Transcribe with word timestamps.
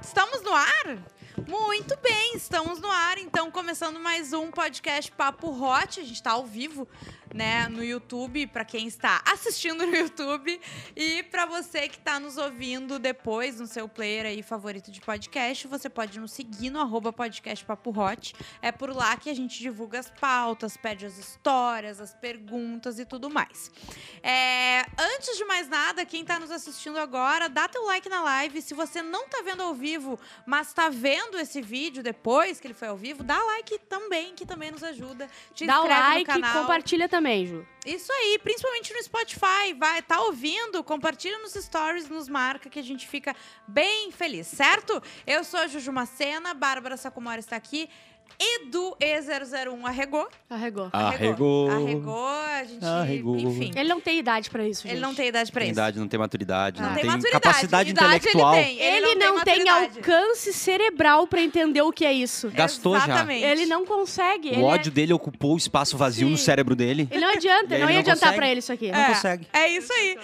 Estamos 0.00 0.42
no 0.42 0.52
ar? 0.52 0.98
Muito 1.46 1.96
bem, 1.98 2.34
estamos 2.34 2.80
no 2.80 2.90
ar, 2.90 3.18
então 3.18 3.52
começando 3.52 4.00
mais 4.00 4.32
um 4.32 4.50
podcast 4.50 5.12
Papo 5.12 5.48
Hot. 5.48 6.00
A 6.00 6.02
gente 6.02 6.14
está 6.14 6.32
ao 6.32 6.44
vivo, 6.44 6.88
né, 7.34 7.66
no 7.68 7.82
YouTube, 7.82 8.46
para 8.46 8.64
quem 8.64 8.86
está 8.86 9.20
assistindo 9.26 9.84
no 9.84 9.94
YouTube 9.94 10.60
e 10.94 11.24
para 11.24 11.44
você 11.44 11.88
que 11.88 11.98
está 11.98 12.20
nos 12.20 12.36
ouvindo 12.38 12.98
depois 13.00 13.58
no 13.58 13.66
seu 13.66 13.88
player 13.88 14.24
aí 14.24 14.40
favorito 14.40 14.92
de 14.92 15.00
podcast, 15.00 15.66
você 15.66 15.90
pode 15.90 16.20
nos 16.20 16.30
seguir 16.30 16.70
no 16.70 16.80
arroba 16.80 17.12
podcast 17.12 17.64
Papo 17.64 17.90
Hot. 17.90 18.32
É 18.62 18.70
por 18.70 18.94
lá 18.94 19.16
que 19.16 19.28
a 19.28 19.34
gente 19.34 19.58
divulga 19.58 19.98
as 19.98 20.08
pautas, 20.10 20.76
pede 20.76 21.04
as 21.04 21.18
histórias, 21.18 22.00
as 22.00 22.14
perguntas 22.14 23.00
e 23.00 23.04
tudo 23.04 23.28
mais. 23.28 23.68
É, 24.22 24.86
antes 24.96 25.36
de 25.36 25.44
mais 25.44 25.68
nada, 25.68 26.04
quem 26.06 26.22
está 26.22 26.38
nos 26.38 26.52
assistindo 26.52 26.98
agora, 26.98 27.48
dá 27.48 27.66
teu 27.66 27.84
like 27.84 28.08
na 28.08 28.22
live. 28.22 28.62
Se 28.62 28.74
você 28.74 29.02
não 29.02 29.28
tá 29.28 29.42
vendo 29.44 29.62
ao 29.62 29.74
vivo, 29.74 30.18
mas 30.46 30.72
tá 30.72 30.88
vendo 30.88 31.36
esse 31.38 31.60
vídeo 31.60 32.00
depois 32.00 32.60
que 32.60 32.68
ele 32.68 32.74
foi 32.74 32.86
ao 32.86 32.96
vivo, 32.96 33.24
dá 33.24 33.42
like 33.42 33.76
também, 33.88 34.34
que 34.36 34.46
também 34.46 34.70
nos 34.70 34.84
ajuda. 34.84 35.28
Te 35.52 35.66
Dá 35.66 35.78
inscreve 35.78 36.00
like 36.00 36.32
no 36.32 36.40
canal. 36.40 36.60
compartilha 36.62 37.08
também, 37.08 37.23
Ju. 37.46 37.66
Isso 37.86 38.12
aí, 38.12 38.38
principalmente 38.42 38.92
no 38.92 39.02
Spotify. 39.02 39.72
Vai, 39.78 40.02
tá 40.02 40.20
ouvindo? 40.22 40.84
Compartilha 40.84 41.38
nos 41.38 41.54
stories, 41.54 42.08
nos 42.08 42.28
marca 42.28 42.68
que 42.68 42.78
a 42.78 42.82
gente 42.82 43.08
fica 43.08 43.34
bem 43.66 44.12
feliz, 44.12 44.46
certo? 44.46 45.02
Eu 45.26 45.42
sou 45.42 45.60
a 45.60 45.66
Juju 45.66 45.92
Macena, 45.92 46.52
Bárbara 46.52 46.96
Sacomori 46.96 47.40
está 47.40 47.56
aqui. 47.56 47.88
Edu 48.36 48.96
E001 49.00 49.84
arregou. 49.86 50.28
Arregou. 50.50 50.88
Arregou. 50.92 51.70
Arregou, 51.70 52.26
a 52.28 52.64
gente. 52.64 52.84
Arregou. 52.84 53.36
Enfim. 53.36 53.70
Ele 53.76 53.88
não 53.88 54.00
tem 54.00 54.18
idade 54.18 54.50
pra 54.50 54.66
isso, 54.66 54.82
gente. 54.82 54.92
Ele 54.92 55.00
não 55.00 55.14
tem 55.14 55.28
idade 55.28 55.52
pra 55.52 55.60
Tem 55.60 55.70
isso. 55.70 55.78
idade, 55.80 55.98
não 56.00 56.08
tem 56.08 56.18
maturidade, 56.18 56.80
Não 56.80 56.88
não, 56.88 56.94
tem 56.94 57.02
tem, 57.04 57.10
maturidade. 57.12 57.42
capacidade 57.42 57.90
Idade 57.90 58.16
intelectual. 58.16 58.54
Ele, 58.56 58.64
tem. 58.64 58.80
Ele, 58.80 59.14
não 59.14 59.40
tem, 59.44 59.64
maturidade. 59.64 59.98
alcance 59.98 60.52
cerebral 60.52 61.26
pra 61.28 61.40
entender 61.40 61.82
o 61.82 61.92
que 61.92 62.04
é 62.04 62.12
isso. 62.12 62.50
Gastou 62.50 62.98
já. 62.98 63.04
Exatamente. 63.04 63.44
Ele 63.44 63.66
não 63.66 63.86
consegue. 63.86 64.48
ele 64.48 64.62
O 64.62 64.68
é- 64.68 64.74
ódio 64.74 64.90
dele 64.90 65.12
ocupou 65.12 65.54
o 65.54 65.56
espaço 65.56 65.96
vazio 65.96 66.28
no 66.28 66.36
Sim. 66.36 66.44
cérebro 66.44 66.74
dele. 66.74 67.06
Ele 67.12 67.20
não 67.24 67.32
adianta, 67.32 67.76
E 67.76 67.78
não 67.78 67.86
ele 67.88 67.92
ia 67.92 67.92
não 67.92 68.00
adiantar 68.00 68.14
consegue. 68.20 68.36
pra 68.36 68.48
ele 68.48 68.58
isso 68.58 68.72
aqui. 68.72 68.90
Não 68.90 69.04
consegue. 69.06 69.46
É 69.52 69.68
isso 69.68 69.92
aí. 69.92 70.18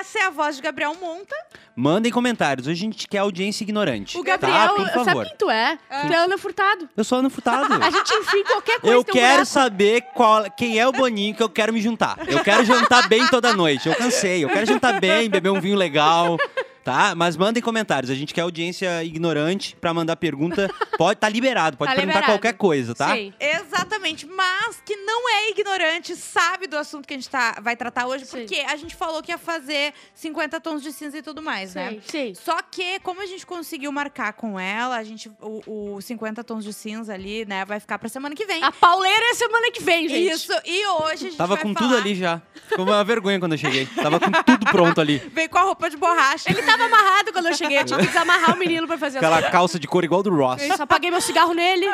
Essa 0.00 0.18
é 0.18 0.22
a 0.22 0.30
voz 0.30 0.56
de 0.56 0.62
Gabriel 0.62 0.94
Monta. 1.00 1.36
Mandem 1.76 2.12
comentários. 2.12 2.66
Hoje 2.68 2.78
a 2.78 2.84
gente 2.84 3.08
quer 3.08 3.18
audiência 3.18 3.64
ignorante. 3.64 4.16
O 4.16 4.22
tá? 4.24 4.36
Gabriel, 4.36 4.74
Por 4.76 4.86
sabe 4.88 5.04
favor. 5.04 5.26
quem 5.26 5.36
tu 5.36 5.50
é? 5.50 5.78
Tu 6.06 6.12
é 6.12 6.16
Ana 6.16 6.38
Furtado. 6.38 6.88
Eu 6.96 7.02
sou 7.02 7.18
Ana 7.18 7.28
Furtado. 7.30 7.72
A 7.82 7.90
gente 7.90 8.14
enfia 8.14 8.40
em 8.40 8.44
qualquer 8.44 8.80
coisa. 8.80 8.96
Eu 8.96 9.02
tem 9.02 9.12
um 9.12 9.14
quero 9.14 9.32
buraco. 9.32 9.46
saber 9.46 10.02
qual, 10.14 10.50
quem 10.52 10.78
é 10.78 10.86
o 10.86 10.92
Boninho 10.92 11.34
que 11.34 11.42
eu 11.42 11.48
quero 11.48 11.72
me 11.72 11.80
juntar. 11.80 12.16
Eu 12.28 12.44
quero 12.44 12.64
jantar 12.64 13.08
bem 13.08 13.26
toda 13.26 13.52
noite. 13.52 13.88
Eu 13.88 13.94
cansei. 13.96 14.44
Eu 14.44 14.48
quero 14.48 14.66
jantar 14.66 15.00
bem, 15.00 15.28
beber 15.28 15.50
um 15.50 15.60
vinho 15.60 15.76
legal. 15.76 16.38
Tá? 16.84 17.14
Mas 17.14 17.36
mandem 17.36 17.62
comentários. 17.62 18.10
A 18.10 18.14
gente 18.14 18.34
quer 18.34 18.42
audiência 18.42 19.02
ignorante 19.02 19.74
pra 19.80 19.94
mandar 19.94 20.16
pergunta. 20.16 20.70
Pode 20.98 21.18
tá 21.18 21.28
liberado, 21.28 21.76
pode 21.76 21.90
Tá 21.90 21.96
perguntar 21.96 22.18
liberado. 22.20 22.38
qualquer 22.38 22.52
coisa, 22.56 22.94
tá? 22.94 23.14
Sim. 23.16 23.32
Exatamente, 23.40 24.26
mas 24.26 24.80
que 24.84 24.94
não 24.94 25.28
é 25.28 25.50
ignorante, 25.50 26.14
sabe 26.14 26.68
do 26.68 26.76
assunto 26.78 27.08
que 27.08 27.14
a 27.14 27.16
gente 27.16 27.28
tá, 27.28 27.56
vai 27.60 27.74
tratar 27.74 28.06
hoje, 28.06 28.24
Sim. 28.24 28.38
porque 28.38 28.60
a 28.60 28.76
gente 28.76 28.94
falou 28.94 29.20
que 29.20 29.32
ia 29.32 29.38
fazer 29.38 29.92
50 30.14 30.60
tons 30.60 30.82
de 30.82 30.92
cinza 30.92 31.18
e 31.18 31.22
tudo 31.22 31.42
mais, 31.42 31.74
né? 31.74 31.98
Sim. 32.06 32.32
Só 32.34 32.58
que, 32.62 33.00
como 33.00 33.20
a 33.22 33.26
gente 33.26 33.44
conseguiu 33.44 33.90
marcar 33.90 34.34
com 34.34 34.58
ela, 34.60 34.96
a 34.96 35.02
gente, 35.02 35.28
o, 35.40 35.94
o 35.96 36.00
50 36.00 36.44
tons 36.44 36.62
de 36.64 36.72
cinza 36.72 37.12
ali, 37.12 37.44
né, 37.44 37.64
vai 37.64 37.80
ficar 37.80 37.98
pra 37.98 38.08
semana 38.08 38.34
que 38.36 38.46
vem. 38.46 38.62
A 38.62 38.70
pauleira 38.70 39.24
é 39.30 39.34
semana 39.34 39.72
que 39.72 39.82
vem, 39.82 40.08
gente. 40.08 40.32
Isso, 40.32 40.52
e 40.64 40.86
hoje 40.86 41.12
a 41.12 41.16
gente 41.16 41.36
Tava 41.36 41.54
vai 41.56 41.64
com 41.64 41.74
falar- 41.74 41.88
tudo 41.88 41.96
ali 42.00 42.14
já. 42.14 42.40
Ficou 42.68 42.84
uma 42.84 43.02
vergonha 43.02 43.40
quando 43.40 43.52
eu 43.52 43.58
cheguei. 43.58 43.86
Tava 43.86 44.20
com 44.20 44.30
tudo 44.30 44.66
pronto 44.66 45.00
ali. 45.00 45.18
Veio 45.32 45.48
com 45.50 45.58
a 45.58 45.62
roupa 45.62 45.90
de 45.90 45.96
borracha. 45.96 46.48
Ele 46.50 46.62
tava 46.78 46.84
amarrado 46.84 47.32
quando 47.32 47.46
eu 47.46 47.54
cheguei. 47.54 47.78
Eu 47.78 47.84
tinha 47.84 47.98
que 47.98 48.06
desamarrar 48.06 48.54
o 48.54 48.58
menino 48.58 48.86
pra 48.86 48.98
fazer 48.98 49.18
Aquela 49.18 49.38
as 49.38 49.50
calça 49.50 49.78
de 49.78 49.86
cor 49.86 50.04
igual 50.04 50.22
do 50.22 50.34
Ross. 50.34 50.62
Eu 50.62 50.76
só 50.76 50.82
apaguei 50.84 51.10
meu 51.10 51.20
cigarro 51.20 51.52
nele. 51.54 51.86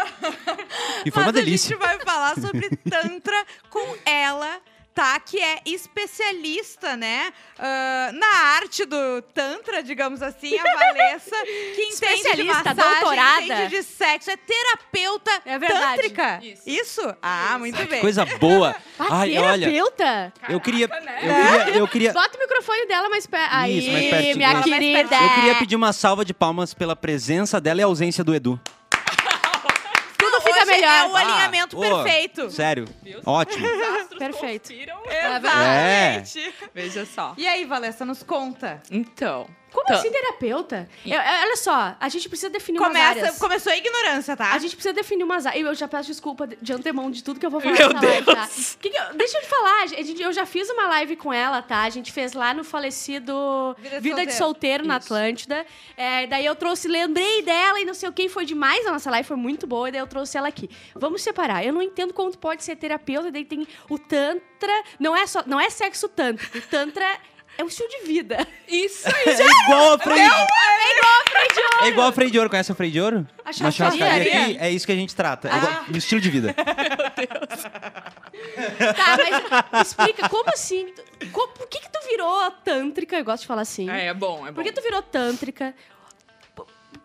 E 1.05 1.11
foi 1.11 1.23
uma 1.23 1.33
Mas 1.33 1.45
delícia. 1.45 1.77
a 1.77 1.79
gente 1.79 1.87
vai 1.87 1.99
falar 2.01 2.35
sobre 2.37 2.69
Tantra 2.89 3.45
com 3.69 3.97
ela, 4.05 4.61
tá? 5.01 5.19
Que 5.19 5.41
é 5.41 5.61
especialista, 5.65 6.95
né? 6.95 7.33
ah, 7.59 8.11
na 8.13 8.27
arte 8.57 8.85
do 8.85 9.23
Tantra, 9.33 9.83
digamos 9.83 10.21
assim, 10.21 10.59
a 10.59 10.63
Valessa, 10.63 11.37
que 11.47 11.83
entende 11.89 11.89
de 11.89 11.89
Especialista, 11.95 12.75
massagem, 12.75 13.01
doutorada. 13.01 13.43
entende 13.43 13.69
de 13.77 13.83
sexo, 13.83 14.31
é 14.31 14.37
terapeuta 14.37 15.31
É 15.47 15.59
verdade. 15.59 16.03
tântrica. 16.03 16.41
Isso. 16.67 17.01
Ah, 17.23 17.57
muito 17.59 17.83
bem. 17.89 18.01
Coisa 18.03 18.27
boa. 18.27 18.77
Ah, 18.99 19.21
Ai, 19.21 19.39
olha, 19.39 19.71
terapeuta? 19.71 20.33
eu 20.51 20.61
queria, 20.61 20.87
né? 20.87 21.19
eu 21.23 21.65
queria, 21.65 21.79
eu 21.81 21.89
queria, 21.89 22.13
Bota 22.13 22.37
o 22.37 22.41
microfone 22.41 22.87
dela 22.87 23.09
mais 23.09 23.27
perto. 23.27 23.55
Aí, 23.55 23.79
Isso, 23.79 23.91
mais 23.93 24.11
pertinho. 24.11 24.37
minha 24.37 24.63
querida. 24.63 25.17
eu 25.17 25.31
queria 25.35 25.55
pedir 25.55 25.77
uma 25.77 25.95
salva 25.95 26.27
de 26.27 26.35
palmas 26.35 26.75
pela 26.75 26.95
presença 26.95 27.59
dela 27.59 27.81
e 27.81 27.83
a 27.83 27.87
ausência 27.87 28.23
do 28.23 28.35
Edu. 28.35 28.61
Melhor. 30.71 30.89
É 30.91 31.07
o 31.09 31.17
Ah, 31.17 31.21
alinhamento 31.21 31.79
perfeito. 31.79 32.51
Sério, 32.51 32.85
ótimo. 33.25 33.67
Perfeito. 34.19 34.69
Conspiram. 34.69 35.01
Exatamente. 35.07 36.55
Veja 36.75 37.07
só. 37.07 37.35
E 37.37 37.47
aí, 37.47 37.65
Valessa, 37.65 38.05
nos 38.05 38.23
conta. 38.23 38.83
Então. 38.91 39.47
Como 39.73 39.87
Tá. 39.87 39.95
assim 39.95 40.11
terapeuta? 40.11 40.89
Eu- 41.07 41.13
eu- 41.13 41.21
olha 41.43 41.57
só, 41.57 41.97
a 42.01 42.09
gente 42.09 42.29
precisa 42.29 42.51
definir 42.51 42.79
umas 42.79 42.89
Começa, 42.89 43.09
áreas. 43.21 43.39
começou 43.39 43.73
a 43.73 43.77
ignorância, 43.77 44.37
tá? 44.37 44.53
A 44.53 44.59
gente 44.59 44.75
precisa 44.75 44.93
definir 44.93 45.25
umas 45.25 45.47
áreas. 45.47 45.65
Eu 45.67 45.75
já 45.75 45.87
peço 45.89 46.09
desculpa 46.09 46.47
de- 46.47 46.73
antemão 46.73 47.11
de 47.11 47.23
tudo 47.23 47.39
que 47.39 47.47
eu 47.47 47.51
vou 47.51 47.61
falar 47.61 47.77
Meu 47.79 47.93
nessa 47.93 48.07
live, 48.07 48.27
tá? 48.27 48.35
Deus. 48.47 48.77
Que 48.81 48.91
que 48.91 48.97
eu- 48.97 49.15
deixa 49.15 49.39
eu 49.39 49.43
te 49.43 49.49
falar, 49.49 49.83
a 49.83 49.87
gente- 49.87 50.21
eu 50.23 50.33
já 50.33 50.45
fiz 50.47 50.69
uma 50.71 50.87
live 50.89 51.17
com 51.17 51.33
ela, 51.33 51.63
tá? 51.63 51.83
A 51.83 51.91
gente 51.91 52.11
fez 52.13 52.33
lá 52.33 52.53
no 52.55 52.65
falecido 52.65 53.75
Vida 53.79 54.01
Vida, 54.01 54.21
de 54.21 54.27
de 54.27 54.33
Solteiro. 54.35 54.51
Solteiro, 54.51 54.87
na. 54.87 54.97
Atlântida. 54.97 55.65
É, 55.97 56.27
daí 56.27 56.45
eu 56.45 56.55
trouxe, 56.55 56.87
lembrei 56.89 57.43
dela 57.43 57.81
e 57.81 57.85
não 57.85 57.95
sei 57.95 58.09
o 58.09 58.13
que, 58.13 58.29
foi 58.29 58.45
demais 58.45 58.85
a 58.87 58.93
nossa 58.93 59.11
live, 59.11 59.27
foi 59.27 59.37
muito 59.37 59.67
boa, 59.67 59.89
e 59.89 59.93
daí 59.93 60.01
eu 60.01 60.07
trouxe 60.07 60.37
ela 60.37 60.49
aqui. 60.49 60.69
Vamos 60.95 61.23
separar. 61.23 61.65
Eu 61.65 61.73
não 61.73 61.81
entendo 61.83 62.13
como 62.13 62.31
tu 62.31 62.39
pode 62.39 62.63
ser 62.65 62.77
terapeuta, 62.77 63.31
daí 63.31 63.45
tem 63.45 63.67
o 63.89 63.99
Tantra. 63.99 64.83
Não 64.99 65.17
é 65.17 65.27
só, 65.27 65.43
não 65.47 65.59
é 65.61 65.71
sexo 65.71 66.09
tantra. 66.09 66.47
O 66.55 66.61
Tantra 66.63 67.07
é 67.61 67.65
um 67.65 67.69
estilo 67.69 67.89
de 67.89 68.01
vida. 68.07 68.47
Isso 68.69 69.07
aí. 69.15 69.35
É 69.35 69.65
igual 69.65 69.93
a 69.95 69.99
freio. 69.99 70.31
É 71.83 71.89
igual 71.89 72.09
a 72.09 72.13
freio 72.13 72.31
de 72.31 72.39
ouro. 72.39 72.51
Conhece 72.51 72.73
a 72.73 72.75
freio 72.75 72.93
de 72.93 73.01
ouro? 73.01 73.27
A 73.45 73.49
Uma 73.49 73.53
churrascaria 73.53 73.91
churrascaria. 73.93 74.43
aqui, 74.43 74.59
é 74.59 74.71
isso 74.71 74.87
que 74.87 74.93
a 74.93 74.97
gente 74.97 75.15
trata. 75.15 75.49
É 75.49 75.57
igual, 75.57 75.85
no 75.89 75.97
estilo 75.97 76.21
de 76.21 76.31
vida. 76.31 76.55
Tá, 78.97 79.17
mas 79.73 79.89
explica, 79.89 80.29
como 80.29 80.49
assim? 80.51 80.93
Co- 81.33 81.49
por 81.49 81.69
que 81.69 81.81
que 81.81 81.91
tu 81.91 81.99
virou 82.09 82.51
tântrica? 82.65 83.17
Eu 83.19 83.25
gosto 83.25 83.43
de 83.43 83.47
falar 83.47 83.63
assim. 83.63 83.89
É, 83.91 84.07
é 84.07 84.15
bom, 84.15 84.47
é 84.47 84.51
bom. 84.51 84.55
Por 84.55 84.65
que 84.65 84.73
tu 84.73 84.81
virou 84.83 85.03
tântrica? 85.03 85.75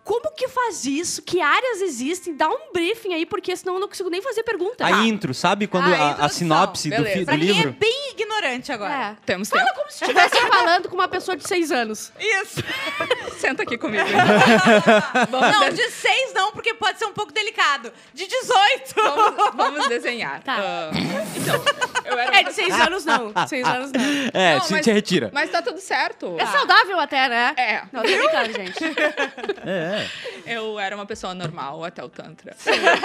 Como 0.05 0.31
que 0.35 0.47
faz 0.47 0.85
isso? 0.85 1.21
Que 1.23 1.41
áreas 1.41 1.81
existem? 1.81 2.35
Dá 2.35 2.47
um 2.47 2.71
briefing 2.71 3.13
aí, 3.15 3.25
porque 3.25 3.55
senão 3.57 3.73
eu 3.73 3.79
não 3.79 3.87
consigo 3.87 4.07
nem 4.09 4.21
fazer 4.21 4.43
pergunta. 4.43 4.85
A 4.85 4.91
intro, 5.03 5.33
sabe 5.33 5.65
quando 5.65 5.91
Ah, 5.91 5.97
a 5.97 6.21
a, 6.21 6.25
a 6.27 6.29
sinopse 6.29 6.91
do, 6.91 7.03
fi- 7.03 7.19
do 7.21 7.25
Pra 7.25 7.35
quem 7.37 7.49
é 7.49 7.53
livro? 7.53 7.71
bem 7.73 8.11
ignorante 8.11 8.71
agora. 8.71 8.93
É. 8.93 9.17
Temos 9.25 9.49
Fala 9.49 9.63
tempo. 9.65 9.75
como 9.77 9.89
se 9.91 10.03
estivesse 10.03 10.37
falando 10.47 10.89
com 10.89 10.93
uma 10.95 11.07
pessoa 11.07 11.35
de 11.35 11.47
seis 11.47 11.71
anos. 11.71 12.11
Isso. 12.19 12.63
Senta 13.39 13.63
aqui 13.63 13.77
comigo. 13.79 14.03
Não, 15.31 15.69
de 15.73 15.89
seis 15.89 16.33
não, 16.33 16.51
porque 16.51 16.73
pode 16.75 16.99
ser 16.99 17.05
um 17.05 17.13
pouco 17.13 17.31
delicado. 17.33 17.91
De 18.13 18.27
18. 18.27 18.93
vamos, 18.95 19.55
vamos 19.55 19.87
desenhar. 19.87 20.41
Tá. 20.43 20.57
Ah, 20.59 20.91
então, 21.35 21.63
eu 22.05 22.17
era 22.19 22.39
É, 22.39 22.43
de 22.43 22.53
seis 22.53 22.73
anos 22.73 23.05
não. 23.05 23.31
De 23.33 23.49
seis 23.49 23.65
anos 23.67 23.91
não. 23.91 24.01
É, 24.33 24.55
Não, 24.55 24.61
se 24.61 24.71
mas- 24.73 24.83
te 24.85 24.91
retira. 24.91 25.29
Mas 25.33 25.49
tá 25.49 25.61
tudo 25.61 25.79
certo. 25.79 26.35
É 26.39 26.45
saudável 26.45 26.99
até, 26.99 27.27
né? 27.27 27.53
É. 27.57 27.81
Não, 27.91 28.03
tô 28.03 28.07
brincando, 28.09 28.53
gente. 28.53 28.83
É, 29.65 29.94
é. 29.95 30.09
Eu 30.45 30.79
era 30.79 30.95
uma 30.95 31.05
pessoa 31.05 31.33
normal 31.33 31.83
até 31.83 32.03
o 32.03 32.09
Tantra. 32.09 32.55
Eu 32.65 32.73
era, 32.73 32.99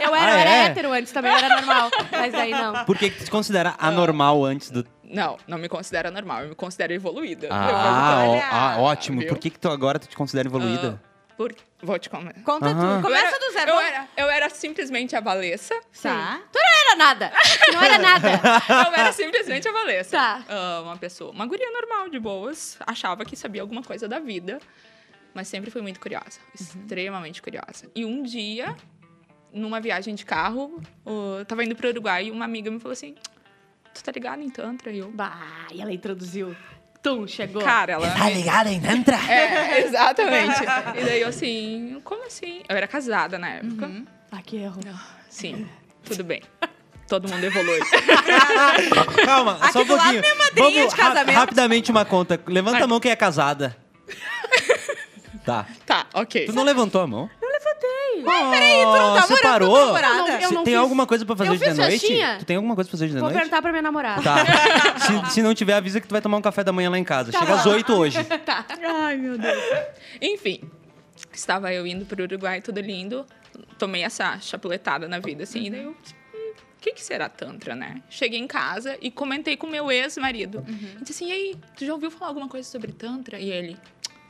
eu 0.02 0.14
era 0.14 0.50
é? 0.50 0.64
hétero 0.66 0.92
antes 0.92 1.12
também, 1.12 1.30
eu 1.32 1.38
era 1.38 1.56
normal. 1.56 1.90
Mas 2.10 2.32
daí 2.32 2.50
não. 2.50 2.84
Por 2.84 2.96
que 2.98 3.10
que 3.10 3.18
tu 3.18 3.24
se 3.24 3.30
considera 3.30 3.74
anormal 3.78 4.44
antes 4.44 4.70
do... 4.70 4.86
Não, 5.04 5.36
não 5.46 5.58
me 5.58 5.68
considero 5.68 6.10
normal, 6.10 6.42
eu 6.42 6.48
me 6.50 6.54
considero 6.54 6.92
evoluída. 6.92 7.48
Ah, 7.50 8.24
ó- 8.26 8.40
ah, 8.50 8.76
ótimo. 8.80 9.20
Viu? 9.20 9.28
Por 9.28 9.38
que 9.38 9.50
que 9.50 9.58
tu 9.58 9.68
agora 9.68 9.98
tu 9.98 10.06
te 10.08 10.16
considera 10.16 10.48
evoluída? 10.48 10.98
Ah, 11.02 11.12
por... 11.36 11.54
Vou 11.82 11.98
te 11.98 12.08
comentar. 12.08 12.42
Conta 12.44 12.66
Aham. 12.66 12.96
tudo. 12.96 13.02
Começa 13.02 13.38
do 13.38 13.52
zero. 13.52 13.70
Eu 13.72 13.74
vamos- 13.76 13.90
era, 13.92 14.08
eu 14.16 14.30
era 14.30 14.48
simplesmente 14.48 15.16
a 15.16 15.20
Valessa. 15.20 15.74
Tá. 16.00 16.40
Não 16.54 16.62
era 16.62 16.96
nada. 16.96 17.32
Não 17.72 17.82
era 17.82 17.98
nada. 17.98 18.28
Eu 18.88 18.92
era 18.94 19.12
simplesmente 19.12 19.66
a 19.66 19.72
Valessa. 19.72 20.16
Tá. 20.16 20.42
Ah, 20.48 20.80
uma 20.84 20.96
pessoa, 20.96 21.32
uma 21.32 21.44
guria 21.46 21.68
normal, 21.72 22.08
de 22.08 22.18
boas. 22.20 22.76
Achava 22.86 23.24
que 23.24 23.34
sabia 23.34 23.60
alguma 23.62 23.82
coisa 23.82 24.06
da 24.08 24.20
vida. 24.20 24.60
Mas 25.34 25.48
sempre 25.48 25.70
fui 25.70 25.80
muito 25.82 25.98
curiosa. 26.00 26.38
Extremamente 26.54 27.40
curiosa. 27.40 27.90
E 27.94 28.04
um 28.04 28.22
dia, 28.22 28.74
numa 29.52 29.80
viagem 29.80 30.14
de 30.14 30.24
carro, 30.24 30.80
eu 31.06 31.44
tava 31.46 31.64
indo 31.64 31.74
pro 31.74 31.88
Uruguai 31.88 32.26
e 32.26 32.30
uma 32.30 32.44
amiga 32.44 32.70
me 32.70 32.78
falou 32.78 32.92
assim: 32.92 33.14
Tu 33.94 34.02
tá 34.04 34.12
ligado 34.12 34.42
em 34.42 34.50
Tantra? 34.50 34.92
E 34.92 34.98
eu. 34.98 35.10
Bah, 35.10 35.66
e 35.72 35.80
ela 35.80 35.92
introduziu. 35.92 36.54
Tum, 37.02 37.26
chegou. 37.26 37.62
Cara, 37.62 37.92
ela. 37.94 38.10
Tá 38.10 38.30
ligada 38.30 38.70
em 38.70 38.80
Tantra? 38.80 39.16
É, 39.16 39.80
exatamente. 39.84 40.60
e 41.00 41.04
daí 41.04 41.20
eu 41.22 41.28
assim, 41.28 42.00
como 42.04 42.24
assim? 42.26 42.62
Eu 42.68 42.76
era 42.76 42.86
casada 42.86 43.38
na 43.38 43.48
época. 43.48 43.90
Ah, 44.30 44.40
que 44.42 44.56
erro. 44.56 44.80
Sim, 45.28 45.66
tudo 46.04 46.22
bem. 46.24 46.42
todo 47.08 47.28
mundo 47.28 47.42
evolui. 47.44 47.80
Calma, 49.26 49.58
só 49.72 49.82
um 49.82 49.86
pouquinho. 49.86 50.20
minha 50.20 50.34
madrinha 50.36 50.70
Vamos 50.70 50.90
de 50.94 50.96
casamento. 50.96 51.34
ra- 51.34 51.40
rapidamente 51.40 51.90
uma 51.90 52.04
conta. 52.04 52.40
Levanta 52.46 52.76
Vai. 52.78 52.82
a 52.82 52.86
mão 52.86 53.00
quem 53.00 53.10
é 53.10 53.16
casada. 53.16 53.76
Tá. 55.44 55.66
tá, 55.86 56.06
ok. 56.14 56.46
Tu 56.46 56.52
não 56.52 56.62
levantou 56.62 57.00
a 57.00 57.06
mão? 57.06 57.28
Eu 57.40 57.48
levantei. 57.50 58.22
Mas 58.24 58.50
peraí, 58.50 58.82
tu 58.84 58.86
não 58.92 59.14
tá 59.14 59.22
Você 59.22 59.28
morando 59.28 59.28
com 59.28 59.34
a 59.34 59.50
parou? 59.50 59.86
namorada? 59.86 60.14
Eu 60.14 60.18
não- 60.18 60.28
eu 60.28 60.48
Você 60.48 60.54
não 60.54 60.64
tem 60.64 60.72
fiz- 60.74 60.82
alguma 60.82 61.06
coisa 61.06 61.26
pra 61.26 61.36
fazer 61.36 61.48
Eu 61.50 61.52
hoje 61.54 61.62
de 61.62 61.68
fiz 61.68 61.78
noite? 61.78 61.90
festinha. 62.00 62.36
Tu 62.38 62.44
tem 62.44 62.56
alguma 62.56 62.74
coisa 62.74 62.88
pra 62.88 62.92
fazer 62.92 63.04
hoje 63.06 63.14
de 63.14 63.20
Vou 63.20 63.28
noite? 63.28 63.38
perguntar 63.40 63.62
pra 63.62 63.70
minha 63.72 63.82
namorada. 63.82 64.22
Tá. 64.22 64.36
se, 65.26 65.34
se 65.34 65.42
não 65.42 65.54
tiver, 65.54 65.74
avisa 65.74 66.00
que 66.00 66.06
tu 66.06 66.12
vai 66.12 66.20
tomar 66.20 66.36
um 66.36 66.42
café 66.42 66.62
da 66.62 66.72
manhã 66.72 66.90
lá 66.90 66.98
em 66.98 67.04
casa. 67.04 67.32
Chega 67.32 67.54
às 67.54 67.66
8 67.66 67.92
hoje. 67.92 68.18
Ai, 69.02 69.16
meu 69.16 69.36
Deus. 69.38 69.62
Enfim, 70.20 70.60
estava 71.32 71.72
eu 71.72 71.86
indo 71.86 72.04
pro 72.04 72.22
Uruguai, 72.22 72.60
tudo 72.60 72.80
lindo. 72.80 73.24
Tomei 73.78 74.02
essa 74.04 74.38
chapuletada 74.40 75.08
na 75.08 75.18
vida, 75.18 75.42
assim. 75.42 75.64
E 75.66 75.70
daí 75.70 75.82
eu, 75.82 75.90
hum, 75.90 75.94
o 75.94 76.80
que, 76.80 76.92
que 76.92 77.02
será 77.02 77.28
Tantra, 77.28 77.74
né? 77.74 78.02
Cheguei 78.08 78.38
em 78.38 78.46
casa 78.46 78.96
e 79.00 79.10
comentei 79.10 79.56
com 79.56 79.66
meu 79.66 79.90
ex-marido. 79.90 80.64
E 80.68 81.04
disse 81.04 81.24
assim, 81.24 81.28
e 81.28 81.32
aí, 81.32 81.56
tu 81.76 81.84
já 81.84 81.92
ouviu 81.92 82.10
falar 82.10 82.28
alguma 82.30 82.48
coisa 82.48 82.68
sobre 82.68 82.92
Tantra? 82.92 83.38
E 83.38 83.50
ele, 83.50 83.76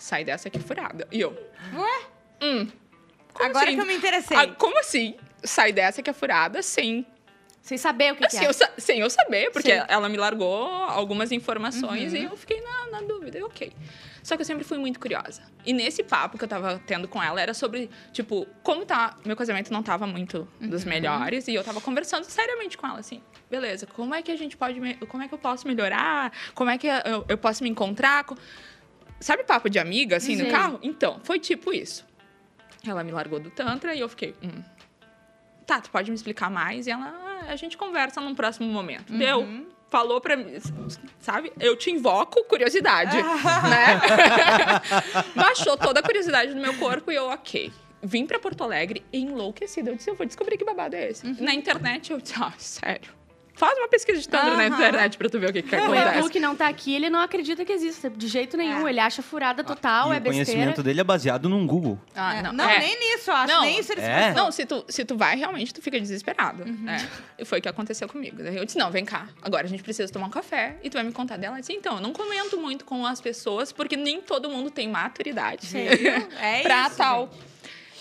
sai 0.03 0.25
dessa 0.25 0.49
aqui 0.49 0.59
furada. 0.59 1.07
E 1.13 1.21
eu, 1.21 1.31
Ué? 1.75 2.03
hum, 2.43 2.69
Agora 3.35 3.67
assim? 3.67 3.77
que 3.77 3.81
eu 3.81 3.87
me 3.87 3.95
interessei. 3.95 4.37
Ah, 4.37 4.49
como 4.49 4.79
assim? 4.81 5.15
Sai 5.45 5.73
dessa 5.73 6.03
que 6.03 6.11
é 6.11 6.13
furada 6.13 6.63
sem 6.63 7.07
Sem 7.63 7.79
saber 7.79 8.13
o 8.13 8.17
que, 8.17 8.27
que 8.27 8.37
Assim, 8.37 8.45
é. 8.45 8.49
eu 8.49 8.53
sem 8.79 8.99
eu 9.01 9.09
saber, 9.09 9.51
porque 9.53 9.73
Sim. 9.79 9.85
ela 9.89 10.09
me 10.09 10.17
largou 10.17 10.67
algumas 10.67 11.31
informações 11.31 12.13
Uhum. 12.13 12.19
e 12.19 12.25
eu 12.25 12.37
fiquei 12.37 12.61
na, 12.61 12.91
na 13.01 13.07
dúvida. 13.07 13.39
E 13.39 13.43
ok. 13.43 13.73
Só 14.23 14.37
que 14.37 14.43
eu 14.43 14.47
sempre 14.47 14.63
fui 14.65 14.79
muito 14.79 14.99
curiosa. 15.01 15.43
E 15.65 15.73
nesse 15.73 16.03
papo 16.05 16.37
que 16.39 16.45
eu 16.45 16.49
tava 16.49 16.81
tendo 16.87 17.07
com 17.09 17.21
ela 17.23 17.41
era 17.41 17.55
sobre, 17.55 17.89
tipo, 18.13 18.47
como 18.65 18.85
tá. 18.85 19.17
Meu 19.25 19.37
casamento 19.37 19.73
não 19.73 19.83
tava 19.83 20.07
muito 20.09 20.47
Uhum. 20.61 20.69
dos 20.71 20.85
melhores. 20.85 21.47
E 21.49 21.55
eu 21.55 21.63
tava 21.65 21.81
conversando 21.81 22.25
seriamente 22.25 22.77
com 22.77 22.87
ela, 22.87 22.99
assim, 23.01 23.21
beleza, 23.51 23.87
como 23.87 24.13
é 24.15 24.23
que 24.23 24.31
a 24.33 24.37
gente 24.37 24.57
pode. 24.57 24.81
me- 24.81 24.95
Como 25.07 25.23
é 25.23 25.29
que 25.29 25.35
eu 25.35 25.39
posso 25.39 25.67
melhorar? 25.67 26.33
Como 26.55 26.69
é 26.71 26.77
que 26.79 26.87
eu, 26.89 27.25
eu 27.29 27.39
posso 27.39 27.63
me 27.65 27.71
encontrar? 27.71 28.25
Sabe 29.23 29.45
papo 29.45 29.71
de 29.71 29.79
amiga, 29.79 30.17
assim, 30.17 30.37
Sim. 30.37 30.43
no 30.45 30.51
carro? 30.51 30.79
Então, 30.83 31.21
foi 31.23 31.39
tipo 31.39 31.73
isso. 31.73 32.05
Ela 32.87 33.05
me 33.05 33.13
largou 33.13 33.39
do 33.39 33.51
Tantra 33.51 33.95
e 33.95 34.01
eu 34.01 34.09
fiquei. 34.09 34.35
Hum, 34.43 34.63
tá, 35.67 35.81
tu 35.81 35.91
pode 35.91 36.11
me 36.11 36.15
explicar 36.17 36.51
mais? 36.51 36.87
E 36.87 36.91
ela, 36.91 37.07
"Ah, 37.07 37.53
a 37.53 37.57
gente 37.57 37.77
conversa 37.77 38.21
num 38.21 38.35
próximo 38.35 38.67
momento. 38.69 39.13
Deu. 39.13 39.67
Falou 39.89 40.21
pra 40.23 40.37
mim, 40.37 40.47
sabe? 41.21 41.53
Eu 41.61 41.77
te 41.77 41.91
invoco 41.91 42.43
curiosidade, 42.45 43.15
né? 43.71 44.01
Baixou 45.37 45.77
toda 45.77 46.01
a 46.01 46.03
curiosidade 46.03 46.55
do 46.55 46.61
meu 46.61 46.75
corpo 46.79 47.13
e 47.13 47.15
eu, 47.15 47.27
ok. 47.27 47.71
Vim 48.03 48.27
pra 48.27 48.39
Porto 48.39 48.65
Alegre 48.65 49.05
enlouquecida. 49.13 49.91
Eu 49.91 49.97
disse, 49.97 50.11
eu 50.11 50.15
vou 50.17 50.27
descobrir 50.27 50.57
que 50.57 50.65
babado 50.65 50.97
é 50.97 51.11
esse. 51.11 51.27
Na 51.41 51.55
internet, 51.55 52.11
eu 52.11 52.21
disse, 52.21 52.35
ah, 52.41 52.53
sério. 52.59 53.13
Faz 53.63 53.79
uma 53.79 53.87
pesquisa 53.87 54.21
de 54.21 54.29
Tantra 54.29 54.57
na 54.57 54.65
Aham. 54.65 54.75
internet 54.75 55.17
pra 55.17 55.29
tu 55.29 55.39
ver 55.39 55.51
o 55.51 55.53
que, 55.53 55.63
que 55.63 55.73
O 55.73 55.79
Edu, 55.79 55.95
acontece. 55.95 56.31
que 56.31 56.41
não 56.41 56.57
tá 56.57 56.67
aqui, 56.67 56.93
ele 56.97 57.09
não 57.09 57.21
acredita 57.21 57.65
que 57.65 57.73
exista. 57.73 58.11
De 58.11 58.27
jeito 58.27 58.57
nenhum. 58.57 58.89
É. 58.89 58.91
Ele 58.91 58.99
acha 58.99 59.23
furada 59.23 59.63
total, 59.63 60.13
e 60.13 60.17
é 60.17 60.19
o 60.19 60.21
besteira. 60.21 60.45
conhecimento 60.45 60.83
dele 60.83 61.01
é 61.01 61.05
baseado 61.05 61.49
num 61.49 61.65
Google. 61.65 61.97
Ah, 62.13 62.35
É, 62.39 62.43
não, 62.43 62.53
não, 62.53 62.69
é. 62.69 62.81
nem 62.81 62.99
nisso, 62.99 63.31
eu 63.31 63.35
acho. 63.37 63.53
Não. 63.53 63.63
nem 63.63 63.79
isso 63.79 63.93
eles 63.93 64.03
É? 64.03 64.33
Não, 64.35 64.51
se 64.51 64.67
tu, 64.67 64.85
se 64.89 65.05
tu 65.05 65.17
vai, 65.17 65.37
realmente, 65.37 65.73
tu 65.73 65.81
fica 65.81 66.01
desesperado. 66.01 66.65
É. 66.89 67.07
E 67.39 67.45
foi 67.45 67.61
o 67.61 67.63
que 67.63 67.69
aconteceu 67.69 68.09
comigo. 68.09 68.43
Daí 68.43 68.57
eu 68.57 68.65
disse, 68.65 68.77
não, 68.79 68.91
vem 68.91 69.05
cá. 69.05 69.29
Agora 69.41 69.65
a 69.65 69.69
gente 69.69 69.85
precisa 69.85 70.13
tomar 70.13 70.27
um 70.27 70.31
café. 70.31 70.77
E 70.83 70.91
tu 70.91 70.95
vai 70.95 71.05
me 71.05 71.13
contar 71.13 71.37
dela. 71.37 71.57
Eu 71.57 71.61
disse, 71.61 71.73
então, 71.73 71.95
eu 71.97 72.01
não 72.03 72.13
comento 72.13 72.59
muito 72.59 72.85
com 72.85 73.07
as 73.07 73.21
pessoas, 73.21 73.71
porque 73.71 73.97
nem 73.97 74.21
todo 74.21 74.51
mundo 74.51 74.71
tem 74.73 74.89
maturidade. 74.89 75.69
É 76.41 76.63
pra 76.63 76.87
isso, 76.89 76.97
tal. 76.97 77.31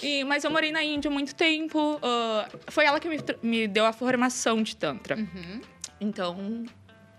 E, 0.01 0.23
mas 0.23 0.43
eu 0.43 0.51
morei 0.51 0.71
na 0.71 0.83
Índia 0.83 1.09
há 1.09 1.13
muito 1.13 1.35
tempo. 1.35 1.99
ah, 2.01 2.49
foi 2.67 2.85
ela 2.85 2.99
que 2.99 3.07
me, 3.07 3.17
me 3.41 3.67
deu 3.67 3.85
a 3.85 3.93
formação 3.93 4.61
de 4.63 4.75
Tantra. 4.75 5.15
Uhum. 5.17 5.61
Então, 5.99 6.65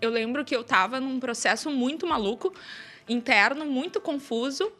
eu 0.01 0.09
lembro 0.09 0.43
que 0.43 0.55
eu 0.55 0.63
tava 0.63 0.99
num 0.99 1.19
processo 1.19 1.71
muito 1.71 2.05
maluco, 2.05 2.53
interno, 3.07 3.65
muito 3.65 4.01
confuso. 4.01 4.71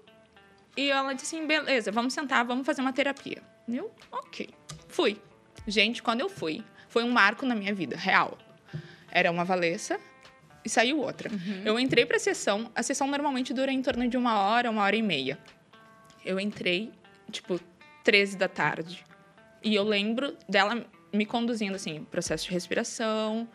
E 0.75 0.89
ela 0.89 1.13
disse 1.13 1.35
assim: 1.35 1.47
beleza, 1.47 1.91
vamos 1.91 2.13
sentar, 2.13 2.45
vamos 2.45 2.65
fazer 2.65 2.81
uma 2.81 2.93
terapia. 2.93 3.41
E 3.67 3.77
Eu, 3.77 3.91
ok. 4.11 4.49
Fui. 4.89 5.19
Gente, 5.65 6.03
quando 6.03 6.19
eu 6.19 6.29
fui, 6.29 6.63
foi 6.89 7.03
um 7.03 7.11
marco 7.11 7.45
na 7.45 7.55
minha 7.55 7.73
vida, 7.73 7.95
real. 7.95 8.37
Era 9.09 9.31
uma 9.31 9.45
Valessa 9.45 9.99
e 10.65 10.69
saiu 10.69 10.99
outra. 10.99 11.29
Eu 11.63 11.79
entrei 11.79 12.05
pra 12.05 12.19
sessão, 12.19 12.71
a 12.75 12.83
sessão 12.83 13.07
normalmente 13.07 13.53
dura 13.53 13.71
em 13.71 13.81
torno 13.81 14.07
de 14.07 14.17
uma 14.17 14.39
hora, 14.39 14.69
uma 14.69 14.81
hora 14.83 14.95
e 14.95 15.01
meia. 15.01 15.37
Eu 16.25 16.39
entrei, 16.39 16.91
tipo, 17.31 17.59
13 18.03 18.37
da 18.37 18.47
tarde. 18.47 19.03
E 19.63 19.73
eu 19.75 19.83
lembro 19.83 20.35
dela 20.47 20.85
me 21.11 21.25
conduzindo, 21.25 21.75
assim, 21.75 22.03
processo 22.11 22.45
de 22.45 22.51
respiração 22.51 23.47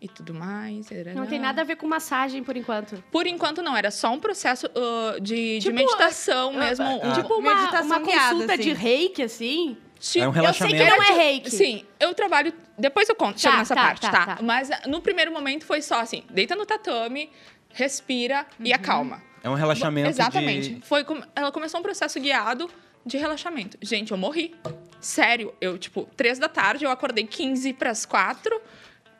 e 0.00 0.06
tudo 0.08 0.32
mais. 0.34 0.88
Não 1.14 1.26
tem 1.26 1.38
nada 1.38 1.62
a 1.62 1.64
ver 1.64 1.76
com 1.76 1.86
massagem, 1.88 2.44
por 2.44 2.56
enquanto. 2.56 3.02
Por 3.10 3.26
enquanto, 3.26 3.62
não. 3.62 3.76
Era 3.76 3.90
só 3.90 4.12
um 4.12 4.20
processo 4.20 4.66
uh, 4.68 5.20
de, 5.20 5.58
de 5.58 5.60
Tipo, 5.60 5.74
meditação 5.74 6.52
mesmo. 6.52 6.84
Ah. 6.84 7.08
um- 7.08 7.12
Tipo 7.14 7.34
uma, 7.34 7.54
Meditação 7.54 7.86
uma 7.86 7.98
guiada, 8.00 8.30
consulta 8.32 8.58
de 8.58 8.70
assim. 8.70 8.80
reiki, 8.80 9.22
assim. 9.22 9.76
Sim, 9.98 10.20
É 10.20 10.28
um 10.28 10.28
Eu 10.28 10.32
sei 10.52 10.68
que 10.68 10.74
relaxamento. 10.76 10.90
não 10.90 11.02
é 11.02 11.12
reiki. 11.16 11.50
Sim, 11.50 11.84
eu 11.98 12.14
trabalho. 12.14 12.52
Depois 12.78 13.08
eu 13.08 13.14
conto, 13.14 13.40
chego 13.40 13.54
Tá, 13.54 13.58
nessa 13.58 13.74
tá, 13.74 13.82
parte, 13.82 14.00
tá, 14.02 14.10
tá, 14.12 14.36
tá. 14.36 14.42
Mas 14.42 14.70
ah, 14.70 14.82
no 14.86 15.00
primeiro 15.00 15.32
momento 15.32 15.64
foi 15.64 15.80
só 15.80 16.00
assim: 16.00 16.22
deita 16.30 16.54
no 16.54 16.66
tatame, 16.66 17.30
respira 17.72 18.46
e 18.60 18.74
acalma. 18.74 19.22
É 19.42 19.48
um 19.48 19.54
relaxamento 19.54 20.08
Exatamente. 20.10 20.74
de... 20.74 20.80
Foi 20.86 21.04
ela 21.34 21.50
começou 21.50 21.80
um 21.80 21.82
processo 21.82 22.20
guiado 22.20 22.68
de 23.06 23.16
relaxamento. 23.16 23.78
Gente, 23.80 24.10
eu 24.10 24.18
morri. 24.18 24.54
Sério, 25.00 25.54
eu, 25.60 25.78
tipo, 25.78 26.08
três 26.16 26.38
da 26.38 26.48
tarde, 26.48 26.84
eu 26.84 26.90
acordei 26.90 27.24
15 27.24 27.72
para 27.74 27.90
as 27.90 28.04
quatro. 28.04 28.60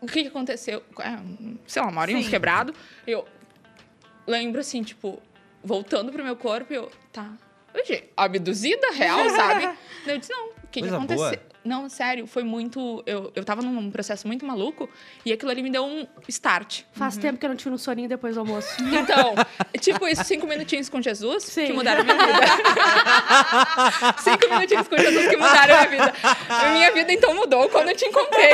O 0.01 0.07
que, 0.07 0.23
que 0.23 0.29
aconteceu? 0.29 0.83
É, 0.99 1.17
sei 1.67 1.81
lá, 1.81 1.89
uma 1.89 2.01
hora 2.01 2.11
e 2.11 2.17
uns 2.17 2.29
quebrado. 2.29 2.75
Eu 3.07 3.27
lembro 4.27 4.61
assim, 4.61 4.83
tipo, 4.83 5.23
voltando 5.63 6.13
pro 6.13 6.25
meu 6.25 6.37
corpo, 6.37 6.73
eu, 6.75 6.91
tá. 7.13 7.33
Oxe, 7.73 8.05
abduzida 8.17 8.91
real, 8.93 9.29
sabe? 9.31 9.77
Eu 10.07 10.19
disse, 10.19 10.33
não, 10.33 10.49
o 10.49 10.69
que, 10.71 10.81
que 10.81 10.89
aconteceu? 10.89 11.17
boa. 11.17 11.41
Não, 11.67 11.89
sério, 11.89 12.27
foi 12.27 12.43
muito. 12.45 13.03
Eu, 13.07 13.33
eu 13.35 13.45
tava 13.45 13.63
num 13.63 13.91
processo 13.91 14.27
muito 14.27 14.45
maluco 14.47 14.89
e 15.25 15.33
aquilo 15.33 15.51
ali 15.51 15.63
me 15.63 15.71
deu 15.71 15.85
um 15.85 16.07
start. 16.29 16.83
Faz 16.93 17.17
tempo 17.17 17.39
que 17.39 17.45
eu 17.45 17.51
não 17.51 17.57
tiro 17.57 17.75
um 17.75 17.79
soninho 17.79 18.09
depois 18.09 18.35
do 18.35 18.41
almoço. 18.41 18.77
Então, 19.07 19.35
tipo 19.81 20.09
isso, 20.09 20.25
cinco 20.25 20.47
minutinhos 20.47 20.89
com 20.89 21.03
Jesus 21.03 21.45
Sim. 21.45 21.67
que 21.67 21.73
mudaram 21.73 22.01
a 22.01 22.05
minha 22.05 22.17
vida. 22.17 22.41
cinco 24.19 24.49
minutinhos 24.49 24.89
com 24.89 24.97
Jesus 24.97 25.29
que 25.29 25.37
mudaram 25.37 25.75
a 25.75 25.87
minha 25.87 25.91
vida. 25.91 26.15
A 26.49 26.73
minha 26.73 26.93
vida 26.93 27.13
então 27.13 27.35
mudou 27.35 27.69
quando 27.69 27.91
eu 27.91 27.97
te 27.97 28.07
encontrei. 28.07 28.53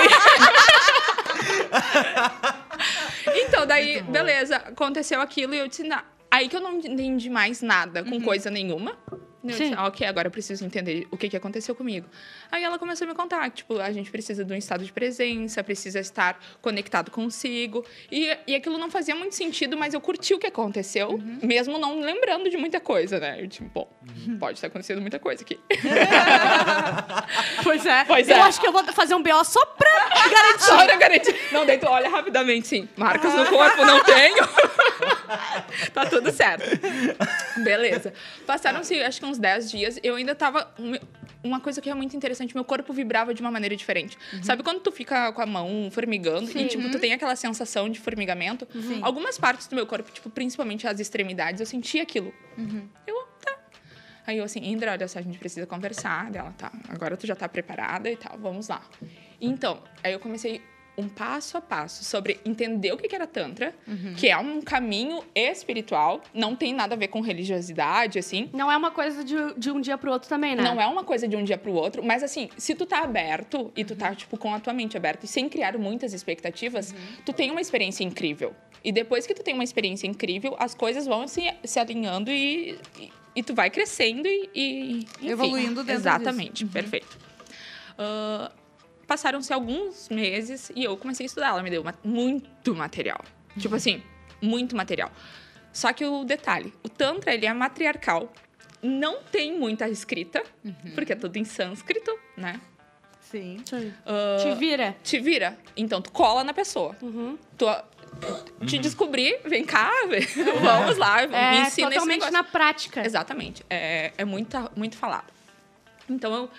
então, 3.46 3.66
daí, 3.66 4.02
beleza, 4.02 4.56
aconteceu 4.56 5.20
aquilo 5.20 5.54
e 5.54 5.58
eu 5.58 5.68
disse, 5.68 5.84
"Não." 5.84 6.12
aí 6.32 6.48
que 6.48 6.56
eu 6.56 6.60
não 6.60 6.78
entendi 6.78 7.28
mais 7.28 7.60
nada 7.60 8.02
com 8.02 8.18
coisa 8.22 8.50
nenhuma. 8.50 8.96
Eu 9.42 9.50
disse, 9.50 9.66
Sim. 9.68 9.74
"Ah, 9.76 9.86
ok, 9.86 10.06
agora 10.06 10.28
eu 10.28 10.30
preciso 10.30 10.64
entender 10.64 11.06
o 11.10 11.16
que, 11.16 11.28
que 11.28 11.36
aconteceu 11.36 11.74
comigo. 11.74 12.06
Aí 12.50 12.62
ela 12.62 12.78
começou 12.78 13.06
a 13.06 13.08
me 13.08 13.14
contar 13.14 13.50
tipo, 13.50 13.78
a 13.80 13.90
gente 13.90 14.10
precisa 14.10 14.44
de 14.44 14.52
um 14.52 14.56
estado 14.56 14.84
de 14.84 14.92
presença, 14.92 15.62
precisa 15.64 15.98
estar 16.00 16.38
conectado 16.60 17.10
consigo. 17.10 17.84
E, 18.10 18.36
e 18.46 18.54
aquilo 18.54 18.78
não 18.78 18.90
fazia 18.90 19.14
muito 19.14 19.34
sentido, 19.34 19.76
mas 19.76 19.94
eu 19.94 20.00
curti 20.00 20.34
o 20.34 20.38
que 20.38 20.46
aconteceu, 20.46 21.18
mesmo 21.42 21.78
não 21.78 22.00
lembrando 22.00 22.48
de 22.48 22.56
muita 22.56 22.80
coisa, 22.80 23.18
né? 23.18 23.42
Eu, 23.42 23.48
tipo, 23.48 23.68
bom, 23.72 23.88
pode 24.38 24.58
estar 24.58 24.68
acontecendo 24.68 25.00
muita 25.00 25.18
coisa 25.18 25.42
aqui. 25.42 25.58
Pois 27.62 27.86
é. 27.86 28.04
Pois 28.04 28.28
eu 28.28 28.36
é. 28.36 28.40
acho 28.40 28.60
que 28.60 28.66
eu 28.66 28.72
vou 28.72 28.84
fazer 28.92 29.14
um 29.14 29.22
BO 29.22 29.44
só 29.44 29.64
pra 29.66 29.90
garantir. 30.28 30.64
Só 30.64 30.84
pra 30.84 30.96
garantir. 30.96 31.34
Não, 31.52 31.64
tu 31.66 31.86
olha 31.86 32.08
rapidamente, 32.08 32.66
sim. 32.68 32.88
Marcas 32.96 33.34
no 33.34 33.46
corpo, 33.46 33.84
não 33.84 34.02
tenho. 34.04 34.46
tá 35.94 36.06
tudo 36.06 36.30
certo. 36.32 36.64
Beleza. 37.62 38.12
Passaram-se, 38.46 39.00
acho 39.02 39.20
que 39.20 39.26
uns 39.26 39.31
10 39.38 39.70
dias. 39.70 40.00
Eu 40.02 40.16
ainda 40.16 40.34
tava... 40.34 40.72
Uma 41.44 41.58
coisa 41.58 41.80
que 41.80 41.90
é 41.90 41.94
muito 41.94 42.16
interessante, 42.16 42.54
meu 42.54 42.64
corpo 42.64 42.92
vibrava 42.92 43.34
de 43.34 43.40
uma 43.40 43.50
maneira 43.50 43.74
diferente. 43.74 44.16
Sabe 44.44 44.62
quando 44.62 44.80
tu 44.80 44.92
fica 44.92 45.32
com 45.32 45.42
a 45.42 45.46
mão 45.46 45.88
formigando 45.90 46.46
Sim. 46.46 46.60
e, 46.60 46.68
tipo, 46.68 46.88
tu 46.88 47.00
tem 47.00 47.12
aquela 47.12 47.34
sensação 47.34 47.88
de 47.88 47.98
formigamento? 47.98 48.68
Sim. 48.72 49.00
Algumas 49.02 49.38
partes 49.38 49.66
do 49.66 49.74
meu 49.74 49.84
corpo, 49.84 50.08
tipo, 50.12 50.30
principalmente 50.30 50.86
as 50.86 51.00
extremidades, 51.00 51.60
eu 51.60 51.66
sentia 51.66 52.04
aquilo. 52.04 52.32
Eu, 53.04 53.26
tá. 53.44 53.58
Aí 54.24 54.38
eu 54.38 54.44
assim, 54.44 54.60
Indra, 54.64 54.92
olha 54.92 55.08
só, 55.08 55.18
a 55.18 55.22
gente 55.22 55.36
precisa 55.36 55.66
conversar. 55.66 56.30
Dela, 56.30 56.54
tá, 56.56 56.70
agora 56.88 57.16
tu 57.16 57.26
já 57.26 57.34
tá 57.34 57.48
preparada 57.48 58.08
e 58.08 58.16
tal, 58.16 58.38
vamos 58.38 58.68
lá. 58.68 58.80
Então, 59.40 59.82
aí 60.04 60.12
eu 60.12 60.20
comecei 60.20 60.62
um 60.96 61.08
passo 61.08 61.56
a 61.56 61.60
passo 61.60 62.04
sobre 62.04 62.38
entender 62.44 62.92
o 62.92 62.96
que 62.96 63.14
era 63.14 63.26
Tantra, 63.26 63.74
que 64.16 64.28
é 64.28 64.36
um 64.36 64.60
caminho 64.60 65.22
espiritual, 65.34 66.20
não 66.34 66.54
tem 66.54 66.74
nada 66.74 66.94
a 66.94 66.98
ver 66.98 67.08
com 67.08 67.20
religiosidade, 67.20 68.18
assim. 68.18 68.50
Não 68.52 68.70
é 68.70 68.76
uma 68.76 68.90
coisa 68.90 69.24
de, 69.24 69.34
de 69.56 69.70
um 69.70 69.80
dia 69.80 69.96
pro 69.96 70.10
outro 70.10 70.28
também, 70.28 70.54
né? 70.54 70.62
Não 70.62 70.80
é 70.80 70.86
uma 70.86 71.04
coisa 71.04 71.26
de 71.26 71.36
um 71.36 71.44
dia 71.44 71.56
pro 71.56 71.72
outro, 71.72 72.04
mas 72.04 72.22
assim, 72.22 72.48
se 72.56 72.74
tu 72.74 72.84
tá 72.84 73.02
aberto 73.02 73.72
e 73.76 73.84
tu 73.84 73.96
tá, 73.96 74.14
tipo, 74.14 74.36
com 74.36 74.54
a 74.54 74.60
tua 74.60 74.72
mente 74.72 74.96
aberta 74.96 75.24
e 75.24 75.28
sem 75.28 75.48
criar 75.48 75.76
muitas 75.78 76.12
expectativas, 76.12 76.94
tu 77.24 77.32
tem 77.32 77.50
uma 77.50 77.60
experiência 77.60 78.04
incrível. 78.04 78.54
E 78.84 78.92
depois 78.92 79.26
que 79.26 79.34
tu 79.34 79.42
tem 79.42 79.54
uma 79.54 79.64
experiência 79.64 80.06
incrível, 80.06 80.56
as 80.58 80.74
coisas 80.74 81.06
vão 81.06 81.26
se, 81.28 81.42
se 81.64 81.78
alinhando 81.78 82.30
e, 82.30 82.78
e, 82.98 83.12
e 83.36 83.42
tu 83.42 83.54
vai 83.54 83.70
crescendo 83.70 84.26
e. 84.26 84.50
e 84.54 84.96
enfim. 84.98 85.30
Evoluindo 85.30 85.84
dentro 85.84 86.00
Exatamente, 86.00 86.66
perfeito. 86.66 87.18
Ah, 87.96 88.50
passaram-se 89.12 89.52
alguns 89.52 90.08
meses 90.08 90.72
e 90.74 90.82
eu 90.84 90.96
comecei 90.96 91.24
a 91.24 91.28
estudar. 91.28 91.48
Ela 91.48 91.62
me 91.62 91.68
deu 91.68 91.84
ma- 91.84 91.94
muito 92.02 92.74
material. 92.74 93.20
Tipo 93.58 93.74
assim, 93.74 94.02
muito 94.40 94.74
material. 94.74 95.10
Só 95.70 95.92
que 95.92 96.02
o 96.04 96.24
detalhe, 96.24 96.72
o 96.82 96.88
Tantra, 96.88 97.34
ele 97.34 97.44
é 97.44 97.52
matriarcal. 97.52 98.32
Não 98.82 99.22
tem 99.22 99.58
muita 99.58 99.86
escrita, 99.88 100.42
porque 100.94 101.12
é 101.12 101.16
tudo 101.16 101.36
em 101.36 101.44
sânscrito, 101.44 102.18
né? 102.36 102.58
Sim. 103.20 103.62
Ah, 104.06 104.38
Te 104.42 104.54
vira. 104.54 104.96
te 105.02 105.18
vira. 105.20 105.58
Então, 105.76 106.00
tu 106.02 106.10
cola 106.10 106.42
na 106.42 106.52
pessoa. 106.54 106.96
Uhum. 107.02 107.38
Tu, 107.56 107.66
te 108.66 108.78
descobrir, 108.78 109.40
vem 109.44 109.64
cá, 109.64 109.90
vamos 110.62 110.96
lá, 110.98 111.26
me 111.26 111.34
É 111.34 111.60
ensina 111.62 111.88
esse 111.88 111.98
totalmente 111.98 112.30
na 112.30 112.42
prática. 112.42 113.04
Exatamente. 113.04 113.62
É, 113.70 114.12
é 114.18 114.24
muita, 114.24 114.70
muito 114.74 114.96
falado. 114.96 115.30
Então 116.08 116.34
eu. 116.34 116.50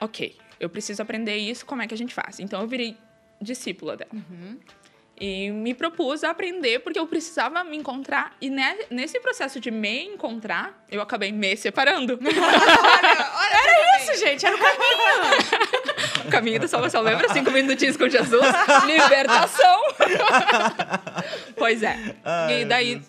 Ok, 0.00 0.36
eu 0.60 0.68
preciso 0.68 1.02
aprender 1.02 1.36
isso, 1.36 1.64
como 1.66 1.82
é 1.82 1.86
que 1.86 1.94
a 1.94 1.96
gente 1.96 2.14
faz? 2.14 2.40
Então 2.40 2.60
eu 2.60 2.66
virei 2.66 2.96
discípula 3.40 3.96
dela. 3.96 4.10
E 5.20 5.48
me 5.52 5.72
propus 5.74 6.24
a 6.24 6.30
aprender 6.30 6.80
porque 6.80 6.98
eu 6.98 7.06
precisava 7.06 7.62
me 7.62 7.76
encontrar. 7.76 8.36
E 8.40 8.50
ne- 8.50 8.86
nesse 8.90 9.20
processo 9.20 9.60
de 9.60 9.70
me 9.70 10.06
encontrar, 10.06 10.84
eu 10.90 11.00
acabei 11.00 11.30
me 11.30 11.56
separando. 11.56 12.18
Isso, 14.00 14.18
gente, 14.18 14.44
era 14.44 14.56
o 14.56 14.58
caminho. 14.58 16.26
o 16.26 16.30
caminho 16.30 16.60
da 16.60 16.66
salvação. 16.66 17.00
Lembra? 17.02 17.28
Cinco 17.32 17.50
minutinhos 17.52 17.96
com 17.96 18.08
Jesus? 18.08 18.42
Libertação! 18.86 19.80
pois 21.56 21.82
é. 21.82 21.96
e 22.60 22.64
daí 22.64 23.00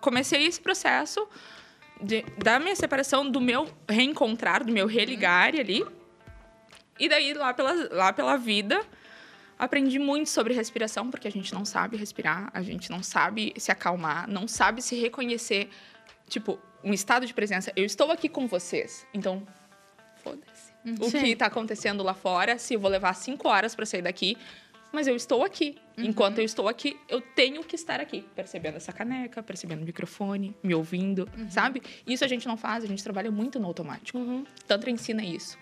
comecei 0.00 0.46
esse 0.46 0.60
processo 0.60 1.28
de- 2.00 2.24
da 2.42 2.58
minha 2.58 2.74
separação, 2.76 3.30
do 3.30 3.40
meu 3.42 3.68
reencontrar, 3.88 4.64
do 4.64 4.72
meu 4.72 4.86
religar 4.86 5.48
ali. 5.54 5.84
E 7.00 7.08
daí, 7.08 7.32
lá 7.32 7.54
pela, 7.54 7.88
lá 7.90 8.12
pela 8.12 8.36
vida, 8.36 8.80
aprendi 9.58 9.98
muito 9.98 10.28
sobre 10.28 10.52
respiração, 10.54 11.10
porque 11.10 11.26
a 11.26 11.32
gente 11.32 11.52
não 11.52 11.64
sabe 11.64 11.96
respirar, 11.96 12.50
a 12.52 12.62
gente 12.62 12.90
não 12.90 13.02
sabe 13.02 13.54
se 13.56 13.72
acalmar, 13.72 14.28
não 14.28 14.46
sabe 14.46 14.82
se 14.82 14.94
reconhecer. 14.94 15.70
Tipo, 16.28 16.60
um 16.84 16.92
estado 16.92 17.26
de 17.26 17.34
presença. 17.34 17.72
Eu 17.74 17.84
estou 17.84 18.12
aqui 18.12 18.28
com 18.28 18.46
vocês. 18.46 19.06
Então, 19.12 19.46
foda-se. 20.22 20.70
O 21.00 21.10
Sim. 21.10 21.22
que 21.22 21.36
tá 21.36 21.46
acontecendo 21.46 22.02
lá 22.02 22.14
fora, 22.14 22.58
se 22.58 22.74
eu 22.74 22.80
vou 22.80 22.90
levar 22.90 23.14
cinco 23.14 23.48
horas 23.48 23.74
para 23.74 23.84
sair 23.84 24.02
daqui, 24.02 24.36
mas 24.92 25.06
eu 25.06 25.16
estou 25.16 25.44
aqui. 25.44 25.76
Enquanto 25.96 26.38
eu 26.38 26.44
estou 26.44 26.68
aqui, 26.68 26.98
eu 27.08 27.20
tenho 27.20 27.62
que 27.62 27.76
estar 27.76 28.00
aqui, 28.00 28.26
percebendo 28.34 28.76
essa 28.76 28.92
caneca, 28.92 29.42
percebendo 29.42 29.82
o 29.82 29.84
microfone, 29.84 30.56
me 30.62 30.74
ouvindo, 30.74 31.28
sabe? 31.50 31.82
Isso 32.06 32.24
a 32.24 32.28
gente 32.28 32.48
não 32.48 32.56
faz, 32.56 32.84
a 32.84 32.86
gente 32.86 33.02
trabalha 33.02 33.30
muito 33.30 33.58
no 33.58 33.66
automático. 33.66 34.18
Uhum. 34.18 34.44
Tantra 34.66 34.90
ensina 34.90 35.22
isso. 35.22 35.58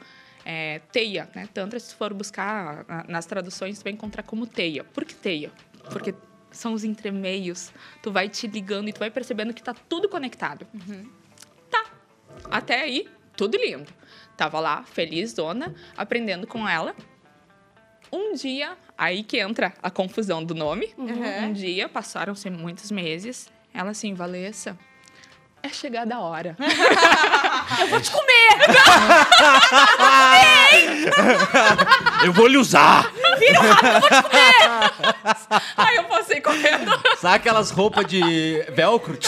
É, 0.51 0.79
teia, 0.91 1.29
né? 1.35 1.47
Tantra, 1.53 1.79
se 1.79 1.91
tu 1.91 1.97
for 1.99 2.15
buscar 2.15 2.87
na- 2.89 3.05
nas 3.07 3.27
traduções, 3.27 3.79
tu 3.79 3.83
vai 3.85 3.93
encontrar 3.93 4.23
como 4.23 4.47
teia. 4.47 4.83
Por 4.83 5.05
que 5.05 5.15
teia? 5.15 5.53
Porque 5.93 6.15
são 6.51 6.73
os 6.73 6.85
entremeios. 6.85 7.71
Tu 8.03 8.11
vai 8.11 8.31
te 8.31 8.47
ligando 8.47 8.89
e 8.89 8.93
tu 8.95 8.99
vai 8.99 9.11
percebendo 9.11 9.53
que 9.53 9.63
tá 9.63 9.75
tudo 9.75 10.09
conectado. 10.09 10.67
Tá. 11.71 11.85
Até 12.51 12.81
aí, 12.81 13.07
tudo 13.37 13.59
lindo. 13.59 13.93
Tava 14.39 14.59
lá, 14.59 14.85
feliz, 14.85 15.35
dona, 15.35 15.75
aprendendo 15.95 16.47
com 16.47 16.67
ela. 16.67 16.97
Um 18.11 18.33
dia, 18.33 18.75
aí 18.97 19.23
que 19.23 19.39
entra 19.39 19.75
a 19.83 19.91
confusão 19.91 20.43
do 20.43 20.55
nome. 20.55 20.95
Uhum. 20.97 21.45
Um 21.45 21.53
dia, 21.53 21.91
passaram-se 21.91 22.49
muitos 22.49 22.91
meses. 22.91 23.51
Ela 23.75 23.91
assim, 23.91 24.15
Valessa, 24.15 24.79
é 25.63 25.69
chegada 25.69 26.15
a 26.17 26.21
hora. 26.21 26.57
Eu 32.25 32.33
vou 32.33 32.47
lhe 32.47 32.57
usar! 32.57 33.11
Aí 35.77 35.97
eu 35.97 36.05
passei 36.05 36.41
correndo. 36.41 36.91
Sabe 37.19 37.37
aquelas 37.37 37.71
roupas 37.71 38.07
de 38.07 38.65
velcro? 38.73 39.19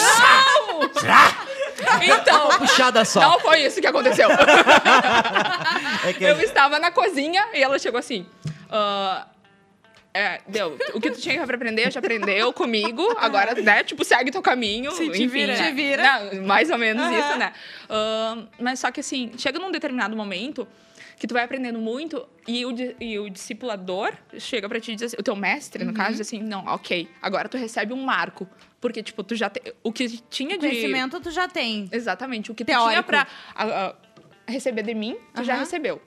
Então, 2.01 2.49
Puxada 2.59 3.03
só. 3.05 3.21
não 3.21 3.39
foi 3.39 3.61
isso 3.63 3.79
que 3.81 3.87
aconteceu. 3.87 4.29
É 6.03 6.13
que 6.13 6.23
Eu 6.23 6.39
estava 6.41 6.79
na 6.79 6.89
cozinha 6.91 7.45
e 7.53 7.61
ela 7.61 7.77
chegou 7.77 7.99
assim. 7.99 8.25
"Ah, 8.71 9.25
é, 10.13 10.41
deu. 10.47 10.77
O 10.93 10.99
que 10.99 11.11
tu 11.11 11.19
tinha 11.21 11.45
pra 11.45 11.55
aprender, 11.55 11.91
já 11.91 11.99
aprendeu 11.99 12.51
comigo. 12.53 13.03
Agora, 13.17 13.53
né? 13.55 13.83
Tipo, 13.83 14.03
segue 14.03 14.31
teu 14.31 14.41
caminho. 14.41 14.91
Sim, 14.91 15.09
te 15.11 15.23
enfim, 15.23 15.27
vira. 15.27 15.57
né? 15.57 15.67
Te 15.69 15.71
vira. 15.73 16.03
Não, 16.33 16.43
mais 16.43 16.69
ou 16.69 16.77
menos 16.77 17.03
Aham. 17.03 17.19
isso, 17.19 17.37
né? 17.37 17.53
Ah, 17.89 18.43
mas 18.59 18.79
só 18.79 18.91
que 18.91 18.99
assim, 18.99 19.31
chega 19.37 19.57
num 19.59 19.71
determinado 19.71 20.15
momento 20.15 20.67
que 21.17 21.27
tu 21.27 21.33
vai 21.35 21.43
aprendendo 21.43 21.77
muito 21.77 22.27
e 22.47 22.65
o, 22.65 22.73
e 22.99 23.19
o 23.19 23.29
discipulador 23.29 24.11
chega 24.39 24.67
pra 24.67 24.79
ti 24.81 24.93
e 24.93 24.95
diz 24.95 25.03
assim, 25.03 25.17
o 25.19 25.23
teu 25.23 25.35
mestre, 25.35 25.83
no 25.85 25.93
caso, 25.93 26.11
diz 26.13 26.21
assim, 26.21 26.41
não, 26.41 26.65
ok, 26.65 27.07
agora 27.21 27.47
tu 27.47 27.57
recebe 27.57 27.93
um 27.93 28.03
marco. 28.03 28.49
Porque, 28.81 29.03
tipo, 29.03 29.23
tu 29.23 29.35
já 29.35 29.47
tem... 29.47 29.71
O 29.83 29.93
que 29.93 30.07
tinha 30.29 30.57
de... 30.57 30.67
Conhecimento 30.67 31.19
tu 31.19 31.29
já 31.29 31.47
tem. 31.47 31.87
Exatamente. 31.91 32.51
O 32.51 32.55
que 32.55 32.63
tu 32.65 32.67
Teórico. 32.67 32.89
tinha 32.89 33.03
pra 33.03 33.27
a- 33.55 33.93
a 34.47 34.51
receber 34.51 34.81
de 34.81 34.95
mim, 34.95 35.15
tu 35.35 35.43
já 35.43 35.53
Aham. 35.53 35.59
recebeu. 35.61 36.01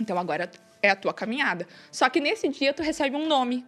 Então 0.00 0.16
agora 0.16 0.48
é 0.86 0.90
a 0.90 0.96
tua 0.96 1.12
caminhada. 1.12 1.66
Só 1.90 2.08
que 2.08 2.20
nesse 2.20 2.48
dia 2.48 2.72
tu 2.72 2.82
recebe 2.82 3.16
um 3.16 3.26
nome. 3.26 3.64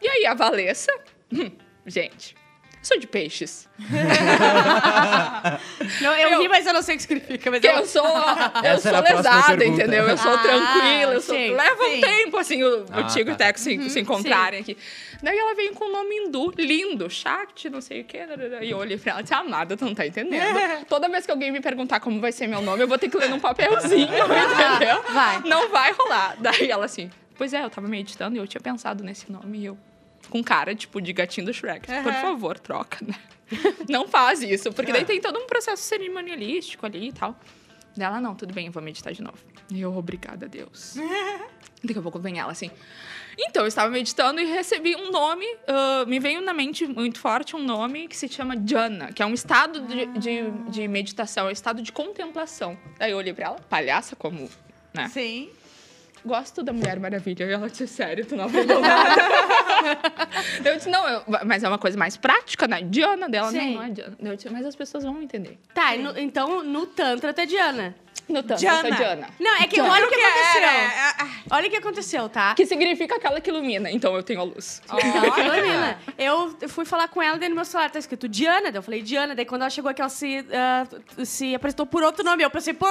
E 0.00 0.08
aí 0.08 0.26
a 0.26 0.34
Valessa, 0.34 0.92
gente, 1.84 2.34
sou 2.82 2.98
de 2.98 3.06
peixes. 3.06 3.68
Não, 6.00 6.14
eu, 6.14 6.28
Eu- 6.30 6.40
ri, 6.42 6.48
mas 6.48 6.66
eu 6.66 6.72
não 6.72 6.82
sei 6.82 6.94
o 6.94 6.98
que 6.98 7.02
significa. 7.02 7.50
Mas 7.50 7.60
Que 7.60 7.66
eu... 7.68 7.72
eu 7.72 7.86
sou, 7.86 8.04
eu 8.64 8.78
sou 8.78 8.92
lesada, 9.00 9.64
entendeu? 9.64 10.04
Eu 10.08 10.16
sou 10.16 10.32
Ah, 10.32 10.38
tranquila, 10.38 11.14
eu 11.14 11.20
sou... 11.20 11.34
sim, 11.34 11.50
leva 11.50 11.82
sim. 11.84 11.98
um 11.98 12.00
tempo, 12.00 12.36
assim, 12.38 12.62
o, 12.62 12.84
Ah, 12.90 13.00
o 13.00 13.04
Tico 13.06 13.30
e 13.30 13.32
o 13.32 13.36
tá. 13.36 13.46
Teco 13.46 13.58
se, 13.58 13.90
se 13.90 14.00
encontrarem 14.00 14.60
aqui. 14.60 14.76
Daí 15.22 15.36
ela 15.38 15.54
veio 15.54 15.72
com 15.74 15.84
um 15.86 15.92
nome 15.92 16.14
hindu, 16.16 16.52
lindo, 16.56 17.08
Shakti, 17.10 17.68
não 17.68 17.80
sei 17.80 18.00
o 18.02 18.04
quê. 18.04 18.20
E 18.62 18.70
eu 18.70 18.78
olhei 18.78 18.96
pra 18.96 19.12
ela 19.12 19.20
e 19.20 19.22
disse, 19.22 19.34
amada, 19.34 19.76
tu 19.76 19.84
não 19.84 19.94
tá 19.94 20.06
entendendo. 20.06 20.56
Toda 20.88 21.08
vez 21.08 21.26
que 21.26 21.30
alguém 21.30 21.50
me 21.52 21.60
perguntar 21.60 22.00
como 22.00 22.20
vai 22.20 22.32
ser 22.32 22.46
meu 22.46 22.62
nome, 22.62 22.82
eu 22.82 22.88
vou 22.88 22.96
ter 22.98 23.08
que 23.10 23.16
ler 23.16 23.28
num 23.28 23.40
papelzinho, 23.40 24.04
entendeu? 24.04 25.02
Vai. 25.12 25.40
Não 25.44 25.68
vai 25.68 25.92
rolar. 25.92 26.36
Daí 26.38 26.70
ela 26.70 26.84
assim, 26.86 27.10
pois 27.36 27.52
é, 27.52 27.62
eu 27.64 27.70
tava 27.70 27.86
meditando 27.88 28.36
e 28.36 28.38
eu 28.38 28.46
tinha 28.46 28.60
pensado 28.60 29.04
nesse 29.04 29.30
nome 29.30 29.58
e 29.58 29.66
eu... 29.66 29.78
Com 30.30 30.42
cara, 30.42 30.74
tipo, 30.74 31.00
de 31.00 31.12
gatinho 31.12 31.46
do 31.46 31.52
Shrek. 31.52 31.86
Por 31.86 31.94
Aham. 32.12 32.22
favor, 32.22 32.58
troca, 32.58 32.98
né? 33.06 33.14
Não 33.88 34.06
faz 34.06 34.42
isso, 34.42 34.72
porque 34.72 34.92
daí 34.92 35.04
tem 35.04 35.20
todo 35.20 35.38
um 35.38 35.46
processo 35.46 35.82
cerimonialístico 35.82 36.86
ali 36.86 37.08
e 37.08 37.12
tal. 37.12 37.38
Dela, 37.96 38.20
não, 38.20 38.36
tudo 38.36 38.54
bem, 38.54 38.66
eu 38.66 38.72
vou 38.72 38.80
meditar 38.82 39.12
de 39.12 39.20
novo. 39.20 39.36
E 39.68 39.80
eu, 39.80 39.94
obrigada 39.96 40.46
a 40.46 40.48
Deus. 40.48 40.94
Daqui 41.82 41.98
a 41.98 42.02
pouco 42.02 42.20
vem 42.20 42.38
ela 42.38 42.52
assim. 42.52 42.70
Então, 43.36 43.62
eu 43.62 43.66
estava 43.66 43.90
meditando 43.90 44.40
e 44.40 44.44
recebi 44.44 44.94
um 44.94 45.10
nome, 45.10 45.44
ah, 45.66 46.04
me 46.06 46.20
veio 46.20 46.40
na 46.40 46.52
mente 46.52 46.86
muito 46.86 47.18
forte 47.18 47.56
um 47.56 47.62
nome 47.62 48.06
que 48.06 48.16
se 48.16 48.28
chama 48.28 48.54
Jhana, 48.56 49.12
que 49.12 49.22
é 49.22 49.26
um 49.26 49.34
estado 49.34 49.80
de, 49.80 50.06
de, 50.06 50.50
de 50.68 50.86
meditação, 50.86 51.46
é 51.46 51.48
um 51.48 51.52
estado 51.52 51.82
de 51.82 51.90
contemplação. 51.90 52.78
Daí 52.98 53.10
eu 53.10 53.16
olhei 53.16 53.32
pra 53.32 53.46
ela, 53.46 53.56
palhaça 53.68 54.14
como, 54.14 54.48
né? 54.94 55.08
Sim. 55.08 55.50
Gosto 56.24 56.62
da 56.62 56.72
Mulher 56.72 56.98
Maravilha. 57.00 57.44
E 57.44 57.52
ela 57.52 57.68
disse, 57.68 57.86
sério, 57.88 58.24
tu 58.26 58.36
não 58.36 58.44
aprendeu 58.44 58.80
nada. 58.82 59.14
Eu 60.64 60.76
disse, 60.76 60.88
não, 60.88 61.08
eu- 61.08 61.22
mas 61.46 61.62
é 61.62 61.68
uma 61.68 61.78
coisa 61.78 61.98
mais 61.98 62.16
prática, 62.16 62.66
né? 62.68 62.82
Diana 62.82 63.28
dela, 63.28 63.50
Sim. 63.50 63.74
não, 63.74 63.74
não 63.74 63.82
é 63.84 63.90
Diana. 63.90 64.16
Eu 64.20 64.36
disse, 64.36 64.50
mas 64.50 64.66
as 64.66 64.76
pessoas 64.76 65.04
vão 65.04 65.20
entender. 65.22 65.58
Tá, 65.74 65.96
no- 65.96 66.18
então 66.18 66.62
no 66.62 66.86
Tantra 66.86 67.32
tu 67.32 67.40
é 67.40 67.46
Diana. 67.46 67.94
No 68.28 68.42
tanto, 68.44 68.60
Diana. 68.60 68.88
essa 68.88 68.96
Diana. 68.96 69.28
Não, 69.40 69.56
é 69.56 69.66
que 69.66 69.74
Diana. 69.74 69.90
olha 69.92 70.06
o 70.06 70.08
que 70.08 70.14
aconteceu. 70.14 70.62
era- 70.62 70.72
é- 70.72 71.14
ah, 71.18 71.28
Olha 71.52 71.66
o 71.66 71.70
que 71.70 71.76
aconteceu, 71.76 72.28
tá? 72.28 72.54
Que 72.54 72.64
significa 72.64 73.16
aquela 73.16 73.40
que 73.40 73.50
ilumina. 73.50 73.90
Então 73.90 74.14
eu 74.14 74.22
tenho 74.22 74.40
a 74.40 74.44
luz. 74.44 74.80
Então, 74.84 75.32
a 75.32 75.42
Lorena, 75.42 75.98
eu 76.16 76.56
fui 76.68 76.84
falar 76.84 77.08
com 77.08 77.20
ela, 77.20 77.36
daí 77.38 77.48
no 77.48 77.56
meu 77.56 77.64
celular 77.64 77.90
tá 77.90 77.98
escrito 77.98 78.28
Diana, 78.28 78.70
daí 78.70 78.76
eu 78.78 78.82
falei 78.82 79.02
Diana, 79.02 79.34
daí 79.34 79.44
quando 79.44 79.62
ela 79.62 79.70
chegou 79.70 79.90
aqui, 79.90 80.00
ela 80.00 80.08
se, 80.08 80.46
ah, 80.52 80.86
se 81.24 81.54
apresentou 81.56 81.86
por 81.86 82.04
outro 82.04 82.22
nome. 82.24 82.44
Eu 82.44 82.50
pensei, 82.50 82.72
pô, 82.72 82.86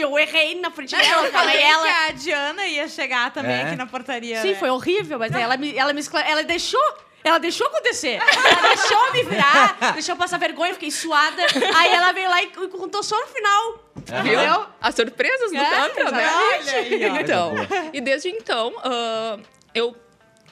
eu 0.00 0.18
errei 0.18 0.60
na 0.60 0.70
frente 0.70 0.94
dela, 0.96 1.26
eu 1.26 1.32
falei 1.32 1.60
ela. 1.60 1.82
que 1.82 1.88
a 1.88 2.12
Diana 2.12 2.66
ia 2.66 2.88
chegar 2.88 3.32
também 3.32 3.52
É? 3.56 3.62
aqui 3.62 3.76
na 3.76 3.86
portaria. 3.86 4.40
Sim, 4.40 4.50
né? 4.52 4.54
foi 4.56 4.70
horrível, 4.70 5.18
mas 5.18 5.32
ela 5.32 5.56
me, 5.56 5.76
ela 5.76 5.92
me 5.92 6.00
esclare- 6.00 6.30
ela 6.30 6.42
deixou. 6.42 6.80
Ela 7.24 7.38
deixou 7.38 7.64
acontecer. 7.68 8.18
Ela 8.20 8.68
deixou 8.74 9.12
me 9.12 9.22
virar, 9.22 9.92
deixou 9.92 10.16
passar 10.16 10.38
vergonha, 10.38 10.72
fiquei 10.74 10.90
suada. 10.90 11.40
Aí 11.76 11.92
ela 11.94 12.10
veio 12.10 12.28
lá 12.28 12.42
e 12.42 12.48
contou 12.48 13.00
só 13.00 13.16
no 13.20 13.28
final. 13.28 13.78
Viu? 14.24 14.32
Entendeu? 14.32 14.66
As 14.80 14.92
surpresas 14.96 15.52
do 15.52 15.56
É, 15.56 15.70
Tantra, 15.70 16.10
né? 16.10 16.28
Olha 16.28 16.72
aí, 16.72 17.04
ó. 17.08 17.16
Então, 17.20 17.54
e 17.92 18.00
desde 18.00 18.28
então, 18.28 18.74
ah, 18.82 19.38
eu... 19.72 19.96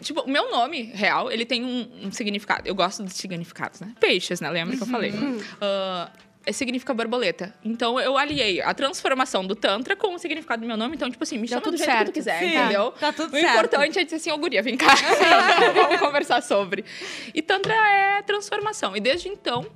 Tipo, 0.00 0.20
o 0.20 0.30
meu 0.30 0.48
nome 0.52 0.92
real, 0.94 1.28
ele 1.32 1.44
tem 1.44 1.64
um, 1.64 2.06
um 2.06 2.12
significado. 2.12 2.62
Eu 2.68 2.74
gosto 2.76 3.02
dos 3.02 3.14
significados, 3.14 3.80
né? 3.80 3.92
Peixes, 3.98 4.40
né? 4.40 4.48
Lembra 4.48 4.76
que 4.76 4.82
eu 4.84 4.86
falei? 4.86 5.12
É, 5.60 6.08
significa 6.52 6.94
borboleta. 6.94 7.54
Então, 7.64 8.00
eu 8.00 8.16
aliei 8.16 8.60
a 8.60 8.72
transformação 8.72 9.46
do 9.46 9.54
Tantra 9.54 9.94
com 9.94 10.14
o 10.14 10.18
significado 10.18 10.62
do 10.62 10.66
meu 10.66 10.76
nome. 10.76 10.96
Então, 10.96 11.10
tipo 11.10 11.22
assim, 11.22 11.36
me 11.36 11.42
Deu 11.42 11.48
chama 11.48 11.62
tudo 11.62 11.74
do 11.74 11.78
jeito 11.78 11.90
certo. 11.90 12.06
que 12.06 12.12
tu 12.12 12.14
quiser, 12.14 12.38
Sim, 12.38 12.56
entendeu? 12.56 12.92
tá 12.92 13.12
tudo 13.12 13.28
o 13.28 13.38
certo. 13.38 13.50
importante 13.50 13.98
é 13.98 14.04
dizer 14.04 14.16
assim, 14.16 14.32
ô 14.32 14.38
guria, 14.38 14.62
vem 14.62 14.76
cá. 14.76 14.94
Vamos 15.74 16.00
conversar 16.00 16.42
sobre. 16.42 16.84
E 17.34 17.42
Tantra 17.42 17.74
é 17.74 18.22
transformação. 18.22 18.96
E 18.96 19.00
desde 19.00 19.28
então, 19.28 19.66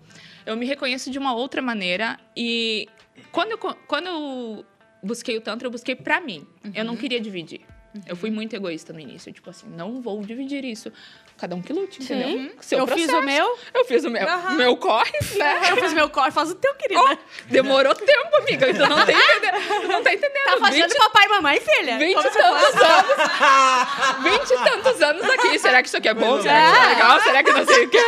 eu 0.47 0.57
me 0.57 0.67
reconheço 0.67 1.11
de 1.11 1.19
uma 1.19 1.35
outra 1.35 1.61
maneira. 1.61 2.19
E 2.37 2.89
quando 3.31 3.53
eu, 3.53 3.59
quando 3.59 4.07
eu 4.07 4.65
busquei 5.03 5.37
o 5.37 5.41
Tantra, 5.41 5.67
eu 5.67 5.71
busquei 5.71 5.95
pra 5.95 6.21
mim. 6.21 6.47
Eu 6.75 6.85
não 6.85 6.97
queria 6.97 7.21
dividir. 7.21 7.61
Eu 8.07 8.17
fui 8.17 8.31
muito 8.31 8.57
egoísta 8.57 8.93
no 8.93 8.99
início. 8.99 9.33
Tipo 9.33 9.51
assim, 9.51 9.69
não 9.69 10.01
vou 10.01 10.21
dividir 10.23 10.65
isso. 10.65 10.91
Cada 11.37 11.57
um 11.57 11.61
que 11.61 11.73
lute, 11.73 12.03
Sim. 12.03 12.15
entendeu? 12.15 12.53
Seu 12.61 12.79
eu 12.79 12.87
fiz 12.87 13.05
o 13.09 13.09
processo. 13.09 13.27
meu, 13.27 13.59
Eu 13.75 13.85
fiz 13.85 14.05
o 14.05 14.11
meu. 14.11 14.27
Meu 14.53 14.77
corre, 14.77 15.11
né? 15.37 15.63
eu 15.71 15.77
fiz 15.79 15.91
o 15.93 15.95
meu 15.95 16.09
corre, 16.09 16.31
faz 16.31 16.51
o 16.53 16.55
teu, 16.55 16.73
querida. 16.77 17.01
Oh, 17.01 17.17
demorou 17.47 17.93
tempo, 17.95 18.37
amiga. 18.37 18.71
Então 18.71 18.89
não 18.89 19.05
tem 19.05 19.17
entendendo. 19.17 19.89
Não 19.89 20.03
tá 20.03 20.15
entendendo. 20.15 20.45
tá 20.45 20.57
fazendo 20.59 20.89
20 20.91 20.97
papai 20.99 21.25
e 21.25 21.29
mamãe, 21.29 21.61
filha? 21.61 21.99
20 21.99 22.15
Como 22.15 22.29
e 22.29 22.31
tantos 22.31 22.83
anos. 22.83 24.23
20 24.23 24.51
e 24.51 24.65
tantos 24.71 25.03
anos 25.03 25.25
aqui. 25.31 25.59
Será 25.59 25.83
que 25.83 25.89
isso 25.89 25.97
aqui 25.97 26.09
é 26.09 26.15
bom? 26.15 26.41
Será 26.41 26.55
que 26.55 26.67
isso 26.71 26.79
é 26.79 26.85
É. 26.85 26.95
legal? 26.95 27.21
Será 27.21 27.43
que 27.43 27.53
não 27.53 27.67
sei 27.67 27.85
o 27.85 27.91
quê? 27.91 28.03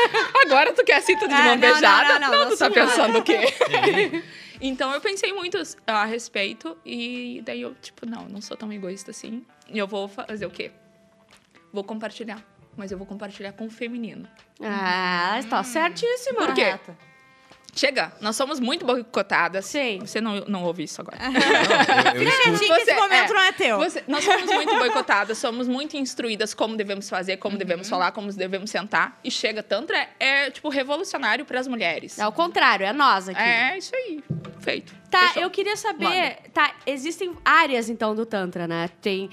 Agora 0.45 0.73
tu 0.73 0.85
quer 0.85 0.97
assim 0.97 1.19
tudo 1.19 1.29
de 1.29 1.35
É, 1.35 1.45
mão 1.45 1.53
não, 1.55 1.59
beijada? 1.59 2.19
não, 2.21 2.31
não, 2.31 2.39
não, 2.39 2.45
tu 2.51 2.57
tá 2.57 2.71
senhora. 2.71 2.75
pensando 2.91 3.19
o 3.19 3.23
quê? 3.23 3.41
Então 4.59 4.91
eu 4.95 5.03
pensei 5.03 5.35
muito 5.35 5.61
a 5.87 6.07
respeito 6.07 6.79
e 6.83 7.43
daí 7.45 7.61
eu, 7.61 7.75
tipo, 7.75 8.07
não, 8.07 8.23
não 8.23 8.41
sou 8.41 8.57
tão 8.57 8.73
egoísta 8.73 9.11
assim. 9.11 9.45
E 9.69 9.77
eu 9.77 9.87
vou 9.87 10.09
fazer 10.09 10.47
o 10.47 10.51
quê? 10.51 10.71
Vou 11.71 11.85
compartilhar. 11.85 12.43
Mas 12.77 12.93
eu 12.93 12.99
vou 12.99 13.07
compartilhar 13.07 13.53
com 13.53 13.67
o 13.67 13.71
feminino. 13.71 14.29
Ah, 14.63 15.41
tá 15.49 15.63
certíssima. 15.63 16.47
Por 16.47 16.55
quê? 16.55 16.79
Chega, 17.75 18.11
nós 18.23 18.35
somos 18.37 18.59
muito 18.59 18.87
boicotadas. 18.87 19.67
Sim. 19.67 19.99
Você 20.01 20.19
não, 20.19 20.37
não 20.47 20.65
ouve 20.65 20.85
isso 20.85 20.99
agora. 21.03 21.19
Eu, 22.17 22.23
eu 22.23 22.29
escuto. 22.29 22.59
Finalmente, 22.59 22.73
esse 22.73 22.85
Você- 22.87 22.95
momento 22.95 23.31
é. 23.31 23.35
não 23.35 23.41
é 23.43 23.53
teu. 23.53 23.77
Você- 23.79 24.05
nós 24.09 24.25
somos 24.25 24.51
muito 24.51 24.75
boicotadas, 24.79 25.37
somos 25.37 25.69
muito 25.69 25.95
instruídas 25.95 26.55
como 26.55 26.75
devemos 26.75 27.07
fazer, 27.11 27.37
como 27.37 27.59
devemos 27.59 27.87
falar, 27.87 28.13
como 28.13 28.33
devemos 28.33 28.71
sentar. 28.71 29.19
E 29.23 29.31
chega, 29.31 29.63
Tantra 29.63 30.09
é, 30.19 30.51
tipo, 30.51 30.71
revolucionário 30.71 31.45
para 31.45 31.61
as 31.61 31.69
mulheres. 31.69 32.19
É 32.19 32.27
o 32.27 32.33
contrário, 32.33 32.87
é 32.87 32.95
nós 32.95 33.29
aqui. 33.29 33.39
É 33.41 33.77
isso 33.77 33.95
aí. 33.95 34.25
Feito. 34.67 34.93
Tá, 35.09 35.29
Fechou. 35.29 35.43
eu 35.45 35.51
queria 35.51 35.77
saber. 35.77 36.05
Manda. 36.05 36.37
Tá, 36.53 36.75
existem 36.85 37.33
áreas 37.45 37.89
então 37.89 38.17
do 38.17 38.27
Tantra, 38.27 38.67
né? 38.67 38.91
Tem. 39.01 39.31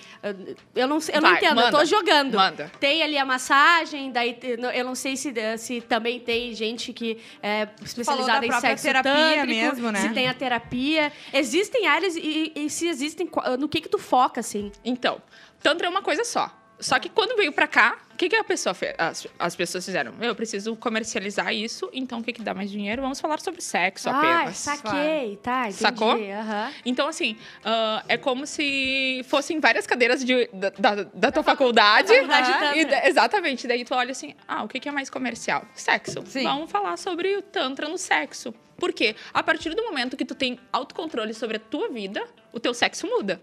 Eu, 0.76 0.88
não, 0.88 1.00
eu 1.12 1.22
não 1.22 1.30
Vai, 1.32 1.38
entendo, 1.38 1.60
eu 1.60 1.72
tô 1.72 1.78
manda. 1.78 1.86
jogando. 1.88 2.36
Manda. 2.36 2.72
Tem 2.80 3.02
ali 3.02 3.18
a 3.18 3.26
massagem, 3.26 4.12
daí 4.12 4.38
eu 4.76 4.86
não 4.86 4.94
sei 4.94 5.18
se, 5.18 5.34
se 5.58 5.82
também 5.82 6.20
tem 6.20 6.54
gente 6.54 6.94
que 6.94 7.18
é 7.42 7.68
especializada 7.82 8.48
da 8.48 8.58
em 8.58 8.62
sexo 8.62 8.86
terapia 8.86 9.12
tântrico, 9.12 9.48
mesmo, 9.48 9.92
né? 9.92 10.02
Se 10.02 10.10
tem 10.10 10.28
a 10.30 10.36
terapia. 10.36 11.12
Existem 11.34 11.88
áreas 11.88 12.16
e, 12.16 12.52
e 12.56 12.70
se 12.70 12.88
existem. 12.88 13.28
No 13.58 13.68
que 13.68 13.82
que 13.82 13.90
tu 13.90 13.98
foca, 13.98 14.40
assim? 14.40 14.72
Então, 14.86 15.20
Tantra 15.64 15.88
é 15.88 15.90
uma 15.90 16.04
coisa 16.04 16.24
só. 16.24 16.63
Só 16.84 17.00
que 17.00 17.10
quando 17.10 17.36
veio 17.36 17.52
pra 17.52 17.68
cá, 17.68 17.98
o 18.14 18.16
que, 18.16 18.30
que 18.30 18.36
a 18.36 18.44
pessoa 18.44 18.74
fez? 18.74 18.94
As, 18.98 19.28
as 19.40 19.56
pessoas 19.56 19.84
fizeram? 19.84 20.14
Eu 20.22 20.36
preciso 20.36 20.76
comercializar 20.76 21.54
isso, 21.54 21.90
então 21.92 22.20
o 22.20 22.24
que, 22.24 22.32
que 22.32 22.42
dá 22.42 22.54
mais 22.54 22.70
dinheiro? 22.70 23.02
Vamos 23.02 23.20
falar 23.20 23.40
sobre 23.40 23.62
sexo 23.62 24.10
ah, 24.10 24.18
apenas. 24.18 24.58
saquei, 24.58 25.38
tá, 25.38 25.62
entendi. 25.62 25.74
Sacou? 25.78 26.12
aham. 26.12 26.72
Então, 26.86 27.08
assim, 27.08 27.38
ah, 27.66 28.04
é 28.08 28.18
como 28.18 28.46
se 28.46 29.26
fossem 29.28 29.60
várias 29.60 29.88
cadeiras 29.88 30.24
de, 30.24 30.48
da, 30.54 30.70
da, 30.70 31.04
da 31.12 31.32
tua 31.32 31.42
faculdade. 31.44 32.10
faculdade 32.14 32.48
de 32.48 32.54
Tantra. 32.54 32.78
E 32.78 32.86
da- 32.86 33.08
exatamente. 33.08 33.68
Daí 33.68 33.84
tu 33.84 33.96
olha 33.96 34.12
assim, 34.12 34.36
ah, 34.48 34.64
o 34.64 34.68
que 34.68 34.80
que 34.80 34.88
é 34.88 34.92
mais 34.92 35.10
comercial? 35.10 35.66
Sexo. 35.74 36.24
Sim. 36.26 36.44
Vamos 36.44 36.70
falar 36.70 36.98
sobre 36.98 37.36
o 37.38 37.42
Tantra 37.42 37.88
no 37.90 37.98
sexo. 37.98 38.54
Por 38.78 38.92
quê? 38.92 39.16
A 39.34 39.42
partir 39.42 39.74
do 39.74 39.84
momento 39.84 40.18
que 40.18 40.26
tu 40.26 40.36
tem 40.36 40.60
autocontrole 40.72 41.34
sobre 41.34 41.58
a 41.58 41.60
tua 41.60 41.90
vida, 41.90 42.24
o 42.52 42.60
teu 42.60 42.74
sexo 42.74 43.08
muda. 43.08 43.40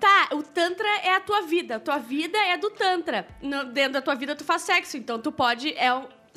Tá, 0.00 0.28
o 0.32 0.42
Tantra 0.42 0.88
é 1.02 1.14
a 1.14 1.20
tua 1.20 1.42
vida. 1.42 1.76
A 1.76 1.80
tua 1.80 1.98
vida 1.98 2.38
é 2.38 2.56
do 2.56 2.70
Tantra. 2.70 3.26
No- 3.42 3.64
dentro 3.64 3.92
da 3.94 4.02
tua 4.02 4.14
vida 4.14 4.34
tu 4.34 4.44
faz 4.44 4.62
sexo. 4.62 4.96
Então 4.96 5.18
tu 5.18 5.32
pode. 5.32 5.70
É, 5.72 5.86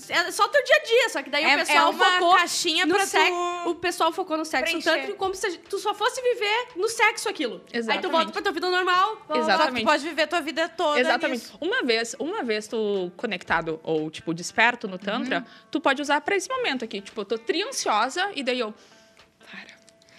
é 0.09 0.31
só 0.31 0.47
teu 0.47 0.63
dia 0.63 0.75
a 0.75 0.83
dia. 0.83 1.09
Só 1.09 1.21
que 1.23 1.29
daí 1.29 1.43
É- 1.43 1.55
o 1.55 1.59
pessoal 1.59 1.77
é 1.77 1.89
uma 1.89 2.05
focou. 2.13 2.35
caixinha 2.35 2.85
no 2.85 2.99
sexo. 2.99 3.33
tu 3.63 3.69
O 3.69 3.75
pessoal 3.75 4.11
focou 4.11 4.37
no 4.37 4.45
sexo 4.45 4.65
preencher. 4.71 4.89
tântrico 4.91 5.17
como 5.17 5.33
se 5.35 5.57
tu 5.59 5.77
só 5.79 5.93
fosse 5.93 6.21
viver 6.21 6.67
no 6.75 6.87
sexo 6.87 7.29
aquilo. 7.29 7.55
Aí 7.55 7.71
tu 7.71 7.77
Exatamente. 7.77 8.11
volta 8.11 8.31
pra 8.31 8.41
tua 8.41 8.51
vida 8.51 8.69
normal. 8.69 9.17
Exatamente. 9.35 9.83
tu 9.83 9.87
pode 9.87 10.03
viver 10.03 10.27
tua 10.27 10.41
vida 10.41 10.69
toda 10.69 10.99
Exatamente. 10.99 11.39
nisso. 11.41 11.57
Uma 11.61 11.83
vez, 11.83 12.15
uma 12.19 12.43
vez 12.43 12.67
tu 12.67 13.11
conectado 13.17 13.79
ou 13.83 14.09
tipo 14.09 14.33
desperto 14.33 14.87
no 14.87 14.97
tantra, 14.97 15.45
tu 15.69 15.79
pode 15.81 16.01
usar 16.01 16.21
pra 16.21 16.35
esse 16.35 16.49
momento 16.49 16.83
aqui, 16.85 17.01
tipo, 17.01 17.21
eu 17.21 17.25
tô 17.25 17.37
triansiosa 17.37 18.31
e 18.35 18.43
daí 18.43 18.59
eu 18.59 18.71
para. 18.71 18.96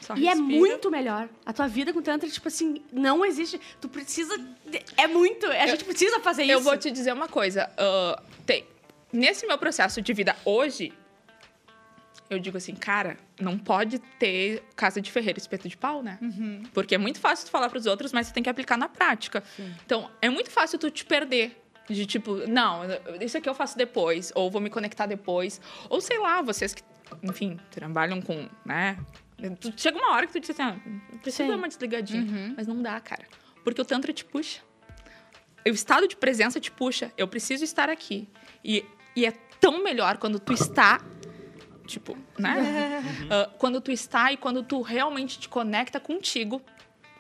Só 0.09 0.17
E 0.17 0.27
é 0.27 0.31
respira. 0.31 0.59
muito 0.59 0.91
melhor. 0.91 1.29
A 1.45 1.53
tua 1.53 1.69
vida 1.69 1.93
com 1.93 2.01
Tantra, 2.01 2.29
tipo 2.29 2.49
assim, 2.49 2.83
não 2.91 3.25
existe. 3.25 3.61
Tu 3.81 3.89
precisa. 3.89 4.35
É 4.97 5.07
muito. 5.07 5.47
A 5.47 5.67
gente 5.67 5.85
precisa 5.85 6.19
fazer 6.21 6.45
isso. 6.45 6.53
Eu 6.53 6.61
vou 6.63 6.77
te 6.79 6.91
dizer 6.91 7.13
uma 7.13 7.29
coisa. 7.29 7.71
ah, 7.77 8.23
tem, 8.47 8.65
nesse 9.13 9.47
meu 9.47 9.59
processo 9.59 10.01
de 10.01 10.13
vida 10.15 10.35
hoje, 10.47 10.93
eu 12.31 12.39
digo 12.39 12.57
assim, 12.57 12.75
cara, 12.75 13.19
não 13.39 13.59
pode 13.59 13.99
ter 14.19 14.63
casa 14.75 15.01
de 15.01 15.13
ferreiro, 15.13 15.39
espeto 15.39 15.69
de 15.69 15.77
pau, 15.77 16.03
né? 16.03 16.19
Porque 16.73 16.95
é 16.95 16.99
muito 16.99 17.21
fácil 17.21 17.47
tu 17.47 17.51
falar 17.51 17.69
pros 17.69 17.85
outros, 17.85 18.11
mas 18.13 18.27
você 18.27 18.33
tem 18.33 18.43
que 18.43 18.49
aplicar 18.51 18.77
na 18.79 18.89
prática. 18.89 19.43
Então, 19.85 20.11
é 20.23 20.31
muito 20.31 20.51
fácil 20.51 20.79
tu 20.79 20.91
te 20.91 21.05
perder. 21.05 21.63
De 21.89 22.05
tipo, 22.05 22.47
não, 22.47 22.83
isso 23.19 23.39
aqui 23.39 23.49
eu 23.49 23.55
faço 23.55 23.77
depois, 23.79 24.31
ou 24.35 24.51
vou 24.51 24.61
me 24.61 24.69
conectar 24.69 25.07
depois. 25.07 25.59
Ou 25.89 26.03
sei 26.03 26.19
lá, 26.19 26.43
vocês 26.43 26.75
que, 26.75 26.83
enfim, 27.23 27.59
trabalham 27.71 28.21
com, 28.21 28.47
né? 28.65 28.99
Tu, 29.61 29.73
chega 29.77 29.97
uma 29.97 30.13
hora 30.13 30.27
que 30.27 30.33
tu 30.33 30.41
diz 30.41 30.51
assim, 30.51 30.63
ah, 30.63 30.77
preciso 31.23 31.45
Sim. 31.45 31.49
dar 31.49 31.57
uma 31.57 31.69
desligadinha. 31.69 32.55
Mas 32.57 32.67
não 32.67 32.83
dá, 32.83 32.99
cara. 33.01 33.25
Porque 33.63 33.81
o 33.81 33.85
Tantra 33.85 34.13
te 34.13 34.25
puxa 34.25 34.61
o 35.71 35.75
estado 35.75 36.07
de 36.07 36.17
presença 36.17 36.61
te 36.61 36.71
puxa. 36.71 37.13
Eu 37.17 37.29
preciso 37.29 37.65
estar 37.65 37.89
aqui. 37.89 38.29
E, 38.65 38.85
e 39.15 39.27
é 39.27 39.33
tão 39.61 39.83
melhor 39.83 40.19
quando 40.19 40.39
tu 40.39 40.53
está. 40.53 41.01
Tipo, 41.87 42.17
né? 42.39 43.03
Ah, 43.31 43.51
quando 43.59 43.81
tu 43.81 43.91
está 43.91 44.33
e 44.33 44.37
quando 44.37 44.63
tu 44.63 44.81
realmente 44.81 45.39
te 45.39 45.49
conecta 45.49 46.01
contigo. 46.01 46.63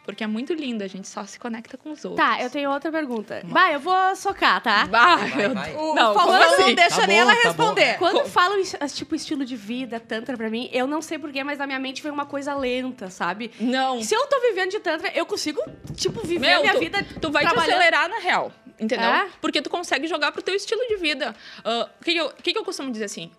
Porque 0.08 0.24
é 0.24 0.26
muito 0.26 0.54
lindo, 0.54 0.82
a 0.82 0.86
gente 0.86 1.06
só 1.06 1.22
se 1.26 1.38
conecta 1.38 1.76
com 1.76 1.92
os 1.92 2.02
outros. 2.02 2.24
Tá, 2.26 2.40
eu 2.42 2.48
tenho 2.48 2.70
outra 2.70 2.90
pergunta. 2.90 3.42
Vai, 3.44 3.74
eu 3.74 3.78
vou 3.80 4.16
socar, 4.16 4.58
tá? 4.62 4.86
Bah, 4.86 5.16
Vai, 5.16 5.36
meu 5.36 5.52
vai. 5.54 5.70
Deus. 5.70 5.82
O 5.82 5.94
Não, 5.94 6.18
assim? 6.18 6.62
não 6.62 6.74
deixa 6.74 7.00
Tá 7.02 7.06
nem 7.06 7.16
bom, 7.22 7.30
ela 7.30 7.34
tá 7.42 7.52
bom. 7.52 7.64
responder. 7.74 7.98
Quando 7.98 8.20
Co- 8.22 8.24
falam 8.26 8.56
tipo 8.94 9.14
estilo 9.14 9.44
de 9.44 9.54
vida, 9.54 10.00
tantra 10.00 10.34
pra 10.34 10.48
mim, 10.48 10.70
eu 10.72 10.86
não 10.86 11.02
sei 11.02 11.18
porquê, 11.18 11.44
mas 11.44 11.58
na 11.58 11.66
minha 11.66 11.78
mente 11.78 12.02
vem 12.02 12.10
uma 12.10 12.24
coisa 12.24 12.54
lenta, 12.54 13.10
sabe? 13.10 13.50
Não. 13.60 14.02
Se 14.02 14.14
eu 14.14 14.26
tô 14.28 14.40
vivendo 14.40 14.70
de 14.70 14.80
tantra, 14.80 15.12
eu 15.14 15.26
consigo, 15.26 15.60
tipo, 15.94 16.26
viver 16.26 16.46
Meu, 16.48 16.58
a 16.60 16.62
minha 16.62 16.72
tu, 16.72 16.80
vida 16.80 17.06
tu 17.20 17.30
vai 17.30 17.46
te 17.46 17.54
acelerar 17.54 18.08
na 18.08 18.18
real, 18.18 18.50
entendeu? 18.80 19.10
É? 19.10 19.28
Porque 19.42 19.60
tu 19.60 19.68
consegue 19.68 20.06
jogar 20.06 20.32
pro 20.32 20.40
teu 20.40 20.54
estilo 20.54 20.80
de 20.88 20.96
vida. 20.96 21.36
Ah, 21.62 21.86
O 22.00 22.02
que, 22.02 22.12
que 22.12 22.18
eu, 22.18 22.26
o 22.28 22.32
que, 22.42 22.52
que 22.54 22.58
eu 22.58 22.64
costumo 22.64 22.90
dizer 22.90 23.04
assim? 23.04 23.30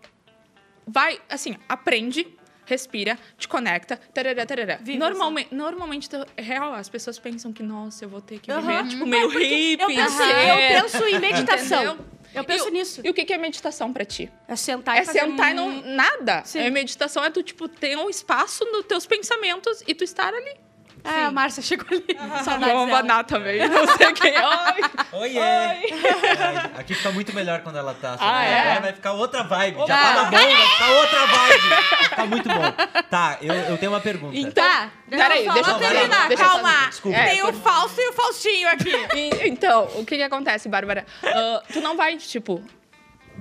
Vai, 0.85 1.19
assim, 1.29 1.57
aprende, 1.67 2.27
respira, 2.69 3.17
te 3.37 3.47
conecta, 3.47 3.99
tarará, 4.13 4.45
tarará. 4.45 4.77
Vive 4.77 4.97
Normalmente, 4.99 5.53
normalmente, 5.53 6.07
é 6.37 6.41
real, 6.41 6.73
as 6.73 6.87
pessoas 6.87 7.17
pensam 7.19 7.51
que, 7.51 7.63
nossa, 7.63 8.05
eu 8.05 8.09
vou 8.09 8.21
ter 8.21 8.39
que 8.39 8.53
viver, 8.53 8.87
tipo, 8.87 9.05
meio 9.05 9.29
É, 9.31 9.33
hippie, 9.43 9.81
Eu 9.81 9.87
penso, 9.87 10.17
ser- 10.17 10.47
eu 10.47 10.81
penso 10.81 11.03
em 11.07 11.19
meditação. 11.19 11.83
Entendeu? 11.83 12.05
Eu 12.35 12.43
penso 12.43 12.67
E 12.67 12.71
nisso. 12.71 13.01
E 13.03 13.09
o 13.09 13.13
que, 13.13 13.25
é 13.33 13.37
meditação 13.39 13.91
pra 13.91 14.05
ti? 14.05 14.31
É 14.47 14.55
sentar 14.55 14.95
e 14.97 14.99
É 14.99 15.03
sentar 15.05 15.49
e 15.55 15.59
um- 15.59 15.81
não 15.81 15.95
nada. 15.95 16.43
Sim. 16.45 16.59
É 16.59 16.69
meditação 16.69 17.23
é 17.23 17.31
tu, 17.31 17.41
tipo, 17.41 17.67
ter 17.67 17.97
um 17.97 18.07
espaço 18.07 18.63
nos 18.65 18.85
teus 18.85 19.07
pensamentos 19.07 19.83
e 19.87 19.95
tu 19.95 20.03
estar 20.03 20.31
ali. 20.31 20.55
É, 21.03 21.25
a 21.25 21.31
Márcia 21.31 21.61
chegou 21.63 21.85
ali. 21.89 22.05
Saudades 22.43 22.73
Vamos 22.75 23.25
também. 23.27 23.67
Não 23.67 23.87
sei 23.97 24.13
quem. 24.13 24.33
Oi. 25.13 25.19
Oiê! 25.21 25.37
É, 25.39 26.79
aqui 26.79 26.93
fica 26.93 27.11
muito 27.11 27.33
melhor 27.33 27.61
quando 27.61 27.77
ela 27.77 27.93
tá. 27.93 28.17
Ah, 28.19 28.43
é? 28.43 28.61
Agora 28.61 28.81
vai 28.81 28.93
ficar 28.93 29.11
outra 29.13 29.43
vibe. 29.43 29.77
Já 29.87 29.97
tava 29.97 30.23
bom, 30.25 30.37
vai 30.37 30.67
ficar 30.67 30.89
outra 30.91 31.25
vibe. 31.25 31.69
Vai 31.69 32.03
ficar 32.03 32.25
muito 32.25 32.49
bom. 32.49 33.01
Tá, 33.09 33.37
eu, 33.41 33.53
eu 33.53 33.77
tenho 33.77 33.91
uma 33.91 34.01
pergunta. 34.01 34.35
Então, 34.37 34.63
Tá. 34.63 34.91
Peraí, 35.09 35.49
deixa 35.49 35.71
lá, 35.71 35.79
terminar, 35.79 36.27
deixa 36.27 36.43
eu 36.43 36.47
calma. 36.49 36.87
Desculpa. 36.89 37.17
Tem 37.17 37.39
É, 37.39 37.45
o 37.45 37.53
falso 37.53 37.99
e 37.99 38.09
o 38.09 38.13
Faustinho 38.13 38.69
aqui. 38.69 38.91
E- 39.15 39.47
então, 39.47 39.85
o 39.95 40.05
que 40.05 40.15
que 40.17 40.23
acontece, 40.23 40.69
Bárbara? 40.69 41.05
Ah, 41.23 41.63
tu 41.73 41.81
não 41.81 41.97
vai, 41.97 42.17
tipo, 42.17 42.63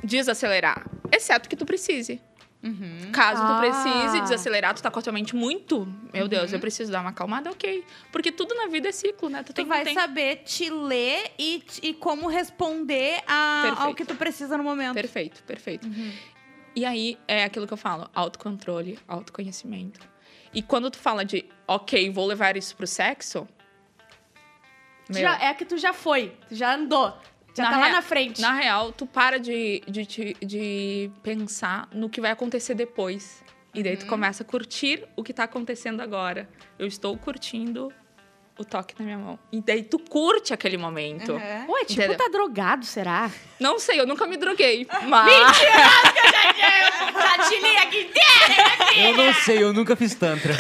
desacelerar. 0.03 0.85
Exceto 1.12 1.49
que 1.49 1.57
tu 1.57 1.66
precise. 1.66 2.21
Caso 3.12 3.40
tu 3.40 3.53
Ah. 3.53 3.59
precise 3.61 4.21
desacelerar, 4.21 4.75
tu 4.75 4.83
tá 4.83 4.90
com 4.90 4.99
a 4.99 5.03
tua 5.03 5.12
mente 5.12 5.35
muito. 5.37 5.87
Meu 6.12 6.27
Deus, 6.27 6.53
eu 6.53 6.59
preciso 6.59 6.90
dar 6.90 7.01
uma 7.01 7.11
acalmada, 7.11 7.51
ok. 7.51 7.85
Porque 8.11 8.33
tudo 8.33 8.55
na 8.55 8.66
vida 8.66 8.88
é 8.88 8.92
ciclo, 8.92 9.29
né? 9.29 9.42
Tu, 9.44 9.53
Tu 9.53 9.53
tem, 9.55 9.64
vai 9.64 9.85
tem... 9.85 9.94
saber 9.94 10.42
te 10.44 10.68
ler 10.68 11.31
e, 11.38 11.62
e 11.83 11.94
como 11.94 12.27
responder 12.29 13.23
a- 13.27 13.75
ao 13.85 13.94
que 13.94 14.05
tu 14.05 14.14
precisa 14.16 14.57
no 14.59 14.64
momento. 14.64 14.94
Perfeito, 14.94 15.42
perfeito. 15.44 15.88
E 16.75 16.85
aí 16.85 17.16
é 17.29 17.44
aquilo 17.44 17.66
que 17.66 17.73
eu 17.73 17.77
falo: 17.79 18.11
autocontrole, 18.14 18.99
autoconhecimento. 19.07 20.01
E 20.53 20.61
quando 20.62 20.90
tu 20.90 20.99
fala 20.99 21.25
de, 21.25 21.44
ok, 21.66 22.11
vou 22.11 22.27
levar 22.27 22.57
isso 22.57 22.75
pro 22.77 22.87
sexo. 22.87 23.47
Tu 25.07 25.14
já- 25.21 25.38
é 25.42 25.55
que 25.55 25.64
tu 25.64 25.79
já 25.79 25.92
foi, 25.92 26.37
tu 26.49 26.55
já 26.55 26.75
andou. 26.75 27.16
Já 27.59 27.64
Na 27.64 27.71
tá 27.71 27.77
lá 27.79 27.85
rea- 27.87 27.92
na 27.94 28.03
frente. 28.03 28.40
Na 28.40 28.53
real, 28.53 28.92
tu 28.92 29.07
para 29.07 29.38
de, 29.38 29.83
de, 29.87 30.07
de, 30.07 30.37
de 30.42 31.11
pensar 31.23 31.88
no 31.92 32.09
que 32.09 32.21
vai 32.21 32.31
acontecer 32.31 32.75
depois. 32.75 33.42
E 33.75 33.83
daí 33.83 33.97
tu 33.97 34.03
Uhum. 34.05 34.09
começa 34.09 34.42
a 34.42 34.47
curtir 34.47 35.05
o 35.16 35.23
que 35.23 35.33
tá 35.33 35.44
acontecendo 35.44 36.01
agora. 36.01 36.49
Eu 36.79 36.87
estou 36.87 37.16
curtindo 37.18 37.92
o 38.59 38.64
toque 38.64 38.94
na 38.99 39.05
minha 39.05 39.18
mão. 39.18 39.38
E 39.53 39.61
daí 39.61 39.83
tu 39.85 39.99
curte 40.01 40.53
aquele 40.53 40.77
momento. 40.77 41.33
Uhum. 41.33 41.71
Ué, 41.71 41.85
tipo, 41.85 42.01
Entendeu? 42.03 42.16
tá 42.16 42.29
drogado, 42.29 42.85
será? 42.85 43.31
Não 43.61 43.79
sei, 43.79 44.01
eu 44.01 44.07
nunca 44.07 44.27
me 44.27 44.37
droguei. 44.37 44.85
Mas. 45.07 45.59
Já 47.12 47.49
te 47.49 47.57
li 47.61 47.77
aqui 47.77 48.11
Eu 48.97 49.16
não 49.16 49.33
sei, 49.35 49.62
eu 49.62 49.73
nunca 49.73 49.94
fiz 49.94 50.14
tantra. 50.14 50.55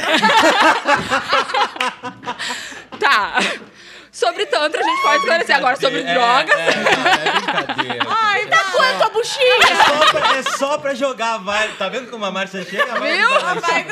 Tá. 3.00 3.38
Sobre 4.18 4.46
Tantra, 4.46 4.80
a 4.80 4.82
gente 4.82 5.00
pode 5.02 5.18
esclarecer. 5.18 5.56
Agora, 5.56 5.76
sobre 5.76 6.00
É, 6.00 6.12
drogas. 6.12 6.58
É, 6.58 6.66
é, 6.66 7.28
é 7.28 7.32
brincadeira. 7.32 8.04
Ai, 8.10 8.46
tá 8.46 8.57
Quanto 8.90 9.02
a 9.02 9.10
buchinha! 9.10 9.54
É 9.58 9.84
só, 9.84 10.10
pra, 10.10 10.36
é 10.36 10.42
só 10.42 10.78
pra 10.78 10.94
jogar, 10.94 11.38
vai. 11.38 11.72
Tá 11.76 11.88
vendo 11.88 12.10
como 12.10 12.24
a 12.24 12.30
Márcia 12.30 12.64
chega? 12.64 12.98
Vai, 12.98 13.16
Viu? 13.16 13.28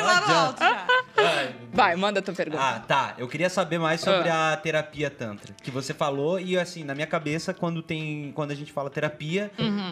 lá 0.03 0.21
no 0.27 0.33
alto 0.33 0.59
já. 0.63 0.85
Vai. 1.15 1.55
Vai, 1.73 1.95
manda 1.95 2.19
a 2.19 2.23
tua 2.23 2.33
pergunta. 2.33 2.61
Ah, 2.63 2.79
tá. 2.79 3.13
Eu 3.17 3.27
queria 3.27 3.49
saber 3.49 3.77
mais 3.77 4.01
sobre 4.01 4.29
a 4.29 4.57
terapia 4.61 5.09
tantra 5.09 5.53
que 5.61 5.69
você 5.69 5.93
falou 5.93 6.39
e 6.39 6.57
assim, 6.57 6.83
na 6.83 6.95
minha 6.95 7.05
cabeça, 7.07 7.53
quando 7.53 7.81
tem, 7.83 8.31
quando 8.33 8.51
a 8.51 8.55
gente 8.55 8.71
fala 8.71 8.89
terapia, 8.89 9.51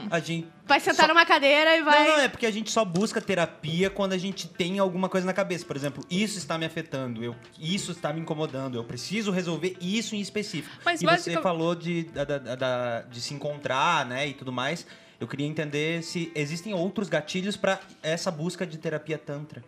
a 0.10 0.20
gente 0.20 0.48
Vai 0.68 0.80
sentar 0.80 1.06
Só- 1.06 1.14
numa 1.14 1.24
cadeira 1.28 1.78
e 1.78 1.84
vai. 1.84 2.00
Não, 2.08 2.18
não, 2.18 2.24
é 2.24 2.28
porque 2.28 2.46
a 2.48 2.52
gente 2.52 2.72
só 2.72 2.84
busca 2.84 3.22
terapia 3.22 3.88
quando 3.88 4.14
a 4.14 4.18
gente 4.18 4.48
tem 4.48 4.80
alguma 4.80 5.08
coisa 5.08 5.24
na 5.28 5.34
cabeça. 5.34 5.64
Por 5.64 5.76
exemplo, 5.76 6.04
isso 6.10 6.40
está 6.40 6.58
me 6.58 6.66
afetando, 6.66 7.24
eu, 7.24 7.36
isso 7.60 7.92
está 7.92 8.12
me 8.12 8.20
incomodando, 8.22 8.76
eu 8.76 8.84
preciso 8.84 9.30
resolver 9.32 9.78
isso 9.80 10.16
em 10.16 10.20
específico. 10.22 10.76
Mas 10.84 11.04
e 11.04 11.06
basica- 11.06 11.38
você 11.38 11.42
falou 11.44 11.76
de, 11.76 12.06
da- 12.06 12.24
da- 12.24 12.56
da- 12.56 13.02
de 13.04 13.22
se 13.22 13.36
encontrar, 13.36 14.08
né, 14.08 14.26
e 14.28 14.34
tudo 14.34 14.52
mais. 14.52 14.88
Eu 15.20 15.28
queria 15.28 15.48
entender 15.48 16.04
se 16.04 16.32
existem 16.36 16.74
outros 16.74 17.08
gatilhos 17.10 17.56
para 17.56 17.80
essa 18.04 18.30
busca 18.30 18.66
de 18.66 18.78
terapia 18.78 19.18
tantra. 19.18 19.64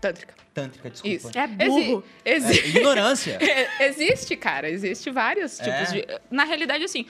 Tântrica. 0.00 0.34
Tântrica, 0.52 0.90
desculpa. 0.90 1.16
Isso. 1.16 1.30
É 1.38 1.46
burro. 1.46 2.04
Exi- 2.24 2.60
É, 2.60 2.66
ignorância. 2.68 3.38
É, 3.42 3.86
Existe, 3.86 4.36
cara, 4.36 4.68
existe 4.68 5.10
vários 5.10 5.58
É? 5.60 5.64
tipos 5.64 5.92
de. 5.92 6.06
Na 6.30 6.44
realidade, 6.44 6.84
assim, 6.84 7.06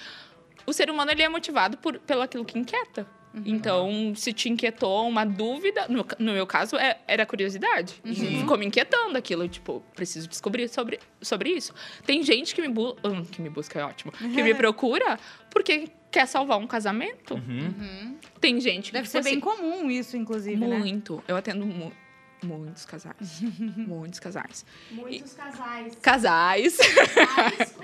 o 0.66 0.72
ser 0.72 0.90
humano 0.90 1.10
ele 1.10 1.22
é 1.22 1.28
motivado 1.28 1.76
por, 1.78 1.98
pelo 2.00 2.22
aquilo 2.22 2.44
que 2.44 2.58
inquieta. 2.58 3.06
Então, 3.46 4.12
se 4.14 4.32
te 4.32 4.48
inquietou 4.48 5.08
uma 5.08 5.24
dúvida, 5.24 5.86
no, 5.88 6.04
no 6.18 6.32
meu 6.32 6.46
caso, 6.46 6.76
é- 6.76 6.98
era 7.06 7.24
curiosidade. 7.24 7.94
E 8.04 8.14
ficou 8.14 8.58
me 8.58 8.66
inquietando 8.66 9.16
aquilo, 9.16 9.48
tipo, 9.48 9.82
preciso 9.94 10.28
descobrir 10.28 10.68
sobre, 10.68 10.98
sobre 11.20 11.50
isso. 11.50 11.72
Tem 12.04 12.22
gente 12.22 12.54
que 12.54 12.60
me, 12.60 12.68
bu 12.68 12.96
hum, 13.04 13.24
que 13.24 13.40
me 13.40 13.48
busca, 13.48 13.80
é 13.80 13.84
ótimo, 13.84 14.12
que 14.12 14.42
me 14.42 14.54
procura 14.54 15.18
porque 15.50 15.88
quer 16.10 16.26
salvar 16.26 16.58
um 16.58 16.66
casamento. 16.66 17.34
Uhum. 17.34 18.16
Tem 18.40 18.60
gente 18.60 18.86
que, 18.86 18.92
Deve 18.92 19.08
tipo 19.08 19.12
ser 19.12 19.24
bem 19.24 19.32
assim, 19.32 19.40
comum 19.40 19.90
isso, 19.90 20.16
inclusive, 20.16 20.56
né? 20.56 20.78
Muito. 20.78 21.22
Eu 21.26 21.36
atendo 21.36 21.64
mu 21.64 21.90
muitos 22.46 22.84
casais. 22.84 23.40
muitos 23.40 24.18
casais. 24.20 24.64
Muitos 24.90 25.32
casais. 25.34 25.96
Casais. 26.02 26.76
Casais 26.78 27.72
com 27.72 27.82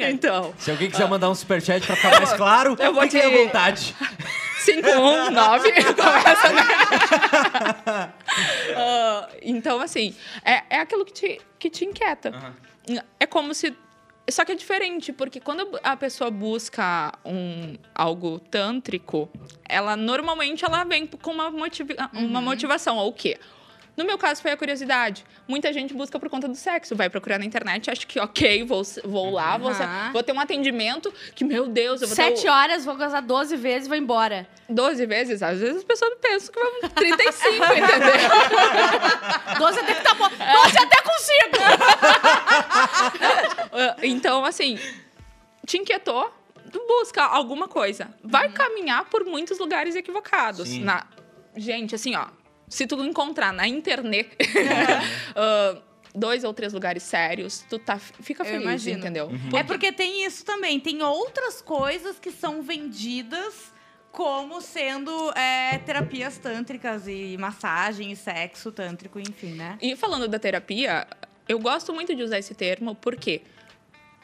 então, 0.10 0.54
Se 0.58 0.70
alguém 0.70 0.90
quiser 0.90 1.08
mandar 1.08 1.28
um 1.30 1.34
superchat 1.34 1.86
pra 1.86 1.96
ficar 1.96 2.10
mais 2.18 2.32
claro, 2.32 2.76
Eu 2.78 2.94
vou 2.94 3.06
te- 3.08 3.20
à 3.20 3.28
vontade. 3.30 3.94
519 4.64 5.72
começa, 5.94 6.48
né? 6.52 6.62
Ah, 8.76 9.28
então, 9.42 9.80
assim, 9.80 10.14
é, 10.44 10.62
é 10.70 10.80
aquilo 10.80 11.04
que 11.04 11.12
te, 11.12 11.40
que 11.58 11.70
te 11.70 11.84
inquieta. 11.84 12.54
É 13.18 13.26
como 13.26 13.54
se. 13.54 13.74
Só 14.30 14.44
que 14.44 14.52
é 14.52 14.54
diferente, 14.54 15.12
porque 15.12 15.40
quando 15.40 15.78
a 15.82 15.96
pessoa 15.96 16.30
busca 16.30 17.12
um, 17.24 17.76
algo 17.94 18.38
tântrico, 18.38 19.28
ela 19.68 19.96
normalmente 19.96 20.64
ela 20.64 20.84
vem 20.84 21.06
com 21.06 21.30
uma, 21.30 21.50
motiva 21.50 21.92
uma 22.12 22.40
motivação. 22.40 22.96
Ou 22.96 23.08
o 23.08 23.12
quê? 23.12 23.38
No 23.96 24.04
meu 24.04 24.16
caso, 24.16 24.40
foi 24.40 24.52
a 24.52 24.56
curiosidade. 24.56 25.24
Muita 25.46 25.72
gente 25.72 25.92
busca 25.92 26.18
por 26.18 26.28
conta 26.30 26.48
do 26.48 26.54
sexo. 26.54 26.96
Vai 26.96 27.10
procurar 27.10 27.38
na 27.38 27.44
internet, 27.44 27.90
acha 27.90 28.06
que, 28.06 28.18
ok, 28.18 28.64
vou, 28.64 28.82
vou 29.04 29.30
lá, 29.30 29.58
vou, 29.58 29.74
ser- 29.74 29.82
Aham. 29.82 30.12
vou 30.12 30.22
ter 30.22 30.32
um 30.32 30.40
atendimento 30.40 31.12
que, 31.34 31.44
meu 31.44 31.66
Deus, 31.68 32.00
eu 32.00 32.08
vou 32.08 32.16
ter 32.16 32.22
Sete 32.22 32.46
o- 32.48 32.50
horas, 32.52 32.84
vou 32.84 32.96
casar 32.96 33.20
12 33.20 33.56
vezes 33.56 33.86
e 33.86 33.88
vou 33.88 33.98
embora. 33.98 34.48
12 34.68 35.04
vezes. 35.06 35.42
Às 35.42 35.58
vezes 35.60 35.76
as 35.78 35.84
pessoas 35.84 36.14
pensam 36.20 36.52
que 36.52 36.58
vão 36.60 36.90
35, 36.90 37.54
entendeu? 37.76 39.58
12 39.58 39.80
até 39.80 39.94
que 39.94 40.02
tá 40.02 40.14
bom. 40.14 40.28
12 40.28 40.78
até 40.78 41.02
consigo! 41.02 41.60
Então, 44.02 44.44
assim, 44.44 44.78
te 45.66 45.78
inquietou, 45.78 46.32
tu 46.72 46.78
busca 46.86 47.22
alguma 47.22 47.68
coisa. 47.68 48.12
Vai 48.22 48.48
caminhar 48.50 49.04
por 49.06 49.24
muitos 49.24 49.58
lugares 49.58 49.94
equivocados. 49.94 50.76
Na... 50.78 51.06
Gente, 51.56 51.94
assim, 51.94 52.14
ó, 52.16 52.26
se 52.70 52.86
tu 52.86 53.02
encontrar 53.04 53.52
na 53.52 53.68
internet 53.68 54.30
ah, 55.36 55.76
dois 56.14 56.44
ou 56.44 56.54
três 56.54 56.72
lugares 56.72 57.02
sérios, 57.02 57.64
tu 57.68 57.78
tá, 57.78 57.98
fica 57.98 58.44
feliz, 58.44 58.86
entendeu? 58.86 59.28
É 59.54 59.62
porque 59.62 59.92
tem 59.92 60.24
isso 60.24 60.44
também. 60.44 60.80
Tem 60.80 61.02
outras 61.02 61.60
coisas 61.60 62.18
que 62.18 62.30
são 62.30 62.62
vendidas 62.62 63.72
como 64.12 64.60
sendo 64.60 65.12
é, 65.36 65.78
terapias 65.78 66.36
tântricas 66.38 67.06
e 67.06 67.36
massagem 67.38 68.10
e 68.10 68.16
sexo 68.16 68.72
tântrico, 68.72 69.20
enfim, 69.20 69.52
né? 69.52 69.78
E 69.80 69.94
falando 69.94 70.26
da 70.26 70.38
terapia, 70.38 71.06
eu 71.48 71.58
gosto 71.58 71.92
muito 71.92 72.14
de 72.14 72.22
usar 72.22 72.38
esse 72.38 72.54
termo, 72.54 72.94
por 72.94 73.16
quê? 73.16 73.42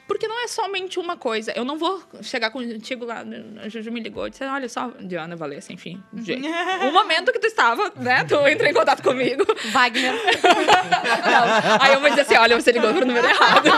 Porque 0.06 0.28
não 0.28 0.44
é 0.44 0.46
somente 0.46 1.00
uma 1.00 1.16
coisa. 1.16 1.52
Eu 1.56 1.64
não 1.64 1.76
vou 1.76 2.00
chegar 2.22 2.50
contigo 2.50 3.04
lá, 3.04 3.24
a 3.62 3.68
Juju 3.68 3.90
me 3.90 4.00
ligou 4.00 4.26
e 4.26 4.30
disse, 4.30 4.44
olha 4.44 4.68
só, 4.68 4.92
Diana 5.00 5.34
Valessa, 5.34 5.72
enfim. 5.72 6.02
gente, 6.18 6.46
o 6.46 6.92
momento 6.92 7.32
que 7.32 7.40
tu 7.40 7.46
estava, 7.46 7.92
né? 7.96 8.24
Tu 8.24 8.34
entrou 8.46 8.70
em 8.70 8.74
contato 8.74 9.02
comigo. 9.02 9.44
Wagner. 9.72 10.12
Não, 10.12 11.76
Aí 11.82 11.94
eu 11.94 12.00
vou 12.00 12.08
dizer 12.08 12.22
assim, 12.22 12.36
olha, 12.36 12.60
você 12.60 12.70
ligou 12.70 12.94
pro 12.94 13.04
número 13.04 13.26
errado. 13.26 13.68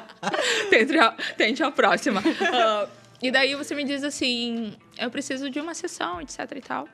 tente, 0.70 0.98
a, 0.98 1.10
tente 1.36 1.62
a 1.62 1.70
próxima. 1.70 2.22
Ah, 2.52 2.88
e 3.22 3.30
daí 3.30 3.54
você 3.54 3.74
me 3.74 3.84
diz 3.84 4.02
assim, 4.02 4.74
eu 4.98 5.10
preciso 5.10 5.50
de 5.50 5.60
uma 5.60 5.74
sessão, 5.74 6.20
etc 6.20 6.38
e 6.56 6.60
tal. 6.60 6.88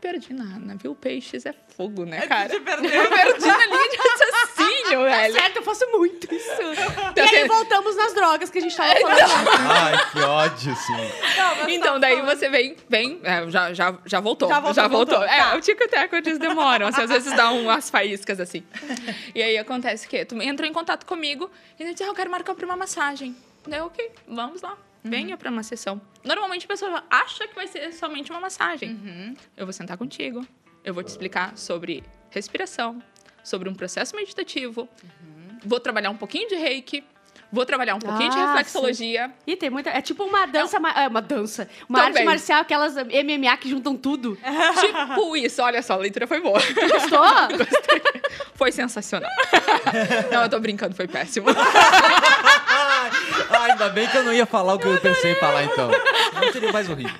Perdi 0.00 0.34
na, 0.34 0.58
na 0.58 0.74
Viu 0.74 0.96
Peixes 0.96 1.46
é 1.46 1.54
fogo, 1.76 2.04
né, 2.04 2.26
cara? 2.26 2.48
Te 2.48 2.58
perdeu. 2.60 2.90
Eu 2.90 3.08
perdi 3.08 3.46
na 3.46 3.66
linha 3.66 3.88
raciocínio, 4.96 5.02
velho. 5.04 5.34
Certo, 5.34 5.56
eu 5.56 5.62
faço 5.62 5.86
muito 5.90 6.34
isso. 6.34 6.50
Então, 7.10 7.24
E 7.26 7.36
aí 7.36 7.46
voltamos 7.48 7.96
nas 7.96 8.14
drogas 8.14 8.50
que 8.50 8.58
a 8.58 8.60
gente 8.60 8.76
tava 8.76 8.94
falando. 9.00 9.20
Ai, 9.70 10.10
que 10.12 10.20
ódio, 10.20 10.76
sim. 10.76 10.92
Então, 11.68 11.98
daí 12.00 12.20
você 12.22 12.48
vem, 12.48 12.76
vem, 12.88 13.20
é, 13.22 13.48
já, 13.50 13.72
já, 13.72 13.94
já 14.04 14.20
voltou. 14.20 14.48
Já 14.48 14.60
voltou, 14.60 14.88
voltou, 14.88 15.22
É, 15.24 15.38
tá. 15.38 15.56
o 15.56 15.60
tico 15.60 15.82
e 15.82 15.88
teco 15.88 16.16
eles 16.16 16.38
demoram, 16.38 16.86
assim, 16.88 17.02
às 17.02 17.10
vezes 17.10 17.34
dá 17.36 17.50
umas 17.50 17.90
faíscas 17.90 18.40
assim. 18.40 18.62
E 19.34 19.42
aí 19.42 19.56
acontece 19.58 20.06
que 20.08 20.24
tu 20.24 20.40
entrou 20.42 20.68
em 20.68 20.72
contato 20.72 21.04
comigo 21.06 21.50
e 21.78 21.84
diz, 21.92 22.00
ah, 22.00 22.04
eu 22.06 22.14
quero 22.14 22.30
marcar 22.30 22.54
pra 22.54 22.64
uma 22.66 22.76
massagem. 22.76 23.34
Daí, 23.66 23.80
ok, 23.80 24.10
vamos 24.26 24.62
lá. 24.62 24.76
Venha 25.04 25.36
pra 25.36 25.50
uma 25.50 25.62
sessão. 25.64 26.00
Normalmente 26.22 26.64
a 26.64 26.68
pessoa 26.68 27.02
acha 27.10 27.48
que 27.48 27.54
vai 27.56 27.66
ser 27.66 27.92
somente 27.92 28.30
uma 28.30 28.38
massagem. 28.40 29.36
Eu 29.56 29.66
vou 29.66 29.72
sentar 29.72 29.96
contigo, 29.96 30.46
eu 30.84 30.94
vou 30.94 31.02
te 31.02 31.08
explicar 31.08 31.56
sobre 31.56 32.04
respiração, 32.30 33.02
sobre 33.42 33.68
um 33.68 33.74
processo 33.74 34.14
meditativo, 34.16 34.88
vou 35.64 35.80
trabalhar 35.80 36.10
um 36.10 36.16
pouquinho 36.16 36.48
de 36.48 36.54
reiki, 36.56 37.04
vou 37.52 37.66
trabalhar 37.66 37.94
um 37.94 37.98
pouquinho 37.98 38.30
de 38.30 38.38
Ah, 38.38 38.46
reflexologia. 38.54 39.30
Ih, 39.46 39.56
tem 39.56 39.68
muita. 39.70 39.90
É 39.90 40.00
tipo 40.00 40.24
uma 40.24 40.46
dança. 40.46 40.78
É 40.96 41.08
uma 41.08 41.20
dança. 41.20 41.68
Uma 41.88 41.98
Também. 41.98 42.14
arte 42.22 42.24
marcial, 42.24 42.60
aquelas 42.62 42.94
MMA 42.96 43.56
que 43.58 43.68
juntam 43.68 43.96
tudo. 43.96 44.38
Tipo 44.80 45.36
isso, 45.36 45.62
olha 45.62 45.82
só, 45.82 45.92
a 45.94 45.96
leitura 45.96 46.26
foi 46.26 46.40
boa. 46.40 46.58
Gostou? 46.58 47.22
Foi 48.54 48.70
sensacional. 48.70 49.30
Não, 50.30 50.42
eu 50.44 50.48
tô 50.48 50.60
brincando, 50.60 50.94
foi 50.94 51.08
péssimo. 51.08 51.46
Ai, 53.50 53.70
ainda 53.72 53.88
bem 53.88 54.06
que 54.08 54.16
eu 54.16 54.22
não 54.24 54.32
ia 54.32 54.46
falar 54.46 54.74
o 54.74 54.78
que 54.78 54.86
eu 54.86 54.98
pensei 55.00 55.32
em 55.32 55.36
falar, 55.36 55.64
então. 55.64 55.90
Não 55.90 56.52
seria 56.52 56.72
mais 56.72 56.88
horrível. 56.88 57.14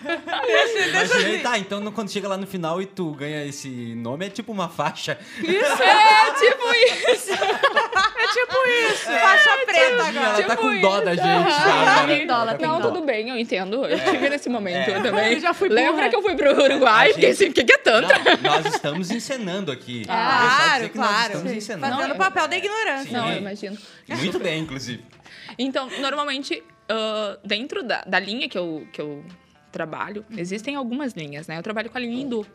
Imaginei, 0.88 1.38
tá, 1.40 1.59
então 1.59 1.81
no- 1.81 1.92
quando 1.92 2.11
chega 2.11 2.29
lá 2.29 2.37
no 2.37 2.46
final 2.46 2.81
e 2.83 2.87
tu 2.87 3.12
ganha 3.12 3.44
esse 3.44 3.68
nome, 3.96 4.27
é 4.27 4.31
tipo 4.31 4.51
uma 4.53 4.68
faixa. 4.68 5.18
É, 5.38 6.33
tipo 6.38 6.75
isso. 6.75 7.33
É 7.33 8.27
tipo 8.33 8.57
isso. 8.90 9.05
Faixa 9.05 9.51
preta 9.66 10.03
agora. 10.07 10.12
Ela 10.16 10.42
tá 10.42 10.57
Tipo 10.57 10.57
com 10.57 10.81
dó 10.81 11.01
da 11.01 11.14
isso. 11.14 11.22
gente. 11.22 11.53
Ah, 11.53 11.85
cara. 11.85 12.07
tem 12.07 12.27
dó, 12.27 12.33
ela 12.35 12.42
Ela 12.42 12.53
tá 12.53 12.59
tem 12.59 12.66
Não, 12.68 12.81
dó. 12.81 12.88
tudo 12.90 13.05
bem, 13.05 13.29
eu 13.31 13.37
entendo. 13.38 13.85
Eu 13.87 13.96
estive 13.96 14.29
nesse 14.29 14.48
momento 14.48 14.90
É. 14.90 15.01
também. 15.01 15.33
Eu 15.35 15.40
já 15.40 15.55
fui 15.55 15.68
Lembra 15.68 15.92
burra. 15.92 16.09
que 16.09 16.16
eu 16.16 16.22
fui 16.22 16.35
pro 16.37 16.62
Uruguai 16.62 17.07
A 17.07 17.11
e 17.11 17.14
fiquei 17.14 17.29
gente- 17.33 17.42
assim, 17.42 17.51
o 17.51 17.55
que, 17.55 17.64
que 17.64 17.72
é 17.72 17.79
tantra? 17.79 18.18
Não, 18.42 18.51
nós 18.62 18.66
estamos 18.75 19.11
encenando 19.11 19.70
aqui. 19.70 20.05
Claro, 20.05 20.46
É 20.46 20.51
só 20.68 20.75
dizer 20.75 20.88
que 20.90 20.98
nós 20.98 21.09
claro. 21.09 21.33
estamos 21.33 21.53
encenando. 21.53 21.96
Fazendo 21.96 22.12
o 22.14 22.18
papel 22.18 22.48
da 22.48 22.57
ignorância. 22.57 23.12
Não, 23.12 23.31
eu 23.31 23.38
imagino. 23.38 23.77
Muito 24.09 24.38
bem, 24.38 24.61
inclusive. 24.61 25.05
Então, 25.58 25.88
normalmente, 26.00 26.62
ah, 26.88 27.38
dentro 27.44 27.82
da, 27.82 28.02
da 28.02 28.18
linha 28.18 28.48
que 28.48 28.58
eu, 28.58 28.86
que 28.92 29.00
eu 29.00 29.24
trabalho, 29.70 30.24
existem 30.36 30.76
algumas 30.76 31.14
linhas, 31.14 31.46
né? 31.46 31.58
Eu 31.58 31.62
trabalho 31.62 31.90
com 31.90 31.96
a 31.98 32.00
linha 32.00 32.22
hindu, 32.22 32.46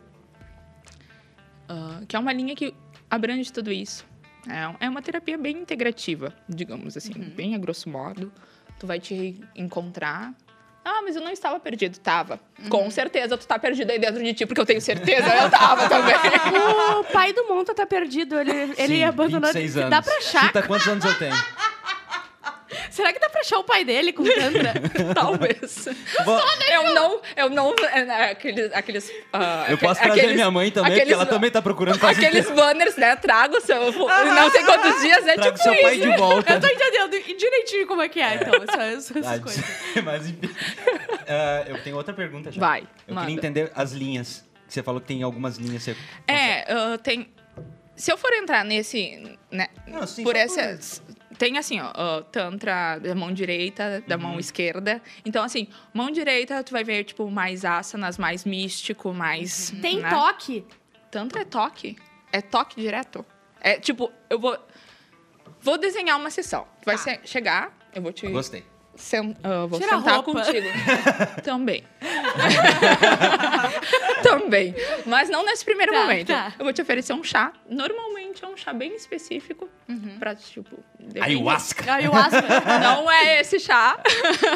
ah, 1.68 2.00
que 2.06 2.16
é 2.16 2.18
uma 2.18 2.32
linha 2.32 2.54
que 2.54 2.74
abrange 3.10 3.52
tudo 3.52 3.72
isso. 3.72 4.06
É, 4.48 4.86
é 4.86 4.88
uma 4.88 5.02
terapia 5.02 5.36
bem 5.36 5.58
integrativa, 5.58 6.32
digamos 6.48 6.96
assim, 6.96 7.12
bem 7.12 7.54
a 7.54 7.58
grosso 7.58 7.88
modo. 7.88 8.32
Tu 8.78 8.86
vai 8.86 9.00
te 9.00 9.40
encontrar. 9.54 10.32
Ah, 10.84 11.02
mas 11.02 11.16
eu 11.16 11.22
não 11.22 11.30
estava 11.30 11.60
perdido. 11.60 11.98
Tava. 11.98 12.40
Com 12.70 12.90
certeza 12.90 13.36
tu 13.36 13.46
tá 13.46 13.58
perdido 13.58 13.90
aí 13.90 13.98
dentro 13.98 14.22
de 14.22 14.32
ti, 14.32 14.46
porque 14.46 14.60
eu 14.60 14.64
tenho 14.64 14.80
certeza 14.80 15.26
eu 15.34 15.50
tava 15.50 15.88
também. 15.88 16.14
O 16.98 17.04
pai 17.04 17.32
do 17.32 17.46
Monta 17.46 17.74
tá 17.74 17.84
perdido. 17.86 18.38
Ele, 18.38 18.52
ele 18.52 18.86
Sim, 18.86 19.04
abandonou. 19.04 19.52
26 19.52 19.76
anos. 19.76 19.90
Dá 19.90 20.00
pra 20.02 20.16
achar. 20.16 20.46
Chuta 20.46 20.62
quantos 20.62 20.88
anos 20.88 21.04
eu 21.04 21.18
tenho? 21.18 21.34
Será 22.90 23.12
que 23.12 23.18
dá 23.18 23.28
pra 23.28 23.40
achar 23.40 23.58
o 23.58 23.64
pai 23.64 23.84
dele 23.84 24.12
com 24.12 24.24
Tantra? 24.24 24.74
Talvez. 25.14 25.86
Vou- 26.24 26.40
Eu 26.70 26.94
não, 26.94 27.20
eu 27.36 27.50
não, 27.50 27.74
é, 27.92 28.00
é, 28.00 28.30
aqueles, 28.30 28.72
aqueles 28.72 29.10
ah, 29.32 29.66
Eu 29.68 29.78
posso 29.78 30.00
trazer 30.00 30.20
aqueles- 30.20 30.34
minha 30.36 30.50
mãe 30.50 30.70
também, 30.70 30.90
porque 30.90 31.00
aqueles- 31.02 31.14
ela 31.18 31.26
também 31.26 31.50
tá 31.50 31.62
procurando 31.62 31.98
quase 31.98 32.24
Aqueles 32.24 32.50
banners, 32.50 32.96
né? 32.96 33.16
Trago 33.16 33.60
seu, 33.60 33.92
não 33.92 34.50
sei 34.50 34.62
quantos 34.64 35.00
dias, 35.02 35.26
é 35.26 35.34
Traga 35.34 35.42
tipo 35.52 35.58
seu 35.62 35.72
isso. 35.72 35.82
pai 35.82 35.98
de 35.98 36.16
volta. 36.16 36.52
Eu 36.52 36.60
tô 36.60 36.66
entendendo 36.66 37.36
direitinho 37.38 37.86
como 37.86 38.02
é 38.02 38.08
que 38.08 38.20
é, 38.20 38.34
então. 38.36 38.54
Essas, 38.62 39.10
essas 39.16 39.26
Ah, 39.26 39.38
coisas. 39.38 39.64
Mas 40.04 40.28
enfim. 40.28 40.54
Ah, 41.28 41.64
eu 41.68 41.82
tenho 41.82 41.96
outra 41.96 42.12
pergunta 42.14 42.50
já. 42.52 42.60
Vai, 42.60 42.86
Eu 43.06 43.14
manda. 43.14 43.26
queria 43.26 43.38
entender 43.38 43.72
as 43.74 43.92
linhas. 43.92 44.44
Que 44.66 44.74
você 44.74 44.82
falou 44.82 45.00
que 45.00 45.06
tem 45.06 45.22
algumas 45.22 45.56
linhas. 45.56 45.82
Você... 45.82 45.96
É, 46.26 46.70
ah, 46.70 46.98
tem... 47.02 47.32
Se 47.96 48.12
eu 48.12 48.18
for 48.18 48.32
entrar 48.34 48.64
nesse... 48.64 49.36
Né, 49.50 49.66
Não, 49.86 50.06
sim, 50.06 50.22
por 50.22 50.36
essas... 50.36 51.02
Tem 51.38 51.56
assim, 51.56 51.80
ó, 51.80 51.92
ah, 51.94 52.24
tantra 52.32 52.98
da 52.98 53.14
mão 53.14 53.32
direita, 53.32 54.02
da 54.06 54.16
Uhum. 54.16 54.22
mão 54.22 54.40
esquerda. 54.40 55.00
Então, 55.24 55.44
assim, 55.44 55.68
mão 55.94 56.10
direita, 56.10 56.62
tu 56.64 56.72
vai 56.72 56.82
ver, 56.82 57.04
tipo, 57.04 57.30
mais 57.30 57.64
asanas, 57.64 58.18
mais 58.18 58.44
místico, 58.44 59.12
mais... 59.14 59.70
Tem 59.80 60.00
né? 60.00 60.10
toque. 60.10 60.66
Tantra 61.10 61.42
é 61.42 61.44
toque? 61.44 61.96
É 62.32 62.40
toque 62.42 62.80
direto? 62.80 63.24
É, 63.60 63.78
tipo, 63.78 64.12
eu 64.28 64.38
vou... 64.38 64.58
Vou 65.60 65.78
desenhar 65.78 66.18
uma 66.18 66.30
sessão. 66.30 66.66
Tu 66.82 66.84
vai 66.86 66.96
Tá. 66.96 67.02
se- 67.02 67.20
chegar, 67.24 67.76
eu 67.94 68.02
vou 68.02 68.12
te... 68.12 68.26
Gostei. 68.28 68.64
Sen- 68.98 69.36
ah, 69.44 69.66
vou 69.66 69.78
Tira 69.80 69.96
sentar 69.96 70.22
contigo. 70.22 70.66
Também. 71.44 71.84
Também. 74.22 74.74
Mas 75.06 75.28
não 75.30 75.44
nesse 75.44 75.64
primeiro 75.64 75.92
Tá, 75.92 76.00
momento. 76.00 76.26
tá. 76.26 76.52
Eu 76.58 76.64
vou 76.64 76.72
te 76.72 76.82
oferecer 76.82 77.12
um 77.12 77.22
chá. 77.22 77.52
Normalmente 77.68 78.44
é 78.44 78.48
um 78.48 78.56
chá 78.56 78.72
bem 78.72 78.94
específico. 78.94 79.68
Pra, 80.18 80.34
tipo... 80.34 80.78
depende- 80.98 81.24
Ayahuasca. 81.24 81.92
Ayahuasca. 81.92 82.42
Não 82.82 83.10
é 83.10 83.40
esse 83.40 83.58
chá. 83.58 83.98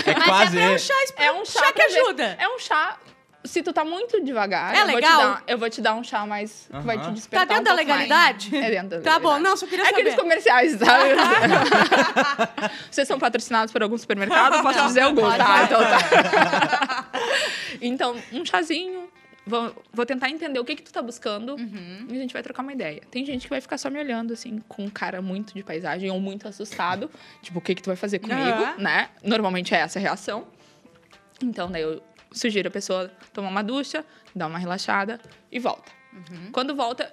É 0.07 0.15
Mas 0.15 0.25
quase. 0.25 0.59
é 0.61 0.71
um 0.71 0.79
chá, 0.79 0.95
É 1.17 1.33
um 1.33 1.45
chá, 1.45 1.61
chá 1.65 1.73
que 1.73 1.83
ajuda. 1.83 2.37
É 2.39 2.49
um 2.49 2.59
chá... 2.59 2.99
Se 3.45 3.63
tu 3.63 3.73
tá 3.73 3.85
muito 3.85 4.23
devagar, 4.25 4.73
É 4.75 4.83
eu, 4.83 4.87
vou 4.87 4.91
te 4.91 4.95
legal? 4.95 5.19
dar, 5.21 5.43
eu 5.49 5.59
vou 5.59 5.69
te 5.71 5.81
dar 5.81 5.95
um 5.95 6.05
chá 6.05 6.25
mais... 6.25 6.69
Que 6.71 6.79
vai 6.87 6.99
te 6.99 7.11
despertar 7.11 7.47
Tá 7.49 7.55
dentro 7.57 7.73
um 7.73 7.77
da 7.77 7.83
pouco 7.83 7.89
mais. 7.89 8.09
legalidade? 8.09 8.57
É 8.57 8.71
dentro 8.71 8.89
da 8.89 9.01
Tá 9.01 9.19
bom, 9.19 9.29
legalidade. 9.35 9.43
não, 9.43 9.57
só 9.57 9.67
queria 9.67 9.85
É 9.85 9.89
aqueles 9.89 10.13
saber. 10.13 10.23
comerciais, 10.23 10.73
sabe? 10.79 11.11
Vocês 12.91 13.09
são 13.09 13.19
patrocinados 13.19 13.73
por 13.73 13.83
algum 13.83 13.99
supermercado? 13.99 14.63
Posso 14.63 14.87
dizer 14.87 15.01
algum, 15.01 15.23
Pode. 15.23 15.39
tá? 15.39 15.65
Então 15.65 15.81
tá. 15.81 17.07
então, 17.81 18.17
um 18.33 18.45
chazinho. 18.45 19.09
Vou, 19.45 19.75
vou 19.93 20.07
tentar 20.07 20.31
entender 20.31 20.61
o 20.61 20.65
que 20.65 20.77
que 20.77 20.83
tu 20.85 20.93
tá 20.93 21.03
buscando 21.03 21.57
e 21.59 22.13
a 22.17 22.21
gente 22.21 22.33
vai 22.33 22.45
trocar 22.45 22.63
uma 22.63 22.73
ideia. 22.73 23.03
Tem 23.11 23.27
gente 23.27 23.43
que 23.43 23.51
vai 23.51 23.61
ficar 23.61 23.77
só 23.77 23.91
me 23.91 23.99
olhando, 23.99 24.33
assim, 24.33 24.63
com 24.69 24.85
um 24.85 24.89
cara 24.89 25.21
muito 25.21 25.53
de 25.53 25.65
paisagem 25.65 26.09
ou 26.13 26.21
muito 26.21 26.47
assustado. 26.47 27.11
Tipo, 27.43 27.59
o 27.59 27.61
que 27.61 27.75
que 27.75 27.83
tu 27.83 27.87
vai 27.89 27.97
fazer 27.97 28.21
comigo, 28.21 28.39
Aham. 28.41 28.75
né? 28.79 29.09
Normalmente 29.25 29.75
é 29.75 29.79
essa 29.79 29.99
a 29.99 30.03
reação. 30.03 30.47
Então, 31.43 31.69
daí 31.69 31.83
eu 31.83 32.01
sugiro 32.33 32.69
a 32.69 32.71
pessoa 32.71 33.09
tomar 33.33 33.49
uma 33.49 33.63
ducha, 33.63 34.05
dar 34.35 34.47
uma 34.47 34.59
relaxada 34.59 35.21
e 35.51 35.59
volta. 35.59 35.91
Quando 36.53 36.75
volta, 36.75 37.13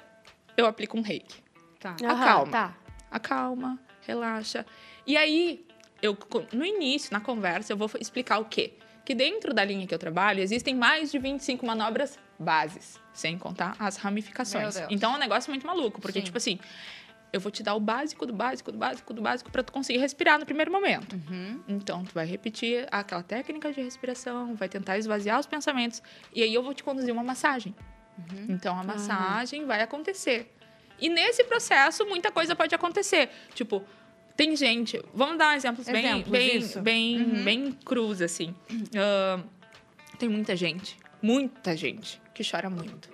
eu 0.58 0.66
aplico 0.66 0.98
um 0.98 1.02
reiki 1.02 1.42
Tá. 1.80 1.96
Aham, 2.04 2.22
Acalma. 2.22 2.52
Tá. 2.52 2.76
acalma, 3.10 3.80
relaxa. 4.06 4.66
E 5.08 5.16
aí, 5.16 5.66
eu 6.02 6.18
no 6.52 6.66
início, 6.66 7.14
na 7.14 7.22
conversa, 7.22 7.72
eu 7.72 7.78
vou 7.78 7.90
explicar 8.00 8.40
o 8.40 8.46
quê? 8.46 8.74
Que 9.06 9.16
dentro 9.16 9.54
da 9.54 9.64
linha 9.64 9.88
que 9.88 9.94
eu 9.94 10.00
trabalho, 10.00 10.42
existem 10.42 10.76
mais 10.76 11.10
de 11.10 11.18
25 11.18 11.66
manobras 11.66 12.20
bases, 12.38 13.00
sem 13.14 13.38
contar 13.38 13.76
as 13.80 13.96
ramificações. 13.98 14.76
Então 14.90 15.14
é 15.14 15.16
um 15.16 15.20
negócio 15.20 15.50
muito 15.50 15.66
maluco, 15.66 16.02
porque, 16.02 16.20
Sim. 16.20 16.26
tipo 16.26 16.38
assim, 16.38 16.60
eu 17.32 17.40
vou 17.40 17.52
te 17.52 17.62
dar 17.62 17.76
o 17.76 17.80
básico 17.80 18.26
do 18.26 18.34
básico 18.34 18.72
do 18.72 18.78
básico 18.78 19.14
do 19.14 19.22
básico 19.22 19.52
para 19.52 19.62
tu 19.64 19.72
conseguir 19.72 20.00
respirar 20.00 20.40
no 20.40 20.46
primeiro 20.46 20.72
momento. 20.72 21.14
Uhum. 21.16 21.62
Então, 21.68 22.04
tu 22.04 22.14
vai 22.14 22.26
repetir 22.26 22.88
aquela 22.92 23.22
técnica 23.24 23.72
de 23.72 23.82
respiração, 23.82 24.56
vai 24.56 24.68
tentar 24.68 24.98
esvaziar 24.98 25.40
os 25.40 25.46
pensamentos, 25.46 26.02
e 26.34 26.42
aí 26.44 26.54
eu 26.54 26.64
vou 26.64 26.74
te 26.74 26.84
conduzir 26.84 27.14
uma 27.14 27.24
massagem. 27.24 27.76
Uhum. 28.18 28.48
Então, 28.50 28.78
a 28.80 28.84
massagem 28.84 29.66
vai 29.66 29.82
acontecer. 29.82 30.54
E 31.00 31.08
nesse 31.08 31.44
processo, 31.46 32.06
muita 32.06 32.32
coisa 32.32 32.56
pode 32.56 32.74
acontecer. 32.76 33.30
Tipo, 33.54 33.84
tem 34.36 34.56
gente... 34.56 35.02
Vamos 35.14 35.38
dar 35.38 35.54
um 35.54 35.56
exemplo 35.56 35.84
bem, 35.86 36.06
Exemplos, 36.06 36.30
bem, 36.32 36.58
isso. 36.58 36.82
bem, 36.82 37.22
Uhum. 37.22 37.44
bem 37.44 37.72
cruz, 37.86 38.22
assim. 38.22 38.54
Ah, 38.98 39.40
tem 40.18 40.28
muita 40.28 40.56
gente, 40.56 40.98
muita 41.22 41.78
gente 41.78 42.22
que 42.34 42.44
chora 42.50 42.70
muito. 42.70 43.10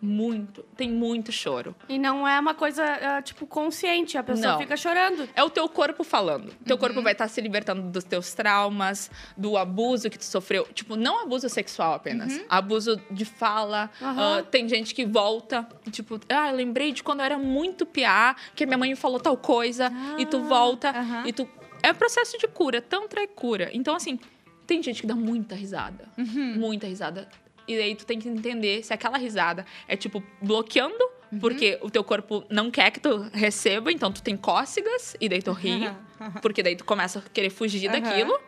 Muito. 0.00 0.62
Tem 0.76 0.90
muito 0.90 1.32
choro. 1.32 1.74
E 1.88 1.98
não 1.98 2.26
é 2.26 2.38
uma 2.38 2.54
coisa, 2.54 2.82
ah, 2.84 3.22
tipo, 3.22 3.46
consciente. 3.46 4.16
A 4.18 4.22
pessoa 4.22 4.52
Não. 4.52 4.58
fica 4.58 4.76
chorando. 4.76 5.28
É 5.34 5.42
o 5.42 5.50
teu 5.50 5.68
corpo 5.68 6.04
falando. 6.04 6.52
Teu 6.64 6.78
corpo 6.78 7.02
vai 7.02 7.12
estar 7.12 7.28
se 7.28 7.40
libertando 7.40 7.82
dos 7.82 8.04
teus 8.04 8.32
traumas, 8.34 9.10
do 9.36 9.56
abuso 9.56 10.08
que 10.10 10.18
tu 10.18 10.24
sofreu. 10.24 10.66
Tipo, 10.72 10.96
não 10.96 11.22
abuso 11.22 11.48
sexual 11.48 11.94
apenas. 11.94 12.40
Abuso 12.48 13.00
de 13.10 13.24
fala. 13.24 13.90
Aham. 14.00 14.38
Ah, 14.38 14.42
tem 14.42 14.68
gente 14.68 14.94
que 14.94 15.04
volta, 15.04 15.66
tipo, 15.90 16.20
ah, 16.28 16.50
eu 16.50 16.56
lembrei 16.56 16.92
de 16.92 17.02
quando 17.02 17.20
eu 17.20 17.26
era 17.26 17.38
muito 17.38 17.84
piá, 17.86 18.34
que 18.54 18.64
minha 18.66 18.78
mãe 18.78 18.94
falou 18.94 19.18
tal 19.20 19.36
coisa, 19.36 19.90
e 20.18 20.26
tu 20.26 20.42
volta, 20.42 20.90
aham. 20.90 21.22
e 21.26 21.32
tu. 21.32 21.48
É 21.82 21.92
processo 21.92 22.36
de 22.38 22.48
cura, 22.48 22.82
tantra 22.82 23.22
é 23.22 23.26
cura. 23.26 23.70
Então, 23.72 23.94
assim, 23.94 24.18
tem 24.66 24.82
gente 24.82 25.00
que 25.00 25.06
dá 25.06 25.14
muita 25.14 25.54
risada. 25.54 26.08
Muita 26.16 26.86
risada. 26.86 27.28
E 27.68 27.78
aí 27.78 27.94
tu 27.94 28.06
tem 28.06 28.18
que 28.18 28.28
entender 28.28 28.82
se 28.82 28.92
aquela 28.94 29.18
risada 29.18 29.64
é, 29.86 29.94
tipo, 29.94 30.22
bloqueando, 30.40 30.96
porque 31.38 31.78
o 31.82 31.90
teu 31.90 32.02
corpo 32.02 32.42
não 32.48 32.70
quer 32.70 32.90
que 32.90 32.98
tu 32.98 33.28
receba, 33.34 33.92
então 33.92 34.10
tu 34.10 34.22
tem 34.22 34.36
cócegas, 34.36 35.14
e 35.20 35.28
daí 35.28 35.42
tu 35.42 35.52
ri, 35.52 35.88
porque 36.40 36.62
daí 36.62 36.74
tu 36.74 36.84
começa 36.84 37.18
a 37.18 37.22
querer 37.22 37.50
fugir 37.50 37.90
daquilo. 37.90 38.38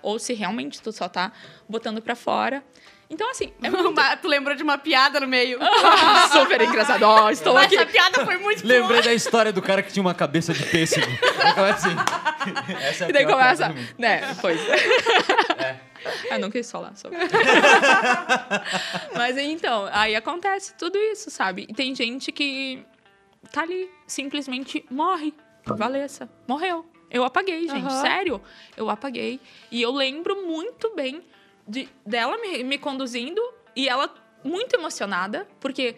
Ou 0.00 0.18
se 0.18 0.32
realmente 0.32 0.80
tu 0.80 0.92
só 0.92 1.08
tá 1.08 1.32
botando 1.68 2.00
pra 2.00 2.14
fora. 2.14 2.62
Então, 3.10 3.28
assim, 3.30 3.52
é 3.62 3.68
muito 3.70 3.88
Uma- 3.88 4.16
tu 4.16 4.28
lembrou 4.28 4.54
de 4.54 4.62
uma 4.62 4.76
piada 4.78 5.18
no 5.18 5.26
meio. 5.26 5.58
super 6.30 6.60
engraçado. 6.60 7.02
Ó, 7.02 7.30
estou 7.30 7.54
Mas 7.54 7.64
aqui. 7.66 7.76
essa 7.76 7.86
piada 7.86 8.24
foi 8.24 8.36
muito 8.36 8.64
Lembrei 8.66 9.02
da 9.02 9.12
história 9.14 9.52
do 9.52 9.60
cara 9.62 9.82
que 9.82 9.90
tinha 9.92 10.02
uma 10.02 10.14
cabeça 10.14 10.52
de 10.52 10.62
pêssego. 10.64 11.06
Aí 11.42 11.54
começa 11.54 11.88
assim. 11.88 12.74
Essa 12.80 13.04
é 13.04 13.06
a 13.06 13.10
E 13.10 13.12
daí 13.12 13.26
começa. 13.26 13.74
Né, 13.98 14.36
pois. 14.40 14.60
Eu 16.30 16.38
não 16.38 16.50
quis 16.50 16.70
falar 16.70 16.94
sobre. 16.96 17.18
Mas 19.16 19.36
então, 19.36 19.88
aí 19.92 20.14
acontece 20.14 20.74
tudo 20.74 20.96
isso, 20.98 21.30
sabe? 21.30 21.66
E 21.68 21.74
tem 21.74 21.94
gente 21.94 22.32
que 22.32 22.84
tá 23.52 23.62
ali, 23.62 23.90
simplesmente 24.06 24.84
morre. 24.90 25.34
Valessa, 25.64 26.28
morreu. 26.46 26.86
Eu 27.10 27.24
apaguei, 27.24 27.68
gente. 27.68 27.86
Aham. 27.86 28.02
Sério. 28.02 28.42
Eu 28.76 28.88
apaguei. 28.90 29.40
E 29.70 29.80
eu 29.80 29.90
lembro 29.92 30.46
muito 30.46 30.94
bem 30.94 31.22
de, 31.66 31.88
dela 32.04 32.36
me, 32.38 32.62
me 32.64 32.78
conduzindo 32.78 33.40
e 33.74 33.88
ela 33.88 34.12
muito 34.44 34.74
emocionada, 34.74 35.46
porque 35.60 35.96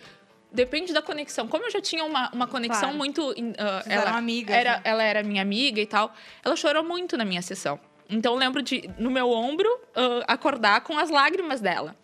depende 0.53 0.93
da 0.93 1.03
conexão. 1.03 1.47
Como 1.49 1.65
eu 1.65 1.71
já 1.71 1.81
tinha 1.81 2.05
uma, 2.05 2.31
uma 2.33 2.47
conexão 2.47 2.81
Claro. 2.91 2.99
muito. 2.99 3.35
ah, 3.59 3.83
eram 3.87 4.03
ela, 4.03 4.17
amigas, 4.19 4.57
era, 4.57 4.77
né? 4.77 4.81
ela 4.85 5.03
era 5.03 5.23
minha 5.23 5.43
amiga 5.43 5.81
e 5.81 5.87
tal. 5.87 6.13
Ela 6.45 6.57
chorou 6.57 6.83
muito 6.85 7.17
na 7.17 7.25
minha 7.25 7.43
sessão. 7.43 7.79
Então 8.11 8.33
eu 8.35 8.39
lembro 8.39 8.63
de, 8.63 8.91
no 8.99 9.11
meu 9.11 9.31
ombro, 9.31 9.69
ah, 9.95 10.25
acordar 10.27 10.81
com 10.83 10.99
as 10.99 11.11
lágrimas 11.11 11.61
dela. 11.61 11.97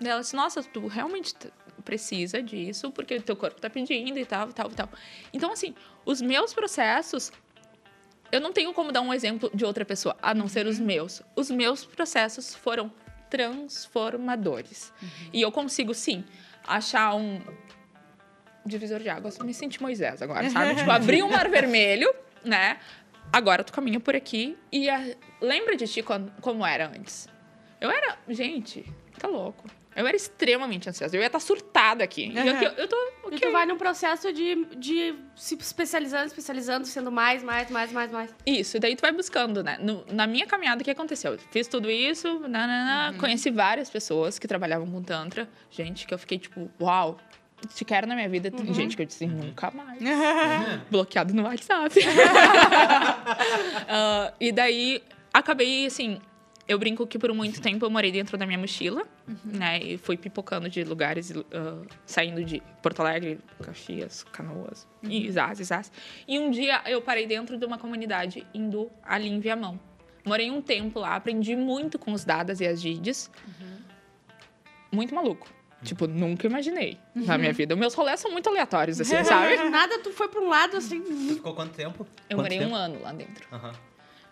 Daí 0.00 0.10
Ela 0.10 0.20
disse, 0.20 0.34
nossa, 0.34 0.62
tu 0.62 0.86
realmente 0.86 1.34
precisa 1.84 2.42
disso, 2.42 2.90
porque 2.90 3.16
o 3.16 3.22
teu 3.22 3.36
corpo 3.36 3.60
tá 3.60 3.68
pedindo 3.68 4.18
e 4.18 4.24
tal, 4.24 4.48
e 4.48 4.52
tal, 4.52 4.70
e 4.70 4.74
tal. 4.74 4.88
Então, 5.32 5.52
assim, 5.52 5.74
os 6.04 6.22
meus 6.22 6.54
processos, 6.54 7.30
eu 8.32 8.40
não 8.40 8.52
tenho 8.52 8.72
como 8.72 8.92
dar 8.92 9.02
um 9.02 9.12
exemplo 9.12 9.50
de 9.52 9.64
outra 9.64 9.84
pessoa, 9.84 10.16
a 10.22 10.32
não 10.34 10.48
ser 10.48 10.66
os 10.66 10.78
meus. 10.78 11.22
Os 11.36 11.50
meus 11.50 11.84
processos 11.84 12.54
foram 12.54 12.90
transformadores. 13.28 14.92
E 15.32 15.40
eu 15.42 15.52
consigo, 15.52 15.94
sim, 15.94 16.24
achar 16.66 17.14
um 17.14 17.40
divisor 18.64 19.00
de 19.00 19.08
águas. 19.08 19.38
Me 19.38 19.54
senti 19.54 19.80
Moisés 19.80 20.22
agora, 20.22 20.48
sabe? 20.50 20.76
tipo, 20.80 20.90
abrir 20.90 21.22
um 21.22 21.30
mar 21.30 21.48
vermelho, 21.48 22.12
né? 22.44 22.78
Agora 23.32 23.62
tu 23.62 23.72
caminha 23.72 24.00
por 24.00 24.14
aqui 24.16 24.56
e 24.72 24.88
a- 24.90 25.14
lembra 25.40 25.76
de 25.76 25.86
ti 25.86 26.02
quando- 26.02 26.32
como 26.40 26.66
era 26.66 26.88
antes. 26.88 27.28
Eu 27.80 27.90
era, 27.90 28.18
gente, 28.28 28.84
tá 29.18 29.28
louco. 29.28 29.64
Eu 29.96 30.06
era 30.06 30.16
extremamente 30.16 30.88
ansiosa. 30.88 31.16
Eu 31.16 31.20
ia 31.20 31.26
estar 31.26 31.40
surtada 31.40 32.04
aqui. 32.04 32.30
E 32.32 32.38
aqui 32.38 32.64
eu, 32.64 32.70
eu 32.72 32.88
tô 32.88 32.96
E 32.96 33.26
ok. 33.34 33.38
tu 33.40 33.50
vai 33.52 33.66
num 33.66 33.76
processo 33.76 34.32
de, 34.32 34.64
de 34.76 35.14
se 35.34 35.56
especializando, 35.56 36.26
especializando, 36.26 36.86
sendo 36.86 37.10
mais, 37.10 37.42
mais, 37.42 37.68
mais, 37.70 37.90
mais, 37.92 38.10
mais. 38.10 38.34
Isso, 38.46 38.76
e 38.76 38.80
daí 38.80 38.94
tu 38.94 39.00
vai 39.00 39.12
buscando, 39.12 39.62
né? 39.64 39.78
No- 39.80 40.04
na 40.12 40.26
minha 40.28 40.46
caminhada, 40.46 40.80
o 40.80 40.84
que 40.84 40.90
aconteceu? 40.90 41.32
Eu 41.32 41.38
fiz 41.50 41.66
tudo 41.66 41.90
isso, 41.90 42.38
nanana, 42.48 43.16
conheci 43.18 43.50
várias 43.50 43.90
pessoas 43.90 44.38
que 44.38 44.46
trabalhavam 44.46 44.86
com 44.90 45.02
Tantra. 45.02 45.48
Gente 45.70 46.06
que 46.06 46.14
eu 46.14 46.18
fiquei 46.18 46.38
tipo, 46.38 46.70
uau, 46.80 47.18
te 47.68 47.84
quero 47.84 48.06
na 48.06 48.14
minha 48.14 48.28
vida. 48.28 48.50
Tem 48.50 48.72
gente 48.72 48.96
que 48.96 49.02
eu 49.02 49.06
disse, 49.06 49.26
nunca 49.26 49.70
mais. 49.70 50.00
Bloqueado 50.90 51.34
no 51.34 51.44
WhatsApp. 51.44 51.94
Ah, 53.88 54.32
e 54.40 54.52
daí, 54.52 55.02
acabei, 55.32 55.86
assim... 55.86 56.20
Eu 56.68 56.78
brinco 56.78 57.04
que 57.04 57.18
por 57.18 57.34
muito 57.34 57.60
tempo 57.60 57.84
eu 57.84 57.90
morei 57.90 58.12
dentro 58.12 58.38
da 58.38 58.46
minha 58.46 58.58
mochila, 58.58 59.02
né? 59.44 59.80
E 59.82 59.98
fui 59.98 60.16
pipocando 60.16 60.68
de 60.68 60.84
lugares, 60.84 61.32
ah, 61.52 61.82
saindo 62.06 62.44
de 62.44 62.62
Porto 62.80 63.00
Alegre, 63.00 63.40
Caxias, 63.60 64.22
Canoas, 64.22 64.86
e 65.02 65.28
Zaz, 65.32 65.58
e 65.58 65.64
Zaz. 65.64 65.90
E 66.28 66.38
um 66.38 66.48
dia 66.48 66.80
eu 66.86 67.02
parei 67.02 67.26
dentro 67.26 67.58
de 67.58 67.66
uma 67.66 67.76
comunidade 67.76 68.46
indo 68.54 68.88
ali 69.02 69.28
em 69.28 69.40
Viamão. 69.40 69.80
Morei 70.24 70.48
um 70.48 70.62
tempo 70.62 71.00
lá, 71.00 71.16
aprendi 71.16 71.56
muito 71.56 71.98
com 71.98 72.12
os 72.12 72.24
dadas 72.24 72.60
e 72.60 72.66
as 72.68 72.80
Gides. 72.80 73.28
Muito 74.92 75.12
maluco. 75.12 75.48
Tipo, 75.82 76.06
nunca 76.06 76.46
imaginei 76.46 76.98
na 77.14 77.38
minha 77.38 77.52
vida. 77.52 77.74
Meus 77.74 77.94
rolês 77.94 78.20
são 78.20 78.30
muito 78.30 78.48
aleatórios, 78.48 79.00
assim, 79.00 79.22
sabe? 79.24 79.56
Nada, 79.70 79.98
tu 80.00 80.12
foi 80.12 80.28
pra 80.28 80.40
um 80.40 80.48
lado 80.48 80.76
assim. 80.76 81.00
Tu 81.00 81.34
ficou 81.34 81.54
quanto 81.54 81.72
tempo? 81.74 82.06
Eu 82.28 82.36
Quanto 82.36 82.42
morei 82.44 82.58
tempo? 82.58 82.70
um 82.70 82.74
ano 82.74 83.00
lá 83.00 83.12
dentro. 83.12 83.46
Aham. 83.52 83.72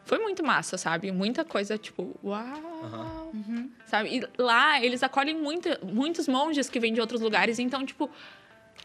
Foi 0.05 0.19
muito 0.19 0.43
massa, 0.43 0.79
sabe? 0.79 1.13
Muita 1.13 1.45
coisa, 1.45 1.77
tipo, 1.77 2.19
uau! 2.25 2.43
Aham. 2.85 3.71
Sabe? 3.87 4.17
E 4.19 4.43
lá 4.43 4.83
eles 4.83 5.03
acolhem 5.03 5.35
muito, 5.35 5.69
muitos 5.85 6.27
monges 6.27 6.69
que 6.69 6.81
vêm 6.81 6.95
de 6.95 7.01
outros 7.01 7.21
lugares, 7.21 7.59
então, 7.59 7.85
tipo, 7.85 8.11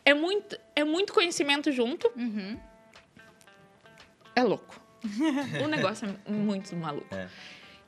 é 0.04 0.14
muito, 0.14 0.58
é 0.76 0.84
muito 0.84 1.14
conhecimento 1.14 1.72
junto. 1.72 2.12
Uhum. 2.16 2.60
É 4.36 4.44
louco. 4.44 4.82
o 5.64 5.68
negócio 5.68 6.08
é 6.26 6.32
muito 6.32 6.76
maluco. 6.76 7.14
É. 7.14 7.28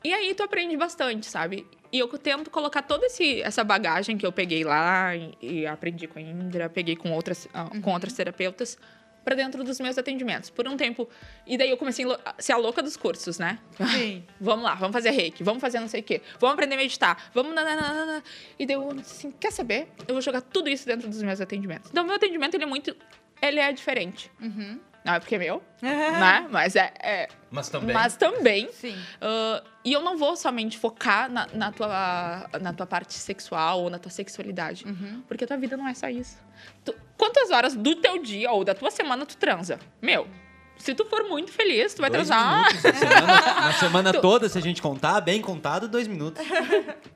E 0.04 0.14
aí 0.14 0.34
tu 0.36 0.44
aprende 0.44 0.78
bastante, 0.78 1.26
sabe? 1.26 1.66
E 1.96 2.00
eu 2.00 2.10
tento 2.10 2.50
colocar 2.50 2.82
toda 2.82 3.06
esse, 3.06 3.42
essa 3.42 3.64
bagagem 3.64 4.18
que 4.18 4.26
eu 4.26 4.32
peguei 4.34 4.66
lá 4.66 5.16
e, 5.16 5.34
e 5.42 5.66
aprendi 5.66 6.08
com 6.08 6.20
a 6.20 6.22
Indra, 6.22 6.70
peguei 6.70 6.94
com 6.94 7.10
outras, 7.14 7.48
ah, 7.54 7.70
com 7.82 7.94
outras 7.94 8.12
terapeutas 8.12 8.78
pra 9.24 9.34
dentro 9.34 9.64
dos 9.64 9.80
meus 9.80 9.98
atendimentos. 9.98 10.50
Por 10.50 10.68
um 10.68 10.76
tempo. 10.76 11.08
E 11.48 11.58
daí 11.58 11.70
eu 11.70 11.78
comecei 11.78 12.04
a 12.26 12.36
ser 12.38 12.52
a 12.52 12.58
louca 12.58 12.84
dos 12.84 12.98
cursos, 12.98 13.40
né? 13.40 13.60
Sim. 13.94 14.26
Vamos 14.42 14.66
lá, 14.66 14.76
vamos 14.76 14.92
fazer 14.92 15.12
reiki, 15.12 15.42
vamos 15.42 15.62
fazer 15.62 15.80
não 15.80 15.88
sei 15.88 16.02
o 16.02 16.04
quê, 16.04 16.22
vamos 16.38 16.56
aprender 16.56 16.76
a 16.76 16.78
meditar, 16.80 17.32
vamos. 17.34 17.56
nananana. 17.56 18.22
E 18.60 18.66
daí 18.66 18.76
eu 18.76 18.92
assim, 19.00 19.32
quer 19.32 19.54
saber? 19.54 19.88
Eu 20.06 20.16
vou 20.16 20.22
jogar 20.22 20.42
tudo 20.42 20.68
isso 20.68 20.86
dentro 20.86 21.08
dos 21.08 21.24
meus 21.24 21.40
atendimentos. 21.40 21.92
Então, 21.92 22.04
o 22.04 22.08
meu 22.08 22.18
atendimento, 22.18 22.56
ele 22.56 22.66
é 22.66 22.68
muito. 22.68 22.94
Ele 23.42 23.62
é 23.62 23.72
diferente. 23.72 24.30
Uhum. 24.42 24.82
Não 25.06 25.14
é 25.14 25.20
porque 25.20 25.36
é 25.36 25.38
meu, 25.38 25.62
né? 25.82 26.48
Mas 26.50 26.76
é. 26.76 26.92
é- 27.00 27.28
Mas 27.52 27.70
também. 27.70 27.94
mas 27.94 28.18
também. 28.18 28.70
Sim. 28.74 28.98
ah, 29.22 29.64
e 29.84 29.94
eu 29.94 30.02
não 30.02 30.18
vou 30.18 30.36
somente 30.36 30.78
focar 30.80 31.30
na, 31.32 31.48
na 31.54 31.72
tua, 31.72 32.50
na 32.60 32.74
tua 32.74 32.88
parte 32.88 33.14
sexual 33.14 33.84
ou 33.84 33.90
na 33.90 34.00
tua 34.00 34.12
sexualidade. 34.12 34.84
Uhum. 34.86 35.22
Porque 35.28 35.44
a 35.44 35.48
tua 35.48 35.58
vida 35.58 35.78
não 35.78 35.88
é 35.88 35.94
só 35.94 36.10
isso. 36.10 36.38
Tu- 36.84 36.96
quantas 37.16 37.52
horas 37.52 37.76
do 37.76 37.96
teu 37.96 38.22
dia 38.22 38.52
ou 38.52 38.64
da 38.64 38.74
tua 38.74 38.90
semana 38.90 39.26
tu 39.28 39.38
transa? 39.38 39.80
Meu, 40.02 40.28
se 40.78 40.94
tu 40.94 41.06
for 41.06 41.24
muito 41.24 41.52
feliz, 41.52 41.94
tu 41.94 42.02
vai 42.02 42.10
Dois 42.10 42.28
transar. 42.28 42.68
minutos 42.68 42.84
na 42.84 42.94
semana, 42.94 43.62
na 43.62 43.74
semana 43.74 44.14
toda, 44.22 44.48
se 44.50 44.58
a 44.58 44.62
gente 44.62 44.82
contar, 44.82 45.20
bem 45.22 45.42
contado, 45.42 45.88
dois 45.88 46.08
minutos. 46.08 46.46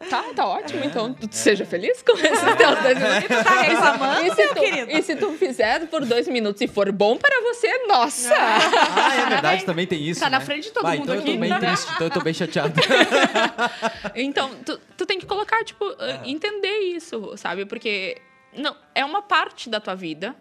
Tá, 0.10 0.24
tá 0.36 0.46
ótimo. 0.48 0.84
Então, 0.84 1.14
tu 1.14 1.28
seja 1.32 1.66
feliz 1.66 2.02
com 2.02 2.14
esses 2.14 2.56
teus 2.56 2.80
dois 2.82 2.98
minutos. 2.98 3.28
Tu 3.28 3.44
tá 3.44 3.62
reclamando, 3.62 4.22
E 4.26 4.32
se, 4.32 4.44
meu 4.44 4.56
tu, 4.56 4.60
querido? 4.62 4.92
e 4.92 5.02
se 5.04 5.16
tu 5.16 5.32
fizer 5.34 5.88
por 5.88 6.04
dois 6.06 6.28
minutos 6.28 6.62
e 6.62 6.68
for 6.68 6.92
bom 6.92 7.18
para 7.18 7.42
você, 7.42 7.86
nossa! 7.88 8.34
Ah, 8.36 9.16
é 9.16 9.30
verdade, 9.30 9.66
também 9.66 9.86
tem 9.86 10.02
isso. 10.02 10.20
Tá 10.20 10.30
na 10.30 10.40
né? 10.40 10.46
frente 10.46 10.64
de 10.66 10.72
todo 10.72 10.84
Vai, 10.84 10.98
mundo 10.98 11.14
então 11.14 11.22
aqui. 11.22 11.30
eu 11.30 11.36
tô 11.36 11.40
bem 11.40 11.60
triste, 11.60 11.92
então 11.94 12.08
eu 12.08 12.12
tô 12.12 12.22
bem 12.22 12.34
chateado. 12.34 12.74
Então, 14.16 14.52
tu, 14.66 14.80
tu 14.98 15.06
tem 15.06 15.20
que 15.20 15.26
colocar, 15.26 15.64
tipo, 15.64 15.86
uh, 15.86 15.96
entender 16.26 16.80
isso, 16.80 17.34
sabe? 17.38 17.66
Porque 17.66 18.18
não, 18.56 18.76
é 18.96 19.04
uma 19.06 19.22
parte 19.22 19.70
da 19.70 19.80
tua 19.80 19.96
vida. 19.96 20.36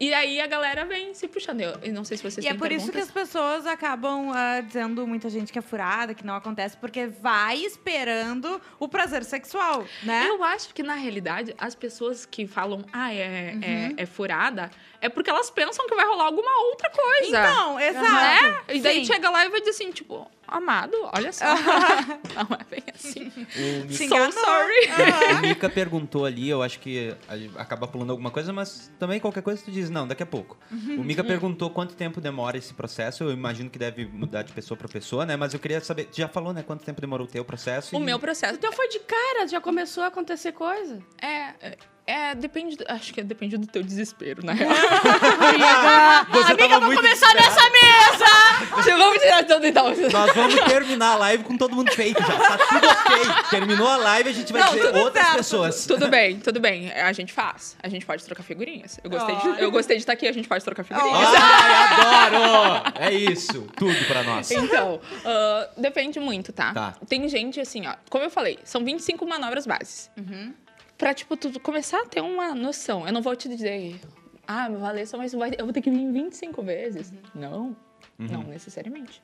E 0.00 0.14
aí 0.14 0.40
a 0.40 0.46
galera 0.46 0.86
vem 0.86 1.12
se 1.12 1.28
puxando. 1.28 1.60
Eu, 1.60 1.74
eu 1.82 1.92
não 1.92 2.04
sei 2.04 2.16
se 2.16 2.22
vocês 2.22 2.42
E 2.42 2.48
é 2.48 2.54
por 2.54 2.72
isso 2.72 2.90
que 2.90 2.96
as 2.98 3.10
pessoas 3.10 3.66
acabam 3.66 4.30
ah, 4.32 4.62
dizendo 4.62 5.06
muita 5.06 5.28
gente 5.28 5.52
que 5.52 5.58
é 5.58 5.62
furada, 5.62 6.14
que 6.14 6.24
não 6.24 6.34
acontece, 6.34 6.74
porque 6.78 7.06
vai 7.06 7.58
esperando 7.58 8.58
o 8.78 8.88
prazer 8.88 9.22
sexual, 9.24 9.84
né? 10.02 10.26
Eu 10.26 10.42
acho 10.42 10.72
que, 10.72 10.82
na 10.82 10.94
realidade, 10.94 11.54
as 11.58 11.74
pessoas 11.74 12.24
que 12.24 12.46
falam, 12.46 12.82
ah, 12.92 13.12
é, 13.12 13.52
Uhum. 13.54 13.60
é, 13.62 14.02
é 14.02 14.06
furada, 14.06 14.70
é 15.02 15.08
porque 15.08 15.28
elas 15.28 15.50
pensam 15.50 15.86
que 15.86 15.94
vai 15.94 16.06
rolar 16.06 16.24
alguma 16.24 16.62
outra 16.68 16.88
coisa. 16.90 17.28
Então, 17.38 17.78
exato. 17.78 18.14
né? 18.14 18.62
E 18.70 18.80
daí 18.80 19.04
Sim. 19.04 19.12
chega 19.12 19.28
lá 19.28 19.44
e 19.44 19.50
vai 19.50 19.60
dizer 19.60 19.70
assim, 19.72 19.90
tipo, 19.90 20.30
amado, 20.50 20.96
olha 21.12 21.32
só. 21.32 21.44
não 22.34 22.56
é 22.58 22.64
bem 22.70 22.82
assim. 22.94 23.28
O 23.28 23.92
Se 23.92 24.04
Mika, 24.04 24.30
So 24.32 24.38
sorry. 24.40 25.34
o 25.36 25.40
Mika 25.40 25.68
perguntou 25.70 26.24
ali, 26.24 26.48
eu 26.48 26.62
acho 26.62 26.78
que 26.80 27.14
acaba 27.56 27.86
pulando 27.86 28.10
alguma 28.10 28.30
coisa, 28.30 28.52
mas 28.52 28.90
também 28.98 29.18
qualquer 29.20 29.42
coisa 29.42 29.62
tu 29.64 29.70
diz, 29.70 29.88
não, 29.90 30.06
daqui 30.06 30.22
a 30.22 30.26
pouco. 30.26 30.58
O 30.98 31.02
Mika 31.04 31.22
perguntou 31.24 31.70
quanto 31.70 31.94
tempo 31.94 32.20
demora 32.20 32.56
esse 32.58 32.74
processo. 32.74 33.24
Eu 33.24 33.32
imagino 33.32 33.70
que 33.70 33.78
deve 33.78 34.06
mudar 34.06 34.42
de 34.42 34.52
pessoa 34.52 34.76
pra 34.76 34.88
pessoa, 34.88 35.24
né? 35.26 35.36
Mas 35.36 35.54
eu 35.54 35.60
queria 35.60 35.80
saber, 35.80 36.04
tu 36.06 36.16
já 36.16 36.28
falou, 36.28 36.52
né? 36.52 36.62
Quanto 36.62 36.84
tempo 36.84 37.00
demorou 37.00 37.26
o 37.26 37.30
teu 37.30 37.44
processo? 37.44 37.96
O 37.96 38.00
e- 38.00 38.04
meu 38.04 38.18
processo 38.18 38.54
Então 38.54 38.72
foi 38.72 38.88
de 38.88 38.98
cara, 39.00 39.46
já 39.48 39.60
começou 39.60 40.02
a 40.02 40.06
acontecer 40.08 40.52
coisa. 40.52 41.00
é, 41.22 41.76
é, 42.10 42.34
depende, 42.34 42.76
acho 42.88 43.12
que 43.14 43.22
depende 43.22 43.56
do 43.56 43.66
teu 43.66 43.82
desespero, 43.82 44.44
na 44.44 44.52
real. 44.54 44.70
Amiga, 44.70 46.26
Você 46.32 46.52
amiga, 46.52 46.80
vamos 46.80 46.96
começar 46.96 47.34
nessa 47.34 47.70
mesa! 47.70 48.96
Vamos 48.96 49.20
tirar 49.22 49.44
tudo 49.44 49.66
então. 49.66 49.94
Nós 50.12 50.34
vamos 50.34 50.54
terminar 50.64 51.12
a 51.12 51.16
live 51.16 51.44
com 51.44 51.56
todo 51.56 51.74
mundo 51.74 51.90
feito 51.92 52.20
já. 52.20 52.36
Tá 52.36 52.58
tudo 52.58 52.86
ok. 52.88 53.16
Terminou 53.50 53.88
a 53.88 53.96
live, 53.96 54.28
a 54.28 54.32
gente 54.32 54.52
vai 54.52 54.62
Não, 54.62 54.68
dizer 54.70 54.86
tudo 54.86 54.98
outras 55.00 55.24
certo. 55.24 55.36
pessoas. 55.38 55.86
Tudo 55.86 56.08
bem, 56.08 56.38
tudo 56.38 56.60
bem. 56.60 56.92
A 56.92 57.12
gente 57.12 57.32
faz. 57.32 57.76
A 57.82 57.88
gente 57.88 58.04
pode 58.06 58.24
trocar 58.24 58.42
figurinhas. 58.42 58.98
Eu 59.02 59.10
gostei, 59.10 59.36
de, 59.36 59.62
eu 59.62 59.70
gostei 59.70 59.96
de 59.96 60.02
estar 60.02 60.12
aqui, 60.12 60.26
a 60.28 60.32
gente 60.32 60.48
pode 60.48 60.64
trocar 60.64 60.84
figurinhas. 60.84 61.28
Ai, 61.34 62.34
adoro! 62.34 62.92
É 62.98 63.12
isso. 63.12 63.66
Tudo 63.76 64.04
pra 64.06 64.22
nós. 64.22 64.50
Então, 64.50 65.00
ah, 65.24 65.68
depende 65.76 66.20
muito, 66.20 66.52
tá? 66.52 66.72
Tá. 66.72 66.94
Tem 67.08 67.28
gente 67.28 67.60
assim, 67.60 67.86
ó. 67.86 67.94
Como 68.08 68.24
eu 68.24 68.30
falei, 68.30 68.58
são 68.64 68.84
25 68.84 69.26
manobras 69.26 69.66
bases. 69.66 70.10
Uhum. 70.16 70.52
Pra, 71.00 71.14
tipo, 71.14 71.34
tu 71.36 71.58
começar 71.60 72.00
a 72.02 72.04
ter 72.06 72.20
uma 72.20 72.54
noção. 72.54 73.06
Eu 73.06 73.12
não 73.12 73.22
vou 73.22 73.34
te 73.34 73.48
dizer, 73.48 73.98
ah, 74.46 74.68
Valessa, 74.68 75.16
mas 75.16 75.32
vai- 75.32 75.52
eu 75.58 75.64
vou 75.64 75.72
ter 75.72 75.80
que 75.80 75.90
vir 75.90 76.12
25 76.12 76.62
vezes. 76.62 77.10
Não, 77.34 77.74
não 78.18 78.42
necessariamente. 78.42 79.22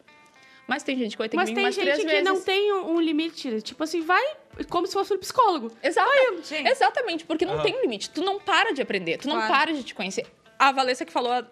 Mas 0.67 0.83
tem 0.83 0.97
gente 0.99 1.13
que 1.13 1.19
vai 1.19 1.29
ter 1.29 1.37
Mas 1.37 1.51
que 1.51 1.55
vir 1.55 1.57
tem 1.57 1.65
umas 1.67 1.77
três 1.77 1.97
gente 1.99 2.07
que 2.07 2.13
vezes. 2.13 2.25
não 2.25 2.41
tem 2.41 2.73
um 2.73 2.99
limite. 3.01 3.61
Tipo 3.61 3.85
assim, 3.85 4.01
vai 4.01 4.25
como 4.71 4.87
se 4.87 4.95
fosse 4.95 5.13
um 5.15 5.19
psicólogo. 5.19 5.71
Exato. 5.83 6.11
Sim. 6.43 6.67
Exatamente, 6.67 7.25
porque 7.27 7.45
não 7.45 7.63
tem 7.63 7.79
limite. 7.83 8.09
Tu 8.11 8.21
não 8.25 8.41
para 8.41 8.73
de 8.73 8.81
aprender, 8.83 9.19
tu 9.19 9.29
não 9.29 9.37
Claro. 9.37 9.53
para 9.53 9.73
de 9.75 9.85
te 9.85 9.95
conhecer. 9.95 10.27
A 10.59 10.73
Valessa 10.73 11.05
que 11.05 11.13
falou 11.13 11.45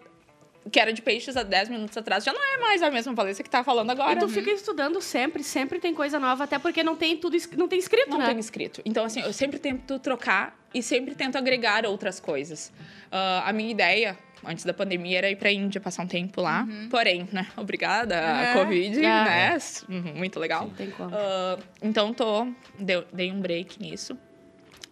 que 0.71 0.79
era 0.79 0.91
de 0.91 1.01
peixes 1.01 1.37
há 1.37 1.43
10 1.43 1.69
minutos 1.69 1.95
atrás 1.95 2.23
já 2.23 2.33
não 2.33 2.41
é 2.43 2.57
mais 2.57 2.81
a 2.81 2.89
mesma 2.89 3.13
Valessa 3.13 3.43
que 3.43 3.49
tá 3.49 3.63
falando 3.63 3.89
agora. 3.91 4.13
E 4.13 4.17
tu 4.19 4.27
fica 4.27 4.49
estudando 4.51 5.01
sempre, 5.01 5.43
sempre 5.43 5.79
tem 5.79 5.93
coisa 5.93 6.19
nova, 6.19 6.43
até 6.43 6.57
porque 6.57 6.83
não 6.83 6.95
tem 6.95 7.15
tudo, 7.17 7.37
não 7.57 7.67
tem 7.67 7.77
escrito, 7.79 8.09
Não 8.09 8.17
né? 8.17 8.27
tem 8.27 8.39
escrito. 8.39 8.81
Então, 8.83 9.05
assim, 9.05 9.21
eu 9.21 9.31
sempre 9.31 9.59
tento 9.59 9.99
trocar 9.99 10.57
e 10.73 10.81
sempre 10.81 11.13
tento 11.15 11.37
agregar 11.37 11.85
outras 11.85 12.19
coisas. 12.19 12.71
Ah, 13.11 13.43
a 13.47 13.53
minha 13.53 13.69
ideia, 13.69 14.17
antes 14.43 14.65
da 14.65 14.73
pandemia, 14.73 15.19
era 15.19 15.29
ir 15.29 15.35
pra 15.35 15.51
Índia, 15.51 15.79
passar 15.79 16.01
um 16.03 16.07
tempo 16.07 16.41
lá. 16.41 16.67
Porém, 16.89 17.29
né? 17.31 17.45
Obrigada, 17.55 18.15
É. 18.15 18.51
a 18.51 18.53
Covid, 18.53 18.97
É. 18.97 19.01
né? 19.01 19.57
Uhum, 19.87 20.13
Muito 20.15 20.39
legal. 20.39 20.63
Não 20.65 20.71
tem 20.73 20.89
como. 20.89 21.11
Ah, 21.13 21.59
então, 21.81 22.11
tô... 22.13 22.47
Deu, 22.79 23.05
dei 23.13 23.31
um 23.31 23.39
break 23.39 23.79
nisso. 23.79 24.17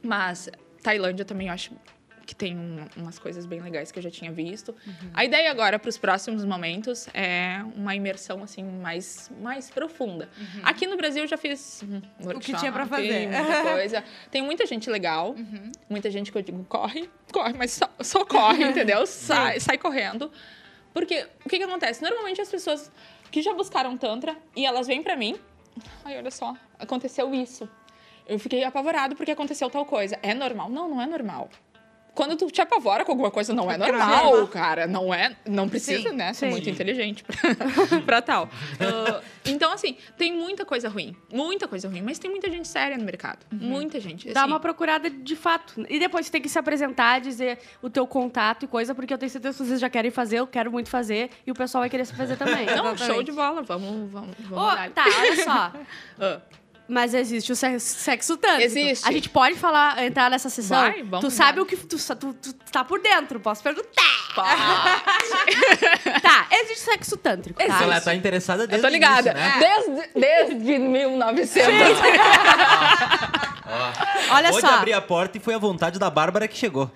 Mas 0.03 0.49
Tailândia 0.83 1.25
também 1.25 1.47
eu 1.47 1.53
acho 1.53 1.71
que 2.25 2.33
tem 2.33 2.57
um- 2.57 2.85
umas 2.95 3.19
coisas 3.19 3.45
bem 3.45 3.59
legais 3.59 3.91
que 3.91 3.99
eu 3.99 4.03
já 4.03 4.09
tinha 4.09 4.31
visto. 4.31 4.73
A 5.13 5.25
ideia 5.25 5.51
agora 5.51 5.77
para 5.77 5.89
os 5.89 5.97
próximos 5.97 6.45
momentos 6.45 7.07
é 7.13 7.61
uma 7.75 7.93
imersão 7.95 8.41
assim 8.43 8.63
mais 8.63 9.29
mais 9.41 9.69
profunda. 9.69 10.29
Aqui 10.63 10.87
no 10.87 10.95
Brasil 10.95 11.23
eu 11.23 11.27
já 11.27 11.37
fiz 11.37 11.83
workshop, 12.23 12.59
tinha 12.59 12.71
pra 12.71 12.85
fazer. 12.85 13.27
muita 13.27 13.61
coisa. 13.73 14.03
Tem 14.31 14.41
muita 14.41 14.65
gente 14.65 14.89
legal, 14.89 15.35
muita 15.89 16.09
gente 16.09 16.31
que 16.31 16.37
eu 16.37 16.41
digo 16.41 16.63
corre, 16.65 17.09
corre, 17.31 17.53
mas 17.57 17.71
só, 17.71 17.89
só 17.99 18.23
corre, 18.25 18.63
entendeu? 18.71 19.05
Sai, 19.05 19.59
sai 19.59 19.77
correndo. 19.77 20.31
Porque 20.93 21.27
o 21.45 21.49
que 21.49 21.57
que 21.57 21.63
acontece? 21.63 22.01
Normalmente 22.01 22.39
as 22.39 22.49
pessoas 22.49 22.91
que 23.31 23.41
já 23.41 23.53
buscaram 23.53 23.97
tantra 23.97 24.35
e 24.55 24.65
elas 24.65 24.87
vêm 24.87 25.01
pra 25.03 25.15
mim, 25.17 25.35
ai, 26.05 26.17
olha 26.17 26.31
só, 26.31 26.55
aconteceu 26.79 27.33
isso. 27.33 27.67
Eu 28.25 28.39
fiquei 28.39 28.63
apavorado 28.63 29.15
porque 29.17 29.31
aconteceu 29.31 29.69
tal 29.69 29.85
coisa. 29.85 30.17
É 30.23 30.33
normal? 30.33 30.69
Não, 30.69 30.87
não 30.87 31.01
é 31.01 31.05
normal. 31.05 31.49
Quando 32.13 32.35
tu 32.35 32.47
te 32.51 32.61
apavora 32.61 33.03
com 33.03 33.11
alguma 33.11 33.31
coisa, 33.31 33.53
não 33.53 33.71
é 33.71 33.77
normal, 33.77 34.47
cara. 34.47 34.85
Não 34.85 35.13
é. 35.13 35.35
Não 35.47 35.67
precisa, 35.67 36.09
Sim, 36.09 36.15
né? 36.15 36.31
Ser 36.33 36.45
sim. 36.45 36.51
muito 36.51 36.69
inteligente 36.69 37.23
pra, 37.23 37.99
pra 38.05 38.21
tal. 38.21 38.49
Ah, 38.79 39.21
então, 39.45 39.71
assim, 39.71 39.97
tem 40.17 40.31
muita 40.31 40.63
coisa 40.63 40.89
ruim. 40.89 41.15
Muita 41.31 41.67
coisa 41.67 41.89
ruim. 41.89 42.01
Mas 42.01 42.19
tem 42.19 42.29
muita 42.29 42.49
gente 42.49 42.67
séria 42.67 42.97
no 42.97 43.03
mercado. 43.03 43.39
Muita 43.51 43.99
gente. 43.99 44.31
Dá 44.31 44.41
assim. 44.41 44.49
uma 44.49 44.59
procurada 44.59 45.09
de 45.09 45.35
fato. 45.35 45.85
E 45.89 45.97
depois 45.97 46.27
você 46.27 46.31
tem 46.31 46.41
que 46.41 46.49
se 46.49 46.59
apresentar, 46.59 47.19
dizer 47.19 47.57
o 47.81 47.89
teu 47.89 48.05
contato 48.05 48.63
e 48.63 48.67
coisa, 48.67 48.93
porque 48.93 49.13
eu 49.13 49.17
tenho 49.17 49.31
certeza 49.31 49.57
que 49.57 49.65
vocês 49.65 49.79
já 49.79 49.89
querem 49.89 50.11
fazer, 50.11 50.39
eu 50.39 50.47
quero 50.47 50.71
muito 50.71 50.89
fazer, 50.89 51.31
e 51.47 51.51
o 51.51 51.55
pessoal 51.55 51.81
vai 51.81 51.89
querer 51.89 52.05
se 52.05 52.13
fazer 52.13 52.37
também. 52.37 52.65
Não, 52.65 52.73
Exatamente. 52.73 53.05
show 53.05 53.23
de 53.23 53.31
bola. 53.31 53.63
Vamos, 53.63 54.11
vamos, 54.11 54.35
vamos 54.39 54.75
dar. 54.75 54.89
tá, 54.91 55.05
olha 55.05 55.43
só. 55.43 55.73
Ah. 56.19 56.39
Mas 56.87 57.13
existe 57.13 57.51
o 57.51 57.55
se- 57.55 57.79
sexo 57.79 58.35
tântrico. 58.35 58.63
Existe. 58.63 59.07
A 59.07 59.11
gente 59.11 59.29
pode 59.29 59.55
falar, 59.55 60.03
entrar 60.03 60.29
nessa 60.29 60.49
sessão? 60.49 60.81
Vai, 60.81 61.01
vamos 61.01 61.21
tu 61.21 61.31
sabe 61.31 61.61
o 61.61 61.65
que 61.65 61.77
tu, 61.77 61.97
tu, 61.97 62.33
tu 62.33 62.53
tá 62.71 62.83
por 62.83 62.99
dentro, 62.99 63.39
posso 63.39 63.63
perguntar. 63.63 63.89
Pá. 64.35 65.01
tá, 66.21 66.47
existe 66.51 66.79
sexo 66.83 67.15
tântrico, 67.17 67.59
tá? 67.65 67.83
Ela 67.83 68.01
tá 68.01 68.13
interessada 68.13 68.63
Eu 68.63 68.67
desde 68.67 68.85
tô 68.85 68.91
ligada. 68.91 69.31
início, 69.31 69.33
né? 69.33 69.59
Desde, 69.59 70.09
desde 70.59 70.79
1900. 70.79 71.73
Ó, 73.65 74.35
Olha 74.35 74.49
acabou 74.49 74.61
só. 74.61 74.67
abrir 74.75 74.93
a 74.93 75.01
porta 75.01 75.37
e 75.37 75.41
foi 75.41 75.53
a 75.53 75.57
vontade 75.57 75.97
da 75.97 76.09
Bárbara 76.09 76.47
que 76.47 76.57
chegou. 76.57 76.91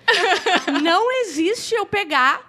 Não 0.82 1.10
existe 1.22 1.74
eu 1.74 1.86
pegar 1.86 2.47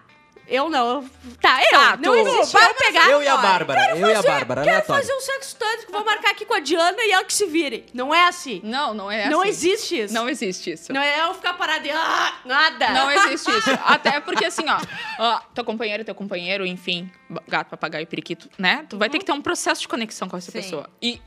Eu 0.50 0.70
não. 0.70 1.08
Tá, 1.42 1.62
eu. 1.64 1.70
Tá, 1.72 1.98
não 1.98 2.12
tu. 2.12 2.16
existe 2.16 2.58
eu 2.58 2.74
pegar. 2.76 3.10
Eu 3.10 3.22
e 3.22 3.28
a 3.28 3.38
Bárbara, 3.38 3.92
eu 3.96 4.08
e 4.10 4.14
a 4.16 4.22
Bárbara, 4.22 4.62
Quero 4.64 4.76
aleatório. 4.76 5.02
fazer 5.04 5.16
um 5.16 5.22
sexo 5.22 5.56
tântrico, 5.56 5.92
vou 5.92 6.04
marcar 6.04 6.32
aqui 6.32 6.46
com 6.46 6.54
a 6.56 6.60
Diana 6.60 6.98
e 7.02 7.12
ela 7.12 7.24
que 7.24 7.34
se 7.34 7.46
vire. 7.46 7.86
Não 7.94 8.14
é 8.14 8.28
assim. 8.28 8.60
Não, 8.64 8.94
não 8.94 9.12
é 9.12 9.30
não 9.30 9.42
assim. 9.42 9.50
existe 9.50 10.02
isso. 10.02 10.14
Não 10.14 10.28
existe 10.28 10.72
isso. 10.72 10.92
Não 10.92 11.02
é 11.02 11.22
eu 11.28 11.34
ficar 11.36 11.54
parada 11.54 11.88
e. 11.88 11.92
Ah, 11.92 12.34
nada. 12.46 12.90
Não 12.90 13.12
existe 13.12 13.52
isso. 13.52 13.70
Até 13.86 14.20
porque, 14.20 14.46
assim, 14.46 14.66
ó, 14.68 14.80
ó, 15.20 15.40
teu 15.54 15.64
companheiro, 15.64 16.04
teu 16.04 16.16
companheiro, 16.16 16.66
enfim, 16.66 17.10
gato, 17.48 17.70
papagaio, 17.70 18.08
periquito, 18.08 18.50
né? 18.58 18.86
Tu 18.90 18.98
vai 18.98 19.10
ter 19.10 19.20
que 19.20 19.26
ter 19.26 19.32
um 19.34 19.42
processo 19.42 19.82
de 19.82 19.88
conexão 19.88 20.28
com 20.28 20.36
essa 20.38 20.52
Sim. 20.52 20.60
pessoa. 20.62 20.90
E 21.02 21.22